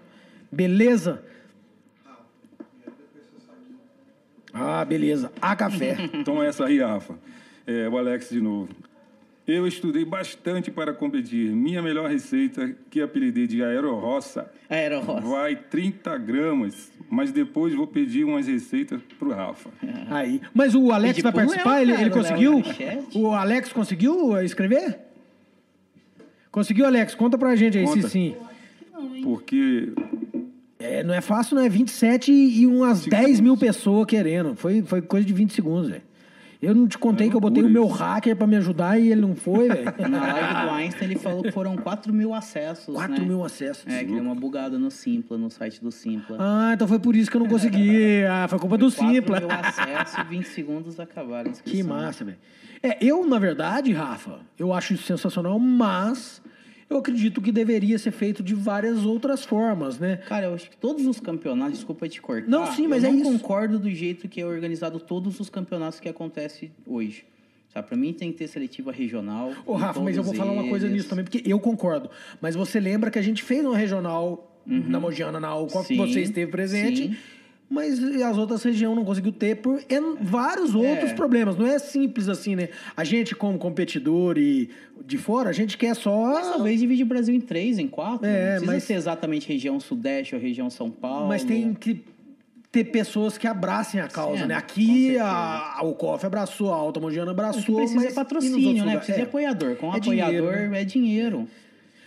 [0.52, 1.22] Beleza?
[4.54, 5.32] Ah, beleza.
[5.42, 5.98] A café.
[6.14, 7.16] Então essa aí, Rafa.
[7.66, 8.70] É, o Alex de novo.
[9.48, 11.52] Eu estudei bastante para competir.
[11.52, 15.22] Minha melhor receita, que apelidei de Aeroroça, Aeroroça.
[15.22, 16.92] vai 30 gramas.
[17.10, 19.70] Mas depois vou pedir umas receitas pro Rafa.
[20.10, 20.42] Aí.
[20.54, 21.82] Mas o Alex vai Léo, participar?
[21.82, 22.64] Ele, cara, ele Léo conseguiu?
[22.64, 23.18] chat.
[23.18, 25.00] O Alex conseguiu escrever?
[26.52, 27.14] Conseguiu, Alex?
[27.16, 28.02] Conta pra gente aí Conta.
[28.04, 28.36] se sim.
[29.24, 29.92] Porque
[30.80, 34.56] É, não é fácil, não é 27 e umas 10 mil pessoas querendo.
[34.56, 36.02] Foi, foi coisa de 20 segundos, velho.
[36.62, 38.04] Eu não te contei É que eu botei o loucura meu isso.
[38.04, 39.94] hacker pra me ajudar e ele não foi, velho.
[40.10, 42.94] Na live do Einstein, ele falou que foram 4 mil acessos.
[42.96, 43.20] 4 né?
[43.20, 43.86] mil acessos.
[43.86, 46.38] É, que deu uma bugada no Simpla, no site do Simpla.
[46.40, 48.24] Ah, então foi por isso que eu não consegui.
[48.30, 49.40] Ah, foi culpa do 4 Simpla.
[49.40, 52.38] mil acessos e 20 segundos acabaram Que massa, velho.
[52.82, 56.42] É, eu, na verdade, Rafa, eu acho isso sensacional, mas
[56.90, 60.18] eu acredito que deveria ser feito de várias outras formas, né?
[60.28, 62.48] Cara, eu acho que todos os campeonatos, desculpa te cortar.
[62.50, 63.32] Não, sim, mas eu é não isso.
[63.32, 67.26] concordo do jeito que é organizado todos os campeonatos que acontecem hoje.
[67.74, 69.54] Sabe, pra mim tem que ter seletiva regional.
[69.66, 72.10] Ô, Rafa, mas eu vou falar uma coisa nisso também, porque eu concordo.
[72.42, 76.22] Mas você lembra que a gente fez uma regional na Mogiana, na que Sim, você
[76.22, 77.08] esteve presente.
[77.10, 77.18] sim.
[77.70, 79.82] Mas as outras regiões não conseguiu ter por
[80.22, 81.58] vários outros problemas.
[81.58, 82.70] Não é simples assim, né?
[82.96, 84.70] A gente, como competidor e
[85.06, 86.34] de fora, a gente quer só.
[86.34, 88.26] Mas talvez divide o Brasil em três, em quatro.
[88.26, 91.28] É, não precisa mas- ser exatamente região sudeste ou região São Paulo.
[91.28, 92.02] Mas tem que
[92.72, 94.54] ter pessoas que abracem a causa, Sim, né?
[94.56, 98.16] com Aqui a, o COF abraçou, a Alta Mogiana O que abraçou, precisa mas é
[98.16, 98.96] patrocínio, né?
[98.96, 99.26] Precisa de É.
[99.26, 99.76] apoiador.
[99.76, 100.82] Com É dinheiro, apoiador né?
[100.82, 101.48] é dinheiro.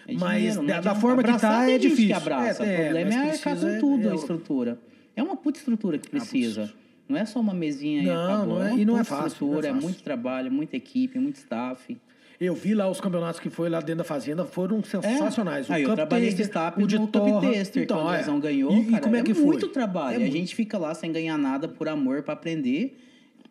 [0.09, 2.07] É Mas dinheiro, da- da forma que tá, é difícil.
[2.07, 2.65] Que abraça.
[2.65, 4.79] É, é, o problema mas é arcar com tudo é- a estrutura.
[5.17, 6.73] É uma puta estrutura que precisa.
[7.09, 8.47] Não é só uma mesinha e Não, acabou.
[8.59, 9.89] não é- uma e não é puta fácil, estrutura, não é é, fácil.
[9.89, 11.97] muito trabalho, muita equipe, muito staff.
[12.41, 15.69] Eu vi lá os campeonatos que foi lá dentro da fazenda, foram sensacionais.
[15.69, 15.75] É.
[15.75, 17.51] Aí eu Cup trabalhei de staff o de no Top Torra.
[17.51, 18.17] Tester, então, que a é.
[18.17, 18.73] Lesão ganhou.
[18.73, 19.45] E, e cara, como é que foi?
[19.45, 20.15] muito trabalho.
[20.15, 20.33] É a muito.
[20.33, 22.99] gente fica lá sem ganhar nada por amor pra aprender.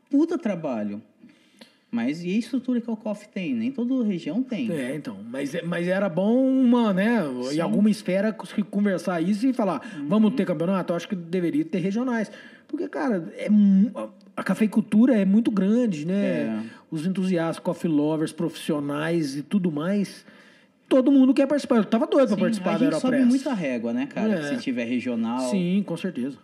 [0.09, 1.03] Puta trabalho.
[1.91, 3.55] Mas e a estrutura que o COF tem?
[3.55, 4.71] Nem toda região tem.
[4.71, 5.17] É, então.
[5.31, 7.19] Mas, é- mas era bom uma, né?
[7.51, 8.31] Em alguma esfera
[8.69, 10.07] conversar isso e falar, Uhum.
[10.07, 10.93] vamos ter campeonato?
[10.93, 12.31] Eu acho que deveria ter regionais.
[12.67, 13.47] Porque, cara, é,
[14.37, 16.23] a cafeicultura é muito grande, né?
[16.41, 16.59] É.
[16.91, 20.23] Os entusiastas, coffee lovers, profissionais e tudo mais.
[20.87, 21.77] Todo mundo quer participar.
[21.77, 23.27] Eu tava doido pra Sim, participar a gente sobe Aeropress.
[23.29, 24.33] muito a régua, né, cara?
[24.33, 24.43] É.
[24.55, 25.39] Se tiver regional.
[25.49, 26.37] Sim, com certeza.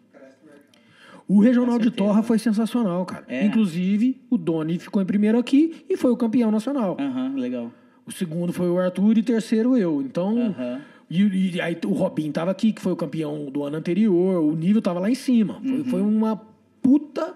[1.27, 3.25] O regional de Torra foi sensacional, cara.
[3.27, 3.43] É.
[3.45, 6.95] Inclusive, o Doni ficou em primeiro aqui e foi o campeão nacional.
[6.99, 7.71] Aham, legal.
[8.05, 10.01] O segundo foi o Arthur e terceiro eu.
[10.03, 10.81] Então, Aham.
[11.09, 14.43] e, e aí o Robin tava aqui, que foi o campeão do ano anterior.
[14.43, 15.59] O nível tava lá em cima.
[15.63, 15.85] Foi, Uhum.
[15.85, 16.39] foi uma
[16.81, 17.33] puta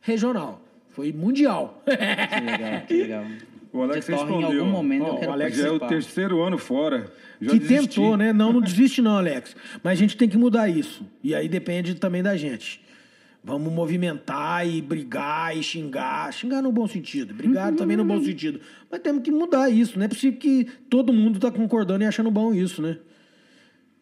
[0.00, 0.62] regional.
[0.88, 1.82] Foi mundial.
[1.84, 1.90] Que
[2.40, 3.24] legal, que legal.
[3.70, 4.60] O Alex De Torre, em respondeu.
[4.62, 5.88] algum momento Ó, eu quero o Alex Já é o participar.
[5.88, 7.12] terceiro ano fora.
[7.38, 7.88] Já que desisti.
[7.96, 8.32] tentou, né?
[8.32, 9.54] Não, não desiste não, Alex.
[9.84, 11.04] Mas a gente tem que mudar isso.
[11.22, 12.80] E aí depende também da gente.
[13.46, 16.32] Vamos movimentar e brigar e xingar.
[16.32, 17.32] Xingar no bom sentido.
[17.32, 18.60] Brigar também no bom sentido.
[18.90, 19.96] Mas temos que mudar isso.
[19.96, 22.98] Não é possível que todo mundo tá concordando e achando bom isso, né?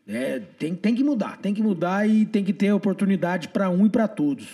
[0.09, 1.37] É, tem, tem que mudar.
[1.37, 4.49] Tem que mudar e tem que ter oportunidade para um e para todos.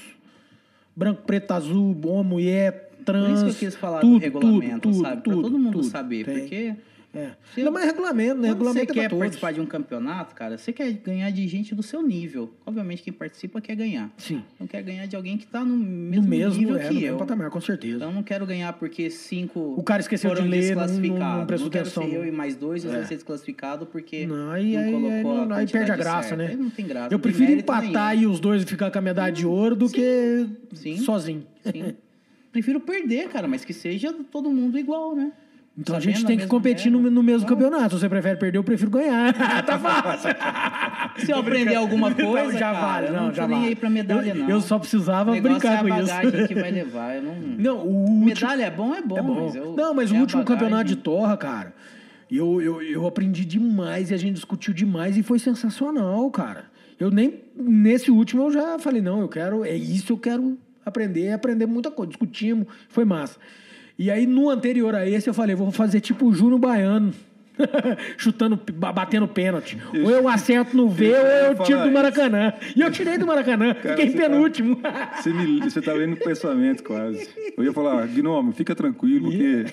[0.97, 3.43] Branco, preto, azul, bom, mulher, trans.
[3.43, 5.23] Por isso que eu quis falar tudo, do regulamento, tudo, sabe?
[5.23, 5.85] Pra todo mundo tudo.
[5.85, 6.25] saber.
[6.25, 6.41] Tem.
[6.41, 6.75] Porque
[7.13, 7.33] É.
[7.57, 8.49] Não, mas regulamento, né?
[8.49, 11.83] Regulamento você é quer participar de um campeonato, cara, você quer ganhar de gente do
[11.83, 12.55] seu nível.
[12.65, 14.13] Obviamente, quem participa quer ganhar.
[14.17, 14.45] Sim.
[14.59, 17.01] Não quer ganhar de alguém que tá no mesmo, no mesmo nível é, que no
[17.01, 17.03] eu.
[17.03, 17.97] Mesmo patamar, com certeza.
[17.97, 21.47] Então, eu não quero ganhar porque cinco o cara esqueceu de ler, não, não, não
[21.47, 22.05] prestou não atenção.
[22.05, 23.05] Ser eu e mais dois, é.
[23.05, 26.45] ser desclassificado porque não, aí, não colocou aí, aí, aí perde a graça, certa.
[26.45, 26.51] né?
[26.51, 27.13] Aí não tem graça.
[27.13, 28.31] Eu prefiro empatar nenhum.
[28.31, 31.45] e os dois ficar com a medalha de ouro do sim, que sim, sozinho.
[31.65, 31.95] Sim.
[32.53, 35.33] prefiro perder, cara, mas que seja todo mundo igual, né?
[35.81, 37.95] Então a gente tem que competir no, no, mesmo campeonato.
[37.95, 39.33] Se você prefere perder, eu prefiro ganhar.
[39.65, 40.31] tá fácil.
[41.25, 43.11] Se eu aprender alguma coisa, então, já cara, vale.
[43.11, 43.71] Não, não já vale.
[43.71, 44.49] ir pra medalha, não.
[44.49, 46.15] Eu só precisava brincar é com a isso.
[46.15, 47.17] bagagem que vai levar.
[47.17, 47.35] Eu não...
[47.35, 49.17] não o medalha é bom, é bom.
[49.17, 49.45] É bom.
[49.47, 49.75] Mas eu...
[49.75, 50.61] Não, mas é o último bagagem...
[50.61, 51.75] campeonato de Torra, cara,
[52.31, 56.67] eu, eu, eu aprendi demais e a gente discutiu demais e foi sensacional, cara.
[56.99, 57.43] Eu nem.
[57.57, 59.65] Nesse último eu já falei, não, eu quero.
[59.65, 62.11] É isso, eu quero aprender, aprender muita coisa.
[62.11, 63.39] Discutimos, foi massa.
[64.01, 67.13] E aí, no anterior a esse, eu falei, vou fazer tipo o Júnior Baiano.
[68.17, 69.79] Chutando, batendo pênalti.
[69.93, 72.53] Eu, ou eu acerto no V ou eu tiro do Maracanã.
[72.61, 72.79] Isso.
[72.79, 74.77] E eu tirei do Maracanã, Cara, fiquei tá- penúltimo.
[74.77, 77.29] Tá, você, me, você tá lendo o pensamento quase.
[77.57, 79.67] Eu ia falar, Gnome, fica tranquilo, porque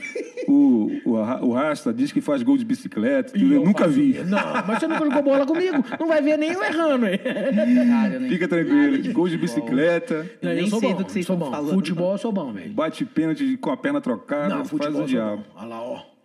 [0.48, 1.12] o, o,
[1.48, 3.38] o Rasta diz que faz gol de bicicleta.
[3.38, 4.20] Eu, eu nunca vi.
[4.26, 5.84] Não, mas você nunca jogou bola comigo.
[6.00, 7.06] Não vai ver nem eu errando.
[7.08, 10.30] Cara, fica tranquilo, de gol de bicicleta.
[10.42, 11.52] Não, eu, sou sei bom, do que vocês sou bom.
[11.52, 11.74] Falando.
[11.74, 12.72] Futebol eu sou bom, velho.
[12.72, 15.44] Bate pênalti com a perna trocada, não, faz o diabo.
[15.56, 16.17] Olha lá, ó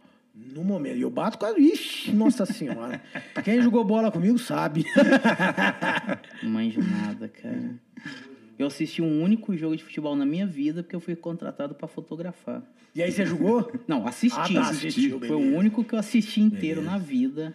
[0.53, 0.97] no momento.
[0.97, 1.61] E eu bato quase.
[1.61, 3.01] Ixi, nossa senhora.
[3.45, 4.85] Quem jogou bola comigo sabe.
[6.43, 7.74] Não manjo nada, cara.
[8.59, 11.89] Eu assisti um único jogo de futebol na minha vida porque eu fui contratado para
[11.89, 12.62] fotografar.
[12.95, 13.73] E aí você jogou?
[13.89, 14.57] Não, assisti.
[14.57, 16.99] Ah, tá, assistiu, Foi o único que eu assisti inteiro beleza.
[16.99, 17.55] na vida.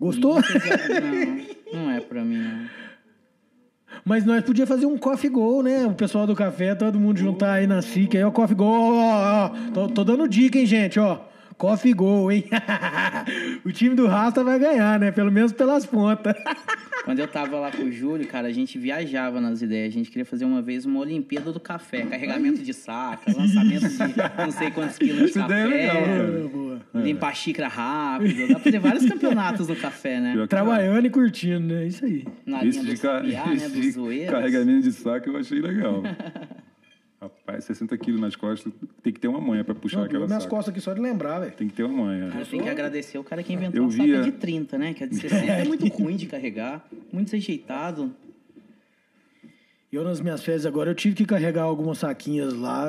[0.00, 0.36] Gostou?
[1.72, 2.66] Não, não é pra mim, não.
[4.04, 5.86] Mas nós podíamos fazer um coffee goal, né?
[5.86, 8.16] O pessoal do café, todo mundo juntar aí na SIC.
[8.16, 9.48] Aí, ó, coffee goal, ó, ó, ó.
[9.72, 11.20] Tô, tô dando dica, hein, gente, ó.
[11.62, 12.44] Coffee Gol, hein?
[13.64, 15.12] o time do Rasta vai ganhar, né?
[15.12, 16.34] Pelo menos pelas pontas.
[17.04, 19.94] Quando eu tava lá com o Júlio, cara, a gente viajava nas ideias.
[19.94, 22.02] A gente queria fazer uma vez uma Olimpíada do café.
[22.02, 25.66] Carregamento de saca, lançamento de não sei quantos quilos de Essa café.
[25.66, 26.50] Ideia é legal,
[26.92, 27.04] cara.
[27.04, 28.40] Limpar a xícara rápido.
[28.40, 30.46] Dá pra fazer vários campeonatos no café, né?
[30.48, 31.86] Trabalhando e curtindo, né?
[31.86, 32.26] Isso aí.
[32.44, 33.22] Na esse linha de, ca...
[33.22, 33.28] né?
[33.28, 36.02] de carregamento de saco eu achei legal.
[37.22, 40.42] Rapaz, 60 quilos nas costas, tem que ter uma manha para puxar não, aquela minhas
[40.42, 40.56] saca.
[40.56, 41.52] costas aqui só de lembrar, velho.
[41.52, 42.32] Tem que ter uma manha.
[42.50, 44.16] Tem que agradecer o cara que inventou eu a via...
[44.16, 44.92] saca de 30, né?
[44.92, 48.12] Que a de 60 é muito ruim de carregar, muito desajeitado.
[49.92, 52.88] Eu, nas minhas férias agora, eu tive que carregar algumas saquinhas lá.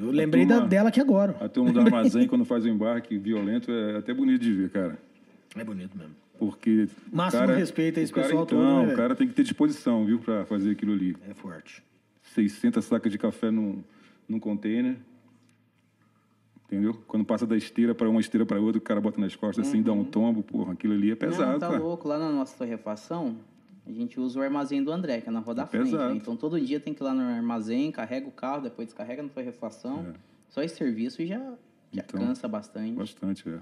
[0.00, 1.34] Eu lembrei turma, da, dela aqui agora.
[1.40, 4.98] A turma do armazém, quando faz o embarque violento, é até bonito de ver, cara.
[5.56, 6.14] É bonito mesmo.
[6.38, 6.86] Porque.
[7.12, 8.86] Máximo cara, respeito a esse pessoal então, todo.
[8.86, 11.16] Né, o cara tem que ter disposição, viu, para fazer aquilo ali.
[11.28, 11.82] É forte.
[12.42, 13.82] 600 sacas de café num,
[14.28, 14.96] num container.
[16.66, 16.94] Entendeu?
[17.06, 19.70] Quando passa da esteira para uma esteira para outra, o cara bota nas costas uhum.
[19.70, 20.04] assim, dá um uhum.
[20.04, 21.52] tombo, porra, aquilo ali é pesado.
[21.52, 21.80] Não, tá cara.
[21.80, 22.06] louco.
[22.06, 23.36] Lá na nossa torrefação,
[23.86, 25.92] a gente usa o armazém do André, que é na rua da é frente.
[25.92, 26.12] Né?
[26.14, 29.30] Então todo dia tem que ir lá no armazém, carrega o carro, depois descarrega na
[29.30, 30.04] torrefação.
[30.10, 30.12] É.
[30.50, 31.38] Só esse serviço já,
[31.90, 32.92] já então, cansa bastante.
[32.92, 33.58] Bastante, é.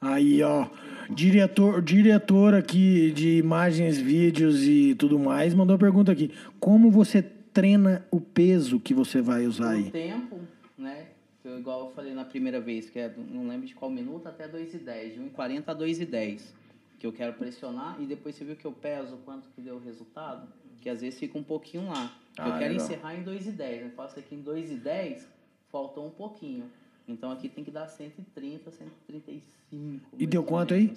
[0.00, 0.68] Aí, ó,
[1.10, 6.30] diretor, diretor aqui de imagens, vídeos e tudo mais, mandou uma pergunta aqui.
[6.60, 9.88] Como você treina o peso que você vai usar aí?
[9.88, 10.40] O tempo,
[10.76, 11.06] né?
[11.44, 14.46] Eu, igual eu falei na primeira vez, que é, não lembro de qual minuto, até
[14.46, 16.54] 2 e 10, de 1,40 a 2 e 10,
[16.98, 19.80] que eu quero pressionar, e depois você viu que eu peso quanto que deu o
[19.80, 20.46] resultado,
[20.80, 22.12] que às vezes fica um pouquinho lá.
[22.36, 22.86] Ah, eu quero legal.
[22.86, 25.26] encerrar em 2 e 10, eu faço aqui em 2 e 10,
[25.72, 26.70] faltou um pouquinho.
[27.08, 30.06] Então aqui tem que dar 130, 135.
[30.18, 30.92] E deu quanto aí?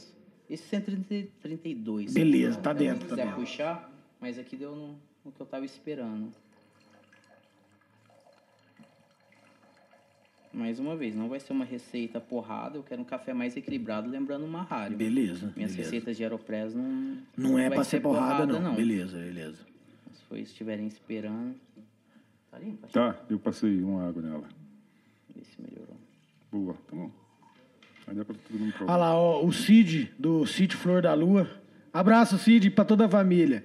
[0.49, 2.13] Esse 132.
[2.13, 3.03] Beleza, tá dentro.
[3.03, 3.39] Se quiser tá dentro.
[3.39, 6.33] puxar, mas aqui deu no, no que eu tava esperando.
[10.53, 14.09] Mais uma vez, não vai ser uma receita porrada, eu quero um café mais equilibrado,
[14.09, 14.97] lembrando uma rádio.
[14.97, 15.53] Beleza.
[15.55, 15.77] Minhas beleza.
[15.77, 17.17] receitas de Aeropress não.
[17.37, 18.61] Não, é para ser porrada, porrada não.
[18.71, 18.75] não.
[18.75, 19.65] Beleza, beleza.
[20.13, 21.55] Se for estiverem esperando.
[22.49, 22.85] Tá limpo?
[22.89, 24.49] Tá, eu passei uma água nela.
[25.33, 26.00] Vê se melhorou.
[26.51, 27.09] Boa, tá bom.
[28.07, 28.93] Aí dá pra todo mundo provar.
[28.93, 31.49] Olha lá, ó, o Cid, do Sítio Flor da Lua.
[31.93, 33.63] Abraço, Cid, pra toda a família.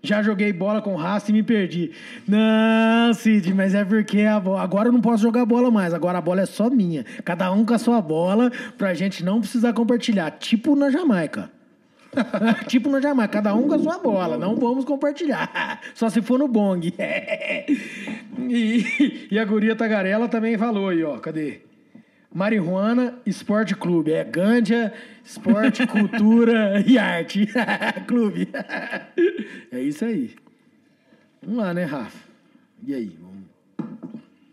[0.00, 1.90] Já joguei bola com raça e me perdi.
[2.26, 5.92] Não, Cid, mas é porque agora eu não posso jogar bola mais.
[5.92, 7.04] Agora a bola é só minha.
[7.24, 10.30] Cada um com a sua bola, pra gente não precisar compartilhar.
[10.30, 11.50] Tipo na Jamaica.
[12.68, 14.38] tipo na Jamaica, cada um com a sua bola.
[14.38, 15.80] Não vamos compartilhar.
[15.94, 16.94] Só se for no bong.
[18.48, 21.18] e, e a guria Tagarela também falou aí, ó.
[21.18, 21.67] Cadê?
[22.38, 24.12] Marihuana Esporte Clube.
[24.12, 24.94] É Gândia,
[25.24, 27.48] Esporte, Cultura e Arte.
[28.06, 28.48] Clube.
[29.72, 30.36] é isso aí.
[31.42, 32.16] Vamos lá, né, Rafa?
[32.86, 33.18] E aí?
[33.20, 33.44] Vamos...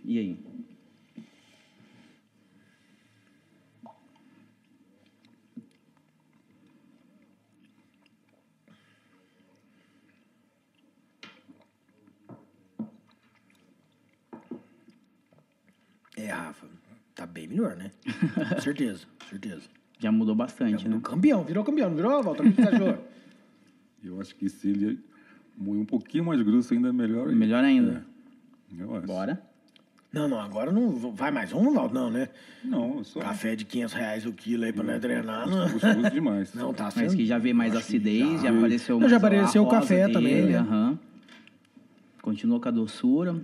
[0.03, 0.39] E aí?
[16.17, 16.65] É, Rafa,
[17.15, 17.91] tá bem melhor, né?
[18.61, 19.63] certeza, certeza.
[19.97, 21.01] Já mudou bastante, Já mudou né?
[21.03, 22.43] Campeão, virou campeão, não virou, Walter?
[22.43, 22.97] O que você achou?
[24.03, 24.99] Eu acho que se ele
[25.57, 27.27] moer um pouquinho mais grosso ainda é melhor.
[27.29, 28.05] Melhor ainda.
[28.77, 28.83] É.
[28.83, 29.07] Eu acho.
[29.07, 29.41] Bora.
[30.15, 32.29] Não, não, agora não vai mais um, Valdo, não, né?
[32.63, 33.19] Não, só...
[33.19, 35.45] Café de 500 reais o quilo aí pra não treinar.
[35.45, 35.69] Não.
[35.69, 36.53] Gostoso demais.
[36.53, 39.67] Não, tá Mas que já veio mais acidez, já, já apareceu mais Já apareceu o
[39.67, 40.61] café dele, também, né?
[40.61, 40.97] Uhum.
[42.21, 43.35] Continuou com a doçura.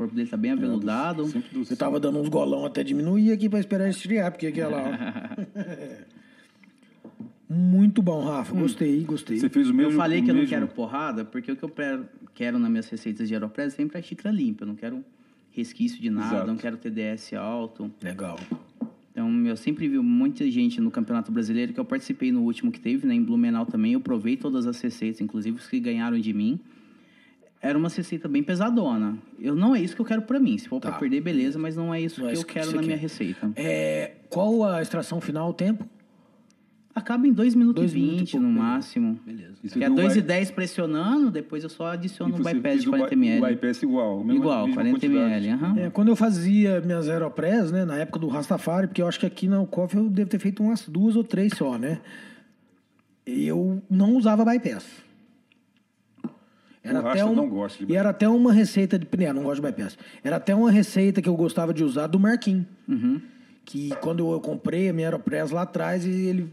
[0.00, 1.24] O corpo dele tá bem aveludado.
[1.24, 5.36] É, Eu tava dando uns golão até diminuir aqui pra esperar esfriar, porque aquela...
[7.46, 8.54] Muito bom, Rafa.
[8.54, 9.38] Gostei, gostei.
[9.38, 9.92] Você fez o mesmo.
[9.92, 10.48] Eu falei que eu mesmo...
[10.48, 11.72] não quero porrada, porque o que eu
[12.32, 14.62] quero nas minhas receitas de Aeropress sempre é xícara limpa.
[14.62, 15.04] Eu não quero
[15.50, 16.46] resquício de nada, Exato.
[16.46, 17.92] não quero TDS alto.
[18.02, 18.38] Legal.
[19.10, 22.80] Então, eu sempre vi muita gente no Campeonato Brasileiro, que eu participei no último que
[22.80, 23.92] teve, né, em Blumenau também.
[23.92, 26.58] Eu provei todas as receitas, inclusive os que ganharam de mim.
[27.62, 29.18] Era uma receita bem pesadona.
[29.38, 30.56] Eu, não é isso que eu quero para mim.
[30.56, 30.90] Se for tá.
[30.90, 32.86] para perder, beleza, mas não é isso não que é eu quero que na quer.
[32.86, 33.50] minha receita.
[33.54, 35.86] É, qual a extração final, o tempo?
[36.94, 39.20] Acaba em 2 minutos e 20 no máximo.
[39.24, 39.54] Beleza.
[39.62, 43.38] Que é 2 e 10 pressionando, depois eu só adiciono um bypass de 40 ml.
[43.38, 44.30] O bypass igual.
[44.30, 45.48] Igual, 40 ml.
[45.52, 45.78] Uhum.
[45.78, 49.26] É, quando eu fazia minhas Aeropress, né, na época do Rastafari, porque eu acho que
[49.26, 52.00] aqui na Coffee eu devo ter feito umas duas ou três só, né?
[53.24, 54.84] Eu não usava bypass.
[56.82, 59.06] Era até um, não gosto de E era até uma receita de.
[59.26, 59.98] Não, não gosto de bypass.
[60.24, 62.64] Era até uma receita que eu gostava de usar do Marquinhos.
[62.88, 63.20] Uhum.
[63.64, 66.50] Que quando eu comprei a minha Aeropress lá atrás, ele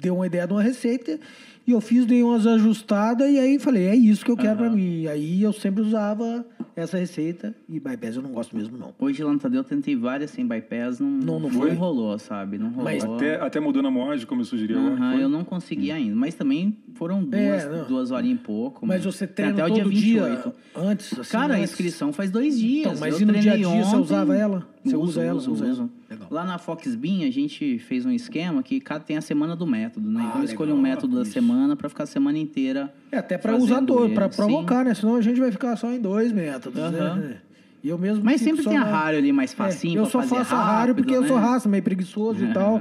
[0.00, 1.18] deu uma ideia de uma receita
[1.66, 4.56] e eu fiz, dei umas ajustadas e aí falei, é isso que eu quero uhum.
[4.56, 5.00] para mim.
[5.02, 8.94] E aí eu sempre usava essa receita e bypass eu não gosto mesmo, não.
[8.98, 11.70] Hoje lá no Tadeu eu tentei várias sem bypass, não, não, não, foi?
[11.70, 12.56] não rolou, sabe?
[12.58, 12.84] Não rolou.
[12.84, 15.16] Mas até, até mudou na moagem, como eu sugeri uhum, agora.
[15.16, 15.96] Eu não consegui hum.
[15.96, 18.86] ainda, mas também foram duas, é, duas horinhas e pouco.
[18.86, 20.52] Mas, mas você treina até o dia 28.
[20.76, 21.62] antes, assim, Cara, antes...
[21.62, 22.86] a inscrição faz dois dias.
[22.86, 24.68] Então, mas eu e no dia a dia ontem, você usava ela?
[24.84, 25.38] Você uso, usa ela?
[25.38, 25.90] Uso, usa uso.
[26.08, 26.26] Ela.
[26.30, 30.08] Lá na Foxbean a gente fez um esquema que cada tem a semana do método,
[30.08, 30.20] né?
[30.22, 31.24] Ah, então eu escolhi um método isso.
[31.24, 32.94] da semana para ficar a semana inteira.
[33.10, 34.94] É até para usar dois, para provocar, né?
[34.94, 36.90] Senão a gente vai ficar só em dois métodos, uhum.
[36.90, 37.40] né?
[37.82, 40.54] E eu mesmo Mas sempre tem a rádio ali mais facinho é, Eu só faço
[40.54, 41.18] a rádio porque né?
[41.18, 42.80] eu sou raça, meio preguiçoso e tal.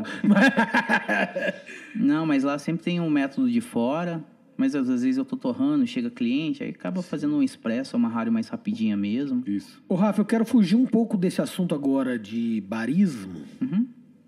[1.96, 4.24] Não, mas lá sempre tem um método de fora.
[4.58, 8.32] Mas às vezes eu tô torrando, chega cliente, aí acaba fazendo um expresso, uma rádio
[8.32, 9.44] mais rapidinha mesmo.
[9.46, 9.84] Isso.
[9.88, 13.42] Ô, Rafa, eu quero fugir um pouco desse assunto agora de barismo.
[13.62, 13.85] Uhum.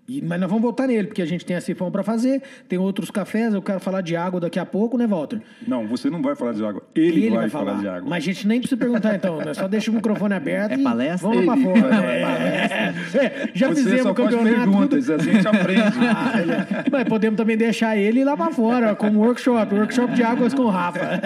[0.08, 2.78] E, mas nós vamos voltar nele, porque a gente tem a sifão para fazer, tem
[2.78, 5.38] outros cafés, eu quero falar de água daqui a pouco, né, Walter?
[5.66, 7.72] Não, você não vai falar de água, ele, ele vai, vai falar.
[7.72, 7.80] falar.
[7.82, 8.08] de água.
[8.08, 9.52] Mas a gente nem precisa perguntar então, né?
[9.52, 11.28] só deixa o microfone aberto é palestra?
[11.28, 12.06] vamos para fora.
[12.06, 14.56] É, é, é, já você fizemos só o campeonato.
[14.56, 15.20] perguntas, tudo...
[15.20, 15.82] a gente aprende.
[16.08, 20.62] ah, mas podemos também deixar ele lá para fora, como workshop, workshop de águas com
[20.64, 21.20] o Rafa.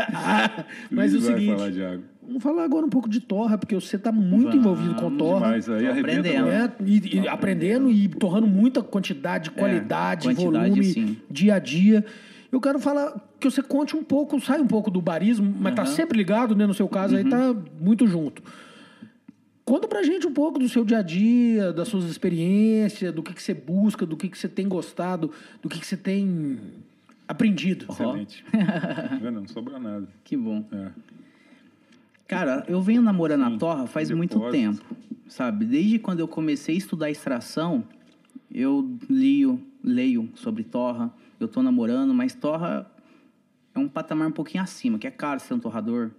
[0.91, 2.12] mas ele o seguinte...
[2.33, 5.51] Vamos falar agora um pouco de torra, porque você está muito Vamos envolvido com torra.
[5.51, 6.47] Mas aí aprendendo.
[6.47, 6.73] Né?
[6.81, 11.17] E, e aprendendo e torrando muita quantidade, é, qualidade, é, quantidade, volume, sim.
[11.31, 12.05] dia a dia.
[12.51, 15.83] Eu quero falar que você conte um pouco, sai um pouco do barismo, mas está
[15.83, 15.89] uhum.
[15.89, 16.67] sempre ligado, né?
[16.67, 17.19] No seu caso, uhum.
[17.19, 18.43] aí está muito junto.
[19.63, 23.35] Conta pra gente um pouco do seu dia a dia, das suas experiências, do que,
[23.35, 25.31] que você busca, do que, que você tem gostado,
[25.61, 26.59] do que, que você tem
[27.29, 27.87] aprendido.
[27.91, 28.43] Excelente.
[29.23, 29.31] Oh.
[29.31, 30.09] não sobra nada.
[30.25, 30.65] Que bom.
[30.73, 30.89] É.
[32.27, 34.83] Cara, eu venho namorando a torra faz muito tempo,
[35.29, 35.65] sabe?
[35.65, 37.85] Desde quando eu comecei a estudar extração,
[38.51, 42.91] eu leio, leio sobre torra, eu tô namorando, mas torra
[43.75, 46.11] é um patamar um pouquinho acima, que é caro ser um torrador,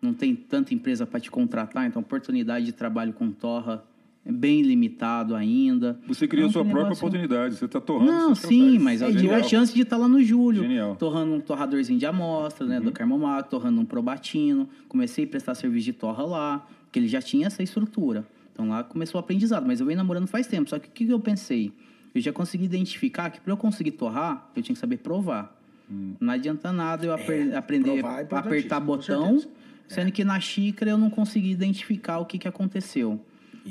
[0.00, 3.84] não tem tanta empresa para te contratar, então oportunidade de trabalho com torra
[4.32, 5.98] bem limitado ainda.
[6.06, 7.06] Você criou é sua própria negócio...
[7.06, 10.08] oportunidade, você está torrando Não, sim, mas eu tive a chance de estar tá lá
[10.08, 10.96] no julho, Genial.
[10.96, 12.84] torrando um torradorzinho de amostra, né, uhum.
[12.84, 14.68] do Carmomac, torrando um probatino.
[14.88, 18.24] Comecei a prestar serviço de torra lá, porque ele já tinha essa estrutura.
[18.52, 20.68] Então lá começou o aprendizado, mas eu venho namorando faz tempo.
[20.68, 21.72] Só que o que eu pensei?
[22.14, 25.56] Eu já consegui identificar que para eu conseguir torrar, eu tinha que saber provar.
[25.90, 26.14] Hum.
[26.20, 29.40] Não adianta nada eu é, aprender a apertar botão,
[29.86, 30.10] sendo é.
[30.10, 33.20] que na xícara eu não consegui identificar o que, que aconteceu.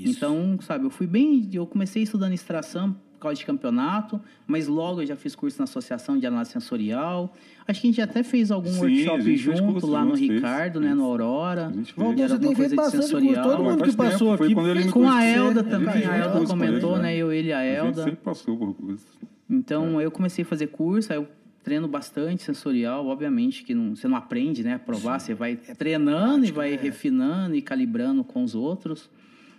[0.03, 0.17] Isso.
[0.17, 1.49] Então, sabe, eu fui bem.
[1.51, 5.63] Eu comecei estudando extração por causa de campeonato, mas logo eu já fiz curso na
[5.63, 7.33] Associação de Análise Sensorial.
[7.67, 11.03] Acho que a gente até fez algum Sim, workshop junto lá no Ricardo, né, no
[11.03, 11.71] Aurora.
[11.95, 14.53] Valdir, você tem feito bastante curso, todo mundo que passou aqui.
[14.91, 18.01] Com a Elda também, a Elda comentou, né, eu, ele ele, a Elda.
[18.01, 19.05] A sempre passou por curso.
[19.49, 20.05] Então, é.
[20.05, 21.27] eu comecei a fazer curso, aí eu
[21.63, 25.27] treino bastante sensorial, obviamente que não, você não aprende, né, a provar, Sim.
[25.27, 26.79] você vai é treinando prática, e vai né?
[26.81, 29.09] refinando e calibrando com os outros.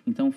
[0.09, 0.33] Então,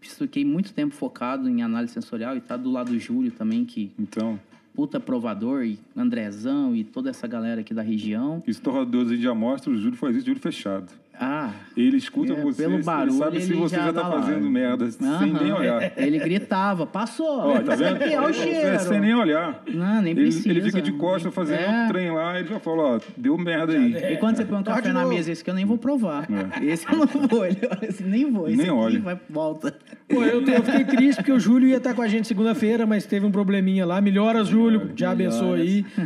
[0.00, 3.92] fiquei muito tempo focado em análise sensorial e tá do lado do Júlio também, que
[3.98, 4.38] então
[4.74, 8.42] puta provador, e Andrezão e toda essa galera aqui da região.
[8.46, 10.92] Isso torradores de amostra, o Júlio faz isso de olho fechado.
[11.18, 11.50] Ah.
[11.76, 15.18] Ele escuta é, você, pelo barulho, ele sabe se você já, está fazendo merda, uhum.
[15.18, 15.92] sem nem olhar.
[15.96, 17.50] Ele gritava, passou.
[17.50, 17.96] Ó, tá vendo?
[17.96, 18.80] Aqui, ó, o cheiro.
[18.80, 19.62] Sem nem olhar.
[19.66, 20.48] Não, nem precisa.
[20.48, 21.84] Ele, ele fica de costas fazendo é.
[21.84, 24.12] um trem lá, ele já fala, ó, deu merda aí.
[24.12, 26.26] E quando você põe um café na mesa, esse que eu nem vou provar.
[26.30, 26.64] É.
[26.64, 28.48] Esse eu não vou, ele olha assim, nem vou.
[28.48, 29.00] Esse nem olha.
[29.00, 29.74] vai, volta.
[30.08, 33.06] Pô, eu, eu, fiquei triste porque o Júlio ia estar com a gente segunda-feira, mas
[33.06, 34.00] teve um probleminha lá.
[34.00, 35.86] Melhoras, Júlio, já abençoe aí.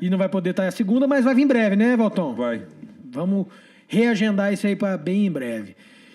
[0.00, 2.34] E não vai poder estar a segunda, mas vai vir em breve, né, Valton?
[2.34, 2.62] Vai.
[3.10, 3.46] Vamos
[3.88, 5.74] reagendar isso aí para bem em breve.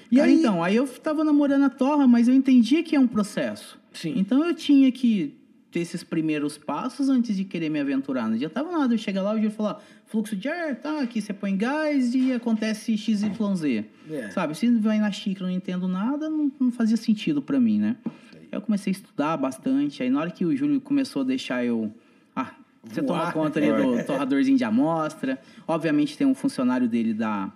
[0.10, 3.08] E aí, então, aí eu estava namorando a Torra, mas eu entendia que é um
[3.08, 3.80] processo.
[3.92, 4.14] Sim.
[4.16, 5.36] Então eu tinha que
[5.72, 8.28] ter esses primeiros passos antes de querer me aventurar.
[8.28, 11.58] Não adiantava nada eu chegar lá e falar, fluxo de ar, tá, aqui você põe
[11.58, 13.86] gás e acontece XYZ.
[14.12, 14.30] É.
[14.30, 17.96] Sabe, se vai na xícara não entendo nada, não, não fazia sentido para mim, né?
[18.52, 21.92] Eu comecei a estudar bastante, aí na hora que o Júlio começou a deixar eu...
[22.36, 23.32] Ah, você Voar.
[23.32, 25.42] toma conta ali do torradorzinho de amostra.
[25.68, 27.52] Obviamente tem um funcionário dele da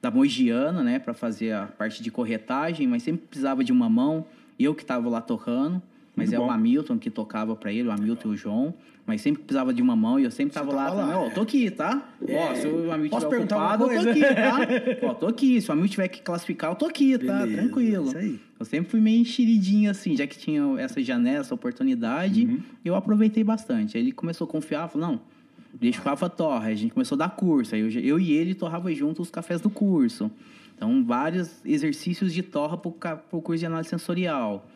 [0.00, 4.24] da Mogiana, né, para fazer a parte de corretagem, mas sempre precisava de uma mão.
[4.58, 5.82] Eu que estava lá tocando,
[6.14, 6.46] mas Muito é bom.
[6.46, 8.74] o Hamilton que tocava para ele, o Hamilton e o João.
[9.06, 11.18] Mas sempre precisava de uma mão e eu sempre estava lá, lá.
[11.18, 12.06] Ó, oh, tô aqui, tá?
[12.26, 12.36] É.
[12.36, 14.58] Ó, se o Hamilton Posso tiver ocupado, eu tô aqui, tá?
[15.08, 15.60] Ó, tô aqui.
[15.62, 17.38] Se o Hamilton tiver que classificar, eu tô aqui, tá?
[17.38, 18.06] Beleza, Tranquilo.
[18.08, 18.40] Isso aí.
[18.60, 22.60] Eu sempre fui meio enxeridinho assim, já que tinha essa janela, essa oportunidade, uhum.
[22.84, 23.96] eu aproveitei bastante.
[23.96, 25.37] Aí ele começou a confiar, falou, não
[25.80, 26.68] Deixa o Rafa torra.
[26.68, 27.74] A gente começou a dar curso.
[27.74, 30.30] Aí eu, eu e ele torrava junto os cafés do curso.
[30.76, 34.66] Então, vários exercícios de torra para o curso de análise sensorial.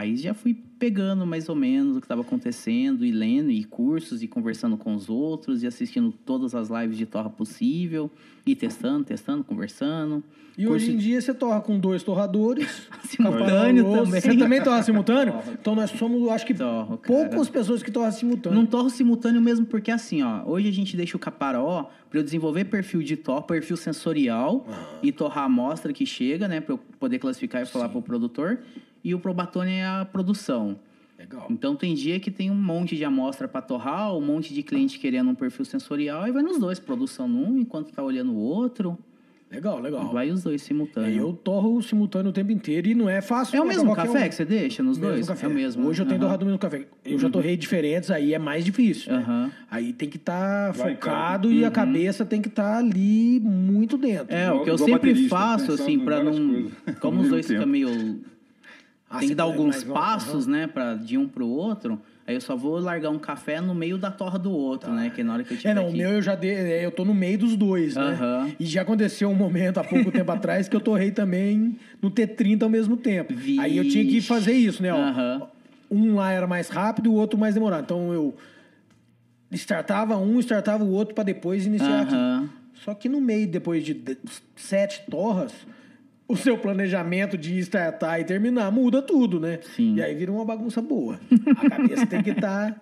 [0.00, 4.22] Aí já fui pegando mais ou menos o que estava acontecendo e lendo e cursos
[4.22, 8.10] e conversando com os outros e assistindo todas as lives de torra possível
[8.46, 10.24] e testando, testando, conversando.
[10.56, 10.86] E Curso...
[10.86, 12.88] hoje em dia você torra com dois torradores.
[13.04, 14.20] simultâneo também.
[14.22, 15.34] Você também torra simultâneo?
[15.52, 18.58] Então nós somos, acho que, Torro, poucas pessoas que torram simultâneo.
[18.58, 22.22] Não torro simultâneo mesmo porque assim, ó, hoje a gente deixa o caparó para eu
[22.22, 24.98] desenvolver perfil de torra, perfil sensorial ah.
[25.02, 28.02] e torrar a amostra que chega, né, para eu poder classificar e falar para o
[28.02, 28.60] produtor.
[29.02, 30.78] E o probatone é a produção.
[31.18, 31.46] Legal.
[31.50, 34.98] Então tem dia que tem um monte de amostra para torrar, um monte de cliente
[34.98, 38.98] querendo um perfil sensorial e vai nos dois, produção num enquanto tá olhando o outro.
[39.50, 40.12] Legal, legal.
[40.12, 41.16] Vai os dois simultâneos.
[41.16, 43.56] Eu torro simultâneo o tempo inteiro e não é fácil.
[43.56, 44.28] É o mesmo café um...
[44.28, 45.26] que você deixa nos dois?
[45.26, 45.46] Café.
[45.46, 45.88] É o mesmo.
[45.88, 46.26] Hoje eu tenho uhum.
[46.26, 46.86] torrado o mesmo café.
[47.04, 47.32] Eu já uhum.
[47.32, 49.12] torrei diferentes, aí é mais difícil.
[49.12, 49.46] Uhum.
[49.46, 49.52] Né?
[49.68, 51.72] Aí tem que estar tá focado e a uhum.
[51.72, 54.32] cabeça tem que estar tá ali muito dentro.
[54.32, 56.32] É, o que eu sempre faço, assim, para não.
[56.32, 56.98] Coisas.
[57.00, 58.20] Como os dois ficam meio.
[59.10, 62.00] Ah, tem que dar alguns passos, né, pra, de um pro outro.
[62.24, 64.94] Aí eu só vou largar um café no meio da torra do outro, tá.
[64.94, 65.10] né?
[65.10, 65.94] Que na hora que eu tiver É, não, aqui...
[65.94, 68.16] o meu eu já dei, é, eu tô no meio dos dois, né?
[68.20, 68.54] Uhum.
[68.60, 72.62] E já aconteceu um momento há pouco tempo atrás que eu torrei também no T30
[72.62, 73.34] ao mesmo tempo.
[73.34, 73.58] Vixe.
[73.58, 74.94] Aí eu tinha que fazer isso, né?
[74.94, 75.46] Uhum.
[75.90, 77.82] Um lá era mais rápido, o outro mais demorado.
[77.82, 78.32] Então eu
[79.50, 82.44] startava um, startava o outro para depois iniciar uhum.
[82.44, 82.50] aqui.
[82.84, 84.00] Só que no meio, depois de
[84.54, 85.52] sete torras,
[86.30, 89.58] o seu planejamento de startar e terminar muda tudo, né?
[89.74, 89.96] Sim.
[89.96, 91.18] E aí vira uma bagunça boa.
[91.56, 92.72] A cabeça tem que estar.
[92.72, 92.80] Tá...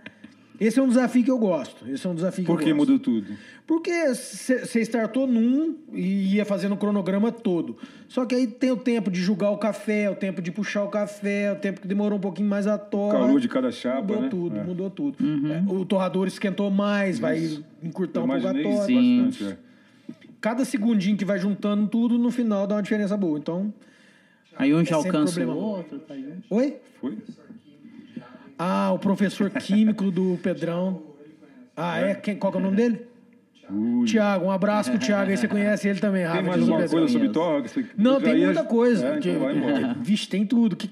[0.60, 1.88] Esse é um desafio que eu gosto.
[1.88, 3.26] Esse é um desafio Por que, que mudou tudo?
[3.64, 7.76] Porque você startou num e ia fazendo o cronograma todo.
[8.08, 10.88] Só que aí tem o tempo de julgar o café, o tempo de puxar o
[10.88, 13.18] café, o tempo que demorou um pouquinho mais a torra.
[13.18, 14.28] O calor de cada chapa, mudou né?
[14.28, 14.64] tudo, é.
[14.64, 15.24] mudou tudo.
[15.24, 15.52] Uhum.
[15.52, 17.22] É, o torrador esquentou mais, Isso.
[17.22, 18.84] vai encurtar eu um pouco a torra.
[18.84, 19.24] Sim.
[19.26, 19.67] Bastante, é.
[20.40, 23.38] Cada segundinho que vai juntando tudo, no final dá uma diferença boa.
[23.38, 23.72] Então,
[24.56, 25.98] Aí um já é alcança o outro.
[26.00, 26.14] Tá
[26.50, 26.76] Oi?
[27.00, 27.18] Foi?
[28.58, 31.02] Ah, o professor químico do Pedrão.
[31.76, 32.14] Ah, é?
[32.16, 33.06] Quem, qual é o nome dele?
[33.70, 34.04] Ui.
[34.06, 36.38] Tiago, um abraço pro Tiago, aí você conhece ele também, Rafa.
[36.38, 37.64] Tem mais alguma coisa sobre Torra?
[37.96, 39.14] Não, tem muita coisa.
[39.14, 40.74] É, então Vixe, tem tudo.
[40.74, 40.90] Que,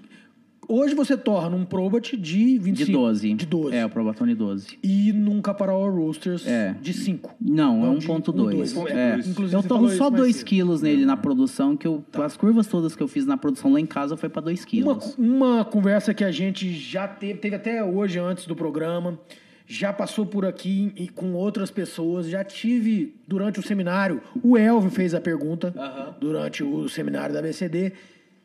[0.68, 2.86] Hoje você torra num Probat de 25.
[2.86, 3.34] De 12.
[3.34, 3.76] De 12.
[3.76, 4.78] É, o Probatone 12.
[4.82, 6.74] E num Caparol Roasters é.
[6.80, 7.36] de 5.
[7.40, 8.90] Não, é 1.2.
[8.90, 9.54] É.
[9.54, 12.24] Eu torro só 2 quilos nele na produção, que eu, tá.
[12.24, 15.14] as curvas todas que eu fiz na produção lá em casa foi para 2 quilos.
[15.16, 19.18] Uma, uma conversa que a gente já teve, teve até hoje antes do programa,
[19.66, 24.90] já passou por aqui e com outras pessoas, já tive durante o seminário, o Elvio
[24.90, 26.14] fez a pergunta uh -huh.
[26.20, 27.92] durante o seminário da BCD.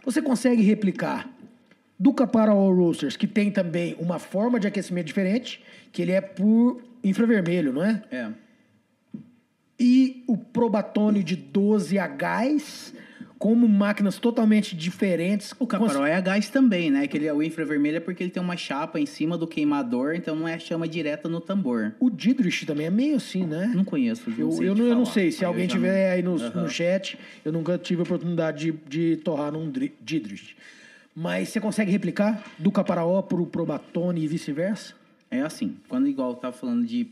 [0.04, 1.31] Você consegue replicar
[2.02, 2.16] do
[2.50, 7.72] All Roasters, que tem também uma forma de aquecimento diferente, que ele é por infravermelho,
[7.72, 8.02] não é?
[8.12, 8.30] É.
[9.80, 12.94] E o Probatone de 12 a gás
[13.38, 15.54] como máquinas totalmente diferentes.
[15.58, 17.08] O caparó é a gás também, né?
[17.08, 20.14] Que ele é o infravermelho é porque ele tem uma chapa em cima do queimador,
[20.16, 21.94] então não é chama direta no tambor.
[22.00, 23.72] O Didrich também é meio assim, né?
[23.74, 24.30] Não conheço.
[24.30, 25.32] Não eu, eu, não, eu não sei.
[25.32, 26.14] Se alguém tiver não...
[26.14, 26.62] aí no, uhum.
[26.62, 29.72] no, chat, eu nunca tive a oportunidade de, de torrar num
[30.02, 30.56] Didrich.
[31.16, 34.94] Mas você consegue replicar do Caparaó pro Probatone e vice-versa?
[35.30, 35.78] É assim.
[35.88, 37.08] Quando igual eu tava falando de...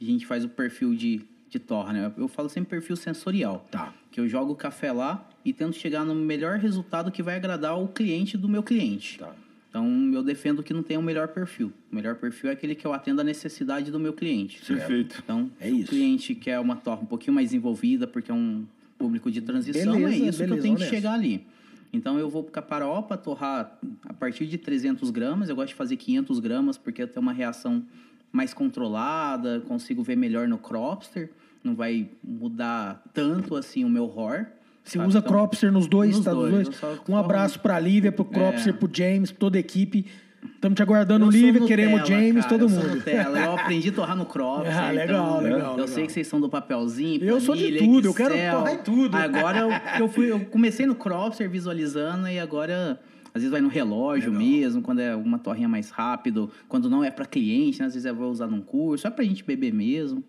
[0.00, 2.12] A gente faz o perfil de, de torra, né?
[2.16, 3.66] Eu falo sempre perfil sensorial.
[3.70, 3.92] Tá.
[4.10, 7.78] Que eu jogo o café lá e tento chegar no melhor resultado que vai agradar
[7.78, 9.18] o cliente do meu cliente.
[9.18, 9.32] Tá.
[9.72, 11.72] Então, eu defendo que não tem o um melhor perfil.
[11.90, 14.60] O melhor perfil é aquele que eu atendo a necessidade do meu cliente.
[14.60, 15.22] Perfeito.
[15.24, 15.84] Então, é isso.
[15.84, 18.66] o cliente quer uma torre um pouquinho mais envolvida, porque é um
[18.98, 21.46] público de transição, beleza, é isso beleza, que eu tenho que chegar ali.
[21.92, 25.48] Então, eu vou para Caparaó para torrar a partir de 300 gramas.
[25.48, 27.84] Eu gosto de fazer 500 gramas, porque eu tenho uma reação
[28.32, 31.30] mais controlada, consigo ver melhor no cropster.
[31.62, 34.46] Não vai mudar tanto assim o meu ROR.
[34.82, 36.32] Você usa então, Cropster nos dois, nos tá?
[36.32, 37.00] Dois, nos dois.
[37.08, 38.76] Um abraço para a Lívia, para o Cropster, é.
[38.76, 40.06] para o James, toda a equipe.
[40.44, 43.02] Estamos te aguardando, Lívia, queremos James, cara, todo eu mundo.
[43.06, 44.76] Eu aprendi a torrar no Cropster.
[44.76, 45.58] Ah, legal, então, legal.
[45.58, 45.88] Eu legal.
[45.88, 48.10] sei que vocês são do papelzinho, Eu sou de tudo, Excel.
[48.10, 49.16] eu quero torrar em tudo.
[49.16, 53.00] Agora eu, eu, fui, eu comecei no Cropster visualizando e agora
[53.34, 54.46] às vezes vai no relógio Legal.
[54.46, 57.86] mesmo, quando é uma torrinha mais rápido, quando não é para cliente, né?
[57.86, 60.22] às vezes eu vou usar num curso, é para a gente beber mesmo.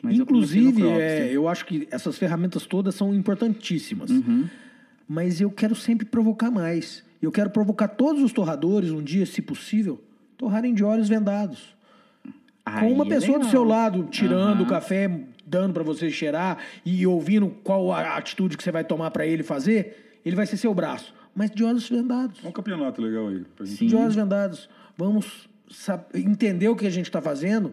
[0.00, 4.10] Mas Inclusive, eu, é, eu acho que essas ferramentas todas são importantíssimas.
[4.10, 4.48] Uhum.
[5.08, 7.04] Mas eu quero sempre provocar mais.
[7.20, 10.00] Eu quero provocar todos os torradores, um dia, se possível,
[10.36, 11.76] torrarem de olhos vendados.
[12.64, 13.46] Aí Com uma é pessoa legal.
[13.46, 14.66] do seu lado, tirando uhum.
[14.66, 15.10] o café,
[15.46, 19.42] dando para você cheirar e ouvindo qual a atitude que você vai tomar para ele
[19.42, 21.14] fazer, ele vai ser seu braço.
[21.34, 22.40] Mas de olhos vendados.
[22.44, 23.44] É um campeonato legal aí.
[23.64, 24.68] De olhos vendados.
[24.96, 25.48] Vamos
[26.14, 27.72] entender o que a gente está fazendo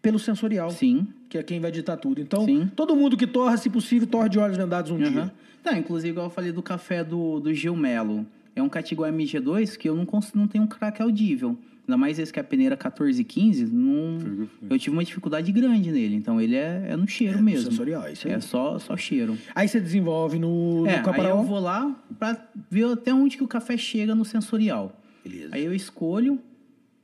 [0.00, 0.70] pelo sensorial.
[0.70, 1.06] Sim.
[1.28, 2.20] Que é quem vai ditar tudo.
[2.20, 2.70] Então, Sim.
[2.74, 5.10] todo mundo que torra, se possível, torra de olhos vendados um uhum.
[5.10, 5.32] dia.
[5.62, 8.26] Tá, inclusive, igual eu falei do café do, do Gil Melo.
[8.56, 11.58] É um Catigo MG2 que eu não, consigo, não tenho um crack audível.
[11.86, 14.48] Ainda mais esse que é a peneira 1415, não...
[14.70, 16.14] eu tive uma dificuldade grande nele.
[16.14, 17.70] Então ele é, é no cheiro é mesmo.
[17.70, 18.34] Sensorial, isso aí.
[18.34, 19.36] É só, só cheiro.
[19.54, 23.44] Aí você desenvolve no, é, no Aí eu vou lá para ver até onde que
[23.44, 24.98] o café chega no sensorial.
[25.22, 25.54] Beleza.
[25.54, 26.40] Aí eu escolho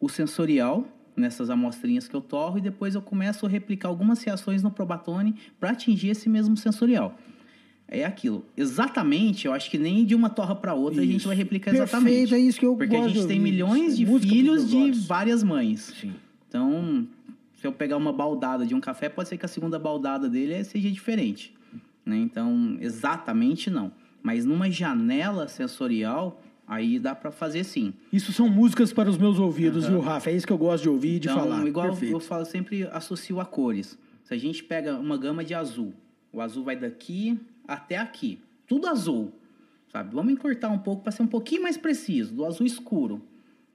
[0.00, 4.62] o sensorial nessas amostrinhas que eu torro e depois eu começo a replicar algumas reações
[4.62, 7.18] no probatone para atingir esse mesmo sensorial.
[7.90, 8.44] É aquilo.
[8.56, 11.10] Exatamente, eu acho que nem de uma torra para outra isso.
[11.10, 12.18] a gente vai replicar exatamente.
[12.18, 15.42] Perfeito, é isso que eu Porque gosto a gente tem milhões de filhos de várias
[15.42, 15.92] mães.
[16.00, 16.12] Sim.
[16.48, 17.06] Então,
[17.56, 20.62] se eu pegar uma baldada de um café, pode ser que a segunda baldada dele
[20.62, 21.52] seja diferente.
[22.06, 22.16] Né?
[22.18, 23.90] Então, exatamente não.
[24.22, 27.92] Mas numa janela sensorial, Aí dá para fazer sim.
[28.12, 29.90] Isso são músicas para os meus ouvidos, uhum.
[29.90, 30.30] viu, Rafa?
[30.30, 31.66] É isso que eu gosto de ouvir e de então, falar.
[31.66, 32.14] Igual Perfeito.
[32.14, 33.98] eu falo, sempre associo a cores.
[34.22, 35.92] Se a gente pega uma gama de azul,
[36.32, 38.40] o azul vai daqui até aqui.
[38.66, 39.32] Tudo azul,
[39.92, 40.12] sabe?
[40.12, 43.22] Vamos encurtar um pouco para ser um pouquinho mais preciso, do azul escuro,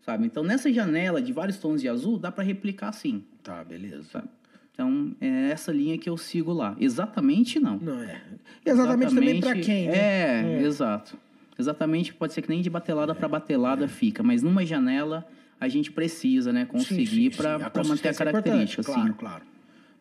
[0.02, 0.26] sabe?
[0.26, 3.24] Então, nessa janela de vários tons de azul, dá para replicar sim.
[3.42, 4.04] Tá, beleza.
[4.04, 4.28] Sabe?
[4.74, 6.76] Então, é essa linha que eu sigo lá.
[6.78, 7.78] Exatamente não.
[7.78, 8.22] Não é.
[8.66, 9.98] Exatamente, exatamente também para quem, né?
[9.98, 11.18] É, é, exato.
[11.58, 15.26] Exatamente, pode ser que nem de batelada para batelada fica, mas numa janela
[15.58, 18.82] a gente precisa, né, conseguir para manter a é característica.
[18.82, 19.44] É claro, claro.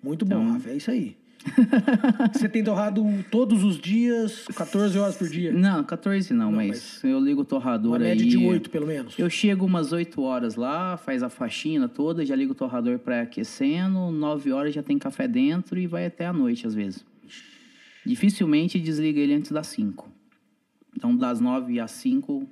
[0.02, 1.16] Muito bom, então, Rafa, é isso aí.
[2.32, 5.52] Você tem torrado todos os dias, 14 horas por dia?
[5.52, 8.31] Não, 14 não, não mas, mas, eu ligo o torrador uma média aí.
[8.31, 9.18] de 8, pelo menos.
[9.18, 13.23] Eu chego umas 8 horas lá, faz a faxina toda, já ligo o torrador para
[13.23, 17.05] aquecendo, 9 horas já tem café dentro e vai até a noite às vezes.
[18.05, 20.10] Dificilmente desliga ele antes das 5.
[20.97, 22.48] Então, das 9 às 5,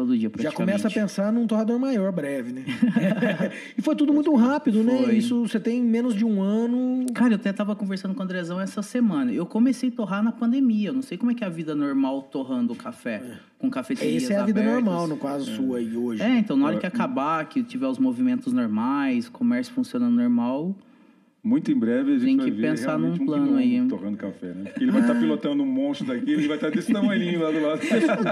[0.00, 0.30] todo dia.
[0.38, 2.64] Já começa a pensar num torrador maior breve, né?
[3.76, 4.96] e foi tudo muito rápido, né?
[4.96, 5.06] foi.
[5.06, 5.14] né?
[5.14, 7.06] Isso você tem menos de um ano.
[7.14, 9.32] Cara, eu até tava conversando com o Andrezão essa semana.
[9.32, 10.88] Eu comecei a torrar na pandemia.
[10.88, 13.22] Eu não sei como é que é a vida normal torrando café.
[13.24, 13.50] É.
[13.58, 14.84] Com cafeterias Essa é a vida abertas.
[14.84, 15.54] normal, no caso é.
[15.54, 16.22] sua aí hoje.
[16.22, 20.74] É, então na hora que acabar, que tiver os movimentos normais, comércio funcionando normal,
[21.42, 23.82] muito em breve a gente Tem vai que ver pensar num um plano aí.
[23.88, 24.64] Torrando café, né?
[24.64, 27.40] Porque ele vai estar tá pilotando um monstro daqui, ele vai estar tá desse tamanho
[27.40, 27.80] lá do lado.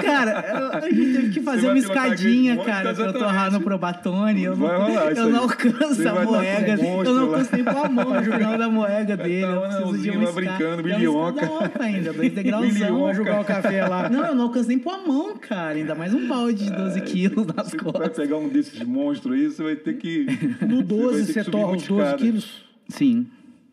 [0.02, 4.44] cara, a gente teve que fazer uma escadinha, cara, pra eu torrar no Probatone.
[4.44, 6.82] Eu vai não, rolar, eu não alcanço a moega.
[6.82, 9.42] Um eu não alcanço nem com a mão o jornal da moega dele.
[9.42, 10.40] eu preciso de uma escada.
[10.40, 11.72] brincando, bilhonca.
[11.80, 13.14] ainda, dois degrauzão.
[13.14, 14.08] Jogar o café lá.
[14.18, 15.76] Não, eu não alcanço nem com a mão, cara.
[15.76, 17.92] Ainda mais um balde de 12 quilos nas costas.
[17.92, 20.26] Você vai pegar um desses monstros aí, você vai ter que...
[20.66, 22.67] No 12 você torra os 12 quilos?
[22.88, 23.26] Sim.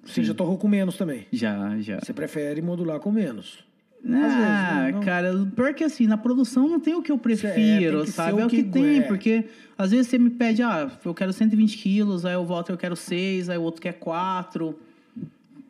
[0.03, 1.25] Você já torrou com menos também?
[1.31, 1.99] Já, já.
[1.99, 3.65] Você prefere modular com menos?
[4.07, 5.01] Ah, vezes, não...
[5.01, 8.39] cara, pior que assim, na produção não tem o que eu prefiro, é, sabe?
[8.39, 9.01] É o que, que tem, é.
[9.01, 9.45] porque
[9.75, 12.95] às vezes você me pede, ah, eu quero 120 quilos, aí o Walter eu quero
[12.95, 14.77] 6, aí o outro quer 4.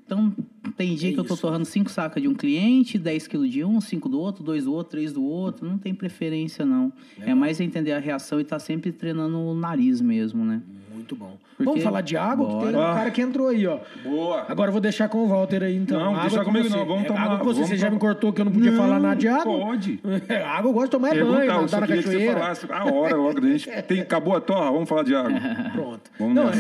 [0.06, 0.36] Então,
[0.78, 1.22] Tem dia é que isso.
[1.22, 4.44] eu tô torrando 5 sacas de um cliente, 10 quilos de um, 5 do outro,
[4.44, 5.68] 2 do outro, 3 do outro.
[5.68, 6.92] Não tem preferência, não.
[7.20, 10.62] É, é mais entender a reação e tá sempre treinando o nariz mesmo, né?
[10.94, 11.38] Muito bom.
[11.56, 11.64] Porque...
[11.64, 12.66] Vamos falar de água, Bora.
[12.66, 13.80] que tem um cara que entrou aí, ó.
[14.04, 14.46] Boa.
[14.50, 16.00] Agora eu vou deixar com o Walter aí, então.
[16.00, 16.86] Não, água deixa comigo não.
[16.86, 17.32] Vamos é, tomar.
[17.32, 19.58] Água você, você já me cortou que eu não podia não, falar nada de água.
[19.58, 20.00] Pode.
[20.46, 22.02] água eu gosto de tomar é banho, nadar na cachoeira.
[22.02, 23.38] Que você falasse a hora logo.
[23.38, 25.32] A gente tem, acabou a torra, vamos falar de água.
[25.72, 26.12] Pronto.
[26.20, 26.52] Vamos não,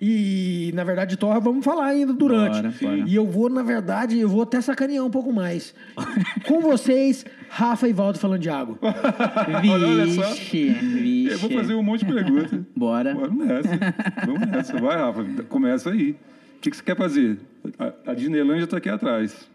[0.00, 2.82] e, na verdade, torra vamos falar ainda durante.
[2.82, 3.04] Bora.
[3.06, 5.74] E eu vou, na verdade, eu vou até sacanear um pouco mais.
[6.46, 8.78] com vocês, Rafa e Walter falando de água.
[9.60, 11.32] vixe, vixe.
[11.32, 12.60] Eu vou fazer um monte de perguntas.
[12.76, 13.14] Bora.
[13.14, 13.78] Bora nessa.
[14.26, 14.80] Vamos nessa.
[14.80, 16.12] Vai, Rafa, começa aí.
[16.12, 17.38] O que, que você quer fazer?
[17.78, 19.48] A, a Disneylandia está aqui atrás.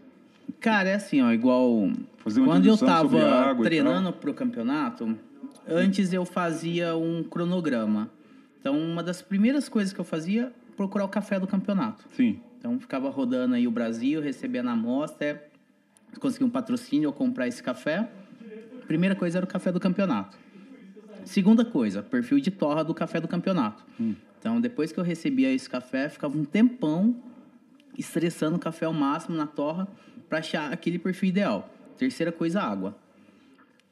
[0.59, 1.89] Cara, é assim, ó, igual.
[2.23, 5.15] Quando eu tava treinando pro campeonato,
[5.67, 8.09] antes eu fazia um cronograma.
[8.59, 12.03] Então, uma das primeiras coisas que eu fazia procurar o café do campeonato.
[12.11, 12.39] Sim.
[12.65, 15.47] Então, ficava rodando aí o Brasil, recebendo a amostra,
[16.19, 18.09] conseguir um patrocínio ou comprar esse café.
[18.87, 20.35] Primeira coisa era o café do campeonato.
[21.23, 23.85] Segunda coisa, perfil de torra do café do campeonato.
[23.99, 24.15] Hum.
[24.39, 27.15] Então, depois que eu recebia esse café, ficava um tempão
[27.95, 29.87] estressando o café ao máximo na torra
[30.27, 31.71] para achar aquele perfil ideal.
[31.99, 32.97] Terceira coisa, água.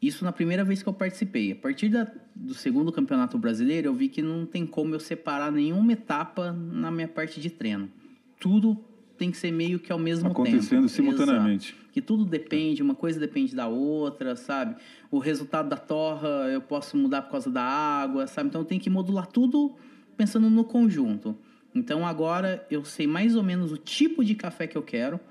[0.02, 1.52] Isso na primeira vez que eu participei.
[1.52, 5.52] A partir da, do segundo campeonato brasileiro, eu vi que não tem como eu separar
[5.52, 7.88] nenhuma etapa na minha parte de treino.
[8.44, 8.78] Tudo
[9.18, 10.76] tem que ser meio que ao mesmo Acontecendo tempo.
[10.76, 11.72] Acontecendo simultaneamente.
[11.72, 11.90] Exato.
[11.94, 14.76] Que tudo depende, uma coisa depende da outra, sabe?
[15.10, 18.50] O resultado da torra eu posso mudar por causa da água, sabe?
[18.50, 19.74] Então tenho que modular tudo
[20.18, 21.38] pensando no conjunto.
[21.74, 25.22] Então agora eu sei mais ou menos o tipo de café que eu quero,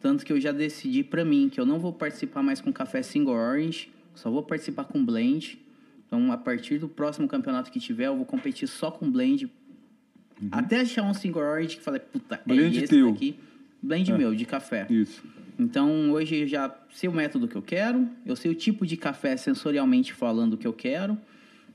[0.00, 3.04] tanto que eu já decidi para mim que eu não vou participar mais com café
[3.04, 5.60] single orange, só vou participar com blend.
[6.04, 9.48] Então a partir do próximo campeonato que tiver, eu vou competir só com blend.
[10.40, 10.48] Uhum.
[10.52, 13.12] Até achar um single orange que falei, puta, blend é esse teu.
[13.12, 13.36] daqui.
[13.82, 14.18] Blend é.
[14.18, 14.86] meu, de café.
[14.90, 15.22] Isso.
[15.58, 18.96] Então, hoje eu já sei o método que eu quero, eu sei o tipo de
[18.96, 21.18] café sensorialmente falando que eu quero,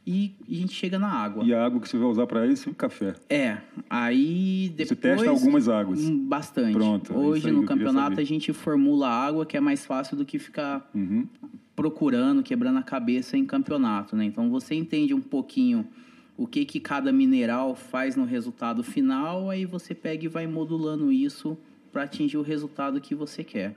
[0.05, 1.43] e a gente chega na água.
[1.45, 3.15] E a água que você vai usar para isso é o café.
[3.29, 3.57] É.
[3.89, 4.89] Aí depois.
[4.89, 6.01] Você testa algumas águas.
[6.01, 6.73] Hum, bastante.
[6.73, 7.17] Pronto.
[7.17, 10.89] Hoje no campeonato a gente formula a água que é mais fácil do que ficar
[10.93, 11.25] uhum.
[11.73, 14.25] procurando, quebrando a cabeça em campeonato, né?
[14.25, 15.87] Então você entende um pouquinho
[16.37, 21.11] o que que cada mineral faz no resultado final, aí você pega e vai modulando
[21.11, 21.57] isso
[21.91, 23.75] para atingir o resultado que você quer.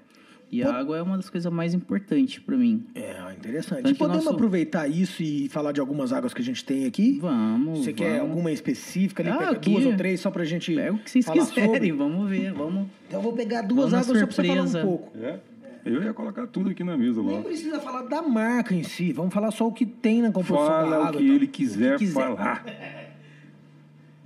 [0.51, 2.85] E a água é uma das coisas mais importantes para mim.
[2.95, 3.83] É, interessante.
[3.83, 4.37] Tanto e podemos nosso...
[4.37, 7.19] aproveitar isso e falar de algumas águas que a gente tem aqui?
[7.19, 7.81] Vamos.
[7.81, 7.95] Você vamos.
[7.95, 9.31] quer alguma específica ali?
[9.31, 10.73] Ah, pega duas ou três só pra gente.
[10.73, 11.93] Pega o que vocês quiserem, sobre.
[11.93, 12.53] vamos ver.
[12.53, 12.87] Vamos.
[13.09, 14.55] Então eu vou pegar duas vamos águas surpresa.
[14.55, 15.19] só pra falar um pouco.
[15.19, 15.41] É.
[15.87, 17.33] Eu ia colocar tudo aqui na mesa logo.
[17.35, 20.67] Nem precisa falar da marca em si, vamos falar só o que tem na composição
[20.67, 21.21] Fala da água.
[21.21, 22.15] o que ele quiser, que quiser.
[22.15, 22.65] falar.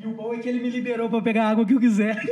[0.02, 2.16] E o bom é que ele me liberou para pegar a água que eu quiser.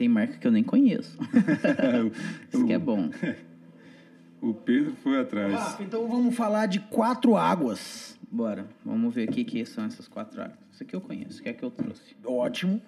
[0.00, 1.18] tem marca que eu nem conheço.
[2.50, 3.10] Isso que é bom.
[4.40, 5.52] O Pedro foi atrás.
[5.54, 8.18] Ah, então vamos falar de quatro águas.
[8.30, 8.66] Bora.
[8.82, 10.56] Vamos ver o que, que são essas quatro águas.
[10.72, 11.40] Isso aqui eu conheço.
[11.40, 12.16] O que é que eu trouxe?
[12.24, 12.80] Ótimo.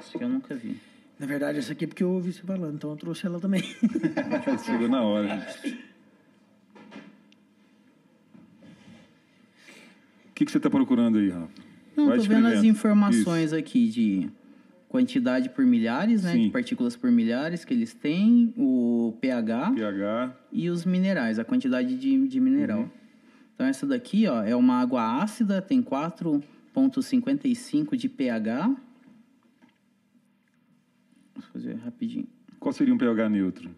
[0.00, 0.80] Isso aqui eu nunca vi.
[1.18, 3.62] Na verdade, essa aqui é porque eu ouvi você falando, então eu trouxe ela também.
[4.64, 5.46] Chegou na hora.
[10.28, 11.48] O que, que você está procurando aí, Rafa?
[11.96, 13.56] Não, tô vendo as informações Isso.
[13.56, 14.28] aqui de
[14.88, 16.32] quantidade por milhares, né?
[16.32, 16.42] Sim.
[16.44, 20.36] De partículas por milhares que eles têm, o pH, pH.
[20.52, 22.80] e os minerais, a quantidade de, de mineral.
[22.80, 22.90] Uhum.
[23.54, 28.76] Então essa daqui, ó, é uma água ácida, tem 4.55 de pH.
[31.36, 32.26] Vou fazer rapidinho.
[32.58, 33.70] Qual seria um pH neutro?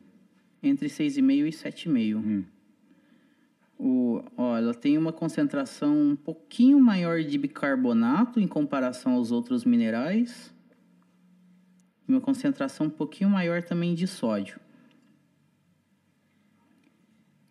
[0.63, 2.17] Entre 6,5 e 7,5.
[2.17, 2.45] Hum.
[3.79, 9.65] O, ó, ela tem uma concentração um pouquinho maior de bicarbonato em comparação aos outros
[9.65, 10.53] minerais
[12.09, 14.59] e uma concentração um pouquinho maior também de sódio.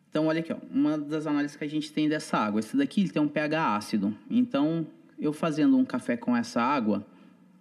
[0.10, 2.60] Então, olha aqui, ó, uma das análises que a gente tem dessa água.
[2.60, 4.18] Esse daqui ele tem um pH ácido.
[4.30, 4.88] Então,
[5.20, 7.06] eu fazendo um café com essa água,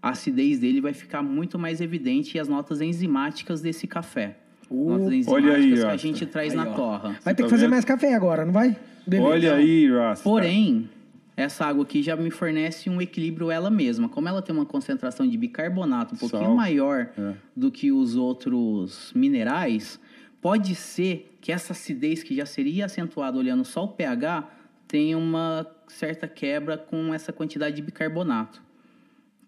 [0.07, 4.37] a acidez dele vai ficar muito mais evidente e as notas enzimáticas desse café.
[4.71, 6.75] Uh, notas enzimáticas olha aí, que a gente traz aí, na ó.
[6.75, 7.17] torra.
[7.25, 7.71] Vai ter tá que fazer vendo?
[7.71, 8.77] mais café agora, não vai?
[9.07, 9.29] Beleza.
[9.29, 10.23] Olha aí, Rasta.
[10.23, 10.89] Porém,
[11.37, 14.09] essa água aqui já me fornece um equilíbrio ela mesma.
[14.09, 16.55] Como ela tem uma concentração de bicarbonato um pouquinho Sal.
[16.55, 17.35] maior é.
[17.55, 20.01] do que os outros minerais,
[20.41, 24.49] pode ser que essa acidez que já seria acentuada olhando só o pH
[24.89, 28.66] tenha uma certa quebra com essa quantidade de bicarbonato.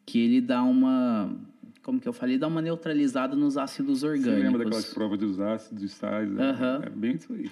[0.09, 1.31] Que ele dá uma.
[1.83, 2.39] Como que eu falei?
[2.39, 4.33] Dá uma neutralizada nos ácidos orgânicos.
[4.33, 6.31] Você lembra daquelas provas dos ácidos, dos sais?
[6.31, 6.57] Né?
[6.83, 7.51] É bem isso aí.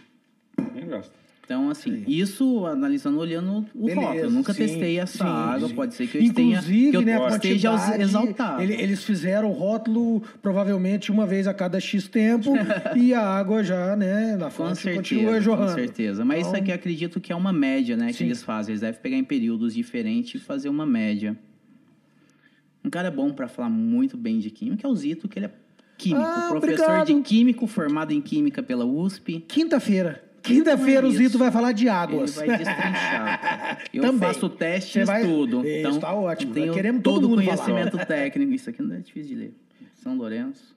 [0.73, 1.12] Bem gosto.
[1.44, 2.05] Então, assim, sim.
[2.09, 4.25] isso analisando, olhando o Beleza, rótulo.
[4.25, 7.02] Eu nunca sim, testei essa sim, água, pode ser que eu Inclusive, tenha, que eu
[7.02, 8.62] né, esteja exaltado.
[8.62, 12.55] Eles fizeram o rótulo provavelmente uma vez a cada X tempo
[12.97, 15.73] e a água já, né, na fonte certeza, continua jorrando.
[15.73, 16.52] Com certeza, mas então...
[16.52, 18.73] isso aqui acredito que é uma média, né, que eles fazem.
[18.73, 21.36] Eles devem pegar em períodos diferentes e fazer uma média.
[22.86, 25.50] Um cara bom para falar muito bem de química é o Zito, que ele é
[25.98, 27.06] químico, ah, professor obrigado.
[27.06, 29.40] de químico, formado em química pela USP.
[29.40, 30.23] Quinta-feira.
[30.40, 32.36] Quinta-feira o Zito vai falar de águas.
[32.36, 33.84] Ele vai destrinchar.
[33.92, 34.20] Eu Também.
[34.20, 35.66] faço teste e tudo.
[35.66, 36.55] Isso, então, tá ótimo.
[36.55, 38.06] Tenho Queremos todo, todo o conhecimento falar.
[38.06, 38.52] técnico.
[38.52, 39.55] Isso aqui não é difícil de ler.
[39.97, 40.76] São Lourenço.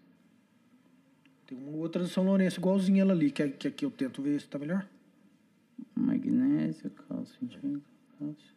[1.45, 4.41] Tem uma outra de São Lourenço igualzinha ela ali, que, que aqui eu tento ver
[4.41, 4.83] se tá melhor.
[5.95, 7.37] Magnésio, cálcio,
[8.17, 8.55] cálcio.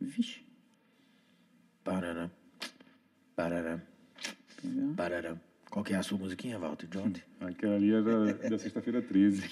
[0.00, 0.41] Vixe.
[1.84, 2.30] Parará.
[3.34, 3.80] Parará.
[4.96, 5.36] Parará.
[5.72, 7.10] Qual que é a sua musiquinha, Walter John?
[7.40, 9.42] Aquela ali é da, da sexta-feira 13.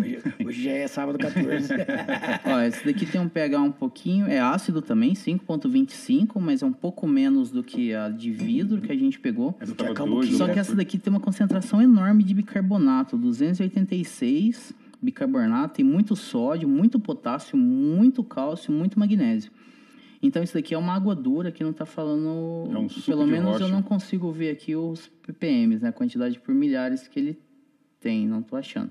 [0.00, 1.72] hoje, hoje, já é sábado 14.
[2.44, 6.72] Ó, esse daqui tem um pH um pouquinho, é ácido também, 5.25, mas é um
[6.72, 9.56] pouco menos do que a de vidro que a gente pegou.
[9.60, 15.74] Essa que dois, Só que essa daqui tem uma concentração enorme de bicarbonato, 286 bicarbonato,
[15.74, 19.52] tem muito sódio, muito potássio, muito cálcio, muito magnésio.
[20.20, 22.70] Então isso daqui é uma água dura que não está falando.
[22.72, 23.64] É um pelo menos rocha.
[23.64, 25.90] eu não consigo ver aqui os ppms, né?
[25.90, 27.38] A quantidade por milhares que ele
[28.00, 28.90] tem, não estou achando.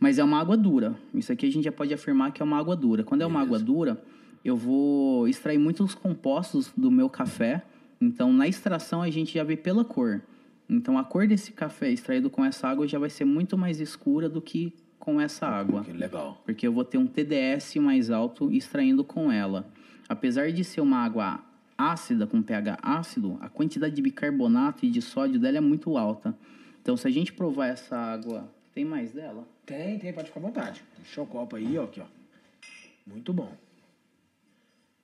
[0.00, 0.96] Mas é uma água dura.
[1.14, 3.04] Isso aqui a gente já pode afirmar que é uma água dura.
[3.04, 4.02] Quando é uma água dura,
[4.44, 7.62] eu vou extrair muitos compostos do meu café.
[8.00, 10.22] Então na extração a gente já vê pela cor.
[10.68, 14.28] Então a cor desse café extraído com essa água já vai ser muito mais escura
[14.28, 15.84] do que com essa água.
[15.84, 16.40] Que legal.
[16.44, 19.70] Porque eu vou ter um TDS mais alto extraindo com ela.
[20.08, 21.42] Apesar de ser uma água
[21.76, 26.36] ácida, com pH ácido, a quantidade de bicarbonato e de sódio dela é muito alta.
[26.80, 29.46] Então, se a gente provar essa água, tem mais dela?
[29.64, 30.82] Tem, tem, pode ficar à vontade.
[30.98, 32.06] Deixa o copo aí, ó, aqui, ó.
[33.06, 33.52] Muito bom.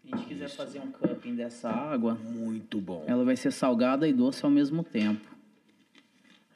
[0.02, 0.56] Se a gente quiser Isso.
[0.56, 3.04] fazer um cupping dessa água, muito bom.
[3.06, 5.36] Ela vai ser salgada e doce ao mesmo tempo.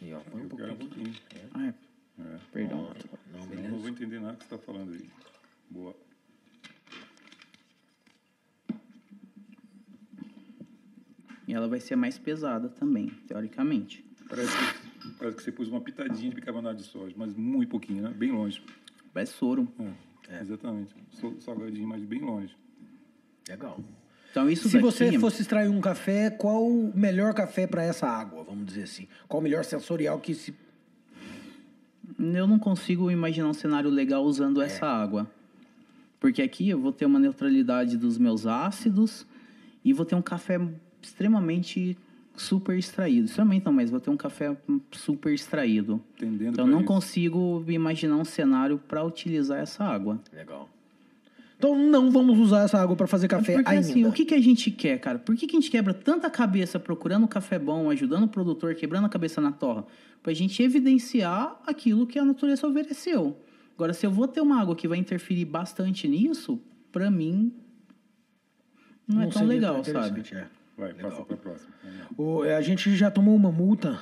[0.01, 0.77] E ó, põe um pouquinho.
[0.77, 1.15] pouquinho.
[1.55, 1.75] Ah, é.
[2.21, 2.39] é.
[2.53, 2.91] Perdão.
[3.33, 5.05] Não, não, não vou entender nada que você está falando aí.
[5.71, 5.95] Boa.
[11.52, 14.02] E ela vai ser mais pesada também, teoricamente.
[14.26, 18.05] Parece que, parece que você pôs uma pitadinha de bicarbonato de sódio, mas muito pouquinho,
[18.05, 18.08] né?
[18.08, 18.62] Bem longe.
[19.12, 19.68] Parece soro.
[20.31, 20.40] É, é.
[20.40, 20.94] Exatamente.
[21.40, 22.56] Salgadinho, mas bem longe.
[23.47, 23.78] Legal.
[24.31, 24.82] Então, isso Se daqui...
[24.82, 29.06] você fosse extrair um café, qual o melhor café para essa água, vamos dizer assim?
[29.28, 30.55] Qual o melhor sensorial que se...
[32.18, 34.64] Eu não consigo imaginar um cenário legal usando é.
[34.64, 35.31] essa água.
[36.18, 39.26] Porque aqui eu vou ter uma neutralidade dos meus ácidos
[39.84, 40.58] e vou ter um café
[41.02, 41.97] extremamente
[42.36, 43.26] super extraído.
[43.26, 44.56] Extremamente não, mas vou ter um café
[44.92, 46.00] super extraído.
[46.16, 46.86] Entendendo então não isso.
[46.86, 50.20] consigo imaginar um cenário para utilizar essa água.
[50.32, 50.68] Legal.
[51.58, 53.86] Então não vamos usar essa água para fazer café Porque, ainda.
[53.86, 55.18] Assim, o que, que a gente quer, cara?
[55.18, 58.74] Por que, que a gente quebra tanta cabeça procurando um café bom, ajudando o produtor,
[58.74, 59.84] quebrando a cabeça na torra?
[60.20, 63.36] Para a gente evidenciar aquilo que a natureza ofereceu.
[63.76, 67.52] Agora, se eu vou ter uma água que vai interferir bastante nisso, para mim
[69.06, 70.22] não, não é tão legal, sabe?
[70.32, 70.47] É.
[70.76, 71.70] Vai, passa para a próxima.
[72.17, 74.01] O, a gente já tomou uma multa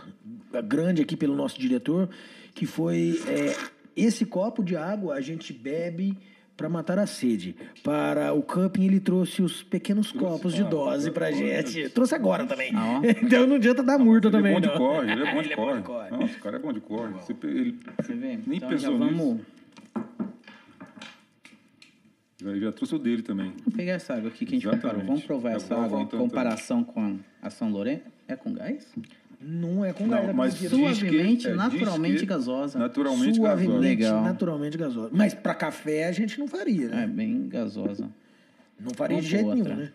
[0.64, 2.08] grande aqui pelo nosso diretor,
[2.54, 3.56] que foi é,
[3.96, 6.16] esse copo de água a gente bebe
[6.56, 7.56] para matar a sede.
[7.82, 11.88] Para o camping ele trouxe os pequenos trouxe, copos de dose para gente.
[11.88, 12.70] Trouxe agora também.
[12.74, 14.52] Ah, então não adianta dar multa ele também.
[14.52, 15.70] É bom de corre, ele é bom de, corre.
[15.70, 16.10] É bom de corre.
[16.10, 17.12] Nossa, o cara é bom de corre.
[17.14, 18.38] Você, ele, Você vê?
[18.46, 19.36] Nem então, pensou já vamos...
[19.36, 19.46] nisso.
[22.40, 23.52] Já, já trouxe o dele também.
[23.58, 25.04] Vamos pegar essa água aqui que a gente preparou.
[25.04, 28.04] Vamos provar essa água em comparação com a São Lourenço.
[28.26, 28.86] É com gás?
[29.38, 32.78] Não é com gás, não, é mas suavemente, é, naturalmente gasosa.
[32.78, 33.88] Naturalmente suavemente, gasosa.
[33.88, 34.22] Legal.
[34.22, 35.10] naturalmente gasosa.
[35.12, 37.04] Mas para café a gente não faria, né?
[37.04, 38.08] É bem gasosa.
[38.78, 39.92] Não faria Vamos de jeito nenhum, né?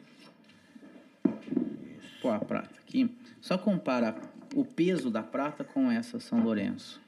[2.21, 3.09] Pô, a prata aqui.
[3.41, 4.15] Só compara
[4.55, 6.99] o peso da prata com essa São Lourenço.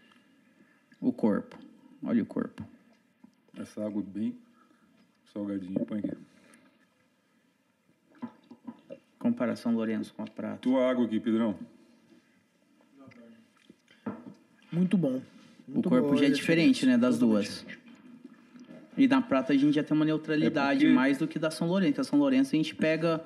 [1.01, 1.57] O corpo.
[2.03, 2.63] Olha o corpo.
[3.59, 4.35] Essa água bem
[5.33, 6.11] salgadinho, põe aqui.
[9.19, 10.57] Comparação Lourenço com a prata.
[10.57, 11.57] Tua água aqui, Pedrão.
[14.71, 15.21] Muito bom.
[15.67, 17.65] Muito o corpo já é diferente, né, das duas.
[18.97, 20.95] E na prata a gente já tem uma neutralidade é porque...
[20.95, 22.01] mais do que da São Lourenço.
[22.01, 23.23] A São Lourenço a gente pega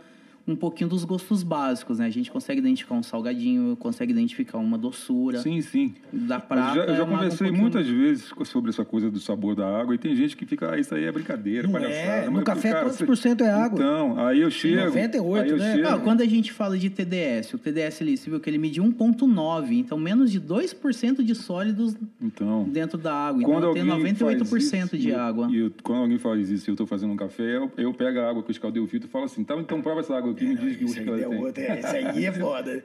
[0.48, 2.06] um pouquinho dos gostos básicos, né?
[2.06, 5.40] A gente consegue identificar um salgadinho, consegue identificar uma doçura.
[5.40, 5.94] Sim, sim.
[6.12, 6.72] Da prata.
[6.72, 9.20] Eu já, eu já é água um conversei pouquinho- muitas vezes sobre essa coisa do
[9.20, 12.26] sabor da água e tem gente que fica, ah, isso aí é brincadeira, Não palhaçada.
[12.26, 12.30] é.
[12.30, 13.78] No café, cara, quantos por cento é água?
[13.80, 14.86] Então, aí eu chego.
[14.88, 15.76] 98, aí eu né?
[15.76, 18.58] chego- Não, quando a gente fala de TDS, o TDS ali, você viu que ele
[18.58, 23.42] mediu 1,9, então menos de 2% de sólidos Então, dentro da água.
[23.44, 25.48] quando Então tem alguém 98% faz isso, de água.
[25.52, 28.20] E eu- quando alguém faz isso e eu estou fazendo um café, eu, eu pego
[28.20, 30.32] a água que eu escaldei o filtro e falo assim, tá, então prova essa água
[30.32, 31.38] aqui e me diz que Isso aí, que é tem.
[31.40, 32.84] outra, é, isso aí é foda.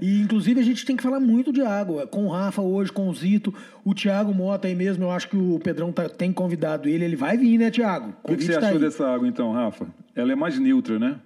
[0.00, 2.06] E, inclusive, a gente tem que falar muito de água.
[2.06, 3.52] Com o Rafa hoje, com o Zito,
[3.84, 7.04] o Thiago Mota aí mesmo, eu acho que o Pedrão tá- tem convidado ele.
[7.04, 8.14] Ele vai vir, né, Thiago?
[8.22, 8.78] O que, que você tá achou aí.
[8.78, 9.86] dessa água então, Rafa?
[10.14, 11.16] Ela é mais neutra, né?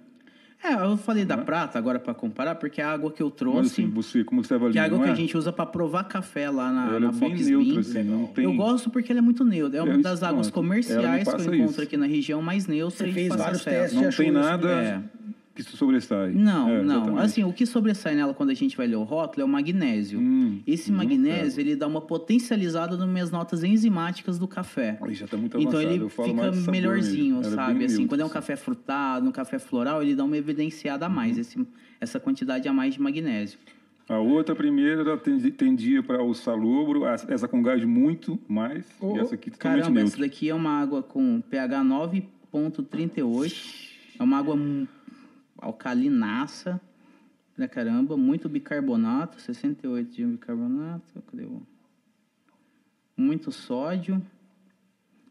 [0.63, 3.81] É, eu falei da prata agora para comparar, porque a água que eu Mas trouxe,
[3.81, 5.13] assim, você, como você avalia, que é a água não que é?
[5.13, 8.03] a gente usa para provar café lá na, Ela na é bem Fox neutra, assim,
[8.03, 8.43] não tem...
[8.45, 9.79] Eu gosto porque ela é muito neutra.
[9.79, 11.81] É uma É isso, das águas comerciais que eu encontro isso.
[11.81, 13.93] aqui na região mais neutra Você e fez vários testes.
[13.99, 14.31] Não tem isso?
[14.39, 15.01] nada É.
[15.53, 16.31] que sobressai.
[16.31, 16.95] Não, É, não.
[16.95, 17.25] exatamente.
[17.25, 20.19] Assim, o que sobressai nela quando a gente vai ler o rótulo é o magnésio.
[20.19, 24.97] Hum, Esse hum, magnésio, ele dá uma potencializada nas minhas notas enzimáticas do café.
[25.01, 25.93] Aí já tá muito Então avançado.
[25.93, 27.85] ele eu falo fica melhorzinho, é sabe?
[27.85, 28.33] assim, quando é um assim.
[28.33, 31.41] café frutado, um café floral, ele dá uma evidenciada a mais, Uhum.
[31.41, 31.67] esse,
[31.99, 33.59] essa quantidade a mais de magnésio.
[34.09, 39.35] A outra primeira tendia para o salobro, essa com gás muito mais, Oh, e essa
[39.35, 40.27] aqui totalmente Caramba, essa neutra.
[40.27, 43.89] daqui é uma água com pH 9.38.
[44.19, 44.55] É uma água
[45.61, 46.81] alcalinaça.
[47.55, 51.21] Pra caramba, muito bicarbonato, 68 de bicarbonato.
[51.29, 51.61] Cadê o...
[53.15, 54.21] Muito sódio.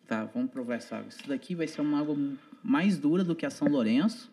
[0.06, 1.08] Tá, vamos provar essa água.
[1.08, 2.16] Isso daqui vai ser uma água
[2.62, 4.30] mais dura do que a São Lourenço.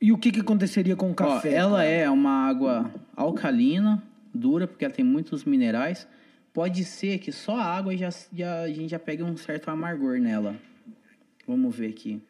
[0.00, 1.52] E o que, que aconteceria com o Ó, café?
[1.52, 1.88] ela cara?
[1.88, 4.02] é uma água alcalina,
[4.34, 6.06] dura, porque ela tem muitos minerais.
[6.52, 10.18] Pode ser que só a água já, já- a gente já pegue um certo amargor
[10.20, 10.56] nela.
[11.46, 12.22] Vamos ver aqui.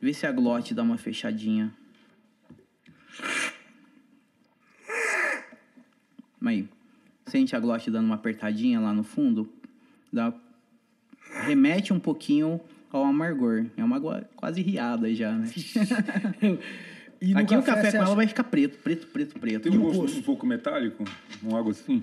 [0.00, 1.72] Vê se a glote dá uma fechadinha.
[6.44, 6.68] Aí,
[7.26, 9.48] sente a glote dando uma apertadinha lá no fundo?
[10.12, 10.32] Dá,
[11.44, 13.66] remete um pouquinho ao amargor.
[13.76, 15.48] É uma água quase riada já, né?
[17.22, 19.62] E no Aqui o café com ela acha- vai ficar preto, preto, preto, preto.
[19.68, 20.18] Tem um gosto gosto?
[20.20, 21.04] um pouco metálico,
[21.42, 22.02] uma água assim.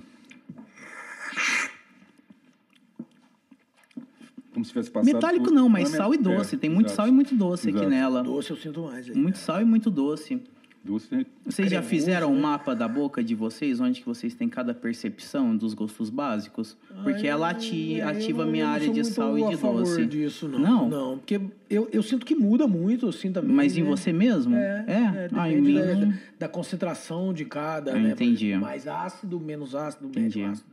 [4.57, 6.55] Como se tivesse passado Metálico por- não, mas é, sal e doce.
[6.55, 6.95] é, Tem muito exato.
[6.97, 7.91] sal e muito doce aqui Exato.
[7.91, 8.23] nela.
[8.23, 9.07] Doce eu sinto mais.
[9.07, 10.41] Aí, Muito sal e muito doce.
[10.83, 12.41] Doce, Vocês já Cremoso, fizeram um né?
[12.41, 16.75] mapa da boca de vocês, onde que vocês têm cada percepção dos gostos básicos?
[17.03, 19.49] Porque Ah, ela ati- ativa a não- minha área sou de muito sal e a
[19.49, 20.05] de favor doce.
[20.07, 20.59] disso, não.
[20.59, 20.89] Não?
[20.89, 23.53] Não, porque eu, eu sinto que muda muito, assim, também.
[23.53, 23.89] Mas em né?
[23.89, 24.55] você mesmo?
[24.55, 25.75] É, é, Ah, em mim...
[25.75, 28.11] da, da concentração de cada, Eu né?
[28.11, 28.55] entendi.
[28.55, 30.39] Mais ácido, menos ácido, Entendi.
[30.39, 30.69] médio ácido.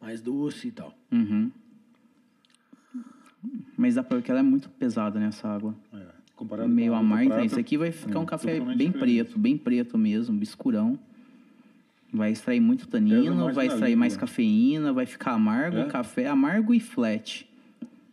[0.00, 0.92] Mais doce e tal.
[1.10, 1.50] Uhum.
[3.76, 5.74] Mas dá pra ver que ela é muito pesada nessa água.
[5.92, 5.98] É,
[6.36, 7.28] comparado meio com a amargo.
[7.30, 8.98] prata, Esse aqui vai ficar é, um café bem diferente.
[8.98, 10.98] preto, bem preto mesmo, escurão.
[12.12, 15.84] Vai extrair muito tanino, vai extrair mais cafeína, vai ficar amargo, É?
[15.86, 17.44] café amargo e flat.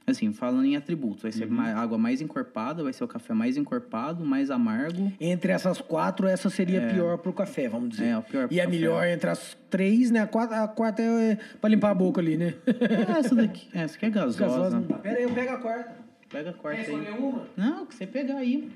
[0.06, 1.52] Assim, falando em atributos, vai ser Uhum.
[1.56, 5.12] ma- água mais encorpada, vai ser o café mais encorpado, mais amargo.
[5.22, 8.06] Entre essas quatro, essa seria a pior pro café, vamos dizer.
[8.06, 8.76] É, a pior pro E a café.
[8.76, 10.22] melhor entre as três, né?
[10.22, 12.56] A quarta, a quarta é pra limpar a boca ali, né?
[12.66, 14.40] É essa daqui, essa aqui é gasosa.
[14.40, 14.82] Gasosa.
[15.04, 15.96] Pera aí, eu pego a quarta.
[16.30, 17.12] Pega a quarta Quer aí.
[17.18, 17.48] uma?
[17.56, 18.72] Não, o que você pegar aí.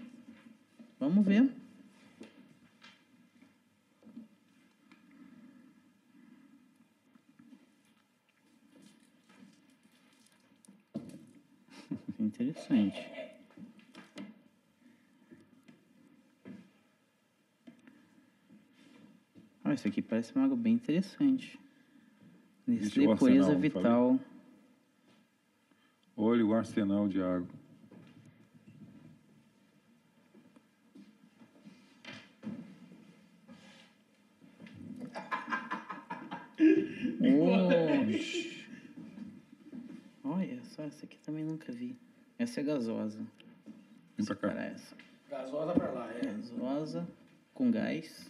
[0.99, 1.49] Vamos ver.
[12.25, 13.07] Interessante.
[19.63, 21.59] Ah, isso aqui parece uma água bem interessante.
[22.65, 24.19] Nestlé o Pureza arsenal, Vital.
[26.17, 27.47] Olha o arsenal de água.
[40.23, 41.95] Olha só, essa aqui também nunca vi.
[42.37, 43.19] Essa é gasosa.
[44.17, 44.49] Vem pra cá.
[44.49, 44.95] Para essa.
[45.29, 46.19] Gasosa pra lá, é.
[46.21, 47.07] Gasosa
[47.53, 48.29] com gás.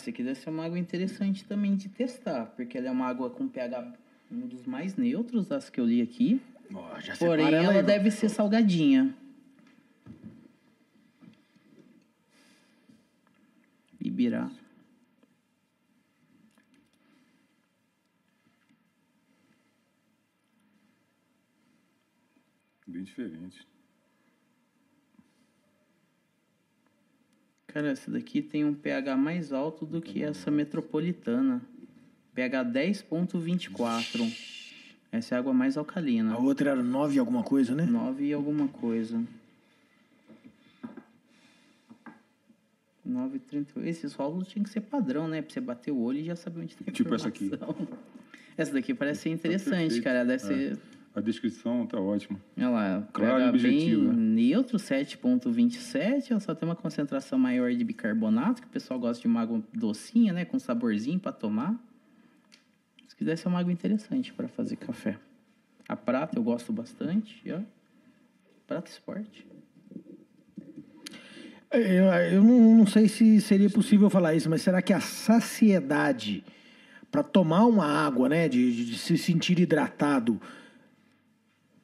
[0.00, 3.28] Essa aqui deve ser uma água interessante também de testar, porque ela é uma água
[3.28, 3.92] com pH
[4.32, 6.40] um dos mais neutros das que eu li aqui.
[6.72, 9.14] Ó, já Porém, separa ela aí, deve ser salgadinha.
[14.00, 14.50] Ibirá.
[22.86, 23.68] Bem diferente.
[27.72, 31.62] Cara, essa daqui tem um pH mais alto do que essa metropolitana.
[32.34, 34.60] pH 10.24.
[35.12, 36.34] Essa é a água mais alcalina.
[36.34, 37.84] A outra era 9 alguma coisa, né?
[37.84, 39.22] 9 e alguma coisa.
[43.08, 43.84] 9,38.
[43.84, 45.40] Esse solo tinha que ser padrão, né?
[45.40, 47.52] Pra você bater o olho e já saber onde tem Tipo essa aqui.
[48.56, 50.24] Essa daqui parece ser interessante, tá cara.
[50.24, 50.46] Deve é.
[50.46, 50.78] ser...
[51.14, 52.40] A descrição tá ótima.
[52.56, 54.34] Olha lá, claro objetivo, bem né?
[54.42, 59.26] neutro, 7.27, ela só tem uma concentração maior de bicarbonato, que o pessoal gosta de
[59.26, 61.74] uma água docinha, né, com saborzinho para tomar.
[63.08, 65.18] Se quiser ser uma água interessante para fazer café.
[65.88, 67.60] A prata eu gosto bastante, ó.
[68.68, 69.44] Prata esporte.
[71.72, 76.44] Eu, eu não, não sei se seria possível falar isso, mas será que a saciedade
[77.10, 80.40] para tomar uma água, né, de, de se sentir hidratado,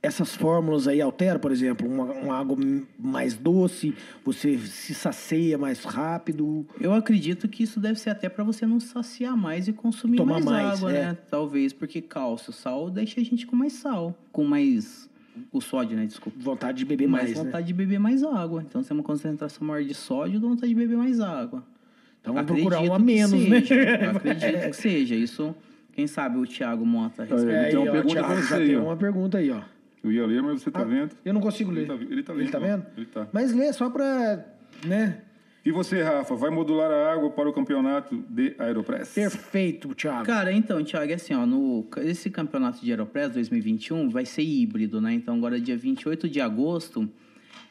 [0.06, 2.56] essas fórmulas aí alteram, por exemplo, uma, uma, água
[2.96, 3.92] mais doce,
[4.24, 6.64] você se sacia mais rápido?
[6.80, 10.34] Eu acredito que isso deve ser até para você não saciar mais e consumir Tomar
[10.34, 11.06] mais, mais água, é.
[11.06, 11.18] né?
[11.28, 15.10] Talvez, porque cálcio, sal deixa a gente com mais sal, com mais
[15.52, 16.06] o sódio, né?
[16.06, 16.38] Desculpa.
[16.40, 17.44] Vontade de beber mais, mais né?
[17.44, 17.66] vontade né?
[17.66, 18.62] de beber mais água.
[18.62, 21.64] Então, se é uma concentração maior de sódio, dá vontade de beber mais água.
[22.20, 23.58] Então, vamos procurar um a menos, né?
[24.14, 25.16] acredito que seja.
[25.16, 25.54] Isso,
[25.92, 27.52] quem sabe o Thiago Mota responde.
[27.52, 28.66] É, tem uma pergunta Thiago, você.
[28.66, 29.75] Tem uma pergunta aí, ó.
[30.06, 31.16] Eu ia ler, mas você tá ah, vendo?
[31.24, 31.80] Eu não consigo ler.
[31.80, 32.86] Ele tá, ele tá, ele tá vendo?
[32.96, 33.26] Ele tá.
[33.32, 34.44] Mas lê só pra,
[34.84, 35.22] né?
[35.64, 39.12] E você, Rafa, vai modular a água para o campeonato de Aeropress?
[39.12, 40.24] Perfeito, Thiago.
[40.24, 45.00] Cara, então, Thiago, é assim, ó, no, esse campeonato de Aeropress 2021 vai ser híbrido,
[45.00, 45.12] né?
[45.12, 47.08] Então, agora dia 28 de agosto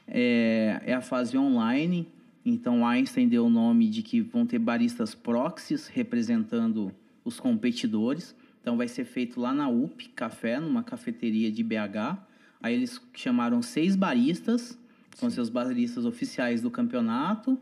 [0.05, 2.05] é, é a fase online.
[2.45, 6.91] Então, Einstein deu o nome de que vão ter baristas proxies representando
[7.23, 8.35] os competidores.
[8.65, 12.17] Então vai ser feito lá na UP Café, numa cafeteria de BH.
[12.65, 14.75] Aí eles chamaram seis baristas,
[15.13, 17.59] são seus baristas oficiais do campeonato.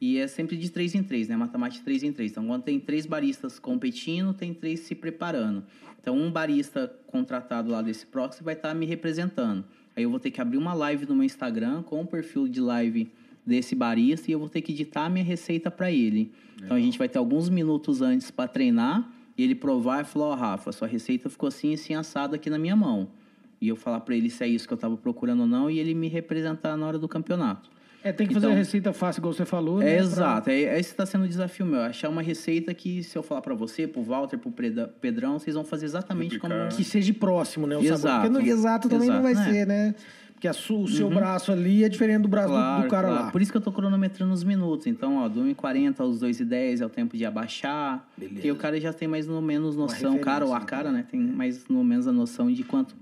[0.00, 1.36] E é sempre de três em três, né?
[1.36, 2.30] Matemática três em três.
[2.30, 5.64] Então, quando tem três baristas competindo, tem três se preparando.
[6.00, 9.64] Então, um barista contratado lá desse proxy vai estar tá me representando.
[9.96, 12.60] Aí eu vou ter que abrir uma live no meu Instagram com o perfil de
[12.60, 13.10] live
[13.44, 16.30] desse barista e eu vou ter que editar a minha receita para ele.
[16.52, 16.64] Legal.
[16.64, 20.26] Então, a gente vai ter alguns minutos antes para treinar e ele provar e falar,
[20.26, 23.08] ó, oh, Rafa, sua receita ficou assim, assim, assado aqui na minha mão.
[23.64, 25.78] E eu falar para ele se é isso que eu estava procurando ou não, e
[25.78, 27.70] ele me representar na hora do campeonato.
[28.02, 29.80] É, tem que então, fazer a receita fácil, igual você falou.
[29.80, 30.44] É, né, exato.
[30.44, 30.52] Pra...
[30.52, 31.80] É, esse está sendo o desafio meu.
[31.80, 34.52] Achar uma receita que, se eu falar para você, pro Walter, pro
[35.00, 36.66] Pedrão, vocês vão fazer exatamente Replicar.
[36.66, 36.76] como...
[36.76, 37.78] Que seja próximo, né?
[37.78, 38.00] O exato.
[38.02, 38.30] Sabor.
[38.30, 39.26] Porque no exato também exato.
[39.26, 39.94] não vai ser, né?
[40.34, 41.14] Porque su, o seu uhum.
[41.14, 43.24] braço ali é diferente do braço claro, do, do, cara claro.
[43.24, 43.30] lá.
[43.30, 44.86] Por isso que eu tô cronometrando os minutos.
[44.86, 48.06] Então, ó, do 1,40 aos 2,10 é o tempo de abaixar.
[48.18, 48.34] Beleza.
[48.34, 51.06] Porque o cara já tem mais ou menos noção, cara ou a cara, né?
[51.10, 52.94] Tem mais ou menos a noção de quanto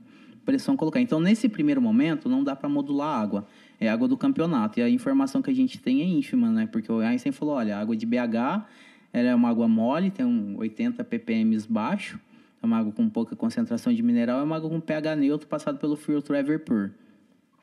[0.45, 1.01] pressão colocar.
[1.01, 3.47] Então, nesse primeiro momento, não dá para modular a água.
[3.81, 4.79] É água do campeonato.
[4.79, 6.67] E a informação que a gente tem é ínfima, né?
[6.71, 8.67] Porque o Einstein falou, olha, a água de BH
[9.13, 12.19] ela é uma água mole, tem um 80 ppm baixo.
[12.63, 14.41] É uma água com pouca concentração de mineral.
[14.41, 16.93] É uma água com pH neutro passado pelo filtro Everpure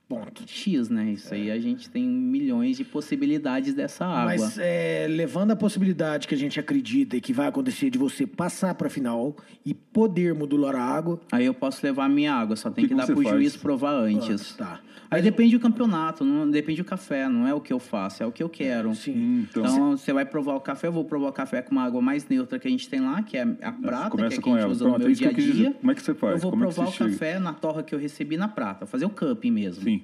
[0.09, 0.43] ponto.
[0.47, 1.11] X, né?
[1.11, 1.37] Isso é.
[1.37, 4.25] aí a gente tem milhões de possibilidades dessa água.
[4.25, 8.25] Mas é, levando a possibilidade que a gente acredita e que vai acontecer de você
[8.25, 11.21] passar para a final e poder modular a água.
[11.31, 13.29] Aí eu posso levar a minha água, só tem que, que, dar pro faz?
[13.29, 14.55] juiz provar antes.
[14.55, 14.81] Ah, tá.
[15.11, 18.25] Aí depende do campeonato, não depende do café, não é o que eu faço, é
[18.25, 18.93] o que eu quero.
[18.93, 19.47] Sim.
[19.49, 21.99] Então, então você vai provar o café, eu vou provar o café com uma água
[21.99, 24.53] mais neutra que a gente tem lá, que é a prata, que, é que a
[24.53, 24.67] gente ela.
[24.67, 25.71] usa Pronto, no meu dia a dia.
[25.79, 26.33] Como é que você faz?
[26.35, 28.85] Eu vou Como é provar é o café na torra que eu recebi na prata,
[28.85, 29.83] fazer o cupping mesmo.
[29.83, 29.98] Sim.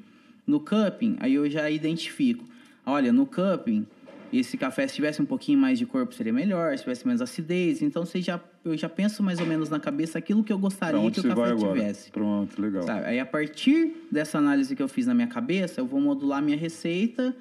[0.46, 2.46] No cupping, aí eu já identifico.
[2.86, 3.86] Olha, no cupping,
[4.32, 7.82] esse café, se tivesse um pouquinho mais de corpo, seria melhor, se tivesse menos acidez.
[7.82, 11.00] Então, você já, eu já penso mais ou menos na cabeça aquilo que eu gostaria
[11.12, 12.12] que o café tivesse.
[12.12, 12.84] Pronto, legal.
[12.84, 13.06] Sabe?
[13.06, 16.58] Aí, a partir dessa análise que eu fiz na minha cabeça, eu vou modular minha
[16.58, 17.36] receita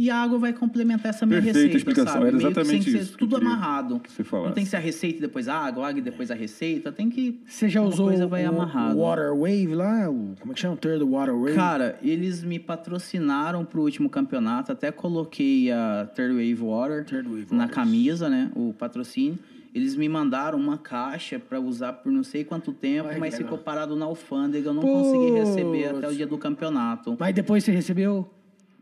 [0.00, 2.12] e a água vai complementar essa minha Perfeita receita, explicação.
[2.14, 2.26] sabe?
[2.28, 3.18] Era exatamente Meio que isso.
[3.18, 4.00] tudo amarrado.
[4.00, 4.48] Que você falasse.
[4.48, 6.34] Não tem que ser a receita e depois a água, a água e depois a
[6.34, 6.90] receita.
[6.90, 7.38] Tem que.
[7.46, 8.98] Você já usou coisa vai o, amarrado.
[8.98, 10.08] Water Wave lá?
[10.08, 10.74] O, como é que chama?
[10.78, 11.54] Third Water Wave?
[11.54, 14.72] Cara, eles me patrocinaram pro último campeonato.
[14.72, 18.50] Até coloquei a Third Wave Water Third Wave na camisa, né?
[18.56, 19.38] O patrocínio.
[19.74, 23.56] Eles me mandaram uma caixa para usar por não sei quanto tempo, Ai, mas ficou
[23.58, 24.70] parado na alfândega.
[24.70, 27.16] Eu não consegui receber até o dia do campeonato.
[27.18, 28.28] Mas depois você recebeu?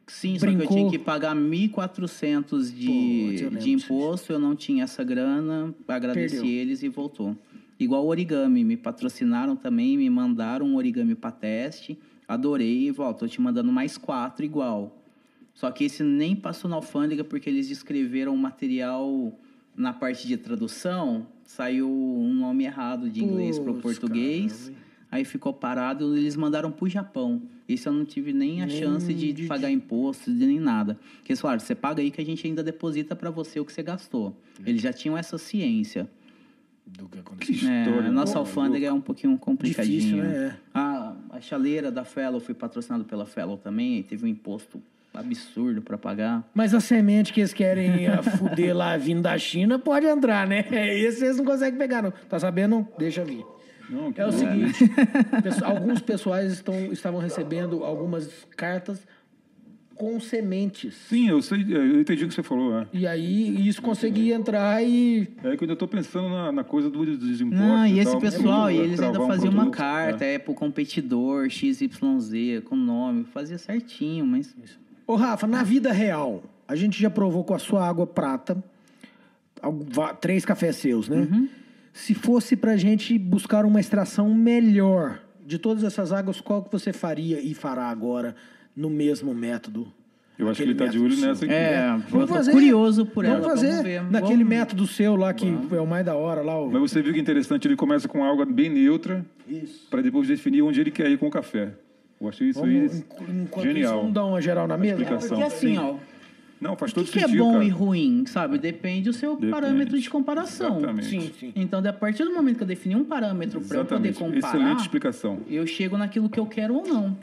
[0.08, 0.50] Sim, Brincou.
[0.52, 5.74] só que eu tinha que pagar 1.400 de, de imposto, eu não tinha essa grana,
[5.86, 6.50] agradeci Perdeu.
[6.50, 7.36] eles e voltou.
[7.78, 13.20] Igual o origami, me patrocinaram também, me mandaram um origami para teste, adorei e volto,
[13.20, 14.96] tô te mandando mais quatro igual.
[15.54, 19.32] Só que esse nem passou na alfândega porque eles escreveram o material
[19.76, 24.64] na parte de tradução, saiu um nome errado de inglês para o português.
[24.64, 24.87] Caramba.
[25.10, 27.42] Aí ficou parado e eles mandaram pro Japão.
[27.68, 30.98] Isso eu não tive nem a nem chance de, de, pagar imposto, de nem nada.
[31.16, 33.72] Porque eles falaram, você paga aí que a gente ainda deposita para você o que
[33.72, 34.34] você gastou.
[34.64, 34.70] É.
[34.70, 36.08] Eles já tinham essa ciência.
[36.86, 37.68] Do que aconteceu.
[37.68, 40.00] É, a nossa alfândega é um pouquinho complicadinha.
[40.00, 40.56] Difícil, né?
[40.72, 45.98] A, a chaleira da Fellow foi patrocinado pela Fellow também, teve um imposto absurdo para
[45.98, 46.48] pagar.
[46.54, 47.92] Mas a semente que eles querem
[48.38, 50.60] fuder lá vindo da China pode entrar, né?
[50.70, 52.10] Esse eles não conseguem pegar, não.
[52.10, 52.86] Tá sabendo?
[52.98, 53.44] Deixa vir.
[53.88, 54.84] Não, é o seguinte,
[55.64, 59.00] alguns pessoais estão, estavam recebendo algumas cartas
[59.98, 60.94] com sementes.
[61.08, 62.78] Sim, eu sei, eu entendi o que você falou.
[62.78, 62.86] É.
[62.92, 65.28] E aí isso conseguia entrar e.
[65.38, 67.50] É que eu ainda estou pensando na, na, coisa do, impostos.
[67.50, 70.34] Não, e, e esse tal, pessoal, e eles ainda faziam um uma carta, é.
[70.34, 74.56] é pro competidor, XYZ, com nome, fazia certinho, mas.
[75.06, 78.62] Ô, Rafa, na vida real, a gente já provou com a sua água prata,
[80.20, 81.26] três cafés seus, né?
[81.30, 81.48] Uhum.
[81.98, 86.92] Se fosse pra gente buscar uma extração melhor de todas essas águas, qual que você
[86.92, 88.36] faria e fará agora
[88.74, 89.92] no mesmo método?
[90.38, 91.52] Eu acho que ele está de olho nessa aqui.
[91.52, 92.02] É, né?
[92.08, 93.50] vamos fazer, curioso por vamos ela.
[93.50, 94.02] Fazer vamos ver.
[94.04, 94.48] Naquele vamos...
[94.48, 95.72] método seu lá, que vamos.
[95.72, 96.62] é o mais da hora lá.
[96.62, 96.70] O...
[96.70, 99.26] Mas você viu que interessante, ele começa com água bem neutra,
[99.90, 101.72] para depois definir onde ele quer ir com o café.
[102.20, 103.92] Eu achei isso Vamos, aí genial.
[103.92, 105.02] Isso, vamos dar uma geral na mesa?
[105.02, 105.36] Explicação.
[105.36, 105.78] Porque assim, Sim.
[105.78, 105.96] ó...
[106.60, 107.28] Não, faz todo o que sentido.
[107.28, 107.64] O que é bom cara.
[107.64, 108.58] e ruim, sabe?
[108.58, 109.52] Depende do seu Depende.
[109.52, 110.78] parâmetro de comparação.
[110.78, 111.08] Exatamente.
[111.08, 111.52] Sim, sim.
[111.54, 114.80] Então, a partir do momento que eu defini um parâmetro para eu poder comparar, Excelente
[114.80, 115.38] explicação.
[115.48, 117.16] eu chego naquilo que eu quero ou não.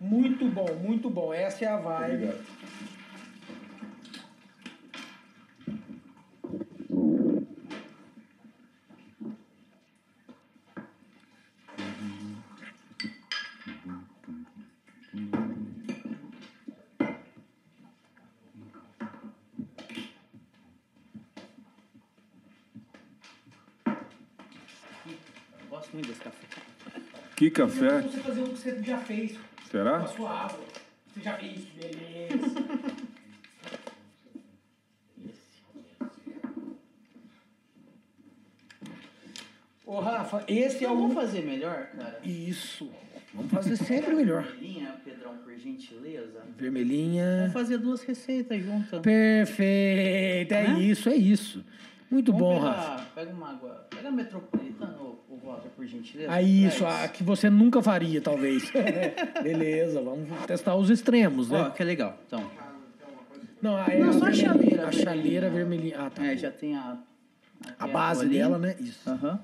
[0.00, 1.34] Muito bom, muito bom.
[1.34, 2.14] Essa é a vibe.
[2.14, 2.38] Obrigado.
[25.98, 26.46] Muito desse café.
[27.36, 28.02] Que café?
[28.02, 29.36] Você fazer o que você já fez.
[29.70, 29.98] Será?
[29.98, 30.64] Com a sua água.
[31.12, 32.64] Você já fez, beleza.
[39.84, 40.96] Ô, Rafa, esse é o.
[40.96, 42.20] Vamos fazer melhor, cara?
[42.24, 42.90] Isso.
[43.34, 44.42] Vamos fazer sempre melhor.
[44.42, 46.42] Vermelhinha, Pedrão, por gentileza.
[46.56, 47.38] Vermelhinha.
[47.40, 49.00] Vamos fazer duas receitas juntas.
[49.00, 50.80] Perfeito, é né?
[50.80, 51.64] isso, é isso.
[52.10, 53.04] Muito Vamos bom, pegar, Rafa.
[53.14, 53.86] Pega uma água.
[53.90, 56.32] Pega a metropolitana, o Walter, por gentileza.
[56.32, 58.70] Aí, isso, a que você nunca faria, talvez.
[59.42, 61.60] Beleza, vamos testar os extremos, né?
[61.60, 62.18] Ó, que legal.
[62.26, 62.50] Então.
[63.60, 64.88] Não, é Não, só a chaleira.
[64.88, 66.00] A chaleira vermelhinha.
[66.00, 66.24] Ah, tá.
[66.24, 66.98] É, já tem a.
[67.78, 68.38] A, a base ali.
[68.38, 68.76] dela, né?
[68.80, 69.10] Isso.
[69.10, 69.32] Aham.
[69.32, 69.38] Uhum.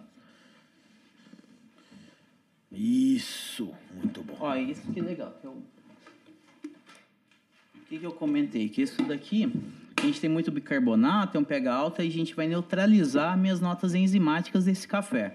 [2.77, 4.37] Isso, muito bom.
[4.41, 5.33] Ó, isso que legal.
[5.41, 5.53] Que eu...
[5.53, 5.63] O
[7.89, 8.69] que, que eu comentei?
[8.69, 9.53] Que isso daqui
[10.05, 13.61] a gente tem muito bicarbonato, tem um pH alta e a gente vai neutralizar minhas
[13.61, 15.35] notas enzimáticas desse café.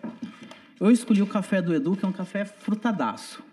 [0.79, 3.43] Eu escolhi o café do Edu, que é um café frutadaço.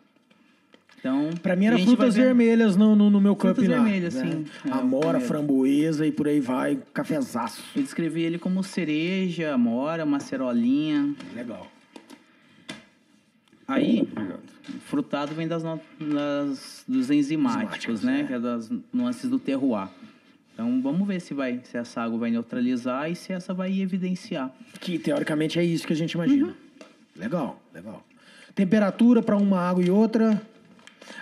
[0.98, 4.30] Então, para mim era frutas vermelhas no, no, no meu cup Frutas vermelhas, né?
[4.30, 4.46] sim.
[4.68, 7.62] É, amora, framboesa e por aí vai, cafezaço.
[7.74, 11.14] Eu descrevi ele como cereja, amora, uma cerolinha.
[11.34, 11.66] Legal.
[13.68, 14.40] Aí, Obrigado.
[14.84, 18.20] frutado vem das, das dos enzimáticos, né?
[18.20, 18.24] É.
[18.24, 19.88] Que é das nuances do terroir.
[20.56, 24.50] Então vamos ver se vai, se essa água vai neutralizar e se essa vai evidenciar.
[24.80, 26.46] Que teoricamente é isso que a gente imagina.
[26.46, 26.54] Uhum.
[27.14, 28.02] Legal, legal.
[28.54, 30.40] Temperatura para uma água e outra.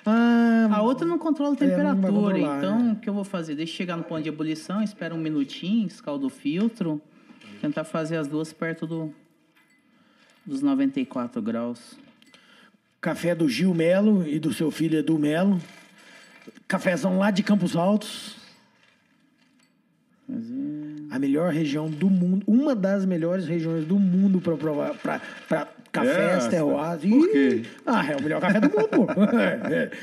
[0.07, 2.39] Ah, a outra não controla a temperatura.
[2.39, 2.93] É, então, é.
[2.93, 3.57] o que eu vou fazer?
[3.57, 7.03] Deixa chegar no ponto de ebulição, espera um minutinho, escalda o filtro.
[7.61, 9.13] Tentar fazer as duas perto do,
[10.47, 11.99] dos 94 graus.
[13.01, 15.61] Café do Gil Melo e do seu filho Edu Melo.
[16.69, 18.44] Cafezão lá de Campos Altos.
[21.11, 26.47] A melhor região do mundo, uma das melhores regiões do mundo para provar para cafés,
[26.47, 27.01] é, terroirs.
[27.03, 27.63] Por quê?
[27.87, 29.07] Ah, é o melhor café do mundo, pô.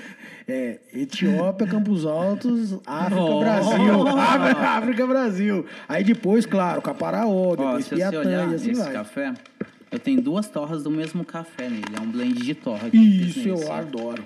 [0.47, 3.39] É, é, Etiópia, Campos Altos, África, oh.
[3.39, 4.07] Brasil.
[4.07, 5.65] África, África, Brasil.
[5.87, 8.91] Aí depois, claro, Caparaó, depois oh, Piatã e assim vai.
[8.91, 9.33] café,
[9.91, 11.85] eu tenho duas torras do mesmo café nele.
[11.95, 12.89] É um blend de torra.
[12.91, 14.23] Isso, eu adoro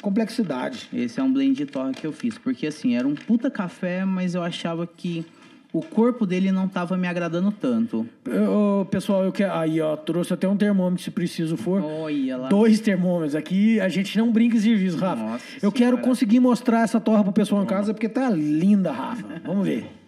[0.00, 0.88] complexidade.
[0.92, 2.38] Esse é um blend de torra que eu fiz.
[2.38, 5.24] Porque, assim, era um puta café, mas eu achava que
[5.72, 8.06] o corpo dele não estava me agradando tanto.
[8.24, 9.52] Eu, pessoal, eu quero.
[9.54, 11.82] Aí, ó, trouxe até um termômetro se preciso for.
[11.82, 12.48] Olha lá.
[12.48, 13.34] Dois termômetros.
[13.34, 15.22] Aqui a gente não brinca em serviço, Rafa.
[15.22, 15.76] Nossa eu senhora.
[15.76, 19.40] quero conseguir mostrar essa torra pro pessoal em casa, porque tá linda, Rafa.
[19.44, 19.99] Vamos ver.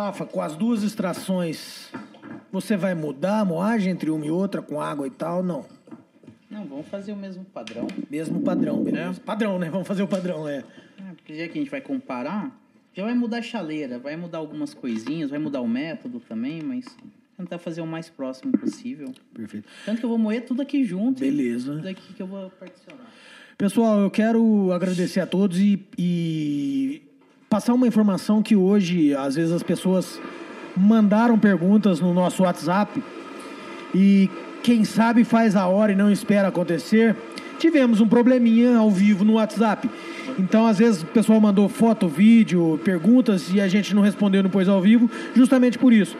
[0.00, 1.92] Rafa, com as duas extrações
[2.50, 5.42] Você vai mudar a moagem entre uma e outra com água e tal?
[5.42, 5.66] Não.
[6.50, 7.86] Não, vamos fazer o mesmo padrão.
[8.10, 9.20] Mesmo padrão, beleza.
[9.20, 9.24] É.
[9.24, 9.68] Padrão, né?
[9.68, 10.58] Vamos fazer o padrão, é.
[10.58, 10.64] é.
[11.14, 12.50] Porque já que a gente vai comparar,
[12.94, 16.86] já vai mudar a chaleira, vai mudar algumas coisinhas, vai mudar o método também, mas
[17.36, 19.12] tentar fazer o mais próximo possível.
[19.34, 19.68] Perfeito.
[19.84, 21.20] Tanto que eu vou moer tudo aqui junto.
[21.20, 21.76] Beleza.
[21.76, 23.06] Tudo aqui que eu vou particionar.
[23.56, 27.02] Pessoal, eu quero agradecer a todos e, e
[27.50, 30.20] passar uma informação que hoje, às vezes, as pessoas
[30.76, 33.02] mandaram perguntas no nosso WhatsApp
[33.92, 34.30] e
[34.62, 37.16] quem sabe faz a hora e não espera acontecer.
[37.58, 39.90] Tivemos um probleminha ao vivo no WhatsApp.
[40.38, 44.68] Então, às vezes, o pessoal mandou foto, vídeo, perguntas e a gente não respondeu depois
[44.68, 46.16] ao vivo, justamente por isso.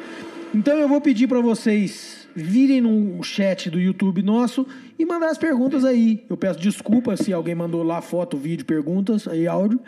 [0.53, 4.67] Então, eu vou pedir para vocês virem no chat do YouTube nosso
[4.99, 6.25] e mandar as perguntas aí.
[6.29, 9.81] Eu peço desculpa se alguém mandou lá foto, vídeo, perguntas, aí áudio,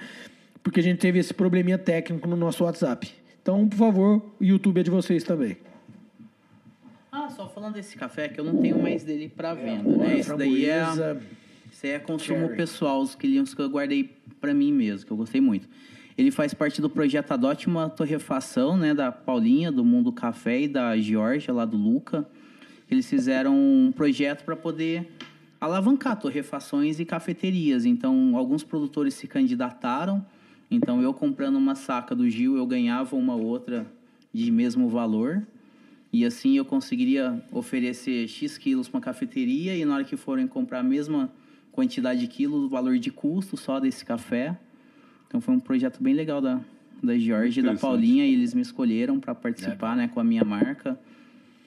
[0.62, 3.10] porque a gente teve esse probleminha técnico no nosso WhatsApp.
[3.41, 5.57] Então, por favor, o YouTube é de vocês também.
[7.10, 10.18] Ah, só falando desse café que eu não tenho mais dele para venda, é, né?
[10.18, 10.82] Esse daí é,
[11.70, 12.57] esse é consumo Cherry.
[12.57, 15.68] pessoal, os clientes que eu guardei para mim mesmo, que eu gostei muito.
[16.16, 20.68] Ele faz parte do projeto Adote uma Torrefação, né, da Paulinha, do Mundo Café e
[20.68, 22.26] da Georgia, lá do Luca.
[22.91, 25.10] Eles fizeram um projeto para poder
[25.60, 27.84] alavancar torrefações e cafeterias.
[27.84, 30.24] Então, alguns produtores se candidataram.
[30.75, 33.86] Então, eu comprando uma saca do Gil, eu ganhava uma outra
[34.33, 35.47] de mesmo valor.
[36.10, 40.47] E assim eu conseguiria oferecer X quilos para uma cafeteria e na hora que forem
[40.47, 41.31] comprar a mesma
[41.70, 44.59] quantidade de quilos, o valor de custo só desse café.
[45.28, 46.59] Então foi um projeto bem legal da,
[47.02, 50.44] da Jorge e da Paulinha e eles me escolheram para participar né, com a minha
[50.44, 50.99] marca.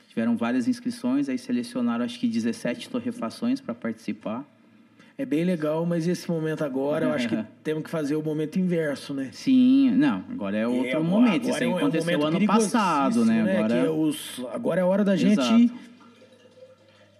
[0.09, 4.43] Tiveram várias inscrições, aí selecionaram acho que 17 torrefações para participar
[5.17, 8.59] é bem legal, mas esse momento agora, eu acho que temos que fazer o momento
[8.59, 9.29] inverso, né?
[9.31, 11.49] Sim, não, agora é outro é, momento.
[11.49, 13.43] Isso aí é aconteceu é um ano passado, né?
[13.43, 13.57] né?
[13.57, 13.75] Agora...
[13.75, 15.73] É os, agora é a hora da gente Exato.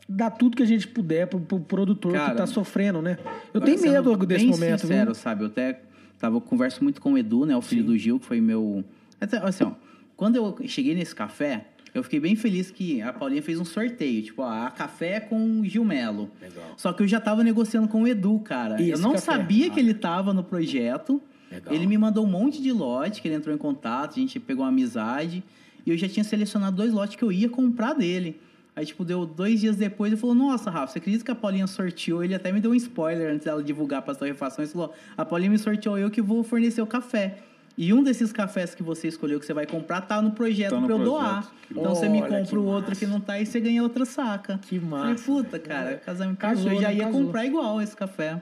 [0.10, 3.18] dar tudo que a gente puder pro, pro produtor Cara, que tá sofrendo, né?
[3.54, 4.82] Eu tenho medo desse momento.
[4.82, 5.16] sincero, viu?
[5.16, 5.44] sabe?
[5.44, 5.80] Eu até
[6.20, 7.56] tava, converso muito com o Edu, né?
[7.56, 7.88] O filho Sim.
[7.88, 8.84] do Gil, que foi meu...
[9.22, 9.72] Até, assim, ó,
[10.18, 11.66] quando eu cheguei nesse café,
[11.96, 15.86] eu fiquei bem feliz que a Paulinha fez um sorteio, tipo, a café com Gil
[15.86, 16.30] Melo.
[16.42, 16.74] Legal.
[16.76, 18.82] Só que eu já tava negociando com o Edu, cara.
[18.82, 19.32] eu não café?
[19.32, 19.70] sabia ah.
[19.70, 21.22] que ele tava no projeto.
[21.50, 21.74] Legal.
[21.74, 24.66] Ele me mandou um monte de lote, que ele entrou em contato, a gente pegou
[24.66, 25.42] uma amizade.
[25.86, 28.42] E eu já tinha selecionado dois lotes que eu ia comprar dele.
[28.76, 31.66] Aí, tipo, deu dois dias depois e falou: Nossa, Rafa, você acredita que a Paulinha
[31.66, 32.26] sorteou?
[32.26, 34.74] Ele até me deu um spoiler antes dela divulgar para as torrefações.
[34.74, 37.38] Falou: A Paulinha me sorteou, eu que vou fornecer o café.
[37.78, 40.82] E um desses cafés que você escolheu que você vai comprar tá no projeto tá
[40.82, 41.52] para eu doar.
[41.70, 44.60] Então você me compra o outro que não tá e você ganha outra saca.
[44.60, 45.18] Que massa.
[45.18, 45.96] Falei, puta, cara, é.
[45.96, 47.22] casamento casou, eu já ia casou.
[47.26, 48.42] comprar igual esse café.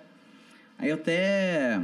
[0.77, 1.81] Aí eu até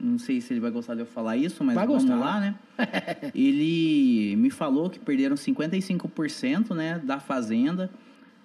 [0.00, 2.18] não sei se ele vai gostar de eu falar isso, mas vai vamos gostar.
[2.18, 2.54] lá, né?
[3.34, 7.90] ele me falou que perderam 55%, né, da fazenda.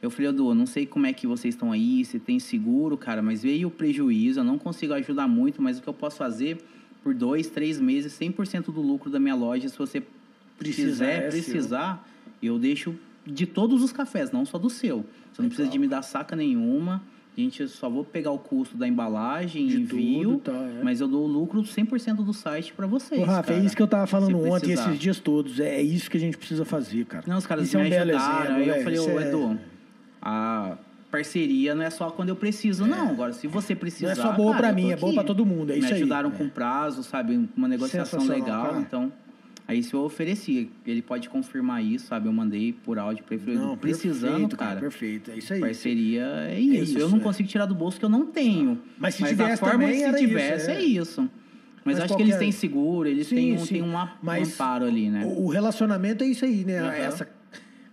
[0.02, 3.22] Eu falei, Edu, não sei como é que vocês estão aí, se tem seguro, cara,
[3.22, 6.60] mas veio o prejuízo, eu não consigo ajudar muito, mas o que eu posso fazer
[7.08, 9.70] por dois, três meses, 100% do lucro da minha loja.
[9.70, 10.04] Se você
[10.60, 12.06] quiser, é precisar,
[12.44, 12.94] eu deixo
[13.26, 15.06] de todos os cafés, não só do seu.
[15.32, 17.02] Você não precisa de me dar saca nenhuma.
[17.38, 20.82] A gente só vou pegar o custo da embalagem, de envio, tá, é.
[20.84, 23.22] mas eu dou o lucro 100% do site para vocês.
[23.22, 25.62] Ô, Rafa, é isso que eu tava falando ontem, esses dias todos.
[25.62, 27.24] É isso que a gente precisa fazer, cara.
[27.26, 28.56] Não, os caras isso me é um ajudaram.
[28.56, 29.28] Aí eu falei, ô, é...
[29.30, 29.60] Edu,
[30.22, 30.78] a
[31.12, 32.88] parceria não é só quando eu preciso, é.
[32.88, 33.10] não.
[33.10, 34.16] Agora, se você precisar.
[34.16, 35.72] Não é só boa para mim, é bom para todo mundo.
[35.72, 36.02] É isso Me aí.
[36.02, 37.50] ajudaram com prazo, sabe?
[37.56, 38.68] Uma negociação legal.
[38.68, 38.80] Cara.
[38.80, 39.12] Então,
[39.68, 42.28] aí se eu ofereci, ele pode confirmar isso, sabe?
[42.28, 43.56] Eu mandei por áudio ele.
[43.56, 45.60] Não, precisando, perfeito, cara, Perfeito, é isso aí.
[45.60, 46.76] Parceria é isso.
[46.76, 47.22] É isso eu não é.
[47.22, 48.80] consigo tirar do bolso que eu não tenho.
[48.98, 50.76] Mas se Mas tivesse a forma se tivesse, isso, é.
[50.76, 51.22] é isso.
[51.22, 52.24] Mas, Mas acho qualquer...
[52.26, 55.26] que eles têm seguro, eles sim, têm, um, têm um, amparo ali, né?
[55.26, 56.84] O relacionamento é isso aí, né?
[56.84, 56.90] Uhum.
[56.90, 57.37] Essa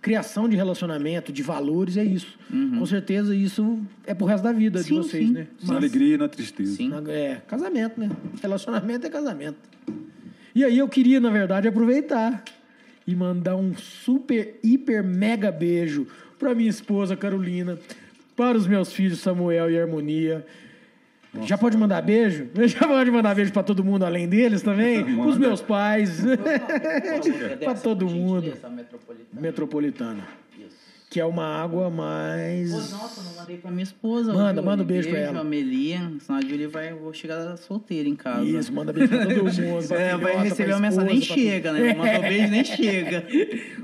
[0.05, 2.39] criação de relacionamento, de valores, é isso.
[2.52, 2.78] Uhum.
[2.78, 5.33] Com certeza isso é pro resto da vida sim, de vocês, sim.
[5.33, 5.47] né?
[5.58, 6.76] Mas, na alegria e na tristeza.
[6.76, 6.92] Sim.
[7.08, 8.10] É, casamento, né?
[8.42, 9.57] Relacionamento é casamento.
[10.55, 12.44] E aí eu queria, na verdade, aproveitar
[13.07, 16.07] e mandar um super, hiper, mega beijo
[16.39, 17.78] para minha esposa Carolina,
[18.36, 20.44] para os meus filhos Samuel e Harmonia.
[21.43, 22.49] Já pode mandar beijo?
[22.67, 25.05] Já pode mandar beijo para todo mundo além deles também?
[25.05, 26.23] Para os meus pais.
[27.63, 28.47] para todo mundo.
[28.47, 29.41] Metropolitana.
[29.41, 30.25] metropolitana.
[31.11, 32.73] Que é uma água mais.
[32.73, 34.33] Pô, nossa, não mandei pra minha esposa.
[34.33, 35.41] Manda, manda um beijo, beijo pra ela.
[35.43, 38.45] A Melia, senão a Julie vai vou chegar solteira em casa.
[38.45, 39.95] Isso, manda beijo pra todo mundo.
[39.95, 41.95] é, vai receber uma mensagem, nem chega, né?
[41.95, 43.25] Mandou beijo, nem chega.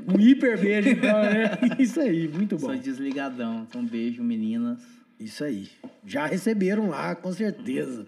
[0.08, 1.50] um hiper beijo, então, né?
[1.78, 2.66] Isso aí, muito bom.
[2.66, 3.64] Sou desligadão.
[3.68, 4.99] Então, beijo, meninas.
[5.20, 5.68] Isso aí.
[6.06, 8.04] Já receberam lá, com certeza.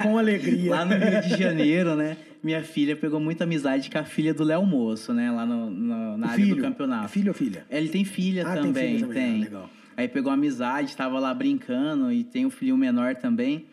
[0.00, 0.70] Com alegria.
[0.70, 2.16] lá no Rio de Janeiro, né?
[2.42, 5.30] minha filha pegou muita amizade com a filha do Léo Moço, né?
[5.30, 7.08] Lá no, no na área do campeonato.
[7.08, 7.64] Filho ou filha?
[7.70, 8.94] Ele tem filha ah, também, tem.
[8.94, 9.22] Filha também.
[9.22, 9.36] tem.
[9.36, 9.70] Ah, legal.
[9.96, 13.66] Aí pegou amizade, tava lá brincando e tem um filhinho menor também.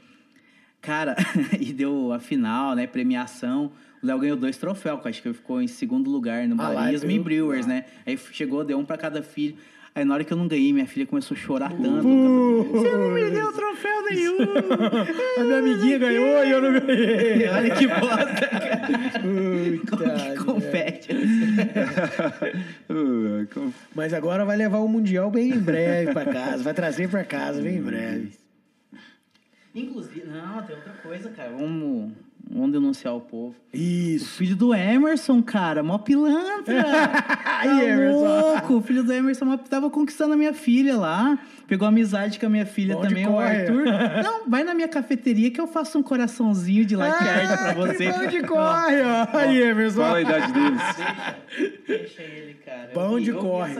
[0.81, 1.15] Cara,
[1.59, 2.85] e deu a final, né?
[2.85, 3.71] Premiação.
[4.01, 7.09] O Léo ganhou dois troféus, acho que ele ficou em segundo lugar no ah, Barismo
[7.09, 7.69] e Brewers, ah.
[7.69, 7.85] né?
[8.05, 9.57] Aí chegou, deu um para cada filho.
[9.95, 12.07] Aí na hora que eu não ganhei, minha filha começou a chorar tanto.
[12.07, 14.37] Uh, Você não me deu troféu nenhum!
[15.39, 17.47] a minha amiguinha ganhou e eu não ganhei.
[17.49, 18.87] Olha que bosta, cara.
[20.35, 21.09] Que compete?
[23.95, 26.63] Mas agora vai levar o Mundial bem em breve para casa.
[26.63, 28.31] Vai trazer para casa bem em breve.
[29.73, 31.51] Inclusive, não, tem outra coisa, cara.
[31.51, 32.11] Vamos
[32.51, 33.55] Vamos denunciar o povo.
[33.71, 34.25] Isso.
[34.25, 36.81] O filho do Emerson, cara, mó pilantra.
[37.45, 38.19] Aí, tá Emerson.
[38.19, 38.73] louco.
[38.77, 41.37] O filho do Emerson tava conquistando a minha filha lá.
[41.67, 43.35] Pegou amizade com a minha filha Onde também, corre?
[43.35, 43.85] o Arthur.
[44.23, 48.07] Não, vai na minha cafeteria que eu faço um coraçãozinho de latte art pra você.
[48.09, 49.27] Onde corre, ó.
[49.37, 50.01] Aí, Emerson.
[50.01, 50.81] Qual a idade deles?
[50.95, 52.89] Deixa, deixa ele, cara.
[52.93, 53.75] Pão de corre.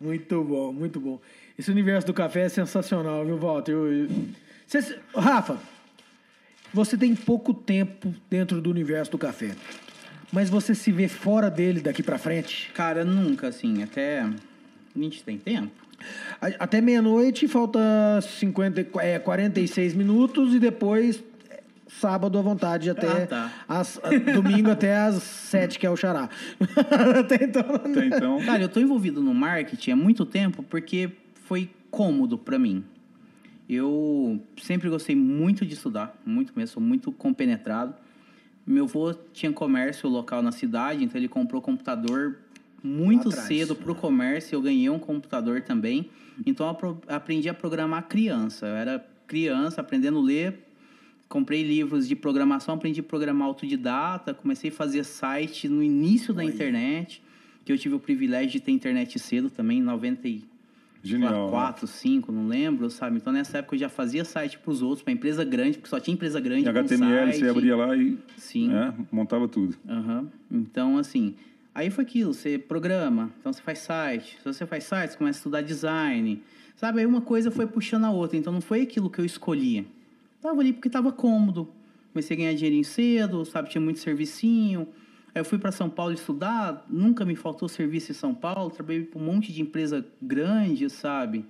[0.00, 1.20] muito bom, muito bom.
[1.58, 3.72] Esse universo do café é sensacional, viu, Walter?
[3.72, 4.08] Eu, eu...
[5.14, 5.58] Rafa,
[6.72, 9.54] você tem pouco tempo dentro do universo do café.
[10.32, 12.70] Mas você se vê fora dele daqui para frente?
[12.74, 13.82] Cara, nunca, assim.
[13.82, 14.20] Até.
[14.20, 15.70] A gente tem tempo.
[16.58, 17.78] Até meia-noite, falta
[18.20, 21.22] 50, é, 46 minutos e depois
[22.00, 23.52] sábado à vontade até ah, tá.
[23.68, 24.00] as,
[24.34, 26.28] domingo até às sete, que é o xará.
[27.20, 27.74] até então.
[27.74, 28.44] Até então.
[28.44, 31.10] Cara, eu tô envolvido no marketing há muito tempo porque
[31.44, 32.82] foi cômodo para mim.
[33.74, 37.94] Eu sempre gostei muito de estudar, muito mesmo, sou muito compenetrado.
[38.66, 42.38] Meu avô tinha comércio local na cidade, então ele comprou computador
[42.82, 44.56] muito cedo para o comércio.
[44.56, 46.10] Eu ganhei um computador também,
[46.44, 48.66] então eu aprendi a programar criança.
[48.66, 50.66] Eu era criança, aprendendo a ler,
[51.26, 56.42] comprei livros de programação, aprendi a programar autodidata, comecei a fazer site no início da
[56.42, 56.48] Oi.
[56.48, 57.22] internet,
[57.64, 60.28] que eu tive o privilégio de ter internet cedo também, em 90
[61.02, 61.46] Genial.
[61.46, 63.16] Lá, quatro, cinco, não lembro, sabe?
[63.16, 65.98] Então nessa época eu já fazia site para os outros, para empresa grande, porque só
[65.98, 66.64] tinha empresa grande.
[66.64, 68.72] Em HTML, você abria lá e Sim.
[68.72, 69.76] É, montava tudo.
[69.88, 70.28] Uhum.
[70.50, 71.34] Então, assim,
[71.74, 74.38] aí foi aquilo, você programa, então você faz site.
[74.38, 76.42] Se você faz site, você começa a estudar design.
[76.76, 77.00] Sabe?
[77.00, 79.84] Aí uma coisa foi puxando a outra, então não foi aquilo que eu escolhia.
[80.40, 81.68] Tava ali porque estava cômodo.
[82.12, 83.70] Comecei a ganhar dinheirinho cedo, sabe?
[83.70, 84.88] Tinha muito servicinho.
[85.34, 89.20] Eu fui para São Paulo estudar, nunca me faltou serviço em São Paulo, trabalhei para
[89.20, 91.46] um monte de empresa grande, sabe?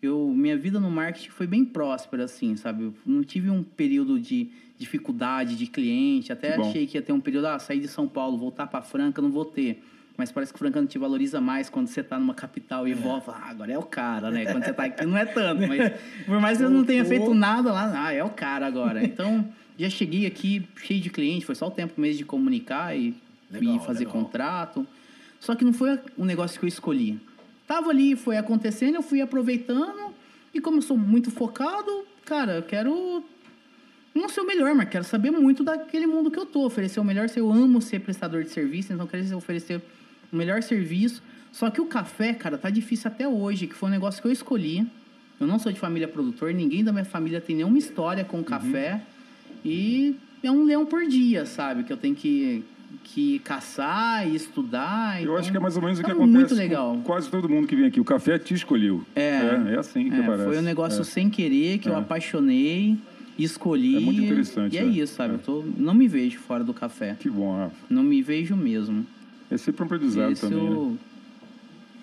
[0.00, 2.84] Eu, minha vida no marketing foi bem próspera, assim, sabe?
[2.84, 4.48] Eu não tive um período de
[4.78, 8.38] dificuldade de cliente, até achei que ia ter um período, ah, sair de São Paulo,
[8.38, 9.82] voltar para Franca, não vou ter.
[10.16, 12.94] Mas parece que Franca não te valoriza mais quando você está numa capital e é.
[12.94, 14.46] volta, ah, agora é o cara, né?
[14.46, 15.92] Quando você está aqui não é tanto, mas
[16.24, 19.04] por mais que eu não tenha feito nada lá, ah, é o cara agora.
[19.04, 19.48] Então,
[19.78, 23.14] já cheguei aqui cheio de cliente, foi só o tempo mesmo de comunicar e,
[23.50, 24.12] legal, e fazer legal.
[24.12, 24.86] contrato.
[25.38, 27.20] Só que não foi um negócio que eu escolhi.
[27.66, 30.12] Tava ali, foi acontecendo, eu fui aproveitando.
[30.52, 33.22] E como eu sou muito focado, cara, eu quero
[34.14, 36.64] não ser o melhor, mas quero saber muito daquele mundo que eu tô.
[36.64, 39.80] Oferecer o melhor, eu amo ser prestador de serviço, então eu quero oferecer
[40.32, 41.22] o melhor serviço.
[41.52, 44.32] Só que o café, cara, tá difícil até hoje, que foi um negócio que eu
[44.32, 44.86] escolhi.
[45.40, 48.44] Eu não sou de família produtor, ninguém da minha família tem nenhuma história com uhum.
[49.64, 51.84] E é um leão por dia, sabe?
[51.84, 52.64] Que eu tenho que,
[53.04, 55.16] que caçar e estudar.
[55.18, 56.94] Eu então, acho que é mais ou menos o que acontece muito legal.
[56.94, 58.00] com quase todo mundo que vem aqui.
[58.00, 59.04] O café te escolheu.
[59.14, 60.44] É, é, é assim que é, parece.
[60.44, 61.04] Foi um negócio é.
[61.04, 61.98] sem querer, que eu é.
[61.98, 62.96] apaixonei,
[63.38, 63.96] escolhi.
[63.96, 64.74] É muito interessante.
[64.74, 64.86] E é, é.
[64.86, 65.34] isso, sabe?
[65.34, 67.16] Eu tô, não me vejo fora do café.
[67.18, 67.76] Que bom, Rafa.
[67.88, 69.06] Não me vejo mesmo.
[69.50, 70.70] É sempre um aprendizado Isso também.
[70.70, 70.96] Né?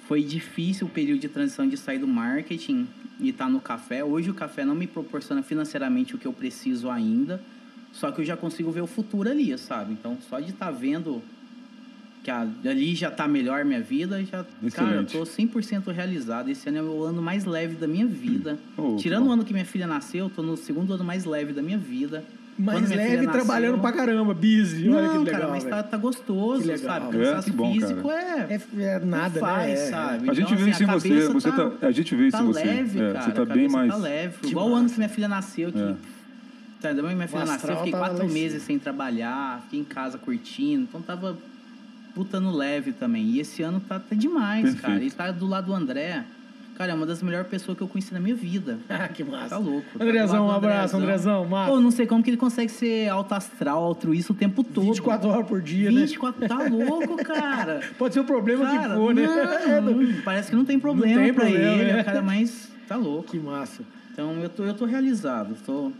[0.07, 2.87] Foi difícil o período de transição de sair do marketing
[3.19, 4.03] e tá no café.
[4.03, 7.41] Hoje o café não me proporciona financeiramente o que eu preciso ainda,
[7.93, 9.93] só que eu já consigo ver o futuro ali, sabe?
[9.93, 11.21] Então, só de estar tá vendo
[12.23, 14.73] que ali já está melhor minha vida, já, Excelente.
[14.73, 16.49] cara, eu tô 100% realizado.
[16.49, 18.57] Esse ano é o ano mais leve da minha vida.
[18.75, 21.53] Oh, Tirando o ano que minha filha nasceu, eu tô no segundo ano mais leve
[21.53, 22.23] da minha vida
[22.57, 24.89] mais leve trabalhando pra caramba, busy.
[24.89, 25.41] Olha que legal.
[25.41, 27.17] Cara, mas tá, tá gostoso, sabe?
[27.17, 29.85] Cansaço é, bom, físico é, é, é, nada, não faz, né?
[29.89, 30.29] sabe?
[30.29, 31.27] A gente então, vê assim, isso em você.
[31.27, 32.63] você tá, a gente vê isso tá em você.
[32.63, 33.91] Leve, é, cara, você tá bem mais.
[33.91, 34.35] Tá leve.
[34.47, 35.79] Igual o ano que minha filha nasceu, que.
[35.79, 35.95] É.
[36.81, 41.01] Tá, minha filha nasceu, eu fiquei quatro meses sem trabalhar, fiquei em casa curtindo, então
[41.01, 41.37] tava
[42.13, 43.25] putando leve também.
[43.31, 44.81] E esse ano tá, tá demais, Perfeito.
[44.81, 45.03] cara.
[45.03, 46.23] E tá do lado do André.
[46.75, 48.77] Cara, é uma das melhores pessoas que eu conheci na minha vida.
[48.89, 49.49] Ah, que massa.
[49.49, 49.85] Tá louco.
[49.99, 51.45] Andrezão, um abraço, Andrezão.
[51.45, 51.71] Massa.
[51.71, 54.85] Pô, não sei como que ele consegue ser alto astral, altruísta o tempo todo.
[54.85, 56.47] 24 horas por dia, 24, né?
[56.47, 57.81] Tá louco, cara.
[57.97, 59.25] Pode ser o problema cara, que for, né?
[59.81, 61.93] Não, parece que não tem problema não tem pra problema, ele.
[61.93, 62.01] Né?
[62.01, 62.71] O cara mais...
[62.87, 63.29] Tá louco.
[63.29, 63.83] Que massa.
[64.13, 65.55] Então, eu tô, eu tô realizado.
[65.65, 65.91] Tô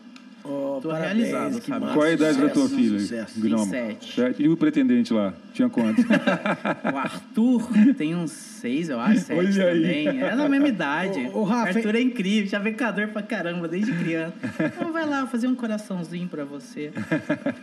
[0.48, 1.94] Oh, Tô parabéns, realizado, sabe?
[1.94, 3.00] Qual é a idade da tua filha?
[3.00, 3.66] Sucesso.
[3.68, 4.14] Sete.
[4.14, 4.44] Sete.
[4.44, 5.34] E o pretendente lá?
[5.54, 6.06] Tinha quantos?
[6.06, 7.68] o Arthur
[7.98, 10.08] tem uns seis, eu acho, sete Olha também.
[10.08, 10.22] Aí.
[10.22, 11.20] É na mesma idade.
[11.34, 14.36] O, o Rafa, Arthur é incrível, já vem calor pra caramba desde criança.
[14.60, 16.92] Então vai lá fazer um coraçãozinho pra você.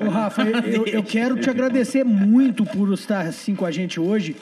[0.01, 4.35] Ô, Rafa, eu, eu quero te agradecer muito por estar assim com a gente hoje.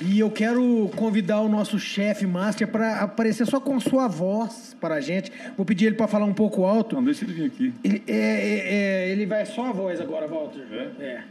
[0.00, 4.96] E eu quero convidar o nosso chefe master para aparecer só com sua voz para
[4.96, 5.32] a gente.
[5.56, 6.96] Vou pedir ele para falar um pouco alto.
[6.96, 7.72] Não, deixa ele vir aqui.
[7.82, 10.62] Ele, é, é, é, ele vai só a voz agora, Walter.
[10.70, 11.04] É?
[11.04, 11.24] é.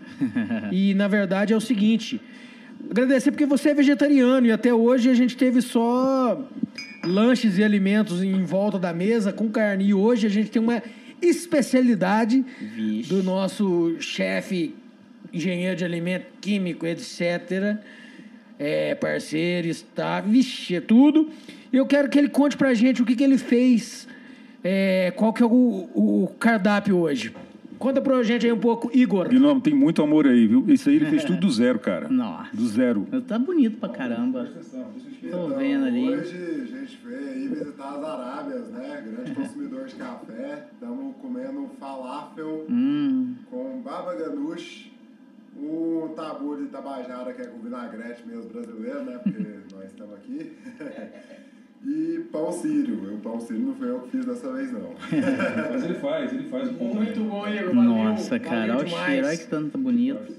[0.71, 2.19] e na verdade é o seguinte:
[2.89, 6.41] agradecer porque você é vegetariano e até hoje a gente teve só
[7.03, 9.85] lanches e alimentos em volta da mesa com carne.
[9.85, 10.81] E hoje a gente tem uma
[11.21, 13.09] especialidade Vixe.
[13.09, 14.73] do nosso chefe,
[15.31, 17.79] engenheiro de alimento, químico, etc
[18.57, 21.29] é, parceiro, está, vixe, é tudo.
[21.71, 24.07] Eu quero que ele conte pra gente o que, que ele fez,
[24.63, 25.49] é, qual que é o,
[25.93, 27.33] o cardápio hoje.
[27.77, 29.27] Conta pra gente aí um pouco, Igor.
[29.27, 30.63] Guilherme, tem muito amor aí, viu?
[30.67, 32.07] Isso aí ele fez tudo do zero, cara.
[32.07, 32.55] Nossa.
[32.55, 33.05] Do zero.
[33.27, 34.49] Tá bonito pra caramba.
[35.29, 36.09] Tô vendo ali.
[36.09, 39.03] Hoje a gente veio aí visitar as Arábias, né?
[39.05, 40.67] Grande consumidor de café.
[40.71, 43.35] Estamos comendo falafel hum.
[43.51, 44.94] com baba ganoush
[45.55, 49.19] um tabu de tabajara, que é com vinagrete mesmo brasileiro, né?
[49.19, 49.39] Porque
[49.73, 50.53] nós estamos aqui.
[51.87, 53.13] E pão sírio.
[53.13, 54.95] O pão sírio não foi eu que fiz dessa vez, não.
[55.71, 56.87] Mas ele faz, ele faz o pão.
[56.95, 57.75] Muito bom, Igor.
[57.75, 60.33] Nossa, cara, olha o cheiro, olha que tanto bonito.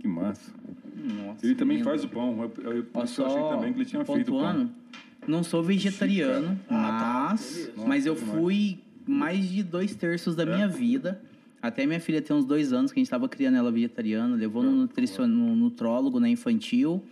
[0.00, 0.52] Que massa.
[0.96, 1.88] Nossa, ele também lindo.
[1.88, 2.42] faz o pão.
[2.42, 4.70] Eu, eu, eu só achei também que ele tinha feito o pão.
[5.28, 7.82] Não sou vegetariano, ah, mas, tá.
[7.86, 10.46] mas eu fui mais de dois terços da é?
[10.46, 11.22] minha vida
[11.66, 14.62] até minha filha tem uns dois anos que a gente estava criando ela vegetariana, levou
[14.62, 15.26] no, nutricion...
[15.26, 17.02] no nutrólogo, né, infantil.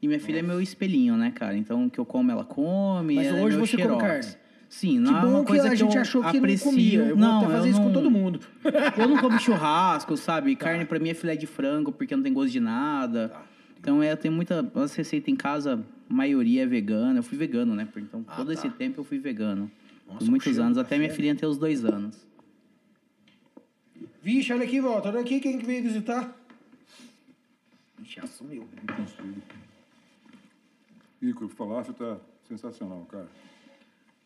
[0.00, 0.52] E minha filha Nossa.
[0.52, 1.56] é meu espelhinho, né, cara?
[1.56, 3.16] Então, o que eu como, ela come.
[3.16, 4.28] Mas ela é hoje é você come carne?
[4.68, 6.66] Sim, não que é uma coisa que a gente achou que aprecio.
[6.66, 6.98] não comia.
[7.00, 8.38] Eu não, vou fazer isso não, com todo mundo.
[8.96, 10.54] Eu não como churrasco, sabe?
[10.54, 10.66] Tá.
[10.66, 13.30] Carne para mim é filé de frango, porque não tem gosto de nada.
[13.30, 13.42] Tá.
[13.80, 14.70] Então, é, eu tenho muita...
[14.74, 17.18] As receitas em casa, a maioria é vegana.
[17.18, 17.88] Eu fui vegano, né?
[17.96, 18.52] Então, ah, todo tá.
[18.52, 19.70] esse tempo eu fui vegano.
[20.06, 22.27] Nossa, Por muitos anos, até minha filha ter os dois anos.
[24.22, 25.08] Vixe, olha aqui, volta.
[25.08, 26.36] Olha aqui quem veio visitar.
[27.98, 28.66] Vixe, assumiu.
[28.86, 29.42] Não consigo.
[31.20, 32.16] Ico, o falafel tá
[32.48, 33.28] sensacional, cara.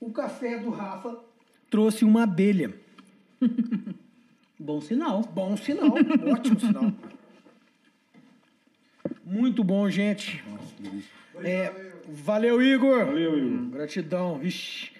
[0.00, 1.18] O café do Rafa
[1.70, 2.74] trouxe uma abelha.
[4.58, 5.22] Bom sinal.
[5.22, 5.94] Bom sinal.
[6.32, 6.92] Ótimo sinal.
[9.24, 10.44] Muito bom, gente.
[10.48, 13.06] Nossa, é, valeu, Igor.
[13.06, 13.70] Valeu, Igor.
[13.70, 14.38] Gratidão.
[14.38, 14.91] Vixe.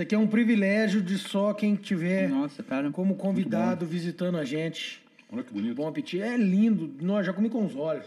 [0.00, 4.46] Isso aqui é um privilégio de só quem tiver Nossa, cara, como convidado visitando a
[4.46, 5.02] gente.
[5.30, 5.74] Olha que bonito.
[5.74, 6.22] Bom apetite.
[6.22, 6.90] É lindo.
[7.04, 8.06] Nós já comi com os olhos.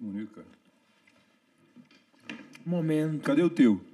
[0.00, 0.46] Bonito, cara.
[2.64, 3.22] Momento.
[3.22, 3.84] Cadê o teu?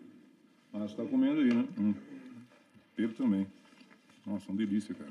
[0.73, 1.67] Ah, você tá comendo aí, né?
[1.77, 1.95] Hum.
[2.95, 3.45] Pelo também.
[4.25, 5.11] Nossa, uma delícia, cara.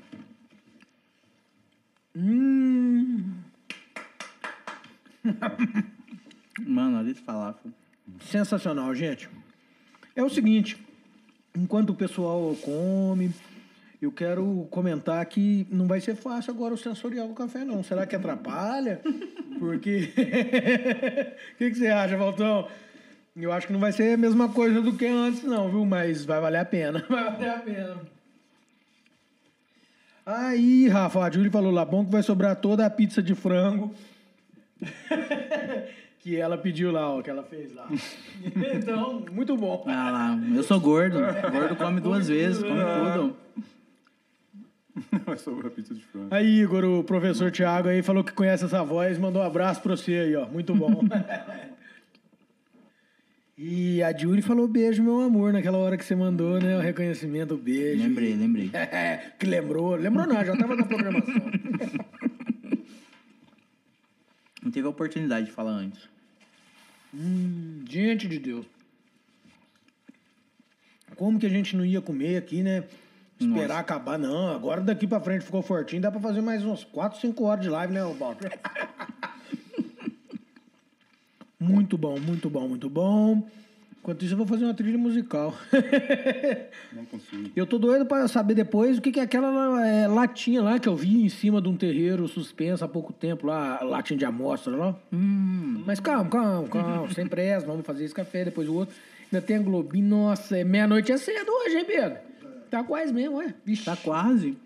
[2.16, 3.34] Hum.
[6.66, 7.60] Mano, ali de falar.
[8.22, 9.28] Sensacional, gente.
[10.16, 10.78] É o seguinte,
[11.56, 13.30] enquanto o pessoal come,
[14.00, 17.82] eu quero comentar que não vai ser fácil agora o sensorial do café, não.
[17.82, 19.00] Será que atrapalha?
[19.58, 20.10] Porque.
[21.54, 22.66] O que, que você acha, Valtão?
[23.36, 25.84] Eu acho que não vai ser a mesma coisa do que antes, não, viu?
[25.84, 27.04] Mas vai valer a pena.
[27.08, 27.96] Vai valer a pena.
[30.24, 33.94] Aí, Rafa, a Júlia falou lá, bom que vai sobrar toda a pizza de frango.
[36.20, 37.88] que ela pediu lá, ó, que ela fez lá.
[38.76, 39.84] então, muito bom.
[39.86, 41.18] Ah lá, eu sou gordo.
[41.50, 43.36] Gordo come duas vezes, come tudo.
[45.24, 46.28] Vai sobrar pizza de frango.
[46.30, 49.96] Aí, Igor, o professor Tiago aí falou que conhece essa voz, mandou um abraço pra
[49.96, 50.46] você aí, ó.
[50.46, 51.00] Muito bom.
[53.62, 56.78] E a Julie falou beijo, meu amor, naquela hora que você mandou, né?
[56.78, 58.02] O reconhecimento, o beijo.
[58.02, 58.70] Lembrei, lembrei.
[59.38, 59.96] que lembrou.
[59.96, 61.34] Lembrou não, já tava na programação.
[64.62, 66.08] Não teve a oportunidade de falar antes.
[67.14, 68.66] Hum, gente de Deus.
[71.16, 72.84] Como que a gente não ia comer aqui, né?
[73.38, 73.80] Esperar Nossa.
[73.80, 74.54] acabar, não.
[74.54, 77.70] Agora daqui pra frente ficou fortinho, dá pra fazer mais uns 4, 5 horas de
[77.70, 78.58] live, né, Walter?
[81.58, 83.48] muito bom, muito bom, muito bom.
[84.02, 85.54] Enquanto isso, eu vou fazer uma trilha musical.
[86.90, 87.50] Não consigo.
[87.54, 90.88] Eu tô doido para saber depois o que, que é aquela é, latinha lá que
[90.88, 94.74] eu vi em cima de um terreiro suspenso há pouco tempo, lá, latinha de amostra
[94.74, 94.96] lá.
[95.12, 95.82] Hum.
[95.86, 98.94] Mas calma, calma, calma, sem pressa, vamos fazer esse café, depois o outro.
[99.30, 102.18] Ainda tem a Globinho, nossa, é meia-noite é cedo hoje, hein, Pedro?
[102.70, 103.54] Tá quase mesmo, ué.
[103.66, 103.84] Vixe.
[103.84, 104.56] Tá quase.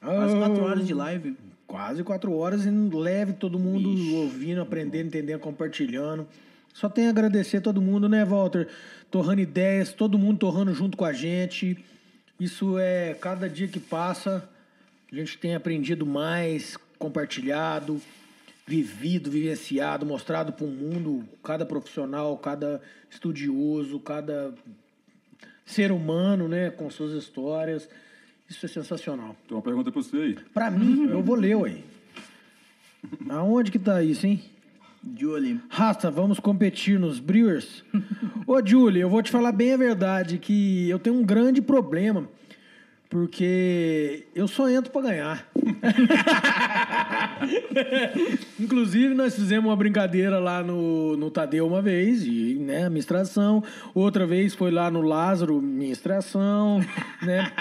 [0.00, 1.36] Quase quatro horas de live.
[1.68, 6.26] Quase quatro horas e leve todo mundo Ixi, ouvindo, aprendendo, entendendo, compartilhando.
[6.72, 8.68] Só tenho a agradecer todo mundo, né, Walter?
[9.10, 11.84] Torrando ideias, todo mundo torrando junto com a gente.
[12.40, 14.48] Isso é cada dia que passa,
[15.12, 18.00] a gente tem aprendido mais, compartilhado,
[18.66, 22.80] vivido, vivenciado, mostrado para o mundo, cada profissional, cada
[23.10, 24.54] estudioso, cada
[25.66, 27.86] ser humano, né, com suas histórias.
[28.48, 29.36] Isso é sensacional.
[29.46, 30.38] Tem uma pergunta para você aí.
[30.54, 31.76] Para mim, eu vou ler, ué.
[33.28, 34.42] Aonde que tá isso, hein?
[35.16, 35.60] Julie.
[35.68, 37.84] Rasta, vamos competir nos Brewers?
[38.46, 42.28] Ô, Julie, eu vou te falar bem a verdade, que eu tenho um grande problema,
[43.08, 45.48] porque eu só entro para ganhar.
[48.58, 53.62] Inclusive, nós fizemos uma brincadeira lá no, no Tadeu uma vez, e, né, administração.
[53.94, 56.80] Outra vez foi lá no Lázaro, administração,
[57.22, 57.52] né?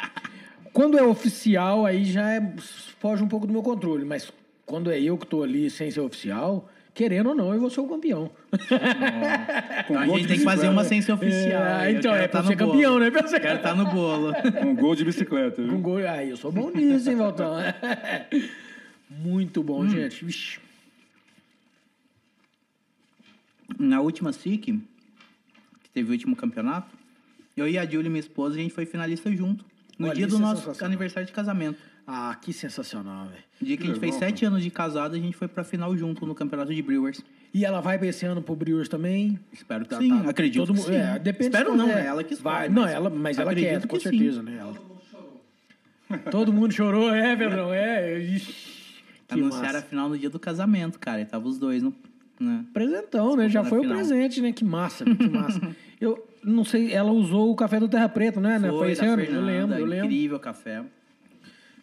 [0.77, 2.53] Quando é oficial, aí já é,
[2.99, 4.31] foge um pouco do meu controle, mas
[4.63, 7.79] quando é eu que estou ali sem ser oficial, querendo ou não, eu vou ser
[7.79, 8.29] o campeão.
[8.53, 11.63] Então a gente tem que fazer uma sem ser oficial.
[11.63, 12.71] É, então, é tá pra ser no bolo.
[12.73, 13.09] campeão, né?
[13.09, 14.31] Pra ser quero estar no bolo.
[14.63, 15.79] Um gol de bicicleta, Com viu?
[15.79, 15.97] gol.
[16.07, 17.55] Ah, eu sou bom nisso, hein, Valtão?
[19.09, 19.89] Muito bom, Hum.
[19.89, 20.23] gente.
[20.23, 20.59] Vixe.
[23.79, 24.61] Na última SIC,
[25.81, 26.95] que teve o último campeonato,
[27.55, 29.65] eu e a Julie, minha esposa, a gente foi finalista junto.
[29.97, 31.79] No Olha, dia do é nosso aniversário de casamento.
[32.05, 33.43] Ah, que sensacional, velho.
[33.61, 35.95] Dia que a gente fez legal, sete anos de casado, a gente foi pra final
[35.97, 37.21] junto no campeonato de Brewers.
[37.53, 39.37] E ela vai pra esse ano pro Brewers também?
[39.51, 40.29] Espero que Tá, sim, tá.
[40.29, 40.95] acredito Todo que mu- sim.
[40.95, 42.67] É, depende Espero não, é ela que vai.
[42.69, 44.09] mas Não, ela, mas ela acredito quer, com que sim.
[44.17, 44.57] certeza, né?
[44.59, 44.75] Ela...
[46.31, 47.73] Todo mundo chorou, é, Pedrão?
[47.73, 48.19] É.
[48.19, 48.53] Ixi,
[49.27, 49.81] que Anunciaram a massa.
[49.87, 51.19] final no dia do casamento, cara.
[51.21, 51.93] E tava os dois no.
[52.39, 52.63] Né?
[52.73, 53.49] Presentão, né?
[53.49, 54.51] Já foi o presente, né?
[54.53, 55.59] Que massa, que massa.
[55.99, 58.59] Eu não sei, ela usou o café do Terra Preta, né?
[58.59, 59.21] Foi, Foi, esse ano?
[59.21, 60.05] Eu Fernanda, lembro, eu lembro.
[60.05, 60.83] incrível café.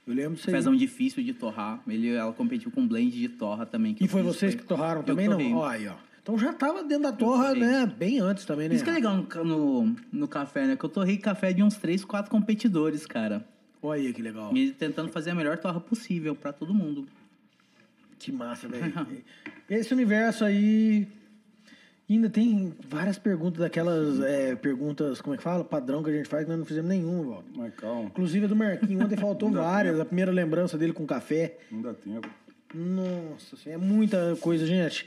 [0.07, 0.47] Eu lembro disso.
[0.47, 1.81] Cafézão difícil de torrar.
[1.89, 3.97] Ele, ela competiu com blend de torra também.
[3.99, 5.51] E eu foi fiz, vocês que torraram eu também, torrei.
[5.51, 5.59] não?
[5.59, 5.95] Ó, aí, ó.
[6.23, 7.85] Então já tava dentro da torra, né?
[7.99, 8.75] Bem antes também, né?
[8.75, 10.77] Isso que é legal no, no, no café, né?
[10.77, 13.45] Que eu torrei café de uns 3, 4 competidores, cara.
[13.83, 14.55] Olha aí que legal.
[14.57, 17.07] E tentando fazer a melhor torra possível pra todo mundo.
[18.19, 19.07] Que massa, velho.
[19.69, 21.07] Esse universo aí.
[22.09, 25.65] Ainda tem várias perguntas, daquelas é, perguntas, como é que fala?
[25.65, 27.51] Padrão que a gente faz, que nós não fizemos nenhuma, Walter.
[27.57, 29.99] Mas calma, Inclusive a do Marquinhos, ontem faltou várias.
[29.99, 31.57] A primeira lembrança dele com café.
[31.71, 32.29] não dá tempo.
[32.75, 35.07] Nossa, é muita coisa, gente.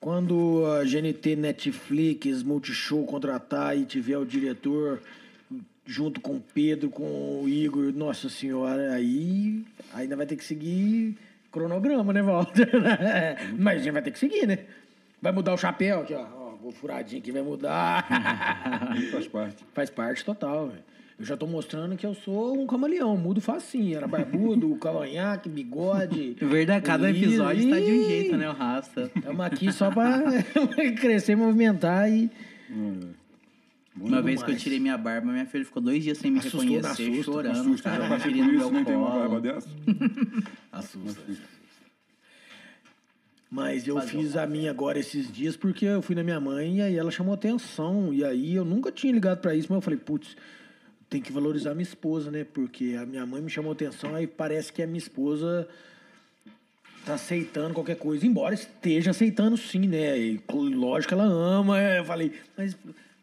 [0.00, 5.00] Quando a GNT Netflix, Multishow contratar e tiver o diretor
[5.84, 11.16] junto com o Pedro, com o Igor, nossa senhora, aí ainda vai ter que seguir
[11.50, 12.68] cronograma, né, Walter?
[13.58, 14.60] Mas a gente vai ter que seguir, né?
[15.22, 16.26] Vai mudar o chapéu aqui, ó.
[16.34, 18.06] ó o furadinho aqui vai mudar.
[19.12, 19.64] Faz parte.
[19.72, 20.82] Faz parte total, velho.
[21.18, 23.96] Eu já tô mostrando que eu sou um camaleão, mudo facinho.
[23.96, 26.36] Era barbudo, cavanhaque, bigode.
[26.40, 27.26] Verdade, cada liso.
[27.26, 28.48] episódio tá de um jeito, né?
[28.48, 29.10] O Rasta.
[29.14, 30.20] Estamos aqui só pra
[31.00, 32.28] crescer, movimentar e.
[33.94, 36.62] Uma vez que eu tirei minha barba, minha filha ficou dois dias sem me Assustou,
[36.62, 39.68] reconhecer, assusta, chorando, Assusta, cara, já passei por meu isso, nem tem uma barba dessa.
[40.72, 41.22] Assusta.
[43.54, 46.80] Mas eu fiz a minha agora esses dias porque eu fui na minha mãe e
[46.80, 48.10] aí ela chamou atenção.
[48.10, 50.34] E aí eu nunca tinha ligado pra isso, mas eu falei, putz,
[51.10, 52.46] tem que valorizar minha esposa, né?
[52.50, 55.68] Porque a minha mãe me chamou atenção, aí parece que a minha esposa
[57.04, 60.18] tá aceitando qualquer coisa, embora esteja aceitando sim, né?
[60.18, 60.40] E,
[60.74, 61.78] lógico que ela ama.
[61.78, 62.74] é, Eu falei, mas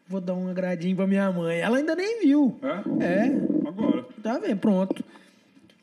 [0.08, 1.58] vou dar um agradinho pra minha mãe.
[1.58, 2.59] Ela ainda nem viu.
[2.61, 3.03] É?
[3.03, 4.06] É, Agora.
[4.22, 5.03] Tá vendo, pronto.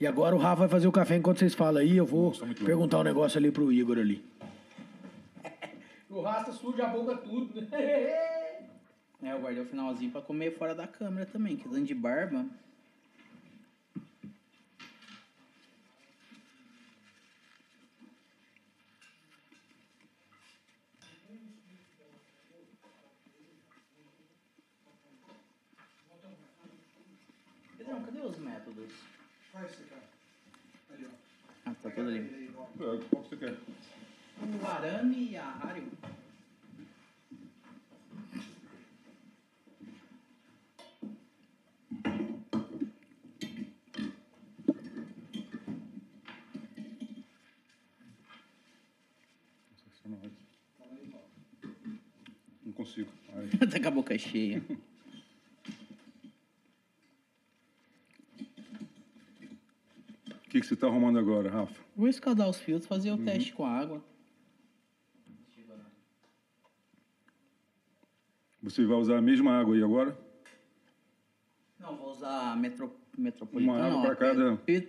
[0.00, 1.96] E agora o Rafa vai fazer o café enquanto vocês falam aí.
[1.96, 2.32] Eu vou
[2.64, 4.24] perguntar um negócio ali pro Igor ali.
[6.08, 7.60] O Rasta suja a boca tudo.
[7.60, 7.68] né?
[7.78, 8.62] É,
[9.22, 12.46] eu guardei o finalzinho pra comer fora da câmera também, que dando de barba.
[27.76, 28.92] Pedrão, cadê os métodos?
[31.64, 32.50] Ah, tá tudo ali.
[32.80, 33.54] É, Qual que você quer?
[34.42, 35.90] O arame e a Hario.
[52.64, 53.10] Não consigo.
[53.70, 54.62] Tá com a boca cheia.
[60.46, 61.74] O que, que você está arrumando agora, Rafa?
[61.96, 64.02] Vou escaldar os filtros, fazer o teste com a água.
[68.62, 70.16] Você vai usar a mesma água aí agora?
[71.78, 73.78] Não, vou usar a metro, metropolitana.
[73.78, 74.88] Uma água ó, pra cada- pe-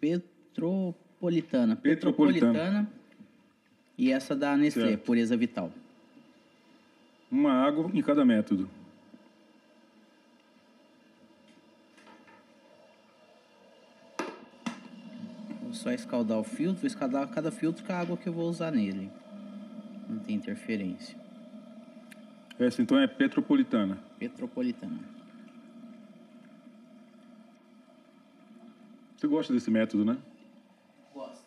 [0.00, 1.76] petropolitana.
[1.76, 1.76] Petropolitana.
[1.76, 2.92] Petropolitana.
[3.98, 5.02] E essa da Nestlé, Certo.
[5.04, 5.72] pureza vital.
[7.30, 8.68] Uma água em cada método.
[15.62, 18.48] Vou só escaldar o filtro, vou escaldar cada filtro com a água que eu vou
[18.48, 19.10] usar nele.
[20.08, 21.16] Não tem interferência.
[22.58, 23.98] Essa então é petropolitana.
[24.18, 24.98] Petropolitana.
[29.16, 30.18] Você gosta desse método, né?
[31.14, 31.44] Gosto.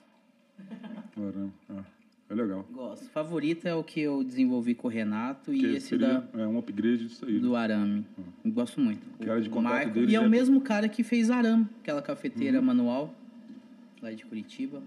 [1.15, 1.53] Caramba.
[1.69, 1.83] Ah,
[2.29, 2.65] é legal.
[2.71, 3.05] Gosto.
[3.09, 6.57] Favorito é o que eu desenvolvi com o Renato Que e esse da, É um
[6.57, 7.33] upgrade disso aí.
[7.33, 7.39] né?
[7.39, 8.05] do arame.
[8.45, 9.01] Gosto muito.
[9.19, 11.67] Que era de O contato Marco- dele E é o mesmo cara que fez arame,
[11.81, 12.65] aquela cafeteira Uhum.
[12.65, 13.13] manual,
[14.03, 14.83] lá de Curitiba.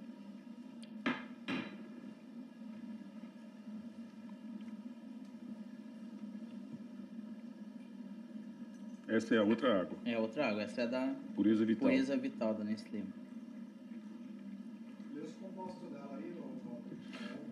[9.08, 9.96] Essa é a outra água.
[10.04, 11.88] É outra água, essa é da Pureza vital.
[11.88, 13.00] pureza vital da Nestlé.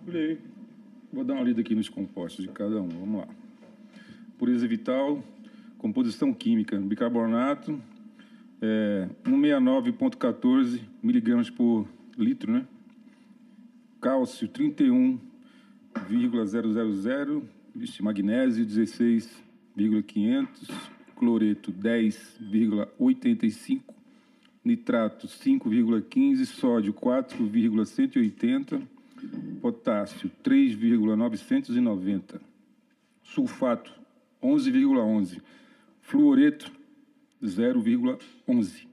[0.06, 0.38] Olhei.
[1.10, 2.88] Vou dar uma lida aqui nos compostos de cada um.
[2.88, 3.28] Vamos lá.
[4.36, 5.22] Pureza vital,
[5.78, 7.80] composição química, bicarbonato,
[8.64, 11.86] é, 169,14 miligramas por
[12.16, 12.66] litro, né?
[14.00, 17.42] Cálcio, 31,000,
[17.74, 20.70] vixe, magnésio, 16,500,
[21.14, 23.82] cloreto, 10,85,
[24.64, 28.80] nitrato, 5,15, sódio, 4,180,
[29.60, 32.40] potássio 3,990,
[33.22, 33.92] sulfato
[34.42, 35.42] 11,11,
[36.02, 36.72] fluoreto
[37.44, 38.86] 0,11.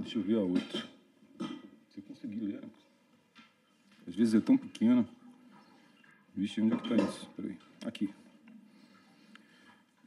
[0.00, 0.84] Deixa eu ver a outra.
[1.88, 2.64] Você conseguiu ler?
[4.06, 5.06] Às vezes é tão pequena.
[6.34, 7.28] Vixe, onde é que está isso?
[7.36, 7.56] Peraí.
[7.86, 8.12] Aqui.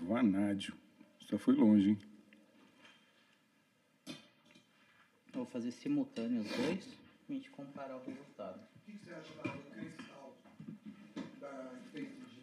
[0.00, 0.74] Vanádio.
[1.28, 1.98] Só foi longe, hein?
[4.06, 4.14] Eu
[5.32, 6.84] Vou fazer simultâneo os dois
[7.26, 8.60] pra gente comparar o resultado.
[8.60, 10.36] O que você acha da cristal
[11.40, 12.34] da feita de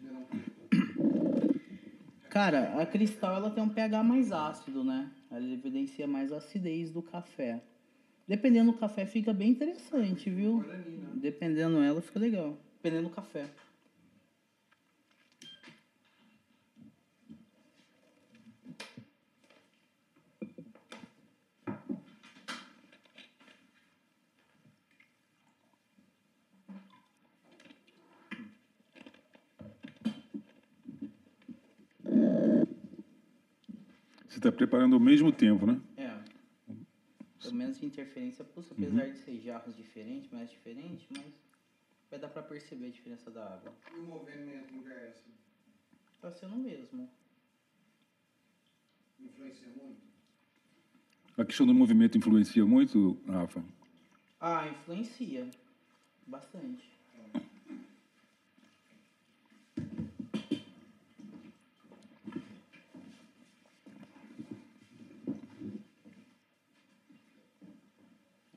[2.28, 5.10] Cara, a cristal ela tem um pH mais ácido, né?
[5.30, 7.62] Ela evidencia mais a acidez do café.
[8.26, 10.64] Dependendo do café fica bem interessante, viu?
[11.14, 12.58] Dependendo ela fica legal.
[12.76, 13.48] Dependendo do café.
[34.48, 35.80] Está preparando ao mesmo tempo, né?
[35.96, 36.12] É.
[37.40, 41.26] Pelo menos interferência pulsa, apesar de ser jarros diferentes, mais diferentes, mas
[42.10, 43.72] vai dar pra perceber a diferença da água.
[43.92, 45.24] E o movimento inverso
[46.20, 47.10] Tá sendo o mesmo.
[49.18, 50.00] influencia muito?
[51.36, 53.64] A questão do movimento influencia muito, Rafa?
[54.38, 55.50] Ah, influencia.
[56.26, 56.88] Bastante.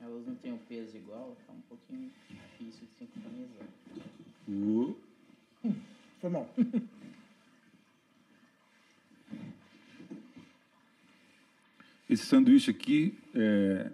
[0.06, 3.66] Elas não têm o peso igual, tá um pouquinho difícil de sincronizar.
[4.48, 4.96] Uh,
[6.20, 6.48] Foi mal.
[12.26, 13.90] sanduíche aqui é,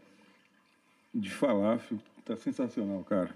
[1.15, 3.31] de falafel tá sensacional, cara.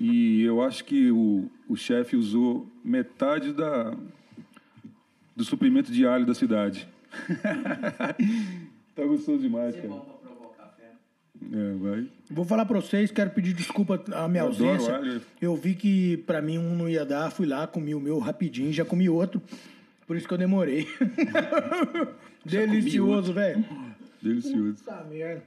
[0.00, 3.96] E eu acho que o, o chefe usou metade da,
[5.34, 6.88] do suprimento de alho da cidade.
[8.94, 10.13] tá gostoso demais, cara.
[11.52, 12.08] É, vai.
[12.30, 14.96] Vou falar para vocês, quero pedir desculpa a minha Eu adoro ausência.
[14.96, 15.22] alho.
[15.40, 18.72] Eu vi que para mim um não ia dar, fui lá, comi o meu rapidinho,
[18.72, 19.40] já comi outro.
[20.06, 20.86] Por isso que eu demorei.
[22.44, 23.64] Delicioso, velho.
[24.22, 24.74] Delicioso.
[24.74, 25.42] Puta merda.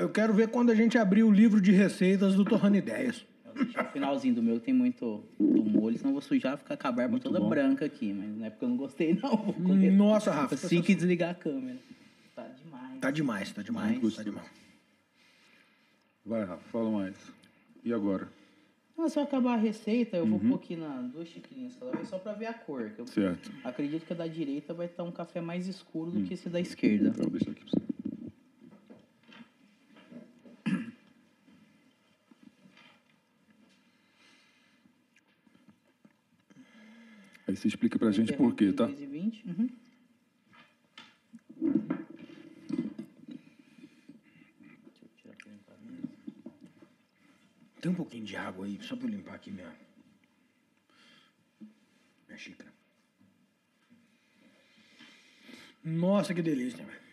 [0.00, 3.24] Eu quero ver quando a gente abrir o livro de receitas do Torrando Ideias.
[3.54, 6.92] O finalzinho do meu, tem muito do molho, senão eu vou sujar, ficar com a
[6.92, 7.48] barba toda bom.
[7.48, 8.12] branca aqui.
[8.12, 9.36] Mas não é porque eu não gostei, não.
[9.36, 9.90] Vou comer.
[9.92, 10.54] Nossa, Rafa.
[10.56, 11.78] Assim que desligar a câmera.
[12.34, 13.00] Tá demais.
[13.00, 13.62] Tá demais, tá.
[13.62, 14.16] Demais.
[14.16, 14.46] Tá demais.
[16.26, 17.16] Vai, Rafa, fala mais.
[17.84, 18.28] E agora?
[18.98, 22.08] Não, se eu acabar a receita, eu vou pôr aqui na duas xicrinhas cada vez
[22.08, 22.90] só pra ver a cor.
[22.98, 23.52] eu Certo.
[23.62, 26.58] acredito que a da direita vai estar um café mais escuro do que esse da
[26.60, 27.08] esquerda.
[27.10, 27.86] Então, deixa aqui pra você.
[37.46, 38.86] Aí você explica pra gente por quê, tá?
[38.88, 39.68] 2,20, Uhum.
[44.86, 46.08] Deixa eu tirar aqui limpar mesmo.
[47.80, 49.72] Tem um pouquinho de água aí, só eu limpar aqui minha.
[52.26, 52.72] Minha xícara.
[55.84, 57.06] Nossa, que delícia, velho.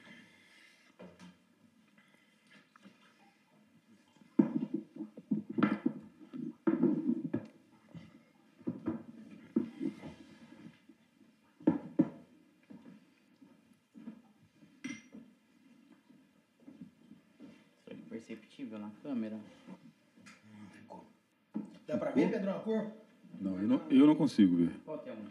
[17.85, 19.39] É perceptível na câmera?
[21.87, 22.91] Dá pra ver, Pedrão, a cor?
[23.39, 24.71] Não, eu não, eu não consigo ver.
[24.85, 25.25] Qual que é um?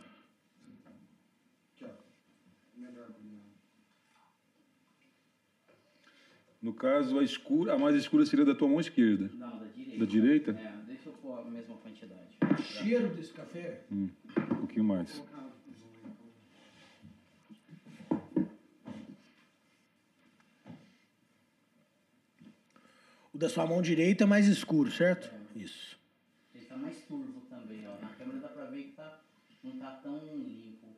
[1.75, 1.89] Aqui, ó.
[2.77, 3.43] Melhor combinado.
[6.61, 9.31] No caso, a escura, a mais escura seria da tua mão esquerda.
[9.35, 9.99] Não, da direita.
[9.99, 10.51] Da direita?
[10.53, 12.37] É, deixa eu pôr a mesma quantidade.
[12.63, 13.85] Cheiro desse café.
[13.91, 15.23] Hum, um pouquinho mais.
[23.33, 25.33] O da sua mão direita é mais escuro, certo?
[25.57, 25.92] Isso.
[26.83, 27.97] Tá mais turvo também, ó.
[28.01, 29.21] Na câmera dá pra ver que tá,
[29.63, 30.89] não tá tão limpo.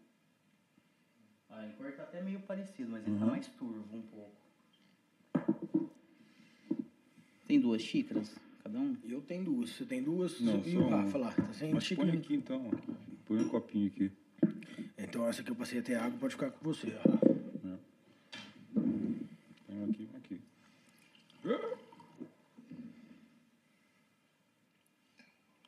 [1.51, 4.33] A cor tá até meio parecido, mas ele tá mais turvo um pouco.
[7.47, 8.97] Tem duas xícaras, cada um?
[9.05, 9.71] Eu tenho duas.
[9.71, 10.41] Você tem duas?
[10.41, 10.89] Não, e só o.
[10.89, 11.33] Rafa lá?
[11.33, 12.13] Tá sem Mas põe xícara?
[12.19, 12.71] aqui então.
[13.27, 14.11] Põe um copinho aqui.
[14.97, 16.97] Então essa que eu passei até água pode ficar com você.
[16.97, 17.77] ó.
[18.73, 20.41] Põe um aqui, um aqui.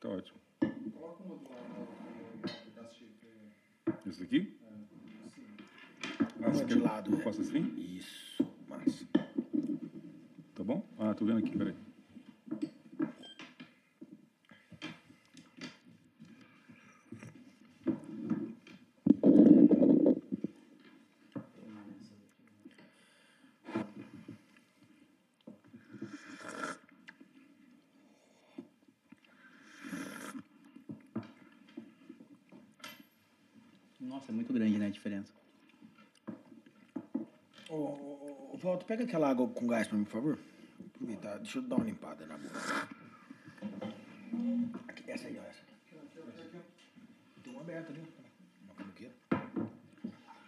[0.06, 0.38] Tá ótimo.
[0.92, 3.98] Coloca uma do lado ó, da xícara.
[4.06, 4.56] Esse daqui?
[4.62, 7.22] Ah, Uma de quer lado, eu é.
[7.22, 7.74] faça assim?
[7.76, 8.46] Isso.
[8.68, 9.04] Massa.
[10.54, 10.86] Tá bom?
[10.96, 11.74] Ah, tô vendo aqui, peraí.
[34.26, 35.32] Nossa, é muito grande, né, a diferença.
[37.68, 40.38] Ô, ô, ô, Walter, pega aquela água com gás pra mim, por favor.
[40.94, 42.88] Aproveitar, deixa eu dar uma limpada na boca.
[44.88, 46.60] Aqui, essa aí, ó, essa aqui.
[47.42, 48.02] Tem uma aberta ali.
[48.64, 49.14] Uma canuqueira.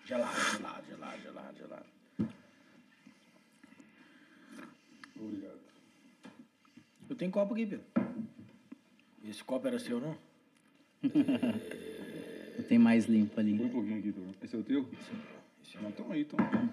[0.04, 1.86] Gelado, gelado, gelado, gelado, gelado.
[5.16, 5.60] Obrigado.
[7.08, 7.86] Eu tenho copo aqui, Pedro.
[9.24, 10.18] Esse copo era seu, não?
[12.68, 13.68] Tem mais limpo Põe um ali.
[13.70, 14.20] pouquinho aqui, tá?
[14.44, 14.86] Esse é o teu?
[15.80, 16.70] Não, toma aí, toma.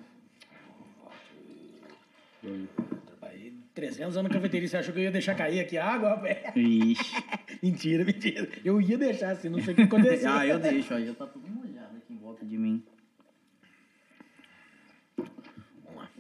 [2.43, 2.67] Aí.
[3.07, 4.67] Trabalhei 300 anos na cafeteria.
[4.67, 6.56] Você achou que eu ia deixar cair aqui a água, rapaz?
[6.56, 7.15] Ixi.
[7.64, 8.49] mentira, mentira.
[8.64, 10.32] Eu ia deixar assim, não sei o que aconteceu.
[10.32, 10.99] ah, eu deixo, ó.
[10.99, 12.83] Já tá tudo molhado aqui em volta de mim.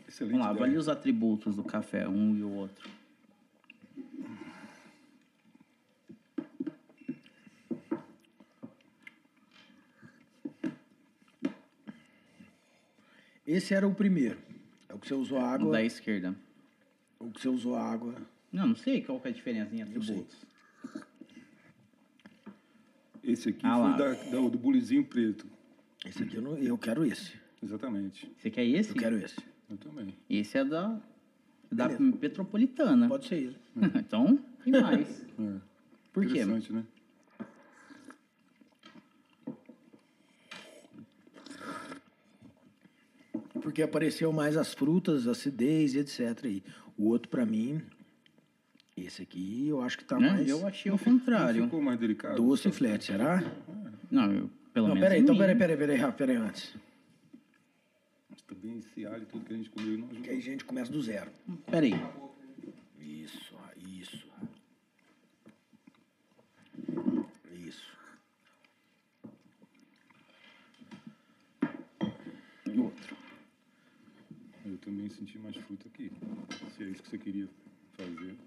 [0.07, 0.31] Excelente.
[0.37, 2.89] Vamos lá, avalie os atributos do café, um e o outro.
[13.55, 14.37] Esse era o primeiro.
[14.89, 15.71] É o que você usou O água.
[15.71, 16.35] da esquerda.
[17.19, 18.13] O que você usou água.
[18.51, 20.35] Não, não sei qual que é a diferença em atributos.
[23.23, 25.45] Esse aqui Ah foi da, da- do bulizinho preto.
[26.05, 27.33] Esse aqui eu, não, eu quero esse.
[27.63, 28.29] Exatamente.
[28.37, 28.89] Você quer esse?
[28.89, 29.37] Eu quero esse.
[29.69, 30.13] Eu também.
[30.29, 30.99] Esse é da,
[31.71, 32.17] da Beleza.
[32.17, 33.07] Petropolitana.
[33.07, 33.59] Pode ser isso.
[33.95, 35.21] então, e mais?
[35.39, 35.55] É.
[36.13, 36.41] Por quê?
[36.41, 36.83] Interessante, né?
[43.65, 46.39] Porque apareceu mais as frutas, acidez e etc.
[46.45, 46.63] Aí.
[46.95, 47.81] O outro, pra mim,
[48.95, 50.29] esse aqui, eu acho que tá Né?
[50.29, 51.63] mais Eu achei o contrário.
[51.63, 52.35] ficou mais delicado.
[52.35, 53.43] doce e flat, será?
[54.11, 55.09] Não, eu, pelo Não, menos.
[55.09, 56.75] peraí, então peraí, peraí, peraí, Rafa, peraí antes.
[58.29, 60.31] Mas também esse alho e tudo que a gente comeu não Que ajudou.
[60.31, 61.31] aí a gente começa do zero.
[61.71, 61.93] Peraí.
[63.01, 63.55] Isso,
[63.99, 64.27] isso.
[67.67, 67.91] Isso.
[72.71, 73.15] E outro.
[74.65, 76.11] Eu também senti mais fruta aqui.
[76.77, 77.49] Se é isso que você queria
[77.97, 78.37] fazer.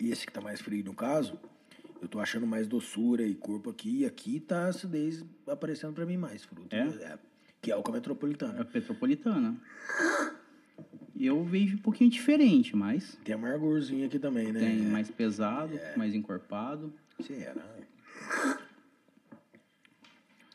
[0.00, 1.38] E esse que tá mais frio no caso,
[2.00, 4.00] eu tô achando mais doçura e corpo aqui.
[4.00, 6.74] E aqui tá a acidez aparecendo pra mim mais fruta.
[6.74, 7.18] É?
[7.60, 8.60] que é o com a metropolitana.
[8.60, 9.56] É petropolitana.
[11.18, 14.58] Eu vejo um pouquinho diferente, mas Tem amargorzinho aqui também, né?
[14.60, 16.92] tem mais pesado, mais encorpado.
[17.20, 17.54] Será?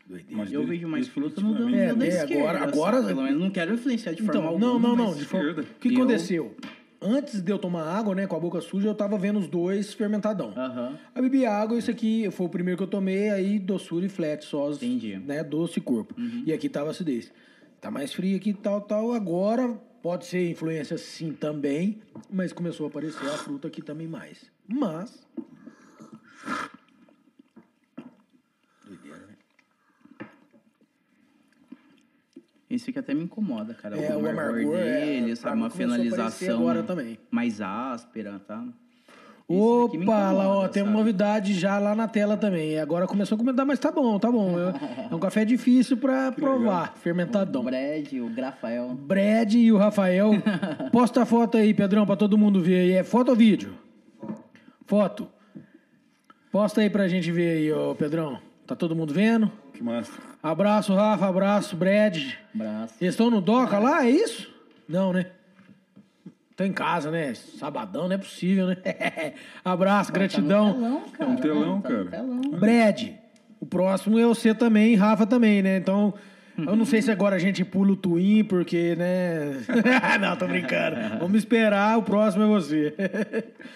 [0.05, 0.37] Doideira.
[0.37, 2.71] Mas Eu vejo mais fruta no da, definitivamente- É, da é, esquerda, agora- sabe?
[2.73, 4.67] agora- Pelo menos não quero influenciar de forma Então, alguma.
[4.73, 5.13] não, não, não.
[5.15, 5.69] de forma- esquerda.
[5.71, 6.55] O que Eu- aconteceu?
[7.01, 9.93] Antes de eu tomar água, né, com a boca suja, eu tava vendo os dois
[9.93, 10.49] fermentadão.
[10.57, 10.97] Aham.
[11.15, 14.43] Aí bebi água, esse aqui foi o primeiro que eu tomei, aí doçura e flat,
[14.43, 15.15] só, Entendi.
[15.15, 16.13] né, doce e corpo.
[16.45, 17.31] E aqui tava acidez.
[17.79, 19.13] Tá mais frio aqui, tal, tal.
[19.13, 24.51] Agora pode ser influência sim também, mas começou a aparecer a fruta aqui também mais.
[24.67, 25.27] Mas...
[28.85, 29.35] Doideira, né?
[32.69, 33.97] Esse aqui até me incomoda, cara.
[33.97, 35.57] É, o amargor, é, dele, pra sabe?
[35.57, 37.19] Uma finalização agora também.
[37.31, 38.67] mais áspera, tá?
[39.51, 42.77] Opa, lá, ó, tem uma novidade já lá na tela também.
[42.79, 44.53] Agora começou a comentar, mas tá bom, tá bom.
[45.09, 47.63] É um café difícil pra provar, O fermentadão.
[47.63, 48.89] Brad, o Grafael.
[48.93, 50.33] Brad e o Rafael.
[50.93, 52.91] Posta a foto aí, Pedrão, pra todo mundo ver aí.
[52.91, 53.73] É foto ou vídeo?
[54.85, 55.27] Foto.
[56.51, 58.37] Posta aí pra gente ver aí, ô Pedrão.
[58.67, 59.51] Tá todo mundo vendo?
[59.73, 60.11] Que massa.
[60.43, 62.17] Abraço, Rafa, abraço, Brad.
[62.53, 62.93] Braço.
[63.01, 64.47] Eles estão no Doca lá, é isso?
[64.87, 65.25] Não, né?
[66.59, 67.33] Estão em casa, né?
[67.33, 68.75] Sabadão, não é possível, né?
[69.63, 70.73] Abraço, gratidão.
[70.73, 71.29] Telão, cara.
[71.31, 72.05] um telão, Tá no cara.
[72.17, 72.41] telão.
[72.59, 73.11] Brad,
[73.61, 75.77] o próximo é você também, Rafa também, né?
[75.77, 76.13] Então,
[76.57, 79.53] eu não sei se agora a gente pula o Twin, porque, né?
[80.19, 80.97] não, tô brincando.
[81.17, 82.93] Vamos esperar, o próximo é você.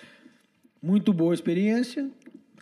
[0.83, 2.09] Muito boa experiência.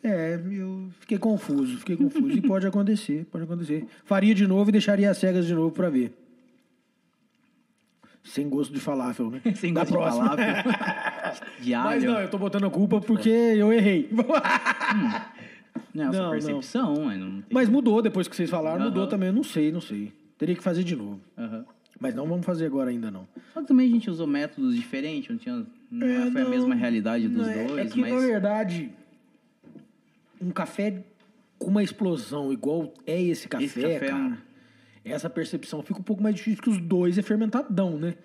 [0.04, 2.38] É, eu fiquei confuso, fiquei confuso.
[2.38, 3.88] E pode acontecer, pode acontecer.
[4.06, 6.14] Faria de novo e deixaria as cegas de novo pra ver.
[8.24, 9.42] Sem gosto de falafel, né?
[9.56, 10.30] Sem Da gosto de próxima.
[10.30, 10.72] falafel.
[11.62, 11.86] De alho.
[11.90, 14.10] Mas não, eu tô botando a culpa porque eu errei.
[15.94, 16.32] Não, essa Não, não.
[16.32, 17.44] percepção, mas não.
[17.52, 18.86] Mas mudou depois que vocês falaram, Aham.
[18.90, 19.28] mudou também.
[19.28, 20.14] Eu não sei, não sei.
[20.38, 21.20] Teria que fazer de novo.
[21.38, 21.66] Aham.
[22.00, 23.28] Mas não vamos fazer agora ainda, não.
[23.54, 25.66] Só que também a gente usou métodos diferentes, não tinha...
[25.92, 26.50] Não É, foi a não.
[26.52, 28.14] mesma realidade dos Não, é- dois, é que, mas...
[28.14, 28.90] na verdade,
[30.42, 31.04] um café
[31.60, 34.38] com uma explosão igual é esse café, Esse café é um- cara,
[35.04, 38.16] essa percepção fica um pouco mais difícil, porque os dois é fermentadão, né?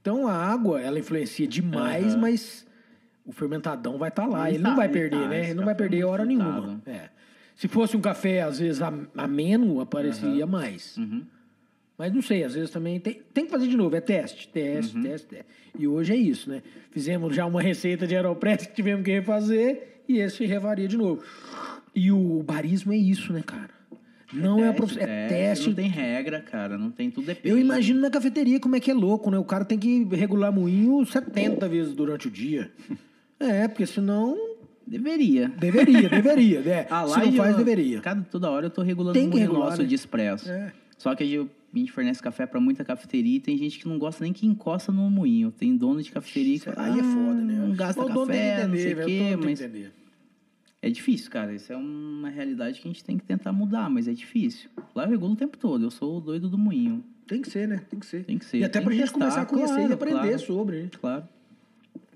[0.00, 2.18] Então a água, ela influencia demais, Aham.
[2.20, 2.66] mas
[3.24, 4.48] o fermentadão vai estar lá.
[4.48, 5.28] Ele Ele, não tá, vai ele perder, tá.
[5.28, 5.44] né?
[5.46, 6.80] Ele não vai é perder muito hora nenhuma.
[6.86, 7.08] É.
[7.54, 10.96] Se fosse um café, às vezes, am- ameno, apareceria mais.
[10.96, 11.24] Uhum.
[11.98, 14.96] Mas não sei, às vezes também tem, tem que fazer de novo, é teste, teste,
[14.96, 15.02] Uhum.
[15.02, 15.46] teste, teste.
[15.76, 16.62] E hoje é isso, né?
[16.92, 21.22] Fizemos já uma receita de Aeropress que tivemos que refazer e esse revaria de novo.
[21.94, 23.70] E o barismo é isso, né, cara?
[24.32, 24.96] Não é, a prof...
[24.98, 25.68] é teste.
[25.68, 26.76] Não tem regra, cara.
[26.76, 27.48] Não tem tudo depende.
[27.48, 29.38] Eu imagino na cafeteria como é que é louco, né?
[29.38, 32.70] O cara tem que regular moinho 70 vezes durante o dia.
[33.40, 34.36] É, porque senão
[34.86, 35.48] Deveria.
[35.48, 36.86] deveria, deveria, né?
[36.90, 38.00] Ah, Se não eu- faz, deveria.
[38.00, 39.88] Cada, toda hora eu tô regulando Tem o que moinho regular, nosso né?
[39.88, 40.50] de expresso.
[40.50, 40.72] É.
[40.96, 43.86] Só que a gente, a gente fornece café pra muita cafeteria e tem gente que
[43.86, 45.50] não gosta nem que encosta no moinho.
[45.50, 47.54] Tem dono de cafeteria que Aí é foda, né?
[47.54, 49.92] Não gasta O café, não sei o velho, o quê, mas entender.
[50.80, 51.54] É difícil, cara.
[51.54, 54.70] Isso é uma realidade que a gente tem que tentar mudar, mas é difícil.
[54.94, 55.84] Lá eu regulo o tempo todo.
[55.84, 57.04] Eu sou o doido do moinho.
[57.26, 57.82] Tem que ser, né?
[57.90, 58.24] Tem que ser.
[58.24, 58.58] Tem que ser.
[58.58, 60.38] E até Tem pra gente testar, começar a conhecer claro, e aprender claro.
[60.38, 60.90] sobre, né?
[61.00, 61.28] Claro.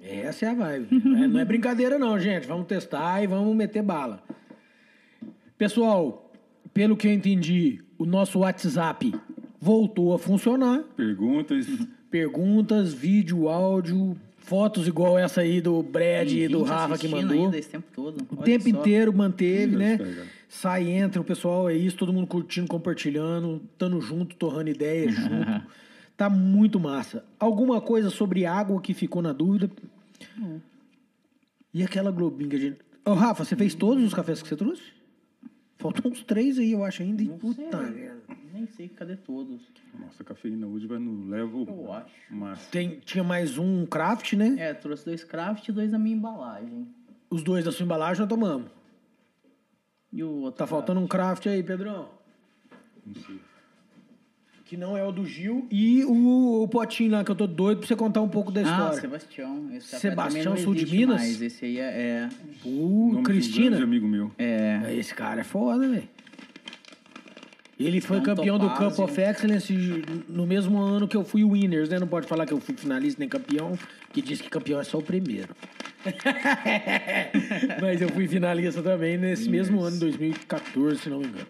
[0.01, 0.89] Essa é a vibe.
[1.05, 2.47] Não é- não é brincadeira, não, gente.
[2.47, 4.23] Vamos testar e vamos meter bala.
[5.59, 6.33] Pessoal,
[6.75, 9.15] pelo que eu entendi, o nosso WhatsApp
[9.61, 10.83] voltou a funcionar.
[10.97, 11.67] Perguntas.
[12.11, 17.45] Perguntas, vídeo, áudio, fotos igual essa aí do Brad e do Rafa que mandou.
[17.45, 18.21] Ainda esse tempo todo.
[18.31, 18.71] O Olha tempo só.
[18.71, 19.99] inteiro manteve, né?
[20.49, 25.63] Sai, entra, o pessoal é isso, todo mundo curtindo, compartilhando, estando junto, torrando ideia junto.
[26.17, 27.25] Tá muito massa.
[27.39, 29.71] Alguma coisa sobre água que ficou na dúvida?
[31.73, 32.79] E aquela globinha que a gente...
[33.05, 34.83] Ô, Rafa, você fez todos os cafés que você trouxe?
[35.83, 37.23] Faltam uns três aí, eu acho ainda.
[37.23, 38.23] E puta merda.
[38.55, 39.61] Nem sei cadê todos.
[39.99, 42.15] Nossa, a cafeína hoje vai no level Eu acho.
[42.31, 42.71] máximo.
[42.71, 44.55] Tem, tinha mais um craft, né?
[44.59, 46.87] É, trouxe dois craft e dois na minha embalagem.
[47.29, 48.71] Os dois da sua embalagem nós tomamos.
[50.13, 50.59] E o outro.
[50.59, 52.09] Tá faltando um craft aí, Pedrão.
[53.05, 53.41] Não sei.
[54.73, 55.67] Que não é o do Gil.
[55.71, 58.63] E o, o potinho lá, que eu tô doido pra você contar um pouco da
[58.63, 59.01] Ah, história.
[59.03, 59.69] Sebastião.
[59.71, 61.21] Esse Sebastião, sul de Minas?
[61.21, 61.43] Mais.
[61.43, 61.83] Esse aí é.
[61.83, 62.29] é,
[62.65, 63.69] Uh, um Cristina.
[63.69, 64.31] grande amigo meu.
[64.39, 66.09] é Esse cara é foda, velho.
[67.79, 68.71] Ele foi Não, campeão do.
[68.71, 69.75] Cup of Excellence
[70.27, 71.99] no mesmo ano que eu fui winners, né?
[71.99, 73.79] Não pode falar que eu fui finalista nem campeão,
[74.11, 75.55] que diz que campeão é só o primeiro.
[77.79, 81.47] Mas eu fui finalista também nesse mesmo ano, 2014, se não me engano.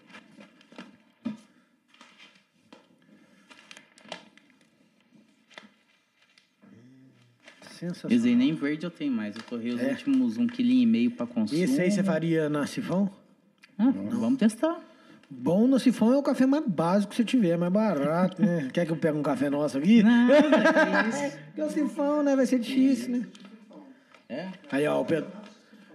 [7.89, 8.17] Sensacional.
[8.17, 9.35] Esse aí nem verde eu tenho mais.
[9.35, 9.89] Eu torrei os É.
[9.89, 11.61] últimos um quilinho e meio pra consumo.
[11.61, 13.09] Esse aí você faria na Sifão?
[13.77, 14.79] Ah, vamos testar.
[15.29, 18.69] Bom no Sifão é o café mais básico que você tiver, mais barato, né?
[18.73, 20.03] Quer que eu pegue um café nosso aqui?
[20.03, 21.37] Nada, que isso.
[21.47, 22.35] Porque o Sifão, né?
[22.35, 23.25] Vai ser difícil, né?
[24.29, 24.47] É.
[24.71, 25.25] Aí, ó, o Ped-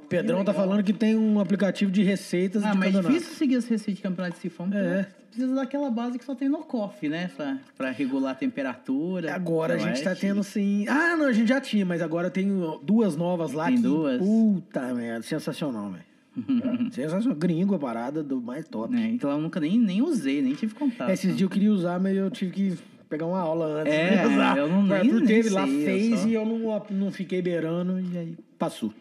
[0.09, 3.13] Pedrão tá falando que tem um aplicativo de receitas Ah, de mas é campeonato.
[3.15, 4.67] difícil seguir as receitas de campeonato de sifão.
[4.71, 5.07] porque É.
[5.31, 7.31] Precisa daquela base que só tem no coffee, né?
[7.37, 9.33] Pra, pra regular a temperatura.
[9.35, 10.87] Agora a gente tá tendo sim.
[10.89, 12.49] Ah, não, a gente já tinha, mas agora tem
[12.83, 13.67] duas novas lá.
[13.67, 14.19] Tem que, duas?
[14.19, 16.05] Puta merda, sensacional, velho.
[16.93, 17.37] sensacional.
[17.39, 18.97] Gringo a parada do mais top.
[18.97, 21.11] É, então eu nunca nem, nem usei, nem tive contato.
[21.11, 22.79] Esses dias eu queria usar, mas eu tive que
[23.09, 24.57] pegar uma aula antes É, de usar.
[24.59, 27.41] eu não- nem- Arthur teve lá, sei, eu fez só- e eu não, não fiquei
[27.43, 28.93] beirando e aí passou.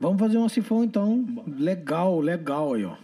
[0.00, 1.24] Vamos fazer um sifão então.
[1.58, 2.96] Legal, legal aí, ó.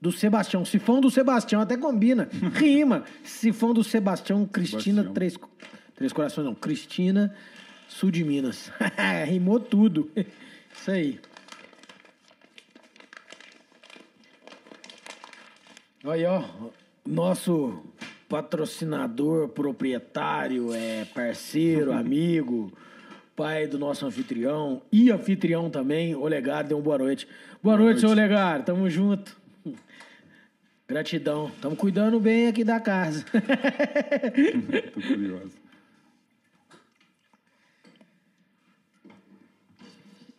[0.00, 0.64] Do Sebastião.
[0.64, 2.28] Sifão do Sebastião, até combina.
[2.54, 3.04] Rima.
[3.24, 5.14] Sifão do Sebastião, Cristina, Sebastião.
[5.14, 5.38] três,
[5.94, 6.54] três corações, não.
[6.54, 7.34] Cristina,
[7.88, 8.70] sul de Minas.
[9.26, 10.10] Rimou tudo.
[10.74, 11.20] Isso aí.
[16.04, 16.44] Aí, ó,
[17.04, 17.82] nosso
[18.28, 22.72] patrocinador, proprietário, é parceiro, amigo,
[23.36, 27.28] pai do nosso anfitrião e anfitrião também, Olegar, deu uma boa noite.
[27.62, 29.36] Boa, noite, seu Olegar, tamo junto.
[30.88, 33.24] Gratidão, tamo cuidando bem aqui da casa.
[34.94, 35.52] Tô curioso.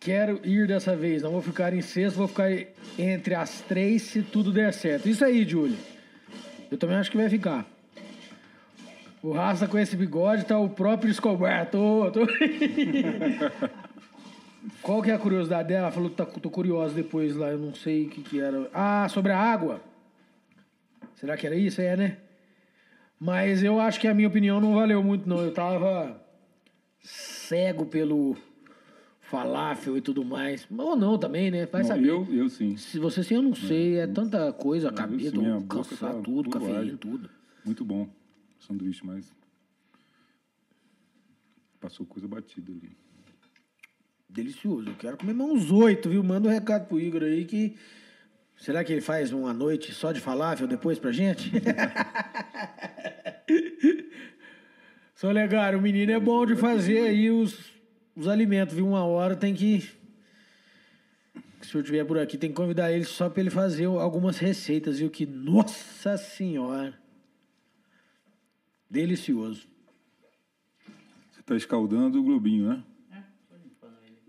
[0.00, 2.50] Quero ir dessa vez, não vou ficar em sexto, vou ficar
[2.98, 5.08] entre as três se tudo der certo.
[5.08, 5.76] Isso aí, Júlio.
[6.70, 7.66] Eu também acho que vai ficar.
[9.22, 11.68] O Raça com esse bigode tá o próprio Escobar.
[11.70, 12.26] Tô, tô...
[14.82, 15.86] Qual que é a curiosidade dela?
[15.86, 18.70] Ela falou que tá, tô curiosa depois lá, eu não sei o que que era.
[18.72, 19.80] Ah, sobre a água.
[21.14, 21.80] Será que era isso?
[21.80, 22.18] É, né?
[23.18, 25.40] Mas eu acho que a minha opinião não valeu muito, não.
[25.40, 26.22] Eu tava
[27.00, 28.36] cego pelo
[29.20, 30.66] falafel e tudo mais.
[30.70, 31.66] Ou não também, né?
[31.66, 32.08] Vai Não, saber.
[32.08, 32.76] eu, eu sim.
[32.76, 33.98] Se você sim, eu não sei.
[33.98, 37.28] É tanta coisa, cabeça, boca cansar tá tudo, puro cafeína, tudo.
[37.64, 38.08] Muito bom.
[38.58, 39.32] Sanduíche, mas.
[41.80, 42.96] Passou coisa batida ali.
[44.28, 44.90] Delicioso.
[44.90, 46.22] Eu quero comer mais uns oito, viu?
[46.22, 47.76] Manda um recado pro Igor aí que.
[48.56, 51.52] Será que ele faz uma noite só de falafel depois pra gente?
[55.14, 57.72] Sou legal, o menino é bom de fazer aí os,
[58.14, 58.88] os alimentos, viu?
[58.88, 59.80] Uma hora tem que.
[61.60, 64.98] Se senhor estiver por aqui, tem que convidar ele só pra ele fazer algumas receitas,
[64.98, 65.10] viu?
[65.10, 67.07] Que, nossa senhora!
[68.90, 69.66] Delicioso.
[71.30, 72.84] Você tá escaldando o globinho, né?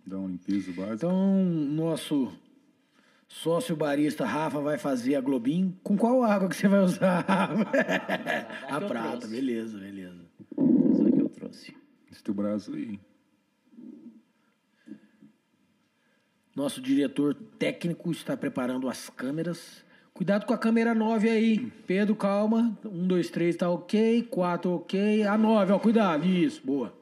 [0.05, 0.95] Dá uma limpeza básica.
[0.95, 2.33] Então, nosso
[3.27, 5.77] sócio barista Rafa vai fazer a Globinho.
[5.83, 7.63] Com qual água que você vai usar, Rafa?
[8.67, 9.27] a eu prata, trouxe.
[9.27, 10.19] beleza, beleza.
[10.91, 11.77] Isso que eu trouxe.
[12.11, 12.99] Esse teu braço aí.
[16.55, 19.85] Nosso diretor técnico está preparando as câmeras.
[20.19, 21.71] Cuidado com a câmera 9 aí.
[21.87, 22.77] Pedro, calma.
[22.83, 24.23] Um, dois, três, tá ok.
[24.23, 25.23] Quatro, ok.
[25.23, 26.25] A 9, ó, cuidado.
[26.25, 26.93] Isso, boa.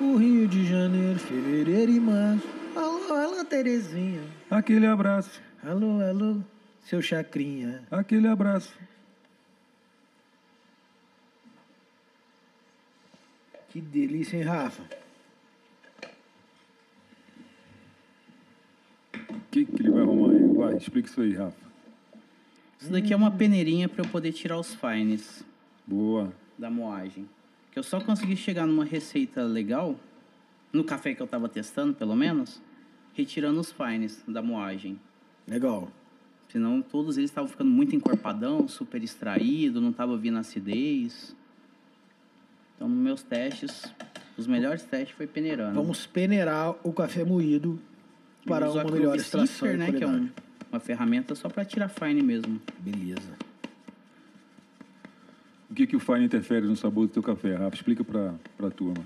[0.00, 2.48] O Rio de Janeiro, fevereiro e março.
[2.74, 4.22] Alô, alô, Terezinha.
[4.50, 5.40] Aquele abraço.
[5.62, 6.38] Alô, alô,
[6.82, 7.82] seu chacrinha.
[7.92, 8.76] Aquele abraço.
[13.78, 14.82] Que delícia, hein, Rafa?
[19.30, 20.48] O que, que ele vai arrumar aí?
[20.48, 21.56] Vai, explica isso aí, Rafa.
[22.80, 25.44] Isso daqui é uma peneirinha para eu poder tirar os fines
[25.86, 26.32] Boa.
[26.58, 27.28] da moagem.
[27.70, 29.94] Que eu só consegui chegar numa receita legal,
[30.72, 32.60] no café que eu tava testando, pelo menos,
[33.14, 34.98] retirando os fines da moagem.
[35.46, 35.88] Legal.
[36.48, 41.36] Senão todos eles estavam ficando muito encorpadão, super extraído, não tava vindo acidez.
[42.78, 43.82] Então, meus testes,
[44.36, 45.74] os melhores testes foi peneirando.
[45.74, 47.76] Vamos peneirar o café moído
[48.46, 49.76] para uma melhor extração.
[49.76, 50.28] Né, que é um,
[50.70, 52.60] uma ferramenta só para tirar fine mesmo.
[52.78, 53.32] Beleza.
[55.68, 57.74] O que, que o fine interfere no sabor do teu café, Rafa?
[57.74, 58.32] Explica para
[58.64, 59.04] a turma.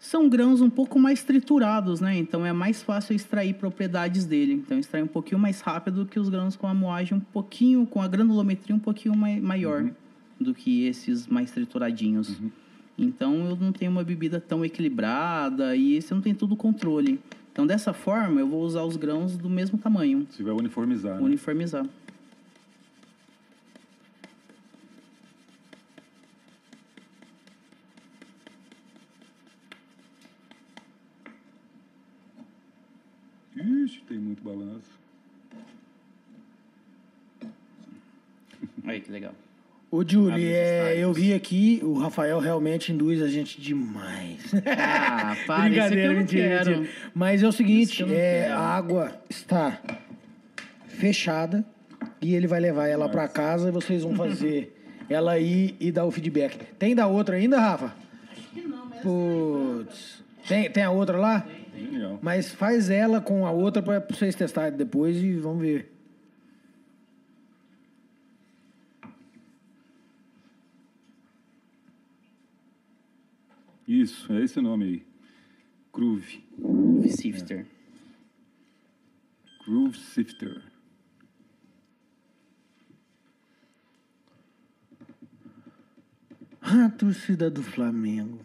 [0.00, 2.16] São grãos um pouco mais triturados, né?
[2.16, 4.54] Então é mais fácil extrair propriedades dele.
[4.54, 8.00] Então extrai um pouquinho mais rápido que os grãos com a moagem um pouquinho, com
[8.00, 9.92] a granulometria um pouquinho mai maior uhum.
[10.40, 12.40] do que esses mais trituradinhos.
[12.40, 12.50] Uhum.
[13.02, 17.20] Então eu não tenho uma bebida tão equilibrada e esse não tem tudo controle.
[17.50, 20.26] Então dessa forma eu vou usar os grãos do mesmo tamanho.
[20.30, 21.16] Você vai uniformizar.
[21.16, 21.22] Né?
[21.22, 21.86] Uniformizar.
[33.56, 35.02] Ixi, tem muito balanço.
[38.84, 39.34] Aí, que legal.
[39.94, 44.40] Ô, Julie, é, eu vi aqui, o Rafael realmente induz a gente demais.
[44.66, 46.88] Ah, para, Brincadeira, mentira, mentira.
[47.12, 49.78] Mas é o seguinte, é, a água está
[50.88, 51.62] fechada
[52.22, 54.74] e ele vai levar ela para casa e vocês vão fazer
[55.10, 56.56] ela ir e dar o feedback.
[56.78, 57.92] Tem da outra ainda, Rafa?
[58.32, 59.02] Acho que não, mas...
[59.02, 60.24] Putz.
[60.48, 61.40] Tem, tem a outra lá?
[61.40, 62.18] Tem.
[62.22, 65.91] Mas faz ela com a outra para vocês testarem depois e vamos ver.
[73.86, 75.06] Isso, é esse o nome aí.
[75.92, 76.42] Groove.
[76.58, 77.60] Groove Sifter.
[77.60, 77.66] É.
[79.64, 80.62] Groove Sifter.
[86.60, 88.38] A torcida do Flamengo.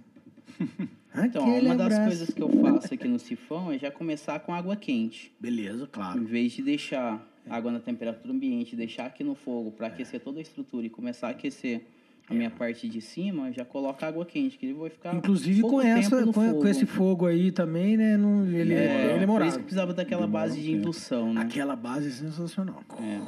[1.19, 2.05] Então, uma das abraço.
[2.05, 5.33] coisas que eu faço aqui no sifão é já começar com água quente.
[5.39, 6.19] Beleza, claro.
[6.19, 10.37] Em vez de deixar água na temperatura ambiente, deixar aqui no fogo para aquecer toda
[10.37, 11.87] a estrutura e começar a aquecer
[12.29, 15.81] a minha parte de cima, já coloca água quente, que ele vai ficar Inclusive com
[15.81, 19.45] essa com, com, esse fogo aí também, né, não, ele é, é bem demorado.
[19.45, 21.41] Por isso que precisava daquela base de indução, né?
[21.41, 22.83] Aquela base é sensacional.
[22.99, 23.19] É.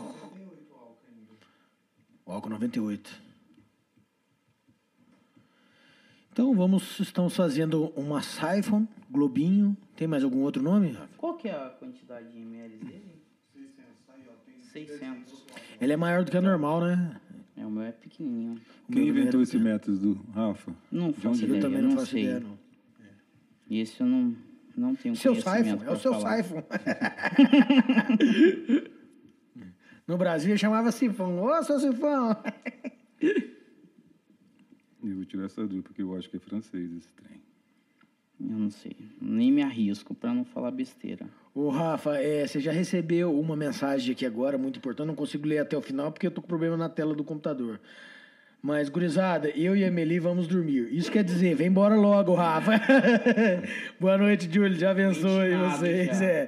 [2.25, 3.29] O álcool 98.
[6.31, 9.75] Então vamos, estamos fazendo uma siphon, globinho.
[9.95, 10.97] Tem mais algum outro nome?
[11.17, 13.19] Qual que é a quantidade de ml dele?
[14.71, 15.45] 600.
[15.81, 17.19] Ele é maior do que a normal, né?
[17.59, 18.57] É, o meu é pequenininho.
[18.89, 20.71] Quem inventou esse método, Rafa?
[20.89, 22.23] Não faço ideia, eu também não, não faço sei.
[22.23, 22.57] ideia, não.
[23.69, 24.35] E esse eu não,
[24.77, 26.41] não tenho seu siphon, é o seu falar.
[26.41, 26.63] siphon.
[30.07, 31.43] no Brasil chamava sifão.
[31.43, 32.35] Ô, seu sifão!
[35.03, 37.38] Eu vou tirar essa dúvida, porque eu acho que é francês esse trem.
[38.39, 38.95] Eu não sei.
[39.21, 41.25] Nem me arrisco para não falar besteira.
[41.53, 45.07] Ô, Rafa, é, você já recebeu uma mensagem aqui agora, muito importante.
[45.07, 47.79] Não consigo ler até o final porque eu tô com problema na tela do computador.
[48.61, 50.87] Mas, gurizada, eu e a Meli vamos dormir.
[50.91, 52.73] Isso quer dizer, vem embora logo, Rafa.
[53.99, 54.77] Boa noite, Júlio.
[54.77, 56.21] Já abençoe vocês.
[56.21, 56.47] É.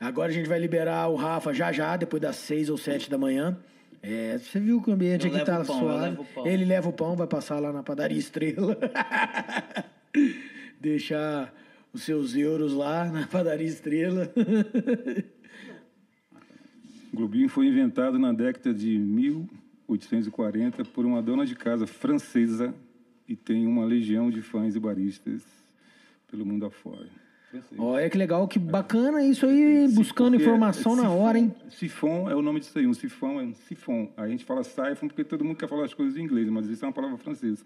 [0.00, 3.16] Agora a gente vai liberar o Rafa já já, depois das seis ou sete da
[3.16, 3.56] manhã.
[4.02, 6.18] É, você viu que o ambiente eu aqui tá pão, suave.
[6.44, 8.76] Ele leva o pão, vai passar lá na padaria Estrela.
[10.82, 11.54] Deixar
[11.92, 14.28] os seus euros lá na padaria Estrela.
[17.12, 22.74] o Globinho foi inventado na década de 1840 por uma dona de casa francesa
[23.28, 25.44] e tem uma legião de fãs e baristas
[26.28, 27.06] pelo mundo afora.
[27.78, 31.54] Olha que legal, que bacana isso aí, buscando informação na hora, hein?
[31.70, 34.10] Sifão é o nome disso aí, um sifão é um sifão.
[34.16, 36.84] A gente fala siphon porque todo mundo quer falar as coisas em inglês, mas isso
[36.84, 37.64] é uma palavra francesa.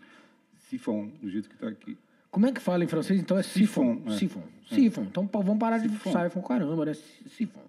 [0.69, 1.97] Sifão, do jeito que está aqui.
[2.37, 3.19] Como é que fala em francês?
[3.19, 3.99] Então é sifão.
[4.11, 4.43] Sifão.
[4.71, 4.75] É.
[4.75, 5.05] Sifão.
[5.05, 5.07] É.
[5.07, 6.93] Então vamos parar de siphon, caramba, né?
[6.93, 7.63] Sifão.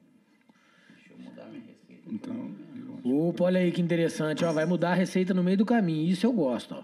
[0.93, 2.03] Deixa eu mudar minha receita.
[2.11, 2.51] Então.
[3.29, 4.43] Opa, olha aí que interessante.
[4.43, 6.11] Ó, vai mudar a receita no meio do caminho.
[6.11, 6.83] Isso eu gosto, ó.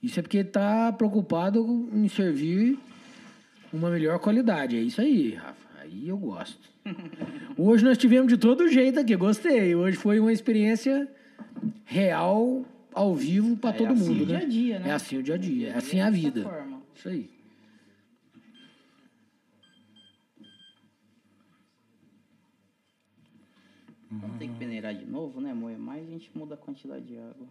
[0.00, 2.78] Isso é porque está preocupado em servir
[3.72, 4.76] uma melhor qualidade.
[4.76, 5.68] É isso aí, Rafa.
[5.80, 6.70] Aí eu gosto.
[7.58, 9.74] Hoje nós tivemos de todo jeito aqui, gostei.
[9.74, 11.08] Hoje foi uma experiência
[11.84, 12.64] real,
[12.94, 14.32] ao vivo, para é todo assim mundo.
[14.32, 14.88] É assim o dia a dia, né?
[14.88, 16.77] É assim o dia a dia, é assim a vida.
[16.98, 17.30] Isso aí.
[24.10, 27.16] Vamos ter que peneirar de novo, né, moer mais, a gente muda a quantidade de
[27.16, 27.46] água.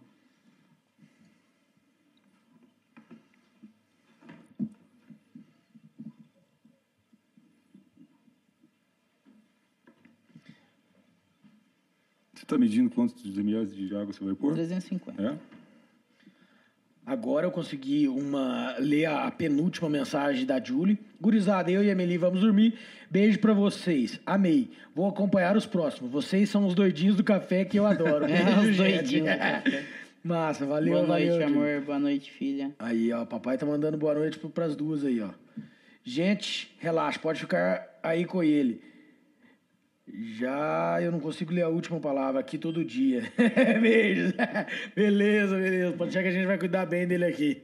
[12.34, 14.54] está medindo quantos ml de água você vai pôr?
[14.54, 15.22] 350.
[15.22, 15.57] É?
[17.08, 20.98] Agora eu consegui uma ler a penúltima mensagem da Julie.
[21.18, 22.74] Gurizada, eu e a Emily vamos dormir.
[23.10, 24.20] Beijo para vocês.
[24.26, 24.72] Amei.
[24.94, 26.12] Vou acompanhar os próximos.
[26.12, 28.26] Vocês são os doidinhos do café que eu adoro.
[28.28, 29.84] é, os doidinhos do café.
[30.22, 31.46] Massa, valeu, Boa noite, valeu.
[31.46, 31.80] Amor.
[31.80, 32.74] Boa noite, filha.
[32.78, 35.30] Aí, ó, papai tá mandando boa noite para as duas aí, ó.
[36.04, 38.82] Gente, relaxa, pode ficar aí com ele.
[40.12, 43.22] Já eu não consigo ler a última palavra aqui todo dia.
[43.80, 44.32] Beijos.
[44.94, 45.96] beleza, beleza.
[45.96, 47.62] Pode ser que a gente vai cuidar bem dele aqui.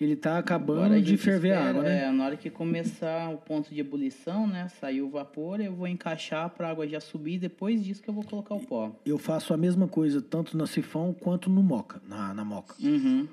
[0.00, 2.04] Ele tá acabando a de ferver a espera, água, né?
[2.04, 4.68] É, na hora que começar o ponto de ebulição, né?
[4.68, 7.36] Sair o vapor, eu vou encaixar pra água já subir.
[7.38, 8.92] Depois disso que eu vou colocar o pó.
[9.04, 12.76] Eu faço a mesma coisa, tanto na sifão quanto no moca, na, na moca.
[12.80, 13.26] Uhum.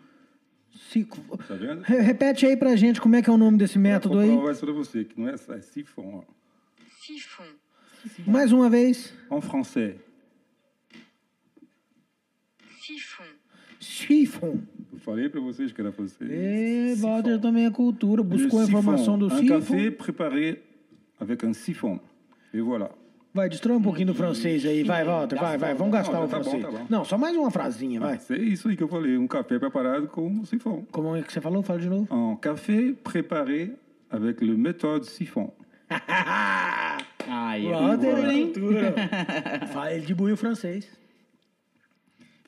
[0.75, 1.05] Si-
[1.47, 1.81] Tá vendo?
[1.81, 4.27] Re- Repete aí pra gente como é que é o nome desse método aí.
[4.29, 6.33] Vou provar isso pra você, que não é, é siphon, ó.
[7.01, 7.43] Siphon.
[8.27, 9.13] Mais uma vez.
[9.31, 9.95] En français.
[12.81, 13.23] Siphon.
[13.79, 14.61] Sifon.
[14.93, 16.29] Eu falei pra vocês que era francês.
[16.31, 18.23] É, Walter também é cultura.
[18.23, 19.73] Buscou a informação do siphon, Un sifon.
[19.75, 20.61] café préparé
[21.19, 21.99] avec un siphon.
[22.53, 22.91] Et voilà.
[23.35, 24.81] Vai, destrói um pouquinho do francês aí.
[24.81, 25.73] Vai, Walter, vai, vai.
[25.73, 26.63] Vamos gastar Não, o tá bom, francês.
[26.63, 26.85] tá bom.
[26.89, 28.17] Não, só mais uma frasinha, vai.
[28.29, 29.17] É isso aí que eu falei.
[29.17, 30.85] Um café preparado com um siphon.
[30.89, 31.61] Como é que você falou?
[31.61, 32.07] Fala de novo.
[32.15, 33.71] Un café préparé
[34.09, 35.51] avec le méthode siphon.
[37.27, 38.53] Aí, é hein?
[38.53, 38.93] cultura.
[39.73, 40.87] Fala, Ele dibuiu francês.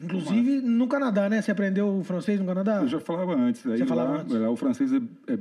[0.01, 1.41] Inclusive no Canadá, né?
[1.41, 2.77] Você aprendeu o francês no Canadá?
[2.77, 3.65] Eu já falava antes.
[3.67, 4.33] Aí Você falava lá, antes?
[4.33, 4.97] lá o francês é,
[5.33, 5.37] é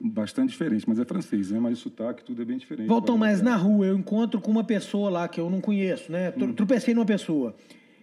[0.00, 1.58] bastante diferente, mas é francês, né?
[1.58, 2.86] Mas o sotaque, tudo é bem diferente.
[2.88, 6.30] Voltam, mas na rua eu encontro com uma pessoa lá que eu não conheço, né?
[6.32, 7.54] Tro- Tropecei numa pessoa.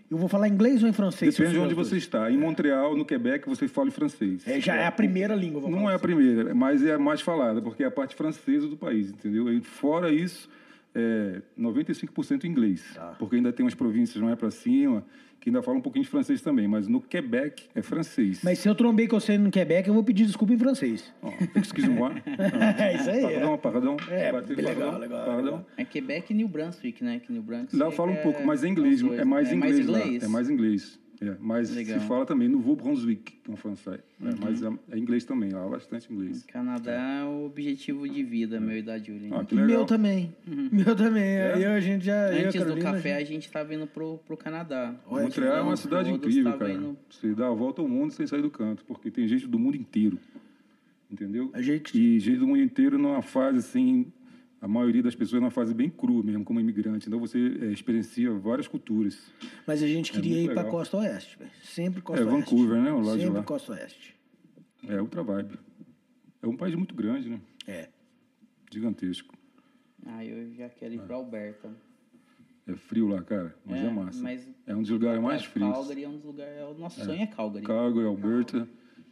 [0.10, 1.36] Eu vou falar inglês ou em francês?
[1.36, 2.04] Depende de onde você dois?
[2.04, 2.30] está.
[2.30, 4.46] Em Montreal, no Quebec, você fala francês.
[4.46, 5.62] É, já é a primeira língua.
[5.62, 6.02] vamos Não é a assim.
[6.02, 9.52] primeira, mas é a mais falada, porque é a parte francesa do país, entendeu?
[9.54, 10.50] E fora isso,
[10.94, 12.84] é 95% inglês.
[12.94, 13.16] Tá.
[13.18, 15.06] Porque ainda tem umas províncias mais para cima
[15.42, 18.42] que ainda falam um pouquinho de francês também, mas no Quebec é francês.
[18.44, 21.12] Mas se eu trombei com você no Quebec, eu vou pedir desculpa em francês.
[21.20, 21.30] Oh,
[21.60, 22.14] excuse-moi.
[22.78, 23.22] É isso aí.
[23.24, 23.98] Pardon, pardon.
[24.12, 25.44] É, Bateu, legal, pardon, legal, pardon.
[25.44, 25.68] legal.
[25.78, 27.20] É Quebec e New Brunswick, né?
[27.20, 29.26] Que New Brunswick Lá eu falo um é- pouco, mas é inglês, os dois, é
[29.26, 29.56] mais né?
[29.56, 30.24] inglês, lá, inglês.
[30.24, 31.00] é mais inglês.
[31.24, 32.00] É, mas Legal.
[32.00, 34.00] se fala também Nouveau Brunswick, que é um francês.
[34.20, 34.36] É, Uhum.
[34.42, 36.44] mas é, é inglês também, lá bastante inglês.
[36.46, 39.30] Canadá é o objetivo de vida, meu e da Julie.
[39.32, 39.46] Ah.
[39.54, 40.36] Meu também.
[40.48, 41.36] Meu também.
[41.62, 42.32] Eu, a gente já.
[42.34, 42.48] eu, Uhum.
[42.48, 44.96] Antes do Carolina, café, a gente- gente tava indo pro, pro Canadá.
[45.08, 46.74] Montreal é uma cidade incrível, tava cara.
[46.74, 49.60] indo- Você dá a volta ao mundo sem sair do canto, porque tem gente do
[49.60, 50.18] mundo inteiro.
[51.12, 51.52] Entendeu?
[51.54, 54.12] A gente- E gente do mundo inteiro numa fase assim,
[54.62, 57.08] a maioria das pessoas numa fase bem crua mesmo, como imigrante.
[57.08, 59.20] Então você é, experiencia várias culturas.
[59.66, 60.72] Mas a gente queria É ir pra legal.
[60.72, 61.52] Costa Oeste, velho.
[61.64, 62.52] Sempre Costa É, Oeste.
[62.54, 63.44] Vancouver, né, o lado de Sempre lá.
[63.44, 64.16] Costa Oeste.
[64.88, 65.58] É outra vibe.
[66.42, 67.40] É um país muito grande, né?
[67.68, 67.90] É.
[68.72, 69.36] Gigantesco.
[70.06, 71.70] Ah, eu já quero ir pra Alberta.
[72.68, 74.22] É frio lá, cara, mas é, É, massa.
[74.24, 75.72] mas- É um dos lugares mais É, frios.
[75.74, 76.54] Calgary é um dos lugares.
[76.58, 77.66] É, o nosso sonho é Calgary.
[77.66, 78.68] Calgary, Alberta.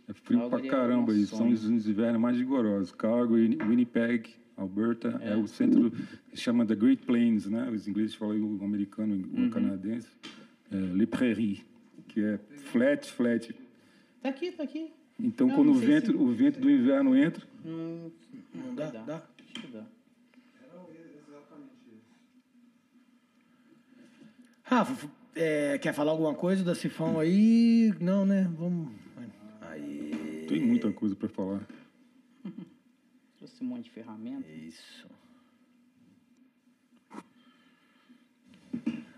[0.07, 1.19] É frio Calgary é pra caramba aí.
[1.21, 2.91] nosso São os invernos mais rigorosos.
[2.93, 4.29] Calgary, Winnipeg,
[4.59, 5.19] Alberta.
[5.23, 7.69] É, o centro que chama The Great Plains, né?
[7.69, 9.49] Os ingleses falam o americano, o Uhum.
[9.49, 10.07] canadense.
[10.71, 11.61] É, Les Prairies,
[12.07, 12.37] que é
[12.71, 13.55] flat, flat.
[14.21, 14.91] Tá aqui, tá aqui.
[15.19, 18.11] Então, Não, quando não o vento, se- o vento do inverno entra, Não,
[18.53, 18.89] Não dá?
[18.89, 19.01] dá.
[19.03, 19.15] Dá?
[19.43, 19.83] Acho que dá.
[24.63, 27.93] Rafa, f- é, quer falar alguma coisa da Sifão aí?
[27.99, 28.49] Não, né?
[28.57, 28.91] Vamos.
[29.61, 30.45] Aí.
[30.47, 31.61] tem muita coisa para falar.
[33.61, 34.47] Um monte de ferramenta.
[34.47, 35.07] Isso.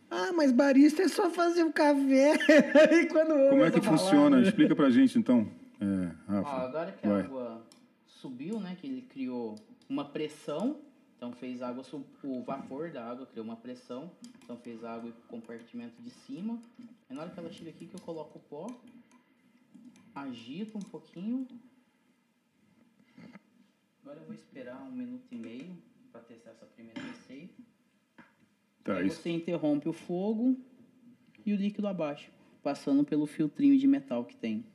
[0.09, 2.33] Ah, mas barista é só fazer o café.
[2.91, 4.29] e quando Como é que essa funciona?
[4.31, 6.49] palavra- Explica pra gente, então, é, Rafa.
[6.49, 7.21] Ó, agora que a Vai.
[7.21, 7.65] água
[8.07, 8.75] subiu, né?
[8.79, 9.55] Que ele criou
[9.89, 10.77] uma pressão.
[11.15, 11.83] Então fez água,
[12.23, 14.11] o vapor da água criou uma pressão.
[14.43, 16.59] Então fez água e compartimento de cima.
[17.09, 18.67] Aí na hora que ela chega aqui que eu coloco o pó.
[20.15, 21.47] Agito um pouquinho.
[24.03, 25.77] Agora eu vou esperar um minuto e meio
[26.11, 27.53] para testar essa primeira receita.
[28.83, 29.21] Tá, Aí isso.
[29.21, 30.57] você interrompe o fogo
[31.45, 32.31] e o líquido abaixo,
[32.63, 34.65] passando pelo filtrinho de metal que tem.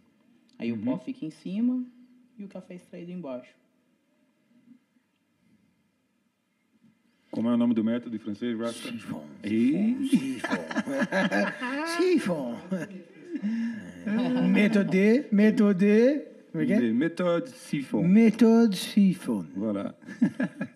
[0.58, 0.84] Aí o Uhum.
[0.84, 1.84] pó fica em cima
[2.38, 3.52] e o café é extraído embaixo.
[7.30, 8.72] Como é o nome do método em francês, Rafa?
[8.72, 9.26] Sifon.
[9.44, 10.38] E...
[11.98, 12.56] Sifon.
[14.50, 16.22] Méthode, méthode.
[16.56, 16.80] Como é que é?
[16.90, 18.08] Méthode siphon.
[18.08, 19.44] Méthode Sifon.
[19.54, 19.94] Voilà.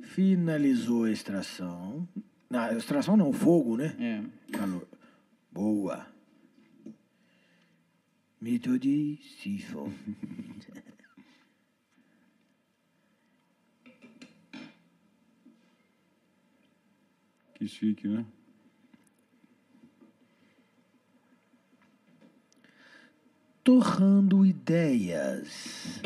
[0.00, 2.08] Finalizou a extração.
[2.48, 3.94] Não, a extração não, fogo, né?
[4.00, 4.24] É.
[4.56, 4.88] Calor.
[5.52, 6.06] Boa.
[8.40, 9.92] Méthode Sifon.
[17.54, 18.26] Que chique, né?
[23.64, 26.00] Torrando ideias.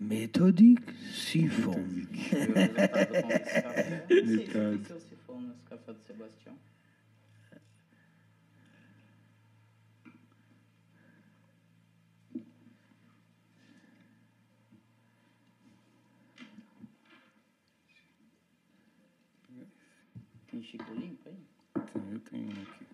[0.00, 1.84] Methodic Siphon.
[4.08, 4.86] Metade.
[4.86, 6.58] seu sifão nesse café do Sebastião?
[20.50, 21.36] Tem Chico limpo aí?
[21.92, 22.86] Tem, eu tenho um aqui.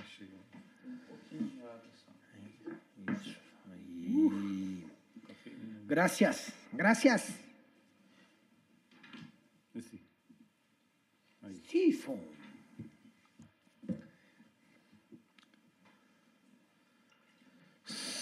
[0.00, 0.40] Achei um.
[0.82, 2.12] Tem um pouquinho de água só.
[3.12, 3.36] Isso.
[3.70, 4.86] Aí.
[5.86, 6.52] Gracias.
[6.72, 7.34] Gracias.
[9.74, 10.00] Esse.
[11.42, 11.60] Aí.
[11.68, 12.20] Siphon.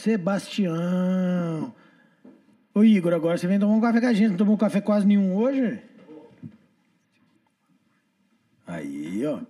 [0.02, 1.75] Sebastião.
[2.75, 4.31] Ô Igor, agora você vem tomar um café com a gente.
[4.31, 5.81] Não tomou café quase nenhum hoje?
[8.67, 9.41] Aí, ó.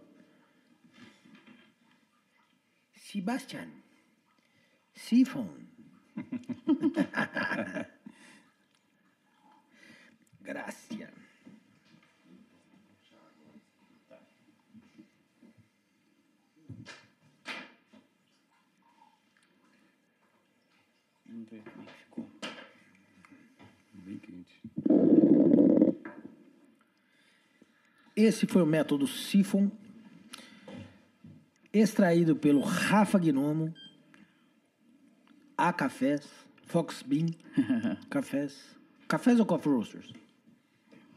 [2.97, 3.82] Sebastião.
[21.27, 22.27] Vamos ver como é que ficou.
[23.93, 24.63] Bem quente.
[28.17, 29.71] Esse foi o método Sifon,
[31.71, 33.75] extraído pelo Rafa Gnomo,
[35.57, 36.27] A Cafés,
[36.67, 37.27] Fox Bean,
[38.11, 38.77] Cafés.
[39.09, 40.13] Cafés ou Coffee Roasters?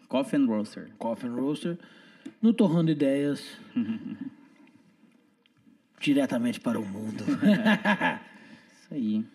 [0.08, 0.90] Coffee and Roaster.
[1.00, 1.78] Coffee and Roaster,
[2.42, 3.44] no Torrando Ideias,
[6.00, 7.24] diretamente para o mundo.
[8.74, 9.26] Isso aí.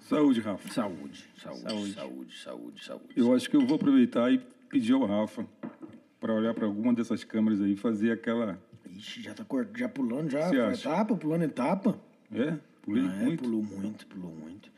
[0.00, 0.68] Saúde, Rafa.
[0.72, 3.04] saúde, saúde, saúde, saúde, saúde, saúde.
[3.14, 4.38] Eu acho que eu vou aproveitar e
[4.70, 5.46] pedir ao Rafa
[6.18, 8.58] para olhar para alguma dessas câmeras aí e fazer aquela.
[8.96, 11.98] Ixi, já tá cor- já pulando, já, etapa, pulando etapa.
[12.32, 12.56] É?
[12.86, 13.42] Pulei Ah, é, muito.
[13.44, 14.70] pulou muito, pulou muito.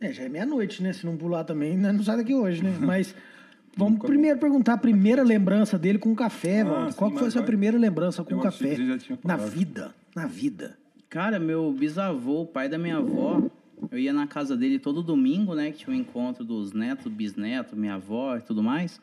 [0.00, 0.92] É, já é meia-noite, né?
[0.92, 2.76] Se não pular também, não sai daqui hoje, né?
[2.80, 3.14] Mas
[3.76, 7.42] vamos primeiro perguntar a primeira lembrança dele com café, Ah, Qual que foi a sua
[7.42, 7.46] vai.
[7.46, 8.70] primeira lembrança com achei café?
[8.70, 10.76] que você já tinha Na vida, na vida.
[11.08, 13.40] Cara, meu bisavô, o pai da minha avó,
[13.92, 15.70] eu ia na casa dele todo domingo, né?
[15.70, 19.00] Que tinha o encontro dos netos, bisnetos, minha avó e tudo mais.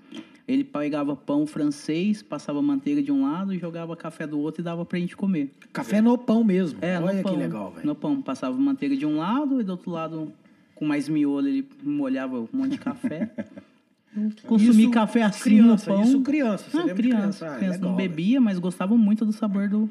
[0.52, 4.84] Ele pegava pão francês, passava manteiga de um lado, jogava café do outro e dava
[4.84, 5.52] pra gente comer.
[5.72, 6.80] Café no pão mesmo.
[6.82, 7.34] É, Olha no pão.
[7.34, 7.86] que legal, velho.
[7.88, 10.34] No pão, passava manteiga de um lado e do outro lado,
[10.76, 13.32] com mais miolo, ele molhava um monte de café.
[14.14, 16.04] Eu Consumi Isso café assim criança, no pão.
[16.06, 16.96] isso criança, você de criança.
[16.96, 17.46] criança?
[17.46, 19.90] Ah, criança legal, não bebia, mas gostava muito do sabor do,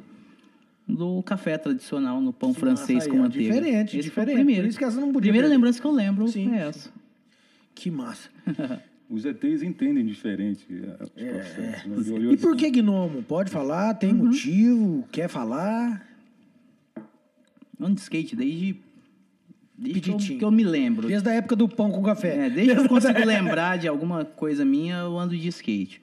[0.86, 3.55] do café tradicional no pão francês Nossa, aí, com manteiga.
[3.55, 4.34] Diferente, Esse foi diferente.
[4.34, 4.62] primeiro.
[4.64, 5.56] Por isso que essa não podia Primeira perder.
[5.56, 6.68] lembrança que eu lembro Sim, é sim.
[6.68, 6.90] essa.
[7.74, 8.28] Que massa.
[9.10, 12.06] Os ETs entendem diferente eh, os processos.
[12.06, 12.28] né?
[12.28, 13.22] É, E por assim, que gnomo?
[13.24, 13.94] Pode falar?
[13.94, 14.26] Tem Uhum.
[14.26, 15.05] motivo?
[15.10, 16.06] Quer falar?
[17.80, 18.76] Ando de skate desde,
[19.76, 21.08] desde que eu, que eu me lembro.
[21.08, 22.47] Desde a época do pão com café.
[22.47, 26.00] É, desde que eu consigo lembrar de alguma coisa minha, eu ando de skate.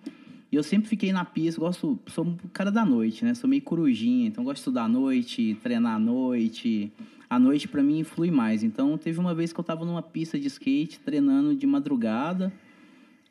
[0.52, 3.34] E eu sempre fiquei na pista, gosto, sou um cara da noite, né?
[3.34, 6.92] Sou meio corujinha, então gosto de estudar à noite, treinar à noite.
[7.30, 8.64] A noite pra mim flui mais.
[8.64, 12.52] Então teve uma vez que eu tava numa pista de skate, treinando de madrugada.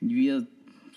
[0.01, 0.47] Devia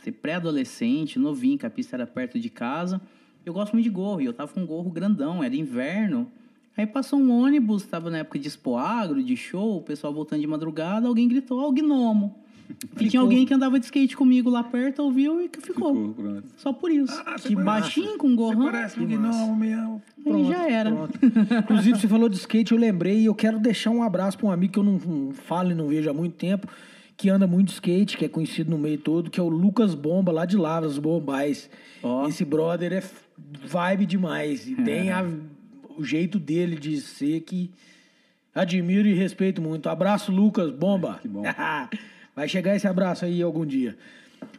[0.03, 3.01] ser pré-adolescente, novinho, que a pista era perto de casa.
[3.45, 6.29] Eu gosto muito de gorro, e eu tava com um gorro grandão, era inverno.
[6.77, 10.41] Aí passou um ônibus, tava na época de expo agro, de show, o pessoal voltando
[10.41, 12.35] de madrugada, alguém gritou, ó, o gnomo.
[12.99, 15.93] E tinha alguém que andava de skate comigo lá perto, ouviu e que ficou.
[15.95, 16.43] Ficou, pronto.
[16.55, 17.19] Só por isso.
[17.25, 18.65] Ah, você que baixinho, com um gorrão.
[18.65, 20.01] Parece um gnomo mesmo.
[20.25, 20.91] Aí já era.
[20.91, 21.19] Pronto.
[21.63, 24.51] Inclusive, você falou de skate, eu lembrei e eu quero deixar um abraço para um
[24.51, 26.67] amigo que eu não, não falo e não vejo há muito tempo,
[27.19, 29.93] que anda muito de skate, que é conhecido no meio todo, que é o Lucas
[29.93, 31.69] Bomba, lá de Lavras, Bombais.
[32.01, 32.25] Ó.
[32.25, 33.03] Esse brother é
[33.65, 34.65] vibe demais.
[34.65, 35.25] E tem a-
[35.97, 37.69] o jeito dele de ser que
[38.55, 39.89] admiro e respeito muito.
[39.89, 41.19] Abraço, Lucas Bomba.
[41.21, 41.43] que bom.
[42.33, 43.97] Vai chegar esse abraço aí algum dia.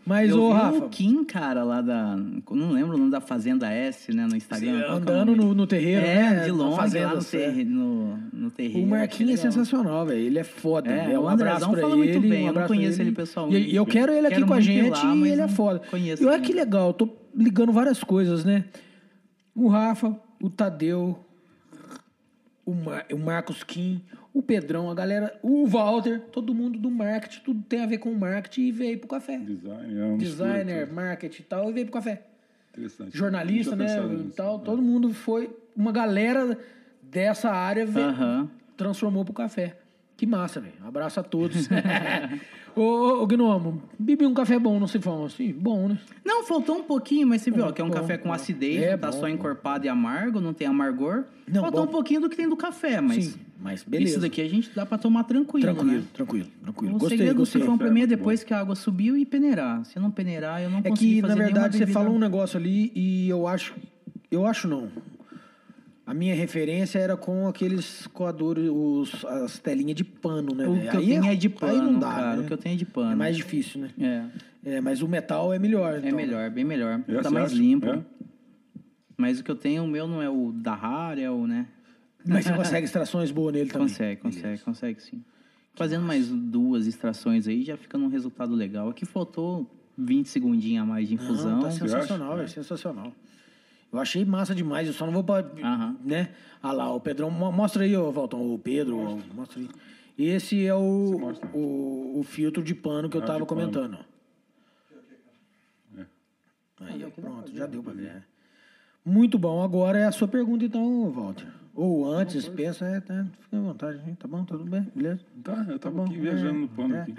[0.07, 2.17] Mas, Eu vi Rafa, o Kim, cara, lá da.
[2.17, 4.79] Não lembro o nome da Fazenda S, né, no Instagram.
[4.81, 6.45] Que é o andando no, no terreiro, É, né?
[6.45, 8.87] de longe, fazenda, lá no, terre, no, no terreiro.
[8.87, 9.53] O Marquinhos é Achei legal.
[9.65, 10.21] sensacional, velho.
[10.21, 10.91] Ele é foda.
[10.91, 12.13] É, É, o um abraço pra fala ele.
[12.13, 13.71] muito bem, um eu conheço ele pessoalmente.
[13.71, 15.81] E eu quero ele aqui Quero com a gente lá, e ele é foda.
[15.91, 18.65] conheço E olha que legal, eu tô ligando várias coisas, né?
[19.55, 21.19] O Rafa, o Tadeu,
[22.71, 27.41] o, Mar o Marcos Kim, o Pedrão, a galera, o Walter, todo mundo do marketing,
[27.45, 29.39] tudo tem a ver com marketing e veio pro café.
[29.39, 30.95] Design, é mistura, Designer, tudo.
[30.95, 32.23] marketing e tal, e veio pro café.
[32.73, 33.17] Interessante.
[33.17, 33.85] Jornalista, né?
[33.85, 34.33] nisso.
[34.37, 35.51] tal, todo mundo foi.
[35.77, 36.57] Uma galera
[37.03, 38.49] dessa área veio, Aham.
[38.77, 39.77] transformou pro café.
[40.17, 40.75] Que massa, velho.
[40.85, 41.67] Abraço a todos.
[42.77, 45.53] ô, ô, ô, Gnomo, bebi um café bom, não se fala assim?
[45.53, 45.99] Bom, né?
[46.25, 48.35] Não, faltou um pouquinho, mas você viu, ó, que é um bom, café com bom.
[48.35, 51.25] acidez, É, não tá bom, só encorpado e amargo, não tem amargor.
[51.47, 54.11] Não, faltou um pouquinho do que tem do café, mas Sim, mas beleza.
[54.13, 56.03] isso daqui a gente dá pra tomar tranquilo, Tranquilo, né?
[56.15, 56.95] tranquilo, tranquilo.
[56.95, 57.61] O Gostei, segredo do gostei.
[57.61, 59.85] sifão pra mim é depois que a água subiu e peneirar.
[59.85, 62.93] Se não peneirar, eu não É consegui que, na verdade, você falou um negócio ali
[62.95, 63.75] e eu acho.
[64.31, 64.89] Eu acho não.
[66.11, 70.67] A minha referência era com aqueles coadores, os, as telinhas de pano, né?
[70.67, 72.37] O que eu Aí tenho é de Aí pano, não dá, cara.
[72.37, 72.43] né?
[72.43, 73.13] O que eu tenho é de pano.
[73.13, 73.91] É mais difícil, né?
[74.65, 75.95] É, É, mas o metal é melhor.
[75.95, 76.17] é então.
[76.17, 77.01] melhor, bem melhor.
[77.07, 77.55] É, tá mais acha?
[77.55, 77.87] limpo.
[77.87, 78.03] É.
[79.17, 81.69] Mas o que eu tenho, o meu não é o da Rara, é o, né?
[82.27, 83.87] Mas você consegue extrações boas nele também.
[83.87, 85.23] Consegue, consegue, consegue sim.
[85.75, 88.89] Fazendo mais duas extrações aí, já fica num resultado legal.
[88.89, 89.65] Aqui faltou
[89.97, 91.53] 20 segundinhos a mais de infusão.
[91.53, 93.13] Não, tá sensacional, velho, sensacional.
[93.93, 95.39] Eu achei massa demais, eu só não vou pra.
[95.63, 95.97] Aham.
[96.05, 96.31] Né?
[96.63, 97.31] Ah lá, o Pedrão.
[97.31, 98.99] mo- Mostra aí, ô Valtão, o Pedro.
[98.99, 99.69] ó, Mostra aí.
[100.19, 103.61] Esse é o, o, o filtro de pano que eu Ah, tava de pano.
[103.63, 103.99] comentando.
[103.99, 104.11] ó.
[106.85, 108.07] Aí, ó, pronto, já deu pra ver.
[108.07, 108.23] é.
[109.05, 109.63] Muito bom.
[109.63, 111.47] Agora é a sua pergunta, então, Walter.
[111.73, 114.17] Ou antes, pensa, é, tá, fica à vontade, hein?
[114.21, 115.21] tá bom, tudo bem, beleza?
[115.43, 117.01] Tá, eu tava bom, aqui viajando é, no pano é.
[117.03, 117.15] aqui.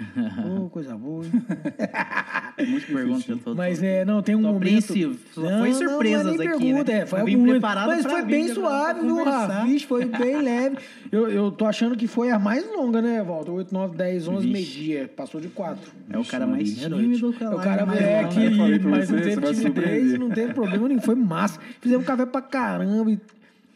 [0.45, 1.23] Ô, coisa boa.
[1.25, 1.31] hein?
[2.69, 4.93] Muita pergunta, eu tô, Mas é, não, tem um Tô momento...
[5.33, 6.99] Só foi surpresas não, não aqui, pergunta, né?
[6.99, 9.23] é, foi Eu vim alguma- preparado Mas foi bem pra suave, viu.
[9.23, 9.65] Rafa?
[9.88, 10.77] Foi bem leve.
[11.11, 13.51] Eu, eu tô achando que foi a mais longa, né, Walter?
[13.51, 14.51] 8, 9, 10, 11, Vixe.
[14.53, 15.07] meio-dia.
[15.15, 15.91] Passou de 4.
[16.09, 18.49] É o cara mais tímido que É o cara mais é que,
[18.85, 21.01] mas não teve timidez, não teve problema nenhum.
[21.01, 21.59] Foi massa.
[21.80, 23.09] Fizemos café pra caramba.
[23.11, 23.19] e-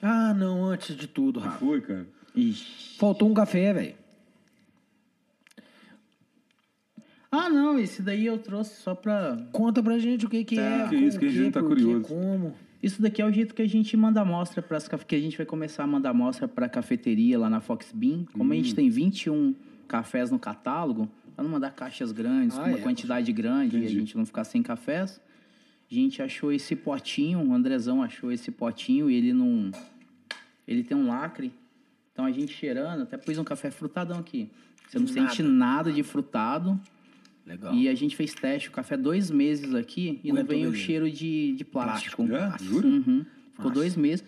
[0.08, 1.58] Ah, não, antes de tudo, Rafa.
[1.58, 2.08] Foi, cara.
[2.36, 2.98] Ixi.
[3.00, 3.96] Faltou um café, velho.
[7.32, 9.38] Ah, não, esse daí eu trouxe só pra.
[9.52, 10.80] Conta pra gente o que que é.
[10.84, 10.90] Tá.
[10.90, 12.02] Que isso, que a gente tá curioso.
[12.08, 12.54] Como.
[12.84, 15.36] Isso daqui é o jeito que a gente manda amostra para as que a gente
[15.38, 18.26] vai começar a mandar amostra para a cafeteria lá na Fox Bean.
[18.32, 18.76] Como a gente Hum.
[18.76, 19.56] tem 21
[19.88, 23.80] cafés no catálogo, para não mandar caixas grandes, Ah, com uma é, quantidade grande e
[23.80, 24.00] a Entendi.
[24.00, 25.20] gente não ficar sem cafés,
[25.90, 29.72] a gente achou esse potinho, o Andrezão achou esse potinho e ele não
[30.68, 31.52] ele tem um lacre.
[32.12, 34.50] Então a gente cheirando, até pus um café frutadão aqui.
[34.88, 36.80] Você não sente nada de frutado.
[37.46, 37.74] Legal.
[37.74, 40.76] E a gente fez teste, o café dois meses aqui e não Aguentou veio o
[40.76, 42.26] cheiro de, de plástico.
[42.26, 42.58] Já?
[42.58, 42.88] Jura?
[42.88, 43.26] Uhum.
[43.54, 44.24] Ficou dois meses.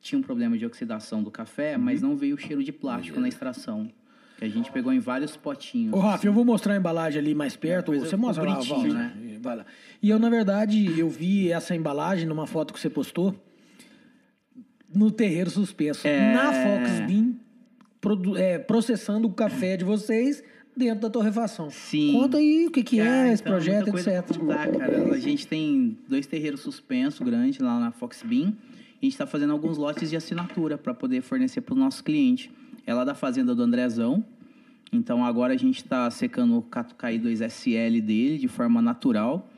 [0.00, 2.10] Tinha um problema de oxidação do café, mas Uhum.
[2.10, 3.90] não veio o cheiro de plástico na extração.
[4.38, 5.92] Que a gente pegou em vários potinhos.
[5.94, 7.90] Ô, Rafa, eu vou mostrar a embalagem ali mais perto.
[7.92, 8.92] Depois Você mostra lá, Walter.
[8.92, 9.38] né?
[9.40, 9.66] Vai lá.
[10.02, 13.34] E eu, na verdade, eu vi essa embalagem numa foto que você postou
[14.94, 16.06] no terreiro suspenso.
[16.06, 16.34] É.
[16.34, 17.34] Na Fox Bean,
[18.36, 20.42] é, processando o café de vocês
[20.76, 21.70] dentro da torrefação.
[21.70, 22.12] Sim.
[22.12, 24.38] Conta aí o que, que é Ah, esse então, projeto, etc.
[24.38, 25.14] contar, cara.
[25.14, 28.48] A gente tem dois terreiros suspensos grandes lá na Fox Bean.
[28.48, 32.50] A gente está fazendo alguns lotes de assinatura para poder fornecer para o nosso cliente.
[32.86, 34.24] É lá da fazenda do Andrezão.
[34.92, 39.48] Então agora a gente está secando o Catucaí 2SL dele de forma natural.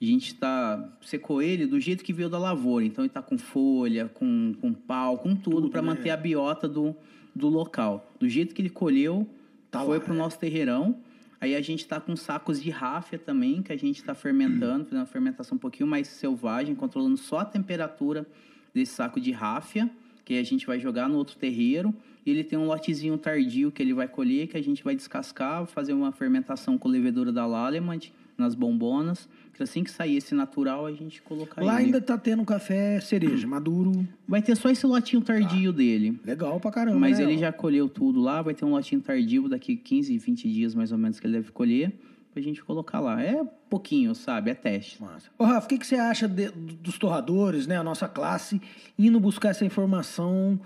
[0.00, 2.84] A gente tá, secou ele do jeito que veio da lavoura.
[2.84, 5.88] Então ele está com folha, com, com pau, com tudo, para né?
[5.88, 6.96] manter a biota do,
[7.34, 8.10] do local.
[8.18, 9.28] Do jeito que ele colheu,
[9.70, 10.96] Tá foi lá, pro nosso terreirão.
[11.40, 15.00] Aí a gente tá com sacos de ráfia também, que a gente está fermentando, fazendo
[15.00, 18.26] uma fermentação um pouquinho mais selvagem, controlando só a temperatura
[18.74, 19.88] desse saco de ráfia,
[20.24, 21.94] que a gente vai jogar no outro terreiro.
[22.26, 25.64] E ele tem um lotezinho tardio que ele vai colher, que a gente vai descascar,
[25.66, 28.00] fazer uma fermentação com levedura da Lallemand
[28.36, 29.28] nas bombonas.
[29.60, 31.84] Que assim que sair esse natural, a gente colocar Lá ele.
[31.88, 34.08] ainda tá tendo café cereja, maduro.
[34.26, 36.18] Vai ter só esse lotinho tardio dele.
[36.24, 37.24] Legal pra caramba, Mas né?
[37.24, 40.92] ele já colheu tudo lá, vai ter um lotinho tardio daqui 15, 20 dias mais
[40.92, 41.92] ou menos que ele deve colher,
[42.32, 43.22] pra gente colocar lá.
[43.22, 44.50] É pouquinho, sabe?
[44.50, 44.98] É teste.
[45.02, 45.28] Massa.
[45.38, 47.76] Ô, Rafa, o que, que você acha de- dos torradores, né?
[47.76, 48.62] A nossa classe,
[48.98, 50.58] indo buscar essa informação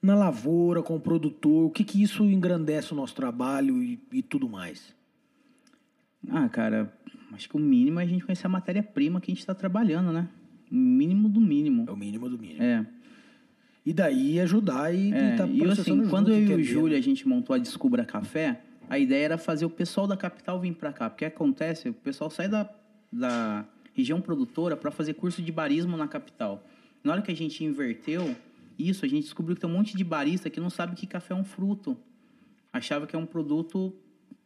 [0.00, 1.66] na lavoura, com o produtor?
[1.66, 4.94] O que, que isso engrandece o nosso trabalho e, e tudo mais?
[6.30, 6.92] Ah, cara,
[7.34, 10.12] acho que o mínimo é a gente conhecer a matéria-prima que a gente tá trabalhando,
[10.12, 10.28] né?
[10.70, 11.84] O mínimo do mínimo.
[11.88, 12.62] É o mínimo do mínimo.
[12.62, 12.86] É.
[13.84, 16.64] E daí ajudar e, É, tá e processando assim, quando junto, eu e o.
[16.64, 20.60] Júlio a gente montou a Descubra Café, a ideia era fazer o pessoal da capital
[20.60, 21.10] vir para cá.
[21.10, 22.70] Porque acontece, o pessoal sai da,
[23.10, 26.66] da região produtora para fazer curso de barismo na capital.
[27.02, 28.34] Na hora que a gente inverteu
[28.78, 31.34] isso, a gente descobriu que tem um monte de barista que não sabe que café
[31.34, 31.96] é um fruto.
[32.72, 33.94] Achava que é um produto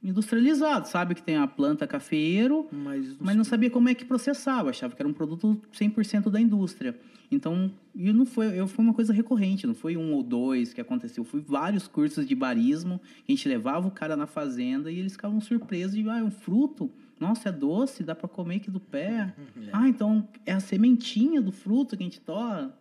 [0.03, 4.71] industrializado, sabe que tem a planta cafeeiro, Mas, mas não sabia como é que processava,
[4.71, 6.97] achava que era um produto 100% da indústria.
[7.31, 10.81] Então, e não foi, eu foi uma coisa recorrente, não foi um ou dois que
[10.81, 15.13] aconteceu, foi vários cursos de barismo, a gente levava o cara na fazenda e eles
[15.13, 18.81] ficavam surpresos de, ah, é um fruto, nossa, é doce, dá para comer aqui do
[18.81, 19.35] pé.
[19.73, 22.75] Ah, então é a sementinha do fruto que a gente torra.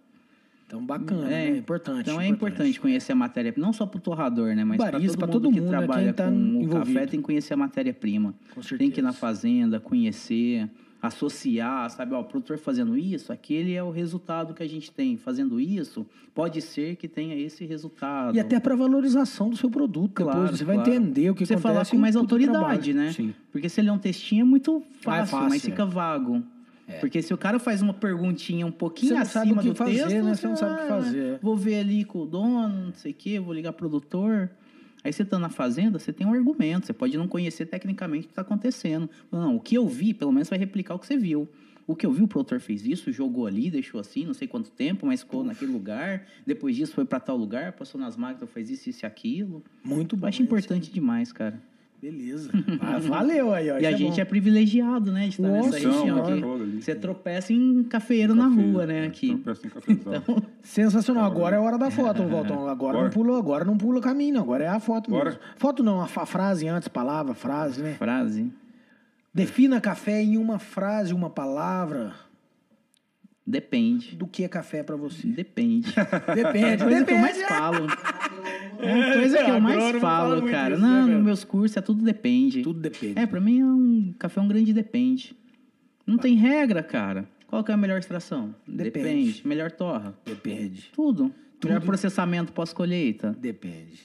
[0.68, 1.52] Então, bacana, É.
[1.52, 1.58] né?
[1.58, 2.02] Importante.
[2.02, 4.64] Então é importante conhecer a matéria, não só para o torrador, né?
[4.64, 6.76] Mas para todo, pra todo mundo que mundo, trabalha Quem tá com o envolvido.
[6.94, 8.34] café tem que conhecer a matéria-prima.
[8.54, 10.68] Com Tem que ir na fazenda, conhecer,
[11.00, 12.16] associar, sabe?
[12.16, 15.18] Ó, o produtor fazendo isso, aquele é o resultado que a gente tem.
[15.18, 16.04] Fazendo isso,
[16.34, 18.36] pode ser que tenha esse resultado.
[18.36, 20.14] E até para valorização do seu produto.
[20.24, 20.92] Claro, Depois você vai claro.
[20.94, 21.74] entender o que Você acontece.
[21.74, 22.94] falar com mais o autoridade, trabalho.
[22.96, 23.12] né?
[23.14, 23.34] Sim.
[23.52, 25.70] Porque se ele é um textinho é muito Ah, é fácil, fácil, mas é.
[25.70, 26.42] fica vago.
[27.00, 29.70] Porque se o cara faz uma perguntinha um pouquinho Você não sabe acima o que
[29.70, 30.36] do fazer, texto, né?
[30.36, 31.40] Você não sabe o que ah, fazer.
[31.42, 34.52] Vou ver ali com o dono, não sei o quê, vou ligar pro produtor.
[35.04, 36.86] Aí você tá na fazenda, você tem um argumento.
[36.86, 39.10] Você pode não conhecer tecnicamente o que está acontecendo.
[39.32, 41.48] Não, o que eu vi, pelo menos vai replicar o que você viu.
[41.88, 44.72] O que eu vi, o produtor fez isso, jogou ali, deixou assim, não sei quanto
[44.72, 46.26] tempo, mas ficou naquele lugar.
[46.46, 49.64] Depois disso foi para tal lugar, passou nas máquinas, fez isso, isso e aquilo.
[49.84, 50.26] Muito bom.
[50.26, 51.62] Eu acho importante demais, cara.
[52.06, 52.52] Beleza.
[52.82, 53.80] Ah, valeu aí, ó.
[53.80, 54.22] E a isso gente bom.
[54.22, 56.82] é privilegiado, né, de estar Nossa, nessa região aqui.
[56.82, 59.36] Você tropeça em cafeiro na rua, né, é, aqui.
[59.38, 60.24] tropeça em cafezal.
[60.62, 61.26] Sensacional.
[61.26, 62.68] Agora é a hora da foto, Valtão.
[62.68, 64.42] Agora não pula, agora não pula caminho, não.
[64.42, 65.32] Agora é a foto Bora.
[65.32, 65.40] mesmo.
[65.58, 67.94] Foto não, a frase antes, palavra, frase, né?
[67.94, 68.52] Frase.
[69.34, 72.14] Defina café em uma frase, uma palavra.
[73.48, 74.16] Depende.
[74.16, 75.28] Do que é café pra você?
[75.28, 75.94] Depende.
[76.34, 77.22] Depende, É a coisa que eu depende.
[77.22, 77.88] mais falo.
[78.80, 80.74] É a coisa que eu mais fala falo, muito cara.
[80.76, 81.18] isso, né, Não, velho?
[81.18, 82.62] nos meus cursos é tudo depende.
[82.62, 83.20] Tudo depende.
[83.20, 85.36] É, pra mim é um café é um grande depende.
[86.06, 87.28] Não tem regra, cara.
[87.48, 88.54] Qual que é a melhor extração?
[88.68, 89.42] Depende.
[89.46, 90.14] Melhor torra.
[90.26, 90.90] Depende.
[90.94, 91.32] Tudo.
[91.64, 93.36] Melhor processamento pós-colheita.
[93.40, 94.00] Depende.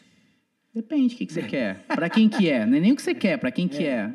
[0.75, 1.85] Depende o que, que você quer.
[1.89, 2.65] Pra quem que é.
[2.65, 4.15] Não é nem o que você quer, pra quem que é.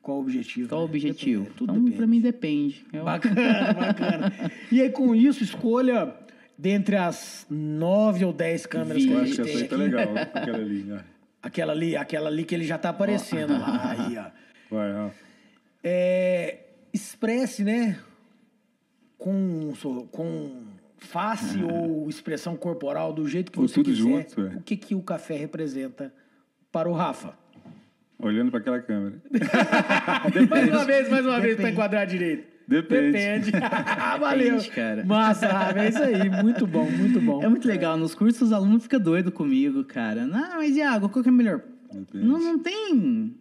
[0.00, 0.68] Qual o objetivo?
[0.68, 0.90] Qual o né?
[0.90, 1.42] objetivo?
[1.42, 1.96] Depende, Tudo então, depende.
[1.96, 2.84] pra mim, depende.
[2.92, 4.32] Eu- Bacana, bacana.
[4.70, 6.12] E aí, com isso, escolha
[6.56, 9.74] dentre as nove ou dez câmeras que a gente tem tá aqui.
[9.76, 10.82] legal, aquela ali.
[10.82, 11.04] né?
[11.42, 13.90] Aquela ali, aquela ali que ele já tá aparecendo lá.
[13.90, 14.30] Aí, ó.
[14.70, 15.10] Vai, ó.
[15.82, 16.60] É,
[16.92, 17.98] expresse, né?
[19.18, 19.72] Com,
[20.12, 20.62] com
[20.98, 24.56] face ou expressão corporal, do jeito que Ou você tudo quiser, junto, é.
[24.56, 26.12] o que, que o café representa
[26.70, 27.36] para o Rafa.
[28.18, 29.16] Olhando para aquela câmera.
[30.48, 31.70] Mais uma vez, mais uma vez, para Depende.
[31.72, 32.51] enquadrar direito.
[32.72, 33.50] Depende.
[34.20, 34.54] Valeu.
[34.56, 35.04] Depende, cara.
[35.04, 36.30] Massa, Rafa, é isso aí.
[36.42, 37.42] Muito bom, muito bom.
[37.42, 37.96] É muito legal.
[37.96, 40.26] Nos cursos, os alunos ficam doidos comigo, cara.
[40.26, 41.60] Não, mas Iago, qual que é melhor?
[41.92, 42.24] Depende.
[42.24, 43.34] Não, não tem.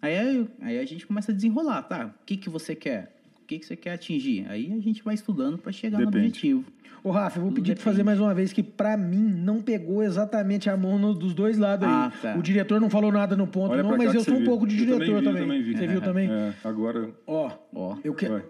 [0.00, 2.06] Aí, aí a gente começa a desenrolar, tá?
[2.06, 3.16] O que, que você quer?
[3.42, 4.46] O que, que você quer atingir?
[4.48, 6.26] Aí a gente vai estudando para chegar no Depende.
[6.28, 6.64] objetivo.
[7.02, 8.06] Ô, Rafa, eu vou Tudo pedir para fazer depende.
[8.06, 11.86] mais uma vez que, para mim, não pegou exatamente a mão no- dos dois lados
[11.88, 12.20] Ah, aí.
[12.20, 12.36] tá.
[12.36, 14.74] O diretor não falou nada no ponto, Olha não, mas eu sou um pouco de
[14.74, 15.62] Eu diretor vi, eu também.
[15.62, 15.76] vi.
[15.76, 16.28] Você viu também?
[16.30, 17.10] É, agora.
[17.26, 17.96] Ó, Ó.
[18.02, 18.42] eu quero.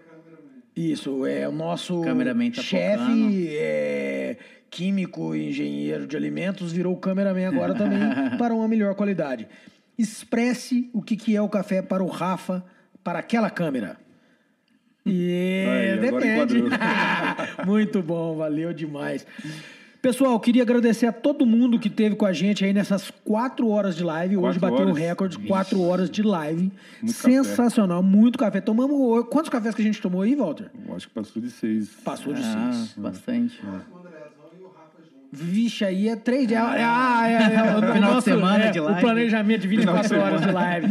[0.79, 4.37] Isso, é o nosso tá chefe, é,
[4.69, 7.99] químico e engenheiro de alimentos, virou cameraman agora também
[8.39, 9.45] para uma melhor qualidade.
[9.97, 12.63] Expresse o que, que é o café para o Rafa,
[13.03, 13.97] para aquela câmera.
[15.05, 16.63] E Aí, depende.
[17.67, 19.27] Muito bom, valeu demais.
[20.01, 23.97] Pessoal, queria agradecer a todo mundo que esteve com a gente aí nessas quatro horas
[23.97, 24.37] de live.
[24.37, 24.97] Hoje Quatro bateu o horas?
[25.03, 26.71] recorde, quatro horas de live.
[27.01, 28.61] Muito Sensacional, muito café.
[28.61, 28.95] Tomamos.
[28.95, 30.71] o- Quantos cafés que a gente tomou aí, Walter?
[30.87, 31.89] Eu acho que passou de seis.
[32.03, 32.93] Passou de Ah, seis.
[32.95, 33.59] bastante.
[33.61, 34.71] O e o juntos.
[35.33, 36.61] Vixe, aí é três dias.
[36.63, 39.01] Ah, é, é, o Final de nosso- semana é, de O live.
[39.01, 40.87] planejamento de 24 horas de live.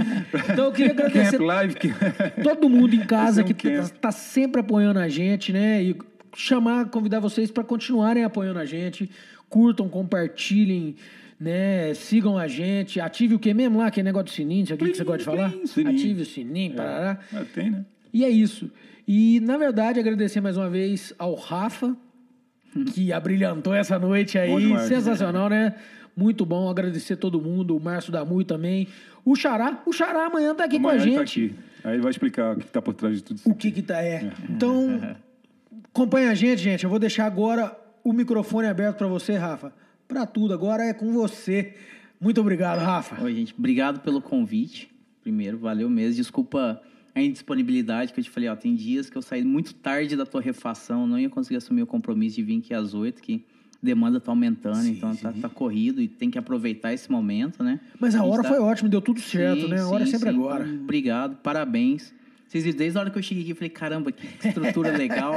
[0.53, 1.75] Então eu queria agradecer Camp Live.
[1.77, 1.95] Que...
[2.45, 3.89] todo mundo em casa é um que camp.
[3.89, 5.83] tá, tá sempre apoiando a gente, né?
[5.83, 5.97] E
[6.37, 9.11] chamar, convidar vocês para continuarem apoiando a gente.
[9.49, 10.95] Curtam, compartilhem,
[11.41, 11.95] né?
[11.95, 13.01] Sigam a gente.
[13.01, 13.87] Ative o que mesmo lá?
[13.87, 15.53] Aquele negócio do sininho, isso aqui que você gosta de falar?
[15.67, 15.95] sininho.
[15.95, 17.19] Ative o sininho, parará.
[17.33, 17.85] Ah, tem, né?
[18.13, 18.71] E é isso.
[19.07, 21.97] E, na verdade, agradecer mais uma vez ao Rafa,
[22.95, 24.55] que abrilhantou essa noite aí.
[24.55, 24.83] demais.
[24.89, 25.75] Sensacional, né?
[26.15, 26.69] Muito bom.
[26.69, 27.77] Agradecer todo mundo.
[27.77, 28.89] O Márcio Damui também.
[29.25, 29.83] O Xará.
[29.87, 31.47] O Xará amanhã tá aqui Amanhã com a tá gente.
[31.47, 31.55] aqui.
[31.85, 33.49] Aí ele vai explicar o que está por trás de tudo isso.
[33.49, 34.31] O que que tá é.
[34.51, 35.01] Então,
[35.91, 36.85] acompanha a gente, gente.
[36.85, 39.73] Eu vou deixar agora o microfone aberto para você, Rafa.
[40.07, 40.55] Para tudo.
[40.55, 41.75] Agora é com você.
[42.21, 43.23] Muito obrigado, Rafa.
[43.23, 43.55] Oi, gente.
[43.57, 44.91] Obrigado pelo convite.
[45.23, 46.17] Primeiro, valeu mesmo.
[46.17, 46.81] Desculpa
[47.15, 48.49] a indisponibilidade que eu te falei.
[48.49, 51.87] Ó, tem dias que eu saí muito tarde da torrefação, não ia conseguir assumir o
[51.87, 53.45] compromisso de vir aqui às oito, que
[53.75, 57.79] a demanda tá aumentando, então tá, tá corrido e tem que aproveitar esse momento, né?
[58.01, 59.81] Mas a gente hora tá- foi ótima, deu tudo certo, Sim, né?
[59.81, 60.37] A hora é sim, sempre sim.
[60.37, 60.67] agora.
[60.67, 62.13] Então, Obrigado, parabéns.
[62.49, 65.35] Vocês viram, desde a hora que eu cheguei aqui, eu falei, caramba, que estrutura legal.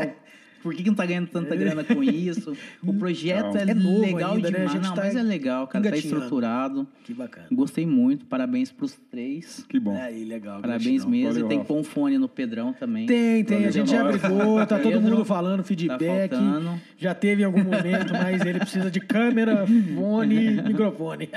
[0.62, 2.56] Por que, que não tá ganhando tanta grana com isso?
[2.84, 4.58] O projeto é, É novo legal ainda, né?
[4.58, 4.72] A demais.
[4.74, 5.90] gente Não, tá mas é legal, cara.
[5.90, 6.88] Tá estruturado.
[7.04, 7.48] Que bacana.
[7.52, 8.26] Gostei muito.
[8.26, 9.66] Parabéns pros três.
[9.68, 9.96] Que bom.
[9.96, 10.62] Aí, legal.
[10.62, 11.10] Parabéns gratidão.
[11.10, 11.34] mesmo.
[11.34, 11.68] Valeu, e tem que Rafa.
[11.74, 13.06] pôr um fone no Pedrão também.
[13.06, 13.58] Tem, tem.
[13.58, 16.32] A Valeu, gente já brigou, tá todo mundo falando feedback.
[16.32, 16.82] faltando.
[16.98, 19.66] já teve em algum momento, mas ele precisa de câmera,
[19.96, 21.30] fone, microfone.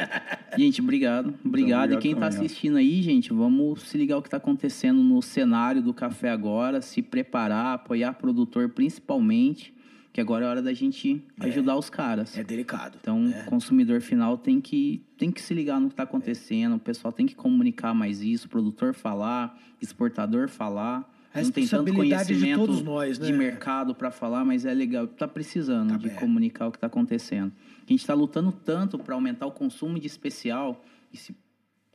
[0.57, 1.35] Gente, obrigado.
[1.45, 1.45] Obrigado.
[1.45, 2.45] obrigado e quem tá também, ó.
[2.45, 6.81] assistindo aí, gente, vamos se ligar o que tá acontecendo no cenário do café agora,
[6.81, 8.69] se preparar, apoiar produtor
[9.19, 9.73] principalmente.
[10.13, 12.39] que agora é hora da gente ajudar os caras.
[12.39, 12.97] É delicado.
[13.01, 16.79] Então, o consumidor final tem que, tem que se ligar no que está acontecendo, o
[16.79, 21.11] pessoal tem que comunicar mais isso, o produtor falar, exportador falar.
[21.35, 23.27] A Não tem tanto responsabilidade de conhecimento todos nós, né?
[23.27, 26.17] de mercado para falar, mas é legal, tá precisando Tá de bem.
[26.17, 27.53] comunicar o que está acontecendo.
[27.79, 31.35] A gente está lutando tanto para aumentar o consumo de especial, e se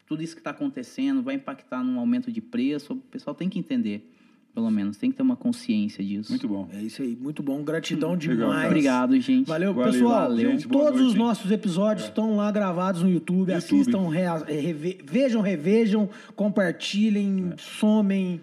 [0.06, 3.58] tudo isso que está acontecendo vai impactar num aumento de preço, o pessoal tem que
[3.58, 4.12] entender,
[4.54, 6.32] pelo menos, tem que ter uma consciência disso.
[6.32, 6.68] Muito bom.
[6.74, 7.64] É isso aí, muito bom.
[7.64, 8.54] Gratidão Legal, demais.
[8.56, 8.68] cara.
[8.68, 9.48] Obrigado, gente.
[9.48, 10.30] Valeu, Valeu, pessoal.
[10.30, 10.52] valeu.
[10.52, 11.16] Gente, Todos os noite.
[11.16, 11.20] É.
[11.20, 13.52] nossos episódios estão lá gravados no YouTube.
[13.52, 13.54] YouTube.
[13.54, 18.42] Assistam, rea- reve- vejam, revejam, compartilhem, somem,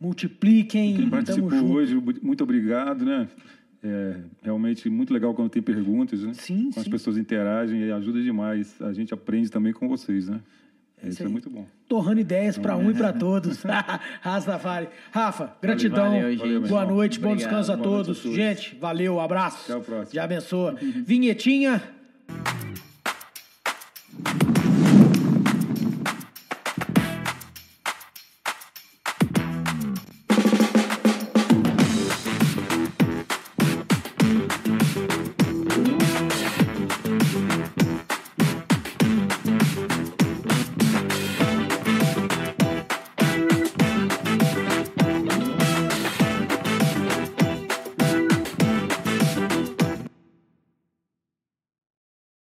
[0.00, 0.92] multipliquem.
[0.92, 1.72] Quem Tamo participou junto.
[1.72, 3.28] hoje, muito obrigado, né?
[3.82, 6.32] É realmente muito legal quando tem perguntas, né?
[6.34, 6.90] Sim, Quando as sim.
[6.90, 8.80] pessoas interagem e ajuda demais.
[8.82, 10.40] A gente aprende também com vocês, né?
[11.02, 11.66] Isso é muito bom.
[11.88, 13.62] Torrando ideias para um e para todos.
[14.20, 14.88] Rastafari.
[15.10, 16.10] Rafa, gratidão.
[16.10, 16.68] Valeu, gente.
[16.68, 17.48] Boa noite, bom Obrigado.
[17.50, 18.18] descanso a Boa todos.
[18.22, 19.64] Gente, valeu, abraço.
[19.70, 20.14] Até o próximo.
[20.14, 20.74] Já abençoa.
[20.80, 21.82] Vinhetinha.